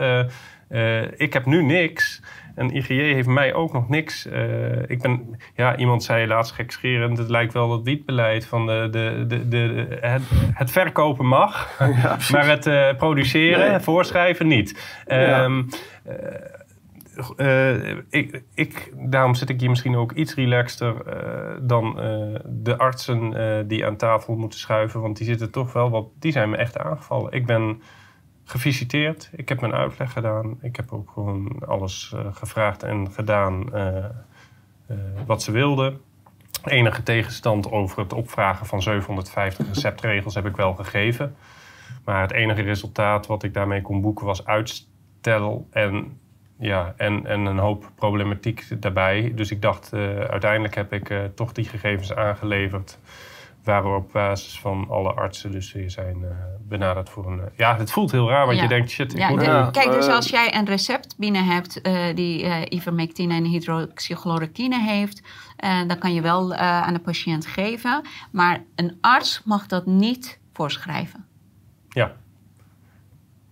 Eh, 0.69 1.03
ik 1.17 1.33
heb 1.33 1.47
nu 1.47 1.63
niks. 1.63 2.23
En 2.55 2.77
IGJ 2.77 2.95
heeft 2.95 3.29
mij 3.29 3.55
ook 3.55 3.73
nog 3.73 3.89
niks. 3.89 4.27
Ik 4.87 5.03
ben, 5.03 5.39
ja, 5.55 5.77
iemand 5.77 6.03
zei 6.03 6.27
laatst 6.27 6.55
gekscherend, 6.55 7.19
het 7.19 7.29
lijkt 7.29 7.53
wel 7.53 7.73
het 7.73 7.83
wietbeleid 7.83 8.47
van 8.47 8.67
de, 8.67 8.89
de, 8.91 9.25
de, 9.27 9.49
de, 9.49 9.87
het, 10.01 10.23
het 10.55 10.71
verkopen 10.71 11.27
mag, 11.27 11.79
maar 12.33 12.49
het 12.49 12.97
produceren, 12.97 13.71
Nee. 13.71 13.79
voorschrijven 13.81 14.47
niet. 14.47 15.03
Ja. 15.07 15.43
Ehm, 15.43 15.63
eh, 17.37 17.97
ik, 18.55 18.93
daarom 18.97 19.35
zit 19.35 19.49
ik 19.49 19.61
hier 19.61 19.69
misschien 19.69 19.97
ook 19.97 20.13
iets 20.13 20.35
relaxter 20.35 21.07
eh, 21.07 21.57
dan 21.63 22.01
eh, 22.01 22.41
de 22.45 22.79
artsen 22.79 23.69
die 23.69 23.87
aan 23.87 23.97
tafel 23.97 24.37
moeten 24.37 24.59
schuiven. 24.59 25.01
Want 25.01 25.17
die 25.17 25.27
zitten 25.27 25.51
toch 25.51 25.73
wel 25.73 25.91
wat. 25.91 26.09
Die 26.19 26.33
zijn 26.33 26.51
me 26.51 26.57
echt 26.57 26.79
aangevallen. 26.79 27.33
Ik 27.33 27.47
ben 27.47 27.83
gevisiteerd. 28.45 29.31
Ik 29.33 29.49
heb 29.49 29.61
mijn 29.61 29.75
uitleg 29.75 30.13
gedaan. 30.13 30.59
Ik 30.61 30.77
heb 30.77 30.93
ook 30.93 31.11
gewoon 31.11 31.59
alles 31.67 32.15
gevraagd 32.33 32.83
en 32.83 33.13
gedaan 33.13 33.71
wat 35.27 35.43
ze 35.43 35.53
wilden. 35.53 36.01
Enige 36.65 37.03
tegenstand 37.03 37.71
over 37.71 37.99
het 37.99 38.13
opvragen 38.13 38.67
van 38.67 38.83
750 38.83 39.67
receptregels 39.67 40.35
heb 40.35 40.47
ik 40.47 40.57
wel 40.57 40.75
gegeven. 40.75 41.37
Maar 42.05 42.21
het 42.21 42.33
enige 42.33 42.63
resultaat 42.63 43.27
wat 43.27 43.43
ik 43.43 43.55
daarmee 43.55 43.83
kon 43.83 44.01
boeken 44.01 44.27
was 44.27 44.47
uitstel 44.47 45.67
en, 45.71 46.19
ja, 46.59 46.95
en, 46.97 47.27
en 47.27 47.41
een 47.47 47.59
hoop 47.59 47.91
problematiek 47.95 48.83
daarbij. 48.83 49.33
Dus 49.35 49.51
ik 49.51 49.63
dacht, 49.63 49.93
eh, 49.93 50.01
uiteindelijk 50.19 50.75
heb 50.75 50.93
ik 50.93 51.11
eh, 51.11 51.19
toch 51.35 51.53
die 51.53 51.65
gegevens 51.65 52.15
aangeleverd. 52.15 52.99
Waar 53.65 53.83
we 53.83 53.89
op 53.97 54.13
basis 54.13 54.61
van 54.61 54.87
alle 54.91 55.13
artsen 55.13 55.51
dus 55.51 55.73
weer 55.73 55.91
zijn 55.91 56.17
eh, 56.25 56.31
benaderd 56.69 57.11
voor 57.11 57.27
een... 57.33 57.41
ja, 57.57 57.77
het 57.77 57.91
voelt 57.91 58.11
heel 58.13 58.29
raar, 58.29 58.45
want 58.47 58.57
Ja. 58.57 58.63
je 58.63 58.69
denkt, 58.69 58.91
shit, 58.91 59.13
ik 59.13 59.19
Ja, 59.19 59.29
moet... 59.29 59.39
de- 59.39 59.45
Ja, 59.45 59.69
kijk, 59.71 59.91
dus 59.93 60.07
als 60.09 60.29
jij 60.29 60.55
een 60.57 60.65
recept 60.67 61.15
binnen 61.19 61.45
hebt 61.45 61.81
eh, 61.81 62.15
die 62.15 62.45
eh, 62.45 62.61
ivermectine 62.79 63.35
en 63.35 63.45
hydroxychloroquine 63.45 64.81
heeft, 64.81 65.23
eh, 65.57 65.79
dan 65.87 65.99
kan 65.99 66.15
je 66.15 66.21
wel 66.21 66.55
eh, 66.55 66.61
aan 66.83 66.95
de 66.95 67.01
patiënt 67.01 67.47
geven. 67.47 68.03
Maar 68.33 68.63
een 68.75 68.99
arts 69.01 69.43
mag 69.45 69.67
dat 69.67 69.87
niet 69.87 70.41
voorschrijven. 70.53 71.25
Ja. 71.89 72.13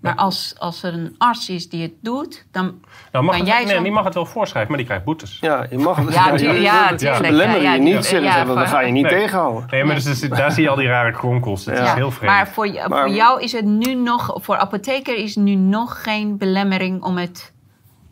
Maar 0.03 0.15
als, 0.15 0.55
als 0.59 0.83
er 0.83 0.93
een 0.95 1.15
arts 1.19 1.49
is 1.49 1.69
die 1.69 1.83
het 1.83 1.93
doet, 2.01 2.47
dan 2.51 2.81
Nou, 3.13 3.25
mag 3.25 3.37
Kan 3.37 3.45
het, 3.45 3.55
jij 3.55 3.65
nee, 3.65 3.77
zo- 3.77 3.83
die 3.83 3.93
mag 3.93 4.05
het 4.05 4.15
wel 4.15 4.27
voorschrijven, 4.27 4.69
maar 4.71 4.79
die 4.79 4.87
krijgt 4.87 5.05
boetes. 5.05 5.39
Ja, 5.41 5.67
je 5.71 5.79
mag 5.79 5.97
het. 5.97 6.15
Ja, 6.15 6.35
ja, 6.37 6.87
tuurlijk. 6.95 7.17
Ze 7.17 7.23
belemmeren 7.23 7.63
Ja, 7.63 7.73
je 7.75 7.79
ja, 7.83 7.97
niet, 7.97 8.09
ja, 8.11 8.19
ja, 8.19 8.45
Dat 8.45 8.69
ga 8.69 8.81
je 8.81 8.93
niet 8.93 9.03
Nee. 9.05 9.13
tegenhouden. 9.13 9.67
Nee, 9.71 9.85
maar 9.85 9.95
dus, 9.95 10.05
dus 10.05 10.21
daar 10.21 10.53
zie 10.53 10.63
je 10.63 10.69
al 10.69 10.77
die 10.77 10.87
rare 10.87 11.13
kronkels. 11.13 11.65
Dat 11.65 11.77
Ja. 11.77 11.85
is 11.85 11.93
heel 11.93 12.11
vreemd. 12.11 12.33
Maar 12.33 12.49
voor, 12.49 12.67
je- 12.67 12.85
Maar- 12.89 12.99
voor 13.07 13.15
jou 13.17 13.43
is 13.43 13.53
het 13.53 13.65
nu 13.65 13.95
nog, 13.95 14.37
voor 14.41 14.57
apotheker 14.57 15.17
is 15.17 15.37
nu 15.37 15.55
nog 15.55 16.03
geen 16.03 16.39
belemmering 16.39 17.03
om 17.03 17.17
het 17.17 17.53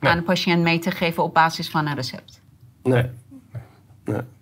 Nee. 0.01 0.11
aan 0.13 0.19
de 0.19 0.25
patiënt 0.25 0.63
mee 0.63 0.79
te 0.79 0.91
geven 0.91 1.23
op 1.23 1.35
basis 1.35 1.71
van 1.71 1.87
een 1.87 1.95
recept. 1.95 2.41
Nee. 2.83 3.07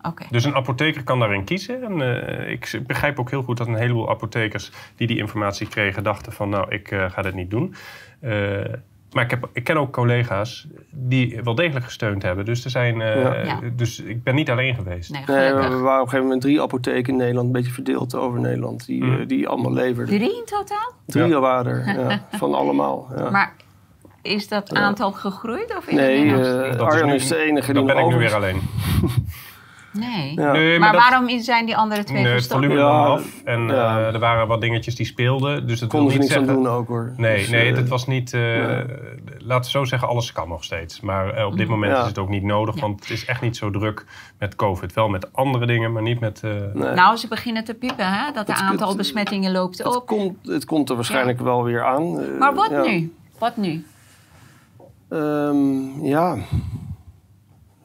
Oké. 0.03 0.25
Dus 0.31 0.45
een 0.45 0.55
apotheker 0.55 1.05
kan 1.05 1.19
daarin 1.19 1.45
kiezen. 1.45 1.83
En 1.83 2.27
eh, 2.27 2.51
ik 2.51 2.81
begrijp 2.87 3.19
ook 3.19 3.31
heel 3.31 3.43
goed 3.43 3.57
dat 3.57 3.67
een 3.67 3.75
heleboel 3.77 4.11
apothekers 4.11 4.71
die 4.97 5.07
die 5.07 5.19
informatie 5.19 5.69
kregen 5.69 6.03
dachten 6.03 6.33
van 6.33 6.49
nou, 6.49 6.67
ik 6.75 6.91
eh, 6.91 7.11
ga 7.11 7.23
dit 7.23 7.35
niet 7.35 7.51
doen. 7.51 7.75
Eh, 8.21 8.31
maar 9.13 9.25
ik, 9.25 9.31
heb, 9.31 9.49
ik 9.53 9.65
ken 9.65 9.77
ook 9.77 9.93
collega's 9.93 10.67
die 10.91 11.41
wel 11.43 11.55
degelijk 11.55 11.85
gesteund 11.85 12.23
hebben. 12.23 12.45
Dus, 12.45 12.65
er 12.65 12.71
zijn, 12.71 13.01
eh, 13.01 13.23
Ja. 13.23 13.35
Ja. 13.45 13.61
dus 13.77 14.01
ik 14.01 14.23
ben 14.23 14.35
niet 14.35 14.51
alleen 14.51 14.75
geweest. 14.75 15.11
Nee, 15.11 15.23
Nee, 15.27 15.53
we 15.55 15.59
waren 15.59 15.71
op 15.79 15.87
een 15.87 15.99
gegeven 15.99 16.23
moment 16.23 16.41
drie 16.41 16.63
apotheken 16.63 17.13
in 17.13 17.19
Nederland, 17.19 17.47
een 17.47 17.53
beetje 17.53 17.73
verdeeld 17.73 18.15
over 18.15 18.41
Nederland, 18.41 18.87
die, 18.87 19.05
Mm. 19.05 19.27
die 19.27 19.49
allemaal 19.49 19.73
leverden. 19.73 20.19
Drie 20.19 20.37
in 20.37 20.45
totaal? 20.45 20.93
Drie 21.07 21.27
Ja. 21.27 21.41
waren 21.41 21.73
er, 21.87 22.01
ja, 22.11 22.23
van 22.39 22.55
allemaal. 22.55 23.09
Ja. 23.17 23.31
Maar 23.31 23.53
is 24.23 24.49
dat 24.49 24.75
aantal 24.75 25.13
gegroeid? 25.13 25.77
Of 25.77 25.87
is 25.87 25.95
nee? 25.95 26.31
Dat 26.77 26.95
is 26.95 27.03
nu- 27.03 27.13
is 27.15 27.29
de 27.29 27.37
enige 27.37 27.73
Dan 27.73 27.87
die 27.87 27.95
ben 27.95 28.05
ik 28.05 28.11
nu 28.11 28.17
weer 28.19 28.35
alleen. 28.35 28.61
nee. 29.93 30.33
Ja. 30.35 30.53
Nee, 30.53 30.79
Maar 30.79 30.93
dat- 30.93 31.01
waarom 31.01 31.41
zijn 31.41 31.67
die 31.67 31.77
andere 31.77 32.05
twee 32.05 32.23
Nee, 32.23 32.33
het 32.35 32.47
volume 32.47 32.75
Ja, 32.75 32.81
nam 32.81 33.05
af. 33.11 33.25
En 33.45 33.67
ja. 33.67 33.99
eh, 33.99 34.15
er 34.15 34.19
waren 34.19 34.47
wat 34.47 34.61
dingetjes 34.61 34.95
die 34.95 35.07
speelden. 35.07 35.67
Dus 35.67 35.81
dat 35.81 35.89
Konden 35.89 36.13
ze 36.13 36.19
niet 36.19 36.29
niks 36.29 36.41
aan 36.41 36.47
doen 36.55 36.67
ook 36.69 36.89
hoor. 36.89 37.13
Nee, 37.17 37.37
Dus, 37.39 37.49
nee, 37.49 37.69
eh, 37.71 37.75
dat 37.77 37.89
was 37.89 38.07
niet... 38.07 38.33
eh, 38.35 38.41
nee. 38.41 38.85
Laten 39.39 39.65
we 39.73 39.79
zo 39.79 39.85
zeggen, 39.85 40.09
alles 40.09 40.33
kan 40.33 40.49
nog 40.49 40.65
steeds. 40.65 41.01
Maar 41.01 41.35
eh, 41.35 41.47
op 41.47 41.57
dit 41.57 41.69
moment 41.69 41.93
Ja. 41.93 42.01
is 42.01 42.07
het 42.09 42.19
ook 42.19 42.29
niet 42.29 42.43
nodig. 42.43 42.75
Ja. 42.75 42.81
Want 42.81 43.01
het 43.01 43.11
is 43.11 43.25
echt 43.25 43.41
niet 43.41 43.57
zo 43.57 43.71
druk 43.71 44.05
met 44.39 44.57
COVID. 44.57 44.93
Wel 44.93 45.09
met 45.09 45.33
andere 45.33 45.67
dingen, 45.67 45.93
maar 45.93 46.03
niet 46.03 46.21
met... 46.21 46.41
eh, 46.45 46.51
nee. 46.75 46.93
Nou, 46.95 47.17
ze 47.17 47.29
beginnen 47.29 47.65
te 47.65 47.75
piepen, 47.75 48.07
hè? 48.13 48.33
Dat 48.33 48.47
de 48.47 48.53
Het- 48.53 48.63
aantal 48.63 48.89
het- 48.89 48.97
besmettingen 48.97 49.53
loopt 49.53 49.79
het, 49.79 49.97
op. 49.97 50.07
komt, 50.07 50.37
het 50.47 50.65
komt 50.65 50.89
er 50.91 50.95
waarschijnlijk 50.97 51.41
wel 51.41 51.65
weer 51.65 51.85
aan. 51.85 52.21
eh, 52.21 52.39
Maar 52.39 52.55
wat 52.55 52.71
ja. 52.71 52.83
nu? 52.83 53.13
Wat 53.39 53.57
nu? 53.57 53.85
Ehm, 55.09 56.05
ja. 56.05 56.37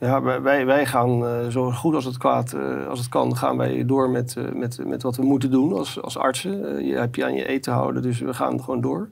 Ja, 0.04 0.22
wij- 0.22 0.66
wij, 0.66 0.86
gaan 0.86 1.26
eh, 1.26 1.47
zo 1.47 1.72
goed 1.72 1.95
als 1.95 2.06
het 2.06 2.18
kwaad, 2.18 2.54
eh, 2.54 2.88
als 2.88 2.99
het 2.99 3.10
kan, 3.10 3.38
gaan 3.38 3.58
wij 3.58 3.86
door 3.86 4.10
met, 4.10 4.36
eh, 4.38 4.43
met, 4.54 4.80
met 4.86 5.04
wat 5.04 5.16
we 5.16 5.24
moeten 5.24 5.51
doen 5.51 5.74
als, 5.74 6.01
als 6.01 6.18
artsen. 6.18 6.86
Je 6.86 6.95
hebt 6.95 7.16
je 7.16 7.26
aan 7.26 7.34
je 7.34 7.47
eten 7.47 7.74
houden, 7.74 8.01
dus 8.01 8.20
we 8.20 8.34
gaan 8.34 8.60
gewoon 8.64 8.82
door. 8.82 9.10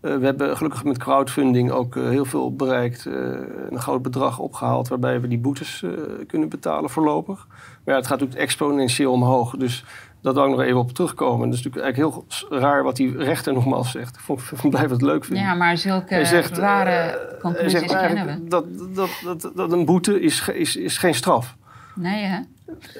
We 0.00 0.18
hebben 0.24 0.56
gelukkig 0.56 0.84
met 0.84 0.98
crowdfunding 0.98 1.70
ook 1.70 1.94
heel 1.94 2.24
veel 2.24 2.54
bereikt. 2.54 3.04
een 3.70 3.80
groot 3.80 4.02
bedrag 4.02 4.38
opgehaald 4.38 4.88
waarbij 4.88 5.20
we 5.20 5.28
die 5.28 5.38
boetes 5.38 5.84
kunnen 6.26 6.48
betalen 6.48 6.90
voorlopig. 6.90 7.46
Maar 7.48 7.94
ja, 7.94 8.00
het 8.00 8.06
gaat 8.06 8.18
natuurlijk 8.20 8.46
exponentieel 8.46 9.12
omhoog. 9.12 9.56
Dus 9.56 9.84
dat 10.34 10.34
wil 10.34 10.44
ik 10.44 10.50
nog 10.58 10.66
even 10.66 10.78
op 10.78 10.92
terugkomen. 10.92 11.48
Dat 11.50 11.58
is 11.58 11.64
natuurlijk 11.64 11.84
eigenlijk 11.84 12.26
heel 12.50 12.58
raar 12.60 12.82
wat 12.82 12.96
die 12.96 13.16
rechter 13.16 13.52
nogmaals 13.52 13.90
zegt. 13.90 14.14
Ik 14.14 14.20
vond, 14.20 14.40
ik 14.62 14.70
blijf 14.70 14.90
het 14.90 15.02
leuk 15.02 15.24
vinden. 15.24 15.44
Ja, 15.44 15.54
maar 15.54 15.76
zulke 15.78 16.24
zegt, 16.24 16.56
rare 16.58 16.90
eh, 16.90 17.40
conclusies 17.40 17.70
zegt 17.80 17.98
kennen 18.00 18.26
we. 18.26 18.48
dat, 18.48 18.64
dat, 18.94 19.08
dat, 19.24 19.50
dat 19.54 19.72
een 19.72 19.84
boete 19.84 20.20
is, 20.20 20.48
is, 20.48 20.76
is 20.76 20.98
geen 20.98 21.14
straf. 21.14 21.54
Nee, 21.94 22.24
hè? 22.24 22.38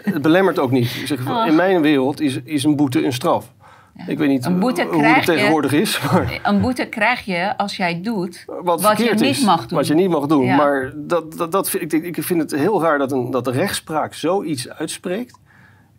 Het 0.03 0.23
belemmert 0.23 0.59
ook 0.59 0.71
niet. 0.71 0.87
Zeg, 1.05 1.29
Oh. 1.29 1.47
In 1.47 1.55
mijn 1.55 1.81
wereld 1.81 2.21
is, 2.21 2.41
is 2.45 2.65
een 2.65 2.77
boete 2.77 3.05
een 3.05 3.13
straf. 3.13 3.53
Ja. 3.97 4.05
Ik 4.07 4.19
weet 4.19 4.29
niet 4.29 4.45
Een 4.45 4.59
boete 4.59 4.83
hoe 4.83 4.91
het 4.93 5.01
krijg 5.01 5.17
je- 5.27 5.33
tegenwoordig 5.33 5.73
is. 5.73 6.01
Maar 6.13 6.41
Een 6.43 6.61
boete 6.61 6.87
krijg 6.87 7.25
je 7.25 7.57
als 7.57 7.77
jij 7.77 8.01
doet 8.03 8.45
wat, 8.63 8.83
wat 8.83 8.99
je 8.99 9.11
niet 9.11 9.21
is. 9.21 9.45
mag 9.45 9.67
doen. 9.67 9.79
Wat 9.79 9.87
je 9.87 9.95
niet 9.95 10.09
mag 10.11 10.27
doen. 10.27 10.45
Ja. 10.45 10.57
Maar 10.57 10.93
dat, 10.97 11.33
dat, 11.37 11.53
dat 11.53 11.71
vind, 11.71 11.93
ik, 11.93 12.05
ik 12.17 12.23
vind 12.23 12.41
het 12.41 12.51
heel 12.61 12.83
raar 12.83 12.99
dat, 12.99 13.13
een, 13.13 13.31
dat 13.31 13.45
de 13.45 13.51
rechtspraak 13.51 14.15
zoiets 14.15 14.69
uitspreekt. 14.69 15.39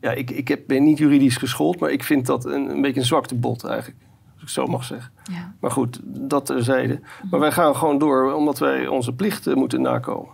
Ja, 0.02 0.12
ik, 0.12 0.32
ik 0.32 0.48
heb, 0.48 0.62
ben 0.68 0.84
niet 0.84 0.98
juridisch 0.98 1.38
geschoold, 1.38 1.80
maar 1.80 1.89
ik 1.91 2.04
vind 2.04 2.26
dat 2.26 2.45
een, 2.45 2.70
een 2.70 2.82
beetje 2.82 3.00
een 3.00 3.06
zwakte 3.06 3.36
bot 3.36 3.64
eigenlijk. 3.64 3.98
Als 4.26 4.36
ik 4.36 4.41
het 4.41 4.50
zo 4.50 4.66
mag 4.66 4.84
zeggen. 4.84 5.12
Ja. 5.32 5.54
Maar 5.60 5.72
goed, 5.72 6.00
dat 6.04 6.45
terzijde. 6.45 7.00
Maar 7.30 7.39
wij 7.39 7.52
gaan 7.52 7.76
gewoon 7.76 7.98
door 7.98 8.34
omdat 8.34 8.60
wij 8.60 8.88
onze 8.88 9.14
plichten 9.14 9.58
moeten 9.58 9.82
nakomen. 9.82 10.30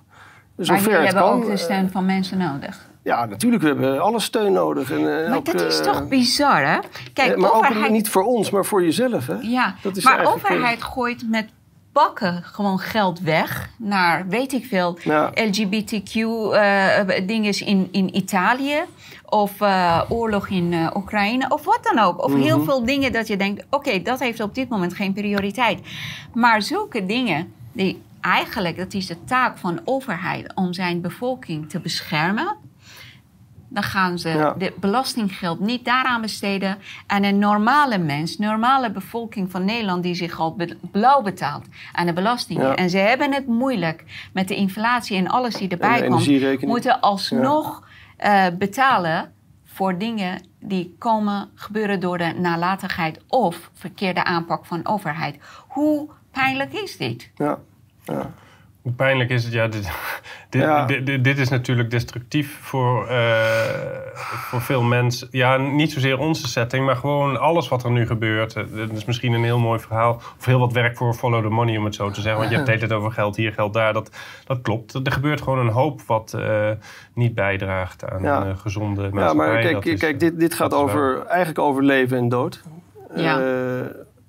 Maar 0.55 0.65
Zover 0.65 0.81
jullie 0.81 0.97
het 0.97 1.05
hebben 1.05 1.23
kan. 1.23 1.41
ook 1.41 1.45
de 1.49 1.57
steun 1.57 1.89
van 1.89 2.05
mensen 2.05 2.37
nodig. 2.37 2.91
Ja, 3.03 3.25
natuurlijk, 3.25 3.61
we 3.61 3.67
hebben 3.67 4.01
alle 4.01 4.19
steun 4.19 4.53
nodig. 4.53 4.91
En, 4.91 4.97
eh, 4.97 5.27
Maar 5.29 5.37
ook, 5.37 5.45
dat 5.45 5.61
is 5.61 5.79
eh, 5.79 5.91
toch 5.91 6.07
bizar, 6.07 6.65
hè? 6.67 6.77
Kijk, 7.13 7.31
eh, 7.31 7.37
maar 7.37 7.53
overheid... 7.53 7.85
ook 7.85 7.91
niet 7.91 8.09
voor 8.09 8.23
ons, 8.23 8.49
maar 8.49 8.65
voor 8.65 8.83
jezelf. 8.83 9.27
Hè? 9.27 9.35
Ja, 9.41 9.75
Dat 9.81 9.97
is 9.97 10.03
maar 10.03 10.19
eh, 10.19 10.31
overheid 10.33 10.83
gooit 10.83 11.23
met 11.29 11.49
bakken 11.93 12.43
gewoon 12.43 12.79
geld 12.79 13.19
weg 13.19 13.69
naar, 13.77 14.27
weet 14.27 14.53
ik 14.53 14.65
veel, 14.65 14.97
Ja. 15.03 15.31
LGBTQ-dingen 15.33 17.53
eh, 17.53 17.67
in, 17.67 17.87
in 17.91 18.15
Italië. 18.15 18.79
Of 19.25 19.61
eh, 19.61 20.01
oorlog 20.09 20.47
in 20.49 20.73
eh, 20.73 20.89
Oekraïne, 20.95 21.49
of 21.49 21.65
wat 21.65 21.79
dan 21.93 21.99
ook. 21.99 22.23
Of 22.23 22.33
heel 22.33 22.57
Mhm. 22.57 22.65
veel 22.65 22.85
dingen 22.85 23.11
dat 23.11 23.27
je 23.27 23.37
denkt, 23.37 23.65
oké, 23.69 24.01
dat 24.01 24.19
heeft 24.19 24.39
op 24.39 24.55
dit 24.55 24.69
moment 24.69 24.93
geen 24.93 25.13
prioriteit. 25.13 25.79
Maar 26.33 26.61
zulke 26.61 27.05
dingen, 27.05 27.53
die 27.71 28.01
eigenlijk, 28.21 28.77
dat 28.77 28.93
is 28.93 29.07
de 29.07 29.23
taak 29.23 29.57
van 29.57 29.81
overheid 29.85 30.51
om 30.55 30.73
zijn 30.73 31.01
bevolking 31.01 31.69
te 31.69 31.79
beschermen. 31.79 32.55
Dan 33.73 33.83
gaan 33.83 34.19
ze 34.19 34.29
Ja. 34.29 34.53
de 34.57 34.73
belastinggeld 34.79 35.59
niet 35.59 35.85
daaraan 35.85 36.21
besteden. 36.21 36.77
En 37.07 37.23
een 37.23 37.39
normale 37.39 37.97
mens, 37.97 38.37
normale 38.37 38.91
bevolking 38.91 39.51
van 39.51 39.65
Nederland, 39.65 40.03
die 40.03 40.13
zich 40.15 40.39
al 40.39 40.55
be- 40.55 40.77
blauw 40.91 41.21
betaalt 41.21 41.65
aan 41.93 42.05
de 42.05 42.13
belastingen. 42.13 42.67
Ja. 42.67 42.75
En 42.75 42.89
ze 42.89 42.97
hebben 42.97 43.33
het 43.33 43.47
moeilijk 43.47 44.03
met 44.33 44.47
de 44.47 44.55
inflatie 44.55 45.17
en 45.17 45.27
alles 45.27 45.55
die 45.55 45.69
erbij 45.69 46.07
komt. 46.07 46.61
Moeten 46.61 46.99
alsnog 46.99 47.87
eh, 48.17 48.45
betalen 48.57 49.33
voor 49.65 49.97
dingen 49.97 50.41
die 50.59 50.95
komen 50.99 51.49
gebeuren 51.55 51.99
door 51.99 52.17
de 52.17 52.33
nalatigheid 52.39 53.19
of 53.27 53.69
verkeerde 53.73 54.23
aanpak 54.23 54.65
van 54.65 54.87
overheid. 54.87 55.37
Hoe 55.67 56.09
pijnlijk 56.31 56.73
is 56.73 56.97
dit? 56.97 57.31
Ja, 57.35 57.57
ja. 58.03 58.33
Hoe 58.83 58.91
pijnlijk 58.93 59.29
is 59.29 59.43
het? 59.43 59.53
Ja, 59.53 59.67
dit, 59.67 59.89
dit, 60.49 60.61
Ja. 60.61 60.85
dit, 60.85 61.05
dit- 61.05 61.23
dit 61.23 61.37
is 61.37 61.49
natuurlijk 61.49 61.91
destructief 61.91 62.59
voor, 62.61 63.07
eh, 63.07 63.17
voor 64.23 64.61
veel 64.61 64.81
mensen. 64.83 65.27
Ja, 65.31 65.57
niet 65.57 65.91
zozeer 65.91 66.17
onze 66.19 66.47
setting, 66.47 66.85
maar 66.85 66.95
gewoon 66.95 67.39
alles 67.39 67.67
wat 67.67 67.83
er 67.83 67.91
nu 67.91 68.05
gebeurt. 68.05 68.55
Eh, 68.55 68.63
Dat 68.75 68.91
is 68.91 69.05
misschien 69.05 69.33
een 69.33 69.43
heel 69.43 69.59
mooi 69.59 69.79
verhaal. 69.79 70.21
Of 70.39 70.45
heel 70.45 70.59
wat 70.59 70.73
werk 70.73 70.97
voor 70.97 71.13
Follow 71.13 71.43
the 71.43 71.49
Money, 71.49 71.77
om 71.77 71.85
het 71.85 71.95
zo 71.95 72.09
te 72.09 72.21
zeggen. 72.21 72.39
Want 72.39 72.49
je 72.51 72.55
hebt 72.55 72.67
tijd 72.79 72.91
over 72.91 73.11
geld 73.11 73.35
hier, 73.35 73.53
geld 73.53 73.73
daar. 73.73 73.93
Dat, 73.93 74.09
dat 74.45 74.61
klopt. 74.61 74.93
Er 74.93 75.11
gebeurt 75.11 75.41
gewoon 75.41 75.59
een 75.59 75.73
hoop 75.73 76.01
wat 76.01 76.33
eh, 76.33 76.69
niet 77.13 77.35
bijdraagt 77.35 78.09
aan 78.09 78.23
Ja. 78.23 78.45
een 78.45 78.57
gezonde 78.57 79.01
maatschappij. 79.01 79.45
ja 79.45 79.51
maar 79.53 79.61
kijk, 79.61 79.73
Dat 79.73 79.85
is, 79.85 79.99
kijk 79.99 80.19
dit, 80.19 80.39
dit 80.39 80.53
gaat 80.53 80.73
over, 80.73 81.25
eigenlijk 81.25 81.59
over 81.59 81.83
leven 81.83 82.17
en 82.17 82.29
dood. 82.29 82.63
Ja. 83.15 83.39
Eh, 83.39 83.45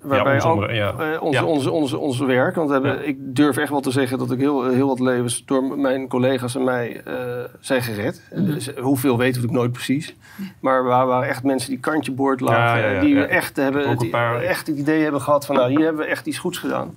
waarbij 0.05 0.43
ook, 0.43 0.69
ja. 0.69 0.93
eh, 0.97 1.21
onze, 1.21 1.39
Ja. 1.39 1.45
onze, 1.45 1.71
onze, 1.71 1.97
onze 1.97 2.25
werk. 2.25 2.55
Want 2.55 2.67
we 2.67 2.73
hebben, 2.73 3.07
ik 3.07 3.15
durf 3.19 3.57
echt 3.57 3.69
wel 3.69 3.79
te 3.81 3.91
zeggen 3.91 4.17
dat 4.17 4.31
ik 4.31 4.39
heel, 4.39 4.63
heel 4.69 4.87
wat 4.87 4.99
levens 4.99 5.45
door 5.45 5.63
mijn 5.77 6.07
collega's 6.07 6.55
en 6.55 6.63
mij 6.63 7.01
eh, 7.05 7.13
zijn 7.59 7.81
gered. 7.81 8.21
Mhm. 8.33 8.45
Dus 8.45 8.69
hoeveel 8.81 9.17
weten 9.17 9.41
we 9.41 9.47
natuurlijk 9.47 9.53
nooit 9.53 9.71
precies. 9.71 10.15
Maar 10.59 10.83
we 10.83 10.89
waren 10.89 11.27
echt 11.27 11.43
mensen 11.43 11.69
die 11.69 11.79
kantje 11.79 12.11
boord 12.11 12.39
lagen. 12.39 13.01
Die 13.01 13.25
echt, 13.25 13.55
hebben, 13.55 13.87
Ook 13.87 13.99
die 13.99 14.09
paar- 14.09 14.41
echt 14.41 14.67
het 14.67 14.77
idee 14.77 15.01
hebben 15.03 15.21
gehad 15.21 15.45
van 15.45 15.55
nou, 15.55 15.69
hier 15.69 15.85
hebben 15.85 16.05
we 16.05 16.11
echt 16.11 16.25
iets 16.25 16.37
goeds 16.37 16.57
gedaan. 16.57 16.93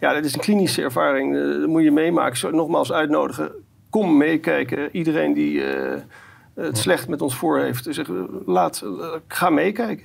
Ja, 0.00 0.14
dat 0.14 0.24
is 0.24 0.34
een 0.34 0.40
klinische 0.40 0.82
ervaring. 0.82 1.36
eh, 1.36 1.42
dat 1.42 1.66
moet 1.66 1.82
je 1.82 1.90
meemaken. 1.92 2.36
Zo, 2.36 2.50
nogmaals 2.50 2.92
uitnodigen. 2.92 3.50
Kom 3.90 4.16
meekijken. 4.16 4.88
Iedereen 4.92 5.34
die 5.34 5.64
eh, 5.64 6.00
het 6.54 6.78
slecht 6.78 7.08
met 7.08 7.22
ons 7.22 7.36
voor 7.36 7.58
heeft. 7.58 7.86
Zeg, 7.90 8.06
laat, 8.46 8.82
eh, 8.84 9.06
ga 9.28 9.50
meekijken. 9.50 10.04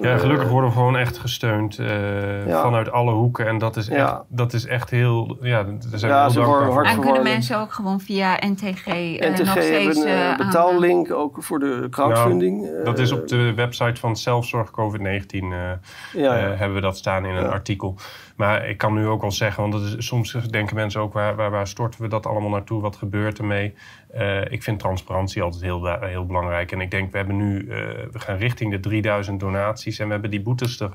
Ja, 0.00 0.18
gelukkig 0.18 0.48
worden 0.48 0.70
we 0.70 0.76
gewoon 0.76 0.96
echt 0.96 1.18
gesteund 1.18 1.78
eh, 1.78 2.46
Ja. 2.46 2.62
vanuit 2.62 2.90
alle 2.92 3.12
hoeken. 3.12 3.46
En 3.46 3.58
dat 3.58 3.76
is, 3.76 3.86
Ja. 3.86 3.94
echt, 3.96 4.22
dat 4.28 4.52
is 4.52 4.66
echt 4.66 4.90
heel... 4.90 5.36
Ja, 5.40 5.62
daar 5.62 5.74
zijn 5.80 6.00
we 6.00 6.06
Ja, 6.08 6.20
heel 6.20 6.30
ze 6.30 6.38
dankbaar 6.38 6.44
worden 6.58 6.66
voor. 6.74 6.84
hard 6.84 6.96
En 6.96 7.00
kunnen 7.00 7.22
mensen 7.22 7.58
ook 7.58 7.72
gewoon 7.72 8.00
via 8.00 8.38
NTG, 8.46 8.86
eh, 8.86 9.30
NTG 9.30 9.38
nog 9.38 9.48
steeds 9.62 9.98
hebben 9.98 10.12
een 10.12 10.30
eh, 10.30 10.36
betaallink 10.36 11.12
ook 11.12 11.42
voor 11.42 11.58
de 11.58 11.86
crowdfunding. 11.90 12.62
Nou, 12.62 12.84
Dat 12.84 12.96
Eh, 12.96 13.02
is 13.04 13.12
op 13.12 13.28
de 13.28 13.54
website 13.54 14.00
van 14.00 14.16
Zelfzorg 14.16 14.70
COVID-19 14.70 15.52
eh, 15.52 15.58
ja, 15.58 15.78
ja. 16.12 16.36
eh, 16.36 16.58
hebben 16.58 16.74
we 16.74 16.80
dat 16.80 16.96
staan 16.96 17.24
in 17.24 17.34
een 17.34 17.42
Ja. 17.42 17.48
artikel. 17.48 17.96
Maar 18.42 18.68
ik 18.68 18.78
kan 18.78 18.94
nu 18.94 19.06
ook 19.06 19.22
al 19.22 19.32
zeggen, 19.32 19.70
want 19.70 19.74
is, 19.82 20.06
soms 20.06 20.32
denken 20.32 20.76
mensen 20.76 21.00
ook... 21.00 21.12
Waar, 21.12 21.36
waar, 21.36 21.50
waar 21.50 21.66
storten 21.66 22.02
we 22.02 22.08
dat 22.08 22.26
allemaal 22.26 22.50
naartoe? 22.50 22.80
Wat 22.80 22.96
gebeurt 22.96 23.38
ermee? 23.38 23.74
Eh, 24.10 24.52
ik 24.52 24.62
vind 24.62 24.78
transparantie 24.78 25.42
altijd 25.42 25.62
heel, 25.62 25.98
heel 26.00 26.26
belangrijk. 26.26 26.72
En 26.72 26.80
ik 26.80 26.90
denk, 26.90 27.10
we 27.10 27.16
hebben 27.16 27.36
nu... 27.36 27.68
eh, 27.68 27.76
we 28.12 28.18
gaan 28.18 28.36
richting 28.36 28.70
de 28.70 28.80
3000 28.80 29.40
donaties 29.40 29.98
en 29.98 30.06
we 30.06 30.12
hebben 30.12 30.30
die 30.30 30.40
boetes 30.40 30.80
er 30.80 30.90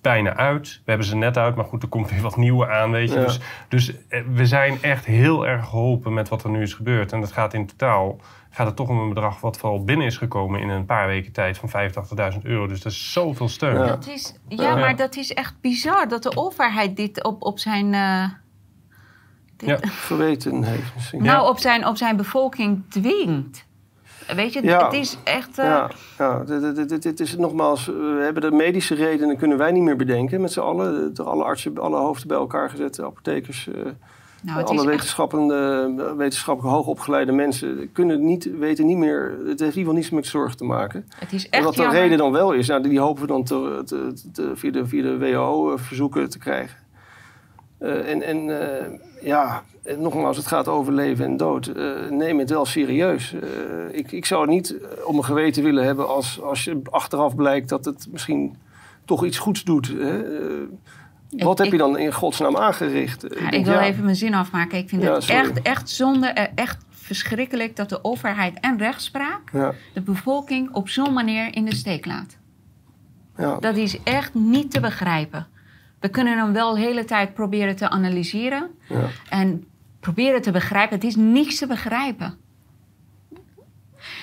bijna 0.00 0.36
uit. 0.36 0.68
We 0.68 0.90
hebben 0.90 1.06
ze 1.06 1.16
net 1.16 1.36
uit, 1.36 1.54
maar 1.54 1.64
goed, 1.64 1.82
er 1.82 1.88
komt 1.88 2.10
weer 2.10 2.22
wat 2.22 2.36
nieuwe 2.36 2.68
aan, 2.68 2.90
weet 2.90 3.12
je. 3.12 3.18
Ja. 3.18 3.24
Dus, 3.24 3.40
dus 3.68 3.94
eh, 4.08 4.22
we 4.32 4.46
zijn 4.46 4.82
echt 4.82 5.04
heel 5.04 5.46
erg 5.46 5.64
geholpen 5.64 6.14
met 6.14 6.28
wat 6.28 6.44
er 6.44 6.50
nu 6.50 6.62
is 6.62 6.74
gebeurd. 6.74 7.12
En 7.12 7.20
dat 7.20 7.32
gaat 7.32 7.54
in 7.54 7.66
totaal 7.66 8.20
gaat 8.56 8.66
het 8.66 8.76
toch 8.76 8.88
om 8.88 8.98
een 8.98 9.08
bedrag 9.08 9.40
wat 9.40 9.56
vooral 9.58 9.84
binnen 9.84 10.06
is 10.06 10.16
gekomen 10.16 10.60
in 10.60 10.68
een 10.68 10.84
paar 10.84 11.06
weken 11.06 11.32
tijd 11.32 11.58
van 11.58 11.68
85.000 12.32 12.42
euro. 12.42 12.66
Dus 12.66 12.80
dat 12.82 12.92
is 12.92 13.12
zoveel 13.12 13.48
steun. 13.48 13.74
Ja. 13.74 13.86
Dat 13.86 14.06
is, 14.06 14.34
ja, 14.48 14.62
Ja. 14.62 14.74
maar 14.76 14.96
dat 14.96 15.16
is 15.16 15.32
echt 15.34 15.54
bizar 15.60 16.08
dat 16.08 16.22
de 16.22 16.36
overheid 16.36 16.96
dit 16.96 17.24
op, 17.24 17.42
op 17.42 17.58
zijn. 17.58 17.94
eh, 17.94 18.24
dit- 19.56 19.68
Ja. 19.68 19.78
geweten 19.82 20.62
heeft 20.62 20.94
misschien. 20.94 21.22
Nou, 21.22 21.48
op 21.48 21.58
zijn, 21.58 21.86
op 21.86 21.96
zijn 21.96 22.16
bevolking 22.16 22.82
dwingt. 22.90 23.64
Weet 24.34 24.52
je, 24.52 24.62
Ja. 24.62 24.84
het 24.84 24.92
is 24.92 25.16
echt. 25.24 25.58
eh, 25.58 25.64
Ja, 25.64 25.90
ja 26.18 26.44
dit, 26.44 26.76
dit, 26.76 26.88
dit, 26.88 27.02
dit 27.02 27.20
is 27.20 27.36
nogmaals, 27.36 27.88
eh, 27.88 27.94
we 27.94 28.20
hebben 28.22 28.42
de 28.42 28.50
medische 28.56 28.94
redenen 28.94 29.36
kunnen 29.36 29.58
wij 29.58 29.72
niet 29.72 29.82
meer 29.82 29.96
bedenken 29.96 30.40
met 30.40 30.52
z'n 30.52 30.60
allen. 30.60 31.14
Door 31.14 31.26
alle 31.26 31.44
artsen, 31.44 31.78
alle 31.78 31.96
hoofden 31.98 32.28
bij 32.28 32.36
elkaar 32.36 32.70
gezet, 32.70 33.00
apothekers, 33.00 33.68
eh, 33.68 33.74
nou, 34.42 34.62
alle 34.64 34.78
echt, 34.78 34.84
wetenschappende, 34.86 36.14
wetenschappelijk 36.16 36.74
hoogopgeleide 36.74 37.32
mensen 37.32 37.92
kunnen 37.92 38.24
niet, 38.24 38.50
weten 38.58 38.86
niet 38.86 38.96
meer, 38.96 39.22
het 39.30 39.46
heeft 39.46 39.60
in 39.60 39.64
ieder 39.64 39.72
geval 39.78 39.92
niets 39.94 40.10
met 40.10 40.26
zorg 40.26 40.54
te 40.54 40.64
maken. 40.64 41.06
het 41.16 41.32
is 41.32 41.44
En 41.44 41.50
echt 41.50 41.64
wat 41.64 41.74
de 41.74 41.82
jammer. 41.82 42.00
reden 42.00 42.18
dan 42.18 42.32
wel 42.32 42.52
is, 42.52 42.68
nou, 42.68 42.82
die 42.88 43.00
hopen 43.00 43.20
we 43.22 43.28
dan 43.28 43.44
te, 43.44 43.82
te- 43.84 44.12
te- 44.32 44.50
via, 44.54 44.70
de, 44.70 44.86
via 44.86 45.02
de 45.02 45.18
WHO 45.18 45.72
eh, 45.72 45.78
verzoeken 45.78 46.30
te 46.30 46.38
krijgen. 46.38 46.76
Eh, 47.78 48.10
en 48.10 48.22
en 48.22 48.60
eh, 48.60 48.98
ja, 49.22 49.62
en 49.82 50.00
nogmaals, 50.02 50.36
het 50.36 50.46
gaat 50.46 50.68
over 50.68 50.92
leven 50.92 51.24
en 51.24 51.36
dood. 51.36 51.72
Neem 52.10 52.38
het 52.38 52.50
wel 52.50 52.64
serieus. 52.66 53.34
Ik, 53.90 54.12
ik 54.12 54.24
zou 54.24 54.40
het 54.40 54.50
niet 54.50 54.76
om 55.04 55.12
mijn 55.12 55.24
geweten 55.24 55.62
willen 55.62 55.84
hebben 55.84 56.08
als, 56.08 56.40
als 56.42 56.64
je 56.64 56.80
achteraf 56.90 57.34
blijkt 57.34 57.68
dat 57.68 57.84
het 57.84 58.06
misschien 58.10 58.56
toch 59.04 59.24
iets 59.24 59.38
goeds 59.38 59.64
doet. 59.64 59.88
Hè? 59.98 60.22
Wat 61.44 61.58
Ik- 61.58 61.64
heb 61.64 61.72
je 61.72 61.78
dan 61.78 61.98
in 61.98 62.12
godsnaam 62.12 62.56
aangericht? 62.56 63.22
Ja, 63.22 63.28
denk, 63.28 63.52
ik 63.52 63.64
wil 63.64 63.74
ja, 63.74 63.82
even 63.84 64.04
mijn 64.04 64.16
zin 64.16 64.34
afmaken. 64.34 64.78
Ik 64.78 64.88
vind 64.88 65.02
Ja, 65.02 65.12
het 65.14 65.22
sorry. 65.22 65.40
echt, 65.40 65.62
echt 65.62 65.90
zonde, 65.90 66.26
eh, 66.26 66.52
echt 66.54 66.84
verschrikkelijk 66.90 67.76
dat 67.76 67.88
de 67.88 68.04
overheid 68.04 68.60
en 68.60 68.78
rechtspraak 68.78 69.40
Ja, 69.52 69.74
de 69.94 70.00
bevolking 70.00 70.74
op 70.74 70.88
zo'n 70.88 71.12
manier 71.12 71.54
in 71.54 71.64
de 71.64 71.74
steek 71.74 72.06
laat. 72.06 72.36
ja, 73.36 73.56
Dat 73.58 73.76
is 73.76 74.02
echt 74.02 74.34
niet 74.34 74.70
te 74.70 74.80
begrijpen. 74.80 75.46
We 76.00 76.08
kunnen 76.08 76.38
hem 76.38 76.52
wel 76.52 76.74
de 76.74 76.80
hele 76.80 77.04
tijd 77.04 77.34
proberen 77.34 77.76
te 77.76 77.88
analyseren 77.88 78.70
ja. 78.88 79.04
en 79.28 79.64
proberen 80.00 80.42
te 80.42 80.50
begrijpen. 80.50 80.94
Het 80.94 81.04
is 81.06 81.16
niks 81.16 81.58
te 81.58 81.66
begrijpen. 81.66 82.38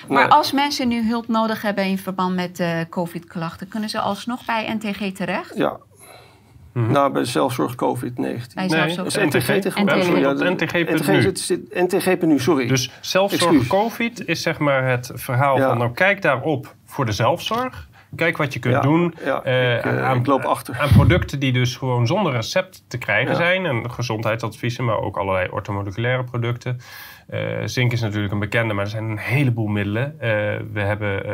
Maar 0.07 0.23
Nee. 0.23 0.31
als 0.33 0.51
mensen 0.51 0.87
nu 0.87 1.07
hulp 1.07 1.27
nodig 1.27 1.61
hebben 1.61 1.85
in 1.85 1.97
verband 1.97 2.35
met 2.35 2.59
eh, 2.59 2.79
COVID-klachten, 2.89 3.67
kunnen 3.67 3.89
ze 3.89 3.99
alsnog 3.99 4.45
bij 4.45 4.73
NTG 4.79 5.11
terecht? 5.13 5.55
Ja. 5.57 5.77
Nou, 6.73 7.11
bij 7.11 7.25
zelfzorg 7.25 7.75
COVID-19. 7.75 8.13
Bij 8.15 8.67
Nee, 8.67 8.69
zelfs 8.69 8.95
Dat 8.95 9.05
is 9.05 9.17
ook- 9.17 9.23
NTG. 9.23 9.47
NTG. 9.47 10.03
Sorry, 10.03 10.21
ja. 10.21 10.49
NTG. 10.49 10.73
Dus 12.67 12.91
zelfzorg. 13.01 13.67
COVID 13.67 14.27
is 14.27 14.41
zeg 14.41 14.59
maar 14.59 14.89
het 14.89 15.11
verhaal 15.13 15.57
Ja. 15.57 15.67
van... 15.67 15.77
nou, 15.77 15.91
kijk 15.93 16.21
daarop 16.21 16.75
voor 16.85 17.05
de 17.05 17.11
zelfzorg. 17.11 17.87
Kijk 18.15 18.37
wat 18.37 18.53
je 18.53 18.59
kunt 18.59 18.73
Ja, 18.73 18.81
doen 18.81 19.13
ja, 19.25 19.43
eh, 19.43 19.75
ik, 19.77 19.83
eh, 19.85 20.03
aan, 20.03 20.17
ik 20.17 20.25
loop 20.25 20.43
achter. 20.43 20.79
aan 20.79 20.89
producten 20.89 21.39
die 21.39 21.51
dus 21.53 21.75
gewoon 21.75 22.07
zonder 22.07 22.31
recept 22.31 22.83
te 22.87 22.97
krijgen 22.97 23.31
Ja. 23.31 23.35
zijn. 23.37 23.65
En 23.65 23.91
gezondheidsadviezen, 23.91 24.85
maar 24.85 24.97
ook 24.99 25.17
allerlei 25.17 25.47
orthomoleculaire 25.51 26.23
producten. 26.23 26.77
Eh, 27.27 27.39
zink 27.65 27.91
is 27.91 28.01
natuurlijk 28.01 28.33
een 28.33 28.39
bekende, 28.39 28.73
maar 28.73 28.83
er 28.83 28.89
zijn 28.91 29.03
een 29.09 29.17
heleboel 29.17 29.67
middelen. 29.67 30.15
Eh, 30.19 30.29
we 30.73 30.81
hebben 30.81 31.25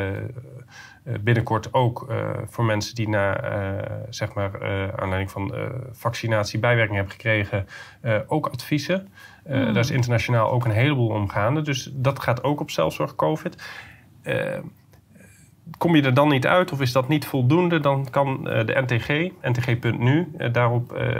binnenkort 1.22 1.74
ook 1.74 2.06
eh, 2.10 2.30
voor 2.46 2.66
mensen 2.66 2.96
die 2.96 3.10
na 3.10 3.42
eh, 3.42 3.92
zeg 4.10 4.34
maar, 4.34 4.54
eh, 4.62 4.88
aanleiding 4.96 5.32
van 5.32 5.56
eh, 5.56 5.62
vaccinatie 5.92 6.60
bijwerking 6.60 6.96
hebben 6.96 7.14
gekregen, 7.16 7.68
eh, 8.02 8.18
ook 8.28 8.48
adviezen. 8.48 9.08
Eh, 9.44 9.66
Daar 9.66 9.78
is 9.78 9.92
internationaal 9.92 10.52
ook 10.52 10.66
een 10.66 10.72
heleboel 10.72 11.10
omgaande. 11.10 11.62
Dus 11.62 11.92
dat 11.94 12.20
gaat 12.20 12.44
ook 12.44 12.60
op 12.60 12.72
zelfzorg 12.72 13.16
COVID. 13.16 13.64
Eh, 14.22 14.58
kom 15.78 15.96
je 15.96 16.02
er 16.02 16.14
dan 16.14 16.30
niet 16.30 16.48
uit 16.48 16.72
of 16.72 16.82
is 16.82 16.92
dat 16.92 17.08
niet 17.08 17.26
voldoende, 17.26 17.80
dan 17.80 18.08
kan 18.10 18.50
eh, 18.50 18.66
de 18.66 18.82
NTG, 18.88 19.32
ntg.nu, 19.42 20.32
eh, 20.38 20.54
daarop 20.54 20.94
eh, 20.94 21.16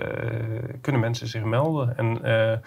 kunnen 0.82 1.02
mensen 1.02 1.28
zich 1.28 1.44
melden. 1.44 1.98
En 1.98 2.24
eh, 2.24 2.52
eh, 2.54 2.60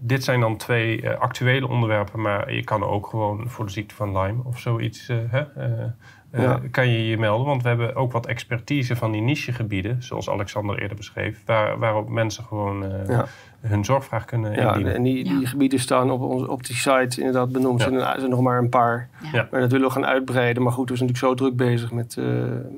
dit 0.00 0.24
zijn 0.24 0.40
dan 0.40 0.56
twee 0.56 1.02
eh, 1.02 1.18
actuele 1.18 1.68
onderwerpen, 1.68 2.20
maar 2.20 2.52
je 2.52 2.64
kan 2.64 2.82
ook 2.84 3.06
gewoon 3.06 3.48
voor 3.50 3.64
de 3.66 3.72
ziekte 3.72 3.94
van 3.94 4.18
Lyme 4.18 4.42
of 4.44 4.58
zoiets, 4.58 5.08
eh, 5.08 5.16
hè, 5.28 5.40
eh, 5.40 5.82
eh, 5.82 5.88
Ja. 6.32 6.60
kan 6.70 6.88
je 6.88 7.06
je 7.08 7.18
melden. 7.18 7.46
Want 7.46 7.62
we 7.62 7.68
hebben 7.68 7.94
ook 7.96 8.12
wat 8.12 8.26
expertise 8.26 8.96
van 8.96 9.12
die 9.12 9.20
nichegebieden, 9.20 10.02
zoals 10.02 10.30
Alexander 10.30 10.80
eerder 10.82 10.96
beschreef, 10.96 11.42
waar, 11.46 11.78
waarop 11.78 12.08
mensen 12.08 12.44
gewoon 12.44 12.84
eh, 12.84 13.08
Ja. 13.08 13.26
hun 13.60 13.84
zorgvraag 13.84 14.24
kunnen 14.24 14.52
Ja, 14.54 14.68
indienen. 14.68 14.94
en 14.94 15.02
die, 15.02 15.24
die 15.24 15.40
Ja. 15.40 15.46
gebieden 15.48 15.78
staan 15.80 16.10
op, 16.10 16.20
ons, 16.20 16.46
op 16.46 16.66
die 16.66 16.76
site 16.76 17.18
inderdaad 17.18 17.52
benoemd. 17.52 17.80
Ja. 17.80 17.86
Er 17.86 17.92
zijn 17.92 18.04
er 18.12 18.18
zijn 18.18 18.30
nog 18.30 18.40
maar 18.40 18.58
een 18.58 18.68
paar. 18.68 19.08
Ja. 19.32 19.48
Maar 19.50 19.60
dat 19.60 19.70
willen 19.72 19.86
we 19.86 19.92
gaan 19.92 20.06
uitbreiden. 20.06 20.62
Maar 20.62 20.72
goed, 20.72 20.90
we 20.90 20.96
zijn 20.96 21.08
natuurlijk 21.08 21.38
zo 21.40 21.44
druk 21.44 21.56
bezig 21.56 21.92
met, 21.92 22.16
eh, 22.16 22.24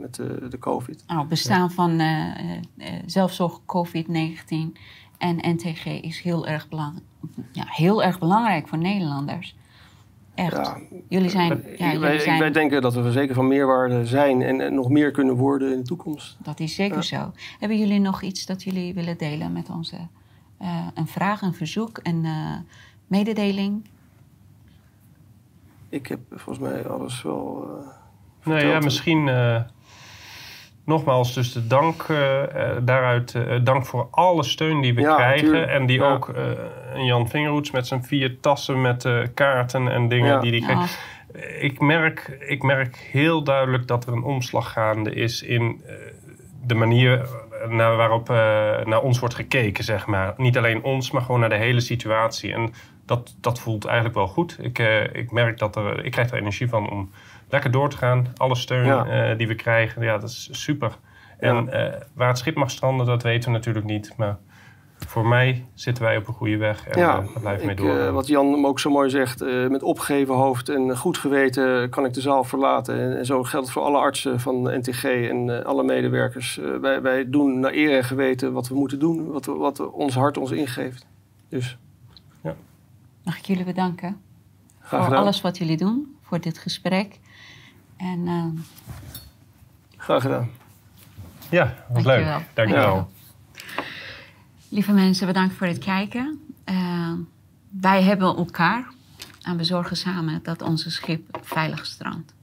met 0.01 0.19
eh, 0.19 0.27
de 0.51 0.59
COVID. 0.59 1.05
Nou, 1.07 1.21
het 1.21 1.29
bestaan 1.29 1.71
van 1.71 2.01
eh, 2.01 2.07
eh, 2.07 2.57
eh, 2.79 2.93
zelfzorg 3.07 3.61
COVID-19 3.67 4.77
en 5.19 5.37
NTG 5.55 5.85
is 5.87 6.21
heel 6.21 6.47
erg, 6.47 6.69
belang 6.69 7.03
ja, 7.53 7.65
heel 7.67 8.03
erg 8.03 8.19
belangrijk 8.19 8.69
voor 8.69 8.79
Nederlanders. 8.79 9.57
Echt. 10.45 10.57
Ja, 10.57 10.79
jullie 11.09 11.29
zijn, 11.31 11.49
ja, 11.49 11.77
wij, 11.77 11.93
jullie 11.93 12.21
zijn 12.21 12.39
wij 12.39 12.51
denken 12.51 12.83
dat 12.83 12.95
we 12.95 13.13
zeker 13.13 13.35
van 13.35 13.49
meerwaarde 13.49 14.07
zijn 14.07 14.43
en, 14.43 14.61
en 14.61 14.75
nog 14.75 14.89
meer 14.89 15.11
kunnen 15.11 15.35
worden 15.35 15.73
in 15.73 15.77
de 15.79 15.85
toekomst. 15.85 16.37
dat 16.43 16.61
is 16.61 16.75
zeker 16.75 17.05
zo. 17.05 17.33
Hebben 17.59 17.79
jullie 17.79 18.01
nog 18.01 18.23
iets 18.23 18.47
dat 18.47 18.63
jullie 18.63 18.95
willen 18.95 19.19
delen 19.19 19.53
met 19.53 19.71
onze? 19.71 19.97
eh, 20.59 20.87
een 20.95 21.07
vraag, 21.07 21.43
een 21.43 21.55
verzoek, 21.55 22.01
een 22.03 22.25
eh, 22.25 22.57
mededeling? 23.07 23.85
Ik 25.89 26.07
heb 26.07 26.21
volgens 26.31 26.59
mij 26.59 26.89
alles 26.89 27.23
wel. 27.23 27.69
eh, 28.43 28.47
Nou 28.47 28.67
ja, 28.67 28.79
misschien 28.81 29.29
eh, 29.29 29.63
nogmaals 30.91 31.35
dus 31.35 31.53
de 31.53 31.67
dank 31.67 32.03
eh, 32.09 32.43
eh, 32.43 32.77
daaruit. 32.83 33.35
eh, 33.35 33.59
dank 33.63 33.87
voor 33.87 34.09
alle 34.11 34.43
steun 34.43 34.81
die 34.81 34.95
we 34.95 35.01
Ja, 35.01 35.15
krijgen. 35.15 35.47
tuurlijk. 35.49 35.71
En 35.71 35.87
die 35.87 35.99
Ja. 35.99 36.13
ook 36.13 36.29
eh, 36.29 37.05
Jan 37.07 37.29
Vingerhoets 37.29 37.71
met 37.71 37.87
zijn 37.87 38.05
vier 38.05 38.41
tassen 38.41 38.81
met 38.81 39.05
eh, 39.05 39.19
kaarten 39.35 39.89
en 39.89 40.09
dingen 40.09 40.27
Ja. 40.33 40.41
die 40.41 40.51
die 40.51 40.63
kreeg. 40.65 40.99
Ik 41.61 41.81
merk, 41.81 42.37
ik 42.49 42.63
merk 42.63 42.97
heel 42.97 43.43
duidelijk 43.45 43.87
dat 43.87 44.07
er 44.07 44.13
een 44.13 44.23
omslag 44.23 44.73
gaande 44.73 45.15
is 45.15 45.43
in 45.43 45.83
eh, 45.87 45.95
de 46.67 46.75
manier 46.75 47.29
naar 47.69 47.97
waarop 47.97 48.31
eh, 48.31 48.37
naar 48.85 49.01
ons 49.01 49.19
wordt 49.19 49.35
gekeken, 49.35 49.85
zeg 49.85 50.07
maar. 50.07 50.35
Niet 50.37 50.57
alleen 50.59 50.83
ons, 50.83 51.11
maar 51.11 51.23
gewoon 51.23 51.41
naar 51.41 51.49
de 51.49 51.55
hele 51.67 51.81
situatie. 51.81 52.53
En 52.53 52.73
dat, 53.07 53.35
dat 53.41 53.61
voelt 53.61 53.85
eigenlijk 53.85 54.15
wel 54.15 54.27
goed. 54.29 54.57
Ik, 54.61 54.79
eh, 54.79 55.03
ik 55.15 55.31
merk 55.31 55.59
dat 55.59 55.77
er, 55.77 56.05
ik 56.05 56.11
krijg 56.11 56.31
er 56.31 56.39
energie 56.39 56.69
van 56.69 56.91
om 56.91 57.11
lekker 57.51 57.71
door 57.71 57.91
te 57.91 57.97
gaan. 57.97 58.27
Alle 58.37 58.55
steun 58.57 58.85
Ja. 58.87 59.07
eh, 59.31 59.39
die 59.39 59.49
we 59.49 59.55
krijgen, 59.55 60.03
ja, 60.03 60.19
dat 60.19 60.29
is 60.31 60.49
super. 60.53 60.97
En 61.39 61.73
eh, 61.73 62.01
waar 62.15 62.29
het 62.29 62.39
schip 62.39 62.55
mag 62.57 62.71
stranden, 62.71 63.07
dat 63.07 63.23
weten 63.23 63.51
we 63.51 63.57
natuurlijk 63.57 63.87
niet. 63.87 64.13
Maar 64.17 64.39
voor 65.07 65.27
mij 65.27 65.67
zitten 65.75 66.05
wij 66.05 66.17
op 66.17 66.29
een 66.29 66.35
goede 66.35 66.57
weg 66.57 66.89
en 66.89 67.01
ja, 67.01 67.09
eh, 67.09 67.15
daar 67.17 67.41
blijven 67.41 67.67
we 67.67 67.73
ik, 67.73 67.79
mee 67.83 67.95
door. 67.95 68.13
wat 68.13 68.27
Jan 68.27 68.65
ook 68.65 68.81
zo 68.81 68.91
mooi 68.91 69.11
zegt, 69.11 69.41
eh, 69.41 69.67
met 69.69 69.83
opgeheven 69.83 70.35
hoofd 70.35 70.69
en 70.69 70.97
goed 70.97 71.19
geweten 71.19 71.91
kan 71.91 72.05
ik 72.05 72.13
de 72.15 72.21
zaal 72.21 72.45
verlaten. 72.45 73.01
En, 73.01 73.19
en 73.19 73.27
zo 73.27 73.43
geldt 73.43 73.67
het 73.67 73.75
voor 73.75 73.83
alle 73.85 73.99
artsen 73.99 74.41
van 74.41 74.63
NTG 74.79 75.05
en 75.05 75.59
eh, 75.59 75.65
alle 75.65 75.83
medewerkers. 75.85 76.59
Eh, 76.59 76.77
wij, 76.81 77.03
wij 77.03 77.31
doen 77.31 77.61
naar 77.61 77.73
eer 77.73 77.97
en 77.97 78.05
geweten 78.05 78.53
wat 78.53 78.69
we 78.69 78.75
moeten 78.75 78.99
doen, 78.99 79.27
wat, 79.31 79.45
wat 79.47 79.91
ons 79.91 80.15
hart 80.15 80.37
ons 80.39 80.51
ingeeft. 80.51 81.07
Dus 81.49 81.79
Mag 83.25 83.39
ik 83.39 83.45
jullie 83.45 83.65
bedanken 83.65 84.21
graag 84.81 85.07
voor 85.07 85.17
alles 85.17 85.41
wat 85.41 85.59
jullie 85.59 85.77
doen, 85.77 86.17
voor 86.23 86.41
dit 86.41 86.59
gesprek. 86.59 87.19
En 88.01 88.27
eh, 88.29 88.45
Graag 89.97 90.23
gedaan. 90.23 90.51
ja, 91.51 91.85
wat 91.89 92.05
Dankjewel. 92.05 92.39
leuk. 92.39 92.47
Dankjewel. 92.55 92.85
Dankjewel. 92.95 93.11
lieve 94.69 94.93
mensen, 94.93 95.27
bedankt 95.27 95.55
voor 95.55 95.67
het 95.67 95.79
kijken. 95.79 96.41
Eh, 96.65 97.13
wij 97.81 98.03
hebben 98.03 98.37
elkaar 98.37 98.87
en 99.43 99.57
we 99.57 99.65
zorgen 99.65 99.97
samen 99.97 100.41
dat 100.43 100.63
onze 100.63 100.91
schip 100.91 101.39
veilig 101.43 101.87
strandt. 101.87 102.35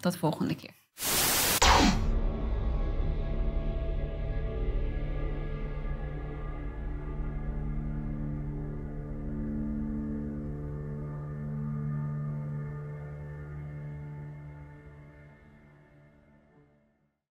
Tot 0.00 0.16
volgende 0.16 0.54
keer. 0.54 0.74